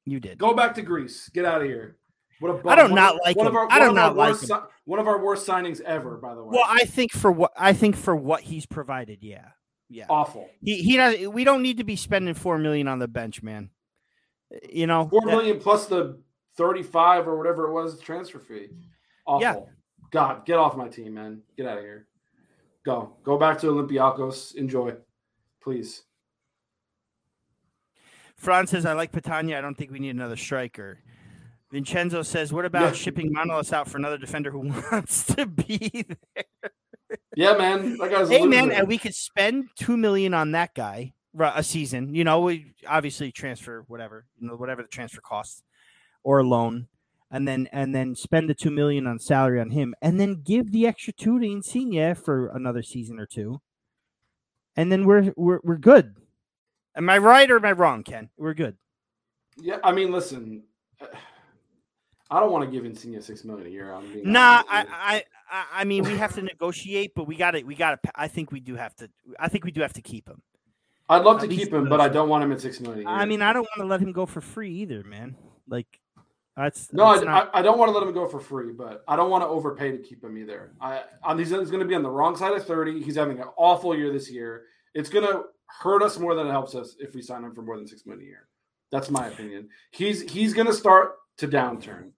You 0.06 0.18
did. 0.18 0.38
Go 0.38 0.54
back 0.54 0.74
to 0.76 0.82
Greece. 0.82 1.28
Get 1.28 1.44
out 1.44 1.60
of 1.60 1.66
here. 1.68 1.96
What 2.42 2.50
a 2.50 2.54
bum. 2.54 2.72
I 2.72 2.76
don't 2.76 2.94
not 2.94 3.14
of- 3.14 3.20
like 3.24 3.36
one 3.36 3.46
him. 3.46 3.52
Of 3.52 3.56
our, 3.56 3.68
I 3.70 3.78
don't 3.78 3.94
not 3.94 4.16
like 4.16 4.30
worst 4.32 4.42
him. 4.42 4.48
si- 4.48 4.66
one 4.84 4.98
of 4.98 5.06
our 5.06 5.22
worst 5.24 5.46
signings 5.46 5.80
ever, 5.82 6.16
by 6.16 6.34
the 6.34 6.42
way. 6.42 6.50
Well, 6.52 6.66
I 6.66 6.84
think 6.84 7.12
for 7.12 7.30
what 7.30 7.52
I 7.56 7.72
think 7.72 7.94
for 7.96 8.16
what 8.16 8.40
he's 8.42 8.66
provided, 8.66 9.18
yeah, 9.22 9.48
yeah. 9.88 10.06
Awful. 10.10 10.50
He 10.60 10.82
he 10.82 10.96
does. 10.96 11.28
We 11.28 11.44
don't 11.44 11.62
need 11.62 11.76
to 11.78 11.84
be 11.84 11.94
spending 11.96 12.34
four 12.34 12.58
million 12.58 12.88
on 12.88 12.98
the 12.98 13.06
bench, 13.08 13.42
man. 13.42 13.70
You 14.68 14.86
know, 14.88 15.08
four 15.08 15.22
million 15.22 15.56
that- 15.58 15.62
plus 15.62 15.86
the 15.86 16.20
thirty-five 16.56 17.28
or 17.28 17.38
whatever 17.38 17.68
it 17.68 17.72
was 17.72 18.00
transfer 18.00 18.38
fee. 18.40 18.68
Awful. 19.26 19.40
Yeah. 19.40 19.60
God, 20.10 20.44
get 20.44 20.58
off 20.58 20.76
my 20.76 20.88
team, 20.88 21.14
man. 21.14 21.42
Get 21.56 21.66
out 21.66 21.78
of 21.78 21.84
here. 21.84 22.06
Go. 22.84 23.14
Go 23.22 23.38
back 23.38 23.58
to 23.60 23.68
Olympiacos. 23.68 24.56
Enjoy. 24.56 24.94
Please. 25.62 26.02
Franz 28.36 28.70
says, 28.70 28.84
I 28.84 28.92
like 28.94 29.12
Petagna. 29.12 29.56
I 29.56 29.60
don't 29.60 29.76
think 29.76 29.92
we 29.92 30.00
need 30.00 30.10
another 30.10 30.36
striker. 30.36 30.98
Vincenzo 31.72 32.22
says, 32.22 32.52
What 32.52 32.64
about 32.64 32.82
Yeah. 32.82 32.92
shipping 32.92 33.34
Manolas 33.34 33.72
out 33.72 33.88
for 33.88 33.96
another 33.96 34.18
defender 34.18 34.50
who 34.50 34.58
wants 34.92 35.26
to 35.34 35.46
be 35.46 36.04
there? 36.06 36.44
Yeah, 37.34 37.56
man. 37.56 37.96
That 37.98 38.10
guy's 38.10 38.28
Hey, 38.28 38.46
man, 38.46 38.70
and 38.70 38.86
we 38.86 38.98
could 38.98 39.14
spend 39.14 39.70
two 39.74 39.96
million 39.96 40.34
on 40.34 40.52
that 40.52 40.74
guy 40.74 41.14
a 41.38 41.62
season. 41.62 42.14
You 42.14 42.24
know, 42.24 42.40
we 42.40 42.74
obviously 42.86 43.32
transfer 43.32 43.84
whatever, 43.88 44.26
you 44.38 44.46
know, 44.46 44.54
whatever 44.54 44.82
the 44.82 44.88
transfer 44.88 45.22
costs 45.22 45.62
or 46.22 46.40
a 46.40 46.44
loan. 46.44 46.88
And 47.30 47.48
then 47.48 47.66
and 47.72 47.94
then 47.94 48.14
spend 48.14 48.50
the 48.50 48.54
two 48.54 48.70
million 48.70 49.06
on 49.06 49.18
salary 49.18 49.58
on 49.58 49.70
him, 49.70 49.94
and 50.02 50.20
then 50.20 50.42
give 50.42 50.70
the 50.70 50.86
extra 50.86 51.14
two 51.14 51.40
to 51.40 51.46
Insigne 51.46 52.14
for 52.14 52.48
another 52.48 52.82
season 52.82 53.18
or 53.18 53.24
two, 53.24 53.62
and 54.76 54.92
then 54.92 55.06
we're 55.06 55.32
we're 55.34 55.60
we're 55.64 55.78
good. 55.78 56.14
Am 56.94 57.08
I 57.08 57.16
right 57.16 57.50
or 57.50 57.56
am 57.56 57.64
I 57.64 57.72
wrong, 57.72 58.02
Ken? 58.02 58.28
We're 58.36 58.52
good. 58.52 58.76
Yeah, 59.56 59.78
I 59.82 59.92
mean, 59.92 60.12
listen. 60.12 60.64
Uh, 61.00 61.06
I 62.32 62.40
don't 62.40 62.50
want 62.50 62.64
to 62.64 62.70
give 62.70 62.86
Insigne 62.86 63.20
six 63.20 63.44
million 63.44 63.66
a 63.66 63.70
year. 63.70 63.92
I'm 63.92 64.10
being 64.10 64.32
Nah, 64.32 64.62
I. 64.68 64.86
I, 64.90 65.24
I, 65.50 65.64
I 65.80 65.84
mean, 65.84 66.04
we 66.04 66.16
have 66.16 66.34
to 66.36 66.42
negotiate, 66.42 67.14
but 67.14 67.26
we 67.26 67.36
got 67.36 67.50
to, 67.50 67.62
we 67.62 67.74
got 67.74 68.02
to. 68.02 68.10
I 68.14 68.26
think 68.26 68.50
we 68.50 68.58
do 68.58 68.74
have 68.74 68.96
to. 68.96 69.10
I 69.38 69.48
think 69.48 69.64
we 69.64 69.70
do 69.70 69.82
have 69.82 69.92
to 69.92 70.02
keep 70.02 70.26
him. 70.26 70.40
I'd 71.10 71.24
love 71.24 71.42
at 71.42 71.50
to 71.50 71.54
keep 71.54 71.70
him, 71.70 71.90
but 71.90 72.00
I 72.00 72.08
don't 72.08 72.30
want 72.30 72.42
him 72.42 72.50
at 72.52 72.60
six 72.62 72.80
million. 72.80 73.06
I 73.06 73.26
mean, 73.26 73.42
I 73.42 73.52
don't 73.52 73.64
want 73.64 73.80
to 73.80 73.84
let 73.84 74.00
him 74.00 74.12
go 74.12 74.24
for 74.24 74.40
free 74.40 74.70
either, 74.76 75.04
man. 75.04 75.36
Like, 75.68 76.00
that's 76.56 76.90
no, 76.90 77.04
I, 77.04 77.20
not- 77.22 77.50
I, 77.52 77.58
I 77.58 77.62
don't 77.62 77.78
want 77.78 77.90
to 77.90 77.98
let 77.98 78.06
him 78.06 78.14
go 78.14 78.26
for 78.26 78.40
free, 78.40 78.72
but 78.72 79.04
I 79.06 79.16
don't 79.16 79.28
want 79.28 79.44
to 79.44 79.48
overpay 79.48 79.90
to 79.90 79.98
keep 79.98 80.24
him 80.24 80.38
either. 80.38 80.72
I, 80.80 81.02
on 81.22 81.38
he's, 81.38 81.50
he's 81.50 81.70
going 81.70 81.82
to 81.82 81.86
be 81.86 81.94
on 81.94 82.02
the 82.02 82.10
wrong 82.10 82.34
side 82.34 82.54
of 82.54 82.66
thirty. 82.66 83.02
He's 83.02 83.16
having 83.16 83.40
an 83.40 83.48
awful 83.58 83.94
year 83.94 84.10
this 84.10 84.30
year. 84.30 84.64
It's 84.94 85.10
going 85.10 85.26
to 85.26 85.42
hurt 85.66 86.02
us 86.02 86.18
more 86.18 86.34
than 86.34 86.46
it 86.46 86.50
helps 86.50 86.74
us 86.74 86.96
if 86.98 87.14
we 87.14 87.20
sign 87.20 87.44
him 87.44 87.52
for 87.52 87.60
more 87.60 87.76
than 87.76 87.86
six 87.86 88.06
million 88.06 88.24
a 88.24 88.26
year. 88.26 88.48
That's 88.90 89.10
my 89.10 89.26
opinion. 89.26 89.68
He's 89.90 90.22
he's 90.22 90.54
going 90.54 90.66
to 90.66 90.74
start 90.74 91.16
to 91.38 91.48
downturn. 91.48 92.12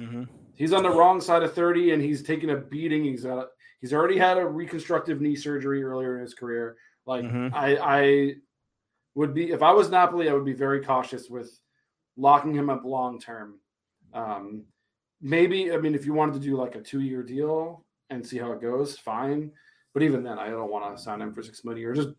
Mhm. 0.00 0.28
He's 0.54 0.72
on 0.72 0.82
the 0.82 0.90
wrong 0.90 1.20
side 1.20 1.42
of 1.42 1.54
30 1.54 1.92
and 1.92 2.02
he's 2.02 2.22
taking 2.22 2.50
a 2.50 2.56
beating. 2.56 3.04
He's 3.04 3.24
got 3.24 3.48
he's 3.80 3.92
already 3.92 4.18
had 4.18 4.38
a 4.38 4.46
reconstructive 4.46 5.20
knee 5.20 5.36
surgery 5.36 5.82
earlier 5.82 6.16
in 6.16 6.22
his 6.22 6.34
career. 6.34 6.76
Like 7.06 7.24
Mhm. 7.24 7.52
I 7.52 7.76
I 7.76 8.34
would 9.14 9.34
be 9.34 9.50
if 9.50 9.62
I 9.62 9.72
was 9.72 9.90
Napoli, 9.90 10.28
I 10.28 10.32
would 10.32 10.44
be 10.44 10.52
very 10.52 10.82
cautious 10.82 11.28
with 11.28 11.58
locking 12.16 12.54
him 12.54 12.70
up 12.70 12.84
long 12.84 13.20
term. 13.20 13.60
Um 14.12 14.64
maybe 15.20 15.72
I 15.72 15.76
mean 15.76 15.94
if 15.94 16.06
you 16.06 16.14
wanted 16.14 16.34
to 16.34 16.40
do 16.40 16.56
like 16.56 16.74
a 16.76 16.80
two 16.82 17.00
year 17.00 17.22
deal 17.22 17.84
and 18.10 18.26
see 18.26 18.38
how 18.38 18.52
it 18.52 18.60
goes, 18.60 18.98
fine. 18.98 19.52
But 19.92 20.02
even 20.04 20.22
then, 20.22 20.38
I 20.38 20.50
don't 20.50 20.70
want 20.70 20.96
to 20.96 21.02
sign 21.02 21.20
him 21.20 21.32
for 21.34 21.42
six 21.42 21.64
million. 21.64 21.88
Or 21.88 21.94
just 21.94 22.10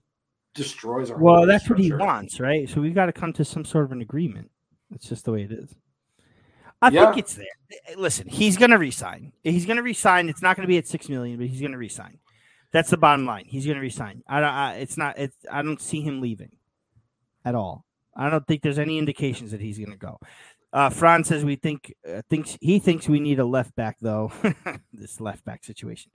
destroys 0.56 1.10
our. 1.10 1.18
Well, 1.18 1.38
whole 1.38 1.48
that's 1.48 1.70
what 1.70 1.80
he 1.80 1.94
wants, 1.94 2.40
right? 2.40 2.68
So 2.68 2.82
we've 2.82 2.94
got 2.94 3.06
to 3.06 3.14
come 3.14 3.32
to 3.34 3.46
some 3.46 3.64
sort 3.64 3.86
of 3.86 3.94
an 3.94 4.02
agreement. 4.02 4.52
It's 4.94 5.08
just 5.08 5.24
the 5.24 5.32
way 5.32 5.44
it 5.44 5.54
is. 5.54 5.74
I 6.82 6.90
Yeah. 6.90 7.06
think 7.06 7.18
it's 7.20 7.36
there. 7.36 7.46
Eh, 7.88 7.96
Listen, 7.98 8.28
he's 8.28 8.58
going 8.58 8.72
to 8.72 8.78
resign. 8.78 9.34
He's 9.44 9.66
going 9.66 9.78
to 9.78 9.84
resign. 9.84 10.30
It's 10.30 10.42
not 10.42 10.56
going 10.56 10.64
to 10.64 10.68
be 10.68 10.78
at 10.78 10.88
six 10.88 11.10
million, 11.10 11.38
but 11.38 11.48
he's 11.48 11.62
going 11.62 11.74
to 11.74 11.78
resign. 11.78 12.20
That's 12.72 12.90
the 12.90 12.98
bottom 12.98 13.26
line. 13.26 13.46
He's 13.46 13.66
going 13.66 13.76
to 13.76 13.82
resign. 13.82 14.24
I 14.28 14.40
don't. 14.40 14.50
I, 14.50 14.74
it's 14.76 14.98
not. 14.98 15.18
It's. 15.20 15.36
I 15.52 15.62
don't 15.62 15.82
see 15.82 16.02
him 16.02 16.22
leaving 16.22 16.52
at 17.46 17.54
all. 17.56 17.86
I 18.16 18.30
don't 18.30 18.46
think 18.48 18.62
there's 18.62 18.80
any 18.80 18.98
indications 18.98 19.52
that 19.52 19.62
he's 19.62 19.78
going 19.78 19.92
to 19.92 19.98
go. 19.98 20.20
Uh, 20.74 20.90
Franz 20.90 21.28
says 21.28 21.44
we 21.44 21.58
think 21.58 21.94
uh, 22.08 22.22
thinks 22.30 22.58
he 22.62 22.80
thinks 22.80 23.10
we 23.10 23.20
need 23.20 23.40
a 23.40 23.46
left 23.46 23.76
back 23.76 23.98
though. 24.02 24.32
this 24.94 25.20
left 25.20 25.44
back 25.44 25.66
situation. 25.66 26.12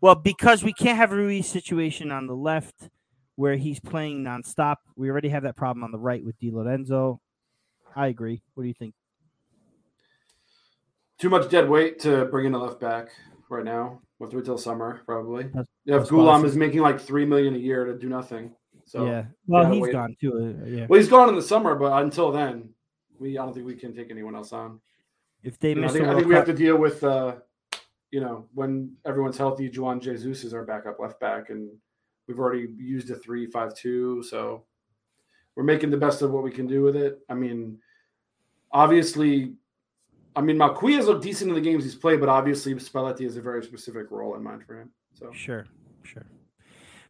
Well, 0.00 0.14
because 0.14 0.62
we 0.62 0.72
can't 0.72 0.96
have 0.96 1.10
a 1.10 1.16
Ruiz 1.16 1.48
situation 1.48 2.12
on 2.12 2.28
the 2.28 2.36
left 2.36 2.90
where 3.34 3.56
he's 3.56 3.80
playing 3.80 4.22
nonstop. 4.22 4.76
We 4.96 5.10
already 5.10 5.28
have 5.30 5.42
that 5.42 5.56
problem 5.56 5.82
on 5.82 5.90
the 5.90 5.98
right 5.98 6.24
with 6.24 6.38
Di 6.38 6.52
Lorenzo. 6.52 7.20
I 7.96 8.06
agree. 8.06 8.40
What 8.54 8.62
do 8.62 8.68
you 8.68 8.74
think? 8.74 8.94
Too 11.18 11.28
much 11.28 11.50
dead 11.50 11.68
weight 11.68 11.98
to 12.00 12.26
bring 12.26 12.46
in 12.46 12.54
a 12.54 12.58
left 12.58 12.80
back 12.80 13.08
right 13.48 13.64
now. 13.64 14.00
We'll 14.18 14.26
have 14.26 14.30
to 14.32 14.36
wait 14.36 14.44
till 14.44 14.58
summer, 14.58 15.02
probably. 15.04 15.44
That's- 15.44 15.66
Yeah, 15.84 16.00
if 16.00 16.08
Ghoulam 16.08 16.44
is 16.44 16.56
making 16.56 16.80
like 16.80 17.00
three 17.00 17.24
million 17.24 17.54
a 17.54 17.58
year 17.58 17.84
to 17.84 17.96
do 17.96 18.08
nothing. 18.08 18.54
So 18.84 19.04
yeah. 19.06 19.24
Well, 19.46 19.70
he's 19.70 19.82
wait. 19.82 19.92
gone 19.92 20.16
too. 20.20 20.32
uh, 20.62 20.66
yeah. 20.66 20.86
well, 20.88 20.98
he's 20.98 21.08
gone 21.08 21.28
in 21.28 21.34
the 21.34 21.42
summer, 21.42 21.74
but 21.74 22.02
until 22.02 22.32
then, 22.32 22.70
we 23.18 23.36
I 23.38 23.44
don't 23.44 23.52
think 23.52 23.66
we 23.66 23.74
can 23.74 23.94
take 23.94 24.10
anyone 24.10 24.34
else 24.34 24.52
on. 24.52 24.80
If 25.42 25.58
they 25.58 25.70
You 25.70 25.76
know, 25.76 25.86
I 25.86 25.90
think, 25.90 26.06
I 26.06 26.14
think 26.14 26.26
we 26.26 26.34
have 26.34 26.46
to 26.46 26.54
deal 26.54 26.76
with, 26.76 27.04
uh, 27.04 27.36
you 28.10 28.20
know, 28.20 28.48
when 28.54 28.96
everyone's 29.04 29.38
healthy. 29.38 29.68
Juan 29.68 30.00
Jesus 30.00 30.42
is 30.42 30.54
our 30.54 30.64
backup 30.64 30.98
left 30.98 31.20
back, 31.20 31.50
and 31.50 31.70
we've 32.26 32.38
already 32.38 32.68
used 32.76 33.10
a 33.10 33.14
three-five-two. 33.14 34.22
So 34.24 34.64
we're 35.54 35.64
making 35.64 35.90
the 35.90 35.96
best 35.96 36.22
of 36.22 36.30
what 36.30 36.42
we 36.42 36.50
can 36.50 36.66
do 36.66 36.82
with 36.82 36.96
it. 36.96 37.18
I 37.28 37.34
mean, 37.34 37.78
obviously, 38.72 39.54
I 40.38 40.40
mean, 40.40 40.56
Malcuit 40.56 40.94
has 40.94 41.06
looked 41.06 41.24
decent 41.24 41.48
in 41.48 41.56
the 41.56 41.60
games 41.60 41.82
he's 41.82 41.96
played, 41.96 42.20
but 42.20 42.28
obviously 42.28 42.72
Spalletti 42.74 43.24
has 43.24 43.36
a 43.36 43.42
very 43.42 43.64
specific 43.64 44.08
role 44.12 44.36
in 44.36 44.42
mind 44.44 44.62
for 44.64 44.80
him. 44.80 44.92
So 45.12 45.32
sure, 45.32 45.66
sure. 46.04 46.26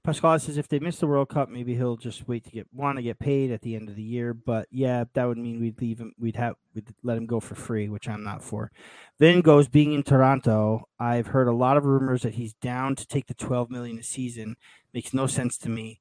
Pascal 0.03 0.39
says 0.39 0.57
if 0.57 0.67
they 0.67 0.79
miss 0.79 0.97
the 0.97 1.07
World 1.07 1.29
Cup, 1.29 1.51
maybe 1.51 1.75
he'll 1.75 1.99
just 1.99 2.27
wait 2.27 2.45
to 2.45 2.51
get 2.51 2.67
want 2.73 2.97
to 2.97 3.03
get 3.03 3.19
paid 3.19 3.51
at 3.51 3.61
the 3.61 3.77
end 3.77 3.91
of 3.91 3.97
the 3.97 4.03
year. 4.03 4.33
But 4.33 4.67
yeah, 4.71 5.05
that 5.13 5.27
would 5.27 5.37
mean 5.37 5.61
we'd 5.61 5.79
leave 5.79 5.99
him. 5.99 6.15
We'd 6.19 6.37
have 6.37 6.55
we'd 6.75 6.89
let 7.03 7.19
him 7.19 7.27
go 7.27 7.39
for 7.39 7.55
free, 7.55 7.91
which 7.91 8.09
I'm 8.09 8.25
not 8.25 8.43
for. 8.43 8.73
Then 9.19 9.43
goes 9.43 9.69
being 9.69 9.93
in 9.93 10.05
Toronto. 10.05 10.89
I've 10.99 11.27
heard 11.27 11.49
a 11.49 11.53
lot 11.53 11.77
of 11.77 11.85
rumors 11.85 12.23
that 12.23 12.37
he's 12.37 12.55
down 12.55 12.97
to 12.97 13.07
take 13.07 13.27
the 13.27 13.35
12 13.35 13.69
million 13.69 13.99
a 13.99 14.03
season. 14.03 14.57
Makes 14.95 15.13
no 15.13 15.27
sense 15.27 15.59
to 15.59 15.69
me, 15.69 16.01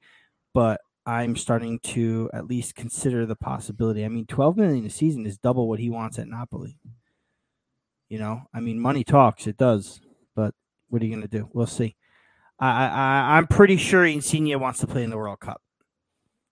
but 0.53 0.80
I'm 1.05 1.36
starting 1.36 1.80
to 1.80 2.30
at 2.34 2.47
least 2.47 2.75
consider 2.75 3.25
the 3.25 3.36
possibility. 3.36 4.05
I 4.05 4.07
mean, 4.07 4.28
12 4.28 4.55
million 4.55 4.86
a 4.86 4.89
season 4.89 5.25
is 5.25 5.38
double 5.38 5.67
what 5.67 5.80
he 5.80 5.89
wants 5.89 6.17
at 6.17 6.30
Napoli. 6.30 6.80
You 8.09 8.19
know, 8.19 8.41
I 8.53 8.59
mean, 8.61 8.79
money 8.79 9.03
talks. 9.03 9.47
It 9.47 9.57
does, 9.57 9.99
but 10.35 10.53
what 10.89 11.01
are 11.01 11.05
you 11.05 11.11
going 11.11 11.21
to 11.23 11.27
do? 11.27 11.49
We'll 11.53 11.67
see. 11.67 11.95
I, 12.59 12.87
I, 12.87 13.37
I'm 13.37 13.47
pretty 13.47 13.77
sure 13.77 14.05
Insigne 14.05 14.57
wants 14.59 14.79
to 14.79 14.87
play 14.87 15.03
in 15.03 15.09
the 15.09 15.17
World 15.17 15.39
Cup. 15.39 15.61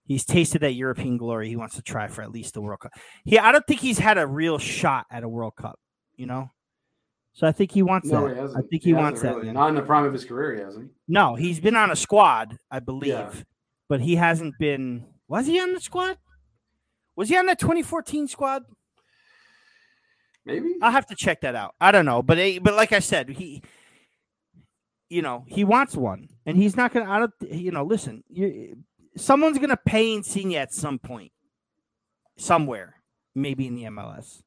He's 0.04 0.24
tasted 0.24 0.60
that 0.60 0.74
European 0.74 1.16
glory. 1.16 1.48
He 1.48 1.56
wants 1.56 1.74
to 1.76 1.82
try 1.82 2.06
for 2.06 2.22
at 2.22 2.30
least 2.30 2.54
the 2.54 2.60
World 2.60 2.80
Cup. 2.80 2.92
He, 3.24 3.38
I 3.38 3.50
don't 3.50 3.66
think 3.66 3.80
he's 3.80 3.98
had 3.98 4.18
a 4.18 4.26
real 4.26 4.58
shot 4.58 5.06
at 5.10 5.24
a 5.24 5.28
World 5.28 5.56
Cup. 5.56 5.80
You 6.14 6.26
know, 6.26 6.50
so 7.32 7.46
I 7.46 7.52
think 7.52 7.72
he 7.72 7.82
wants 7.82 8.08
no, 8.08 8.26
that. 8.28 8.34
he 8.34 8.40
hasn't. 8.40 8.64
I 8.64 8.68
think 8.68 8.82
he, 8.82 8.90
hasn't 8.90 9.02
wants 9.04 9.20
that. 9.22 9.42
man. 9.44 9.54
Not 9.54 9.68
in 9.68 9.74
the 9.74 9.82
prime 9.82 10.04
of 10.04 10.12
his 10.14 10.24
career, 10.24 10.54
he 10.54 10.60
hasn't. 10.62 10.90
No, 11.08 11.34
he's 11.34 11.60
been 11.60 11.76
on 11.76 11.90
a 11.90 11.96
squad, 11.96 12.56
I 12.70 12.78
believe, 12.80 13.08
Yeah. 13.10 13.30
but 13.88 14.00
he 14.00 14.16
hasn't 14.16 14.54
been. 14.58 15.04
Was 15.28 15.46
he 15.46 15.60
on 15.60 15.74
the 15.74 15.80
squad? 15.80 16.16
Was 17.16 17.28
he 17.28 17.36
on 17.36 17.44
that 17.46 17.58
2014 17.58 18.28
squad? 18.28 18.62
Maybe 20.46 20.76
I'll 20.80 20.92
have 20.92 21.06
to 21.06 21.14
check 21.16 21.40
that 21.42 21.54
out. 21.54 21.74
I 21.80 21.90
don't 21.90 22.06
know, 22.06 22.22
but 22.22 22.38
but 22.62 22.74
like 22.74 22.92
I 22.92 23.00
said, 23.00 23.28
he, 23.28 23.62
you 25.10 25.20
know, 25.20 25.44
he 25.48 25.64
wants 25.64 25.96
one, 25.96 26.28
and 26.46 26.56
he's 26.56 26.76
not 26.76 26.92
gonna. 26.94 27.10
I 27.10 27.18
don't. 27.18 27.32
You 27.50 27.72
know, 27.72 27.84
listen, 27.84 28.22
you, 28.28 28.78
someone's 29.16 29.58
gonna 29.58 29.76
pay 29.76 30.12
Insigne 30.14 30.54
at 30.54 30.72
some 30.72 30.98
point, 31.00 31.32
somewhere, 32.38 32.94
maybe 33.34 33.66
in 33.66 33.74
the 33.74 33.82
MLS. 33.84 34.42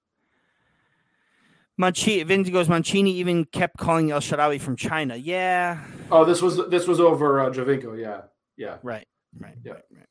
Mancini, 1.77 2.23
Vinci 2.23 2.51
goes. 2.51 2.67
Mancini 2.67 3.11
even 3.11 3.45
kept 3.45 3.77
calling 3.77 4.11
El 4.11 4.19
Shaarawy 4.19 4.59
from 4.59 4.75
China. 4.75 5.15
Yeah, 5.15 5.83
Oh, 6.11 6.25
this 6.25 6.41
was 6.41 6.57
this 6.69 6.87
was 6.87 6.99
over 6.99 7.39
uh, 7.41 7.49
Giovinco. 7.51 7.97
Yeah, 7.99 8.21
yeah. 8.57 8.77
right, 8.83 9.07
right, 9.37 9.55
Yeah. 9.63 9.73
right, 9.73 9.83
right. 9.91 10.05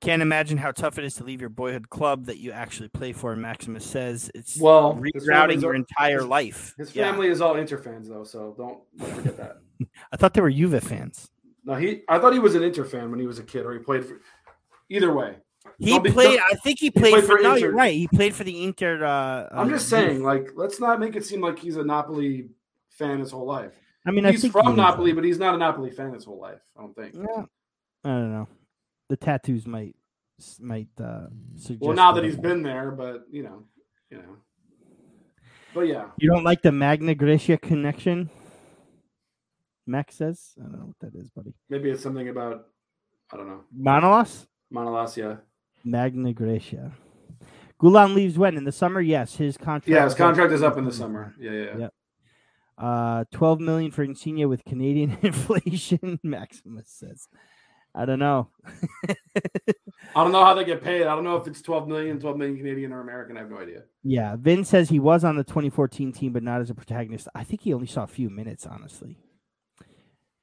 Can't 0.00 0.22
imagine 0.22 0.56
how 0.56 0.70
tough 0.72 0.98
it 0.98 1.04
is 1.04 1.14
to 1.16 1.24
leave 1.24 1.40
your 1.40 1.50
boyhood 1.50 1.90
club 1.90 2.24
that 2.26 2.38
you 2.38 2.52
actually 2.52 2.88
play 2.88 3.12
for. 3.12 3.36
Maximus 3.36 3.84
says 3.84 4.30
it's 4.34 4.58
Well, 4.58 4.94
rerouting 4.94 5.60
your 5.60 5.72
all- 5.72 5.76
entire 5.76 6.18
his- 6.20 6.26
life. 6.26 6.74
His 6.78 6.94
Yeah. 6.96 7.10
family 7.10 7.28
is 7.28 7.40
all 7.42 7.56
Inter 7.56 7.76
fans 7.76 8.08
though, 8.08 8.24
so 8.24 8.54
don't, 8.56 8.80
forget 9.14 9.36
that. 9.36 9.56
I 10.12 10.16
thought 10.16 10.32
they 10.34 10.40
were 10.40 10.50
Juve 10.50 10.82
fans. 10.82 11.28
No, 11.64 11.74
he. 11.74 12.02
I 12.08 12.18
thought 12.18 12.32
he 12.32 12.38
was 12.38 12.54
an 12.54 12.62
Inter 12.62 12.84
fan 12.84 13.10
when 13.10 13.20
he 13.20 13.26
was 13.26 13.38
a 13.38 13.42
kid, 13.44 13.66
or 13.66 13.72
he 13.74 13.78
played 13.78 14.04
for. 14.06 14.20
Either 14.88 15.12
way, 15.12 15.36
He 15.78 15.98
be- 15.98 16.10
played. 16.10 16.40
I 16.40 16.54
think 16.64 16.78
he 16.80 16.90
played, 16.90 17.12
played 17.12 17.24
for. 17.24 17.36
for 17.36 17.42
no, 17.42 17.50
Inter. 17.54 17.66
you're 17.66 17.74
right. 17.74 17.94
He 17.94 18.08
played 18.08 18.34
for 18.34 18.44
the 18.44 18.64
Inter. 18.64 19.04
Uh, 19.04 19.48
I'm 19.52 19.68
uh, 19.68 19.70
just 19.70 19.88
saying, 19.90 20.22
like, 20.22 20.52
let's 20.56 20.80
not 20.80 20.98
make 20.98 21.14
it 21.16 21.24
seem 21.26 21.42
like 21.42 21.58
he's 21.58 21.76
a 21.76 21.84
Napoli 21.84 22.48
fan 22.88 23.20
his 23.20 23.30
whole 23.30 23.46
life. 23.46 23.78
I 24.06 24.10
mean, 24.12 24.24
I 24.24 24.30
he's 24.32 24.40
think 24.40 24.52
from 24.54 24.68
he. 24.68 24.72
Napoli, 24.76 25.12
but 25.12 25.24
he's 25.24 25.38
not 25.38 25.54
a 25.54 25.58
Napoli 25.58 25.90
fan 25.90 26.14
his 26.14 26.24
whole 26.24 26.40
life. 26.40 26.62
I 26.76 26.80
don't 26.80 26.96
think. 26.96 27.14
Yeah. 27.14 27.42
I 28.04 28.08
don't 28.08 28.32
know. 28.32 28.48
The 29.10 29.16
tattoos 29.16 29.66
might 29.66 29.96
might 30.60 30.88
uh, 31.02 31.26
suggest. 31.56 31.82
Well, 31.82 31.96
now 31.96 32.12
that 32.12 32.20
that. 32.22 32.26
he's 32.26 32.38
been 32.38 32.62
there, 32.62 32.92
but 32.92 33.24
you 33.30 33.42
know, 33.42 33.64
you 34.08 34.18
know. 34.18 34.36
But 35.74 35.82
yeah, 35.82 36.06
you 36.16 36.30
don't 36.30 36.44
like 36.44 36.62
the 36.62 36.72
Magna 36.72 37.14
Graecia 37.14 37.60
connection. 37.60 38.30
Max 39.84 40.14
says, 40.14 40.54
"I 40.58 40.62
don't 40.62 40.78
know 40.78 40.94
what 40.94 41.12
that 41.12 41.18
is, 41.18 41.28
buddy." 41.30 41.54
maybe 41.68 41.90
it's 41.90 42.02
something 42.02 42.28
about 42.28 42.68
I 43.32 43.36
don't 43.36 43.48
know 43.48 43.64
Manolas, 43.76 44.46
Manalassia. 44.72 45.40
Magna 45.84 46.32
Graecia. 46.32 46.92
Ghoulam 47.80 48.14
leaves 48.14 48.38
when 48.38 48.56
in 48.56 48.64
the 48.64 48.72
summer? 48.72 49.00
Yes, 49.00 49.36
his 49.36 49.56
contract. 49.56 49.88
Yeah, 49.88 50.04
his 50.04 50.14
contract 50.14 50.52
is 50.52 50.62
up 50.62 50.76
in 50.78 50.84
the 50.84 50.92
summer. 50.92 51.34
Yeah, 51.38 51.50
yeah. 51.50 51.58
yeah. 51.62 51.76
Yeah. 51.78 51.88
Uh, 52.78 53.24
twelve 53.32 53.60
million 53.60 53.90
for 53.90 54.02
Insigne 54.04 54.48
with 54.48 54.64
Canadian 54.64 55.18
inflation. 55.22 56.20
Maximus 56.22 56.88
says, 56.88 57.28
"I 57.94 58.04
don't 58.04 58.18
know." 58.18 58.48
I 60.14 60.22
don't 60.24 60.32
know 60.32 60.44
how 60.44 60.54
they 60.54 60.64
get 60.64 60.82
paid. 60.82 61.02
I 61.02 61.14
don't 61.14 61.22
know 61.24 61.36
if 61.36 61.46
it's 61.46 61.62
12 61.62 61.86
million, 61.86 62.18
12 62.18 62.36
million 62.36 62.56
Canadian 62.56 62.92
or 62.92 63.00
American. 63.00 63.36
I 63.36 63.40
have 63.40 63.50
no 63.50 63.58
idea. 63.58 63.82
Yeah, 64.02 64.34
Vin 64.38 64.64
says 64.64 64.88
he 64.88 64.98
was 64.98 65.22
on 65.24 65.36
the 65.36 65.44
2014 65.44 66.12
team, 66.12 66.32
but 66.32 66.42
not 66.42 66.60
as 66.60 66.70
a 66.70 66.74
protagonist. 66.74 67.28
I 67.34 67.44
think 67.44 67.62
he 67.62 67.72
only 67.72 67.86
saw 67.86 68.02
a 68.02 68.08
few 68.08 68.28
minutes, 68.30 68.66
honestly. 68.66 69.16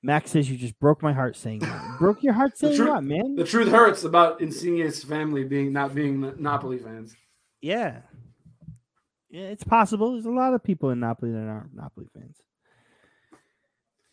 Max 0.04 0.32
says 0.32 0.50
you 0.50 0.58
just 0.58 0.80
broke 0.80 1.02
my 1.02 1.12
heart 1.12 1.36
saying 1.36 1.60
that. 1.60 1.96
broke 2.00 2.24
your 2.24 2.34
heart 2.34 2.58
saying 2.58 2.78
truth- 2.78 2.90
what, 2.90 3.04
man? 3.04 3.36
The 3.36 3.44
truth 3.44 3.68
hurts 3.70 4.04
about 4.04 4.40
Insigne's 4.42 5.04
family 5.04 5.44
being 5.44 5.74
not 5.74 5.94
being 5.96 6.34
Napoli 6.42 6.78
fans. 6.80 7.16
yeah. 7.62 8.02
Yeah, 9.30 9.48
it's 9.48 9.66
possible. 9.66 10.14
There's 10.14 10.26
a 10.26 10.30
lot 10.32 10.54
of 10.54 10.64
people 10.64 10.90
in 10.92 11.02
Napoli 11.02 11.34
that 11.34 11.48
aren't 11.50 11.76
Napoli 11.76 12.08
fans. 12.14 12.38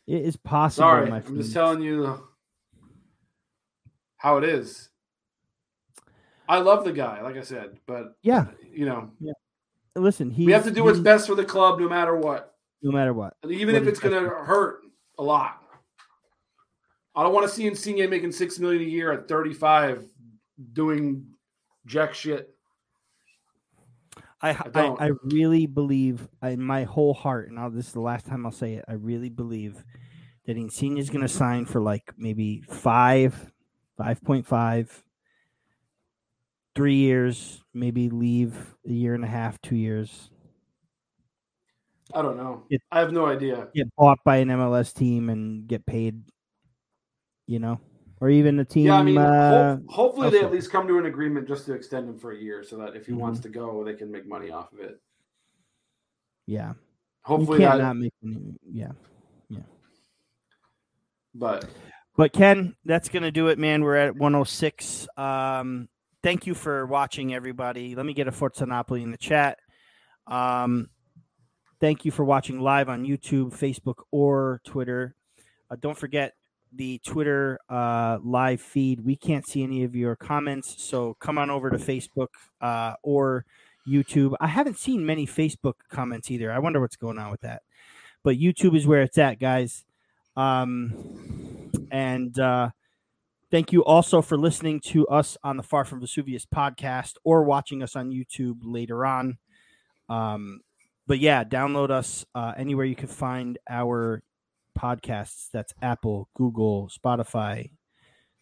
It 0.09 0.23
is 0.25 0.37
possible, 0.37 0.83
Sorry, 0.89 1.09
my 1.09 1.17
I'm 1.19 1.23
friend. 1.23 1.37
just 1.39 1.53
telling 1.53 1.81
you 1.83 2.21
how 4.25 4.39
it 4.39 4.45
is. 4.45 4.89
I 6.49 6.59
love 6.59 6.83
the 6.83 6.93
guy, 6.93 7.21
like 7.21 7.37
I 7.37 7.43
said, 7.43 7.77
but 7.87 8.17
Yeah, 8.23 8.47
you 8.73 8.87
know, 8.87 9.11
listen, 9.95 10.31
he 10.31 10.47
we 10.47 10.53
have 10.53 10.65
to 10.65 10.71
do 10.71 10.83
what's 10.83 10.99
best 10.99 11.27
for 11.27 11.35
the 11.35 11.45
club, 11.45 11.79
no 11.79 11.91
matter 11.91 12.17
what, 12.17 12.55
no 12.83 12.91
matter 12.91 13.13
what. 13.13 13.35
even 13.47 13.75
What 13.75 13.83
if 13.83 13.89
it's 13.89 14.01
going 14.01 14.15
to 14.15 14.31
hurt 14.31 14.81
a 15.19 15.23
lot. 15.23 15.61
I 17.15 17.23
don't 17.23 17.35
want 17.35 17.47
to 17.47 17.55
see 17.55 17.67
Insigne 17.67 18.09
making 18.09 18.33
six 18.33 18.59
million 18.59 18.81
a 18.81 18.87
year 18.87 19.13
at 19.13 19.29
35, 19.29 20.07
doing 20.73 21.27
jack 21.85 22.15
shit. 22.15 22.55
I, 24.41 24.51
I 24.51 24.55
I. 24.75 25.09
I 25.09 25.11
really 25.25 25.67
believe 25.67 26.27
in 26.43 26.63
my 26.63 26.85
whole 26.85 27.13
heart, 27.13 27.51
and 27.51 27.59
I'll, 27.59 27.71
this 27.71 27.89
is 27.89 27.93
the 27.93 28.01
last 28.01 28.25
time 28.25 28.47
I'll 28.47 28.53
say 28.53 28.75
it. 28.75 28.87
I 28.89 28.95
really 28.95 29.29
believe 29.29 29.85
that 30.47 30.57
Insigne 30.57 30.97
is 30.97 31.11
going 31.11 31.23
to 31.23 31.29
sign 31.29 31.67
for 31.67 31.81
like 31.81 32.13
maybe 32.17 32.63
five, 32.69 33.53
five 33.97 34.23
point 34.23 34.47
five, 34.47 35.05
three 36.75 36.97
years, 36.97 37.63
maybe 37.73 38.11
leave 38.11 38.75
a 38.87 38.91
year 38.93 39.15
and 39.15 39.25
a 39.25 39.29
half, 39.29 39.61
two 39.63 39.77
years, 39.77 40.31
I 42.13 42.23
don't 42.23 42.37
know. 42.37 42.65
It- 42.71 42.83
I 42.93 43.01
have 43.01 43.13
no 43.13 43.27
idea. 43.27 43.69
get 43.75 43.89
bought 43.97 44.19
by 44.25 44.37
an 44.37 44.49
MLS 44.49 44.93
team 44.93 45.31
and 45.31 45.67
get 45.67 45.85
paid. 45.87 46.23
You 47.47 47.59
know, 47.59 47.79
or 48.21 48.31
even 48.31 48.59
a 48.59 48.65
team. 48.65 48.87
Yeah, 48.87 48.99
I 48.99 49.03
mean, 49.03 49.19
uh, 49.19 49.77
hope, 49.77 49.91
hopefully 49.91 50.31
they 50.31 50.41
at 50.43 50.51
least 50.51 50.71
come 50.73 50.89
to 50.89 50.99
an 50.99 51.05
agreement 51.07 51.47
just 51.47 51.67
to 51.67 51.75
extend 51.75 52.09
him 52.09 52.19
for 52.19 52.33
a 52.33 52.39
year, 52.39 52.63
so 52.65 52.79
that 52.79 52.97
if 52.97 53.05
he 53.05 53.13
Mm-hmm. 53.13 53.21
wants 53.21 53.41
to 53.41 53.51
go, 53.51 53.85
they 53.85 53.95
can 53.95 54.11
make 54.11 54.27
money 54.27 54.51
off 54.51 54.73
of 54.73 54.81
it. 54.81 54.99
yeah, 56.47 56.73
Hopefully 57.23 57.59
that, 57.59 57.77
not 57.79 57.97
make 57.97 58.13
any, 58.25 58.55
yeah. 58.71 58.93
but 61.35 61.67
But 62.17 62.33
Ken, 62.33 62.77
that's 62.85 63.09
gonna 63.09 63.33
do 63.33 63.49
it, 63.49 63.59
man. 63.59 63.83
We're 63.83 63.97
at 63.97 64.17
106. 64.17 65.09
Um, 65.17 65.89
thank 66.23 66.47
you 66.47 66.55
for 66.55 66.87
watching, 66.87 67.35
everybody. 67.35 67.95
Let 67.95 68.07
me 68.07 68.15
get 68.15 68.29
a 68.29 68.33
Forza 68.33 68.67
Napoli 68.67 69.03
in 69.03 69.11
the 69.11 69.17
chat. 69.17 69.59
Um, 70.27 70.91
thank 71.81 72.05
you 72.05 72.13
for 72.13 72.25
watching 72.25 72.61
live 72.61 72.89
on 72.89 73.05
YouTube, 73.05 73.53
Facebook, 73.53 74.05
or 74.13 74.61
Twitter. 74.65 75.17
Uh, 75.71 75.77
don't 75.81 75.99
forget 75.99 76.35
the 76.73 76.99
Twitter 77.05 77.59
uh, 77.69 78.19
live 78.23 78.61
feed. 78.61 79.05
We 79.05 79.17
can't 79.17 79.47
see 79.47 79.63
any 79.63 79.85
of 79.85 79.97
your 79.97 80.17
comments, 80.17 80.83
so 80.83 81.15
come 81.15 81.37
on 81.37 81.51
over 81.51 81.69
to 81.71 81.79
Facebook 81.79 82.29
uh, 82.61 82.95
or 83.03 83.45
YouTube. 83.87 84.35
I 84.41 84.47
haven't 84.47 84.79
seen 84.79 85.05
many 85.05 85.27
Facebook 85.27 85.75
comments 85.91 86.31
either. 86.31 86.53
I 86.53 86.59
wonder 86.59 86.81
what's 86.81 86.97
going 86.97 87.19
on 87.19 87.31
with 87.31 87.41
that. 87.43 87.63
But 88.23 88.37
YouTube 88.37 88.77
is 88.77 88.87
where 88.87 89.03
it's 89.03 89.19
at, 89.19 89.39
guys. 89.39 89.85
Um, 90.37 91.64
and 91.95 92.37
uh, 92.41 92.71
thank 93.53 93.73
you 93.73 93.85
also 93.85 94.21
for 94.21 94.37
listening 94.37 94.81
to 94.81 95.07
us 95.07 95.39
on 95.45 95.57
the 95.57 95.63
Far 95.63 95.85
From 95.85 96.01
Vesuvius 96.01 96.45
podcast 96.45 97.13
or 97.23 97.45
watching 97.45 97.85
us 97.85 97.95
on 97.95 98.11
YouTube 98.11 98.59
later 98.63 99.07
on. 99.07 99.39
Um, 100.09 100.61
but 101.07 101.21
yeah, 101.21 101.45
download 101.45 101.91
us 101.91 102.27
uh, 102.35 102.53
anywhere 102.57 102.85
you 102.85 102.97
can 102.97 103.07
find 103.07 103.59
our 103.71 104.25
podcasts. 104.77 105.51
That's 105.53 105.73
Apple, 105.81 106.29
Google, 106.35 106.91
Spotify, 106.91 107.71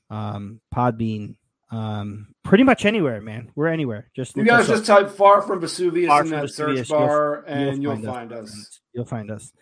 um, 0.08 0.62
Podbean, 0.74 1.34
um, 1.70 2.28
pretty 2.42 2.64
much 2.64 2.86
anywhere, 2.86 3.20
man. 3.20 3.50
We're 3.54 3.68
anywhere. 3.68 4.10
Just 4.16 4.34
you 4.34 4.44
guys 4.44 4.64
us 4.64 4.70
up. 4.70 4.74
just 4.76 4.86
type 4.86 5.10
"far 5.10 5.42
from 5.42 5.60
Vesuvius" 5.60 6.08
Far 6.08 6.20
in 6.20 6.28
from 6.28 6.30
that 6.30 6.42
Vesuvius, 6.42 6.88
search 6.88 6.98
you'll- 6.98 7.06
bar, 7.06 7.44
and 7.46 7.82
you'll, 7.82 7.96
find 7.96 8.06
find 8.06 8.32
us. 8.32 8.80
You'll 8.94 9.04
find 9.04 9.30
us. 9.30 9.52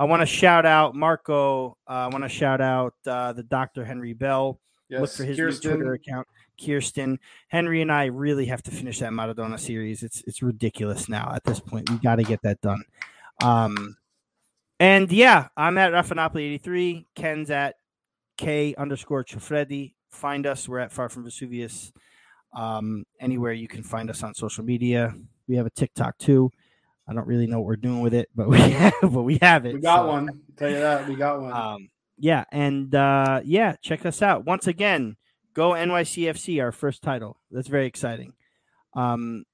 I 0.00 0.04
want 0.04 0.22
to 0.22 0.26
shout 0.26 0.64
out 0.64 0.94
Marco. 0.94 1.76
Uh, 1.86 1.92
I 1.92 2.06
want 2.08 2.24
to 2.24 2.28
shout 2.30 2.62
out 2.62 2.94
uh, 3.06 3.34
the 3.34 3.42
Dr. 3.42 3.84
Henry 3.84 4.14
Bell. 4.14 4.58
Yes, 4.88 5.00
Look 5.02 5.10
for 5.10 5.24
his 5.24 5.38
new 5.38 5.52
Twitter 5.52 5.92
account, 5.92 6.26
Kirsten. 6.58 7.18
Henry 7.48 7.82
and 7.82 7.92
I 7.92 8.06
really 8.06 8.46
have 8.46 8.62
to 8.62 8.70
finish 8.70 9.00
that 9.00 9.12
Maradona 9.12 9.60
series. 9.60 10.02
It's 10.02 10.22
it's 10.26 10.40
ridiculous 10.40 11.06
now 11.10 11.30
at 11.34 11.44
this 11.44 11.60
point. 11.60 11.90
We 11.90 11.98
got 11.98 12.16
to 12.16 12.22
get 12.22 12.40
that 12.42 12.62
done. 12.62 12.82
Um, 13.44 13.98
and 14.80 15.12
yeah, 15.12 15.48
I'm 15.54 15.76
at 15.76 15.92
Raffanopoli83. 15.92 17.04
Ken's 17.14 17.50
at 17.50 17.74
K 18.38 18.74
underscore 18.76 19.22
Chifredi. 19.22 19.92
Find 20.10 20.46
us. 20.46 20.66
We're 20.66 20.78
at 20.78 20.92
Far 20.92 21.10
From 21.10 21.24
Vesuvius. 21.24 21.92
Um, 22.54 23.04
anywhere 23.20 23.52
you 23.52 23.68
can 23.68 23.82
find 23.82 24.08
us 24.08 24.22
on 24.22 24.34
social 24.34 24.64
media. 24.64 25.14
We 25.46 25.56
have 25.56 25.66
a 25.66 25.70
TikTok 25.70 26.16
too. 26.16 26.50
I 27.10 27.12
don't 27.12 27.26
really 27.26 27.48
know 27.48 27.58
what 27.58 27.66
we're 27.66 27.76
doing 27.76 28.00
with 28.00 28.14
it, 28.14 28.28
but 28.36 28.48
we 28.48 28.58
have, 28.58 28.94
but 29.02 29.22
we 29.22 29.38
have 29.42 29.66
it. 29.66 29.74
We 29.74 29.80
got 29.80 30.04
so- 30.04 30.06
one. 30.06 30.28
I'll 30.30 30.56
tell 30.56 30.70
you 30.70 30.78
that 30.78 31.08
we 31.08 31.16
got 31.16 31.40
one. 31.40 31.52
um, 31.52 31.88
yeah, 32.16 32.44
and 32.52 32.94
uh, 32.94 33.40
yeah, 33.44 33.76
check 33.82 34.06
us 34.06 34.22
out 34.22 34.44
once 34.44 34.66
again. 34.66 35.16
Go 35.54 35.70
NYCFC, 35.70 36.62
our 36.62 36.70
first 36.70 37.02
title. 37.02 37.40
That's 37.50 37.66
very 37.66 37.86
exciting. 37.86 38.34
Um, 38.94 39.44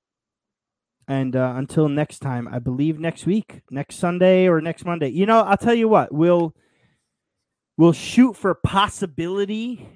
and 1.08 1.34
uh, 1.36 1.54
until 1.56 1.88
next 1.88 2.18
time, 2.18 2.48
I 2.48 2.58
believe 2.58 2.98
next 2.98 3.24
week, 3.24 3.62
next 3.70 3.96
Sunday 3.96 4.48
or 4.48 4.60
next 4.60 4.84
Monday. 4.84 5.08
You 5.08 5.24
know, 5.24 5.40
I'll 5.40 5.56
tell 5.56 5.74
you 5.74 5.88
what. 5.88 6.12
We'll 6.12 6.54
we'll 7.78 7.92
shoot 7.92 8.36
for 8.36 8.52
possibility 8.54 9.88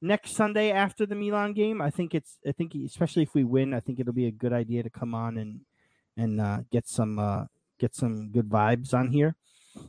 next 0.00 0.34
Sunday 0.36 0.70
after 0.70 1.04
the 1.04 1.16
Milan 1.16 1.52
game. 1.52 1.82
I 1.82 1.90
think 1.90 2.14
it's. 2.14 2.38
I 2.46 2.52
think 2.52 2.74
especially 2.86 3.24
if 3.24 3.34
we 3.34 3.44
win, 3.44 3.74
I 3.74 3.80
think 3.80 3.98
it'll 3.98 4.12
be 4.14 4.28
a 4.28 4.32
good 4.32 4.52
idea 4.52 4.84
to 4.84 4.90
come 4.90 5.14
on 5.14 5.36
and 5.36 5.60
and 6.16 6.40
uh, 6.40 6.58
get 6.70 6.86
some 6.88 7.18
uh, 7.18 7.44
get 7.78 7.94
some 7.94 8.30
good 8.30 8.48
vibes 8.48 8.94
on 8.94 9.08
here 9.08 9.34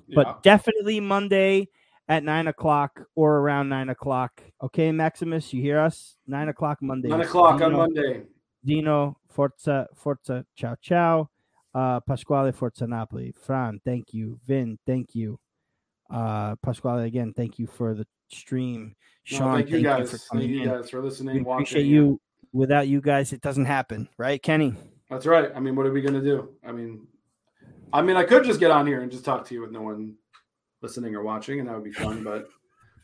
Yeah. 0.08 0.16
but 0.16 0.44
definitely 0.44 1.00
Monday 1.00 1.68
at 2.08 2.24
nine 2.24 2.48
o'clock 2.48 3.02
or 3.16 3.38
around 3.40 3.70
nine 3.70 3.90
o'clock. 3.90 4.41
Okay, 4.62 4.91
Maximus, 4.91 5.54
you 5.54 5.62
hear 5.62 5.80
us? 5.80 6.18
Nine 6.28 6.50
o'clock 6.50 6.82
Monday. 6.82 7.10
Nine 7.10 7.22
o'clock 7.22 7.60
Dino, 7.60 7.66
on 7.66 7.74
Monday. 7.74 8.24
Dino, 8.66 9.18
Forza, 9.30 9.88
Forza, 9.95 10.45
ciao, 10.56 10.76
ciao. 10.82 11.30
Uh, 11.74 12.00
Pasquale, 12.02 12.52
Forza 12.52 12.86
Napoli. 12.88 13.34
Fran, 13.45 13.80
thank 13.84 14.14
you. 14.14 14.40
Vin, 14.45 14.78
thank 14.86 15.16
you. 15.16 15.40
Uh, 16.10 16.56
Pasquale, 16.58 17.06
again, 17.06 17.34
thank 17.36 17.58
you 17.58 17.68
for 17.68 17.94
the 17.94 18.06
stream. 18.32 18.95
Sean, 19.24 19.52
no, 19.52 19.56
thank, 19.58 19.70
you 19.70 19.82
guys. 19.82 20.12
You 20.12 20.18
for 20.18 20.38
thank 20.38 20.50
you 20.50 20.66
guys 20.66 20.90
for 20.90 21.02
listening. 21.02 21.44
We 21.44 21.52
appreciate 21.52 21.86
you. 21.86 22.20
Without 22.52 22.88
you 22.88 23.02
guys, 23.02 23.34
it 23.34 23.41
doesn't 23.41 23.66
happen, 23.66 24.08
right, 24.18 24.41
Kenny? 24.41 24.76
That's 25.14 25.27
right. 25.27 25.52
I 25.56 25.60
mean, 25.60 25.76
what 25.76 25.85
are 25.85 25.91
we 25.91 26.02
gonna 26.02 26.23
do? 26.23 26.49
I 26.68 26.72
mean, 26.72 27.06
I 27.94 28.02
mean, 28.02 28.15
I 28.15 28.23
could 28.23 28.44
just 28.44 28.60
get 28.60 28.72
on 28.72 28.88
here 28.88 29.02
and 29.02 29.11
just 29.11 29.23
talk 29.23 29.45
to 29.48 29.53
you 29.53 29.61
with 29.61 29.72
no 29.72 29.84
one 29.84 30.15
listening 30.81 31.15
or 31.15 31.22
watching, 31.22 31.60
and 31.60 31.69
that 31.69 31.76
would 31.76 31.84
be 31.84 31.91
fun. 31.91 32.23
But 32.23 32.48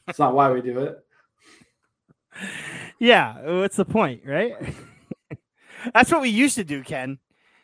that's 0.08 0.18
not 0.18 0.34
why 0.34 0.52
we 0.52 0.62
do 0.62 0.80
it. 0.80 1.00
Yeah, 3.02 3.60
what's 3.60 3.78
the 3.78 3.86
point, 3.86 4.24
right? 4.26 4.54
that's 5.94 6.12
what 6.12 6.22
we 6.22 6.30
used 6.30 6.56
to 6.56 6.66
do, 6.66 6.84
Ken. 6.84 7.18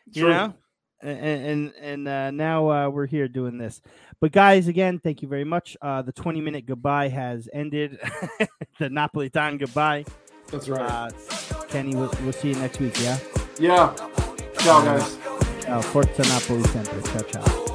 You 0.06 0.22
True. 0.22 0.30
know, 0.30 0.54
and 1.02 1.18
and, 1.20 1.72
and 1.78 2.08
uh, 2.08 2.30
now 2.30 2.70
uh, 2.70 2.88
we're 2.88 3.06
here 3.06 3.28
doing 3.28 3.58
this. 3.58 3.82
But 4.18 4.32
guys, 4.32 4.66
again, 4.66 4.98
thank 4.98 5.20
you 5.20 5.28
very 5.28 5.44
much. 5.44 5.76
Uh, 5.82 6.00
the 6.00 6.12
20 6.12 6.40
minute 6.40 6.64
goodbye 6.64 7.08
has 7.08 7.50
ended. 7.52 7.98
the 8.78 8.88
Napolitan 8.88 9.58
goodbye. 9.58 10.06
That's 10.50 10.68
right. 10.68 10.80
Uh, 10.80 11.10
Kenny, 11.68 11.94
we'll, 11.94 12.12
we'll 12.22 12.32
see 12.32 12.48
you 12.48 12.54
next 12.54 12.80
week. 12.80 12.98
Yeah. 13.00 13.18
Yeah. 13.58 14.15
Ciao, 14.58 14.82
guys. 14.82 15.18
Ciao. 15.60 15.80
Forza 15.80 16.22
Napoli 16.24 16.62
sempre. 16.68 17.02
Ciao, 17.02 17.24
ciao. 17.30 17.65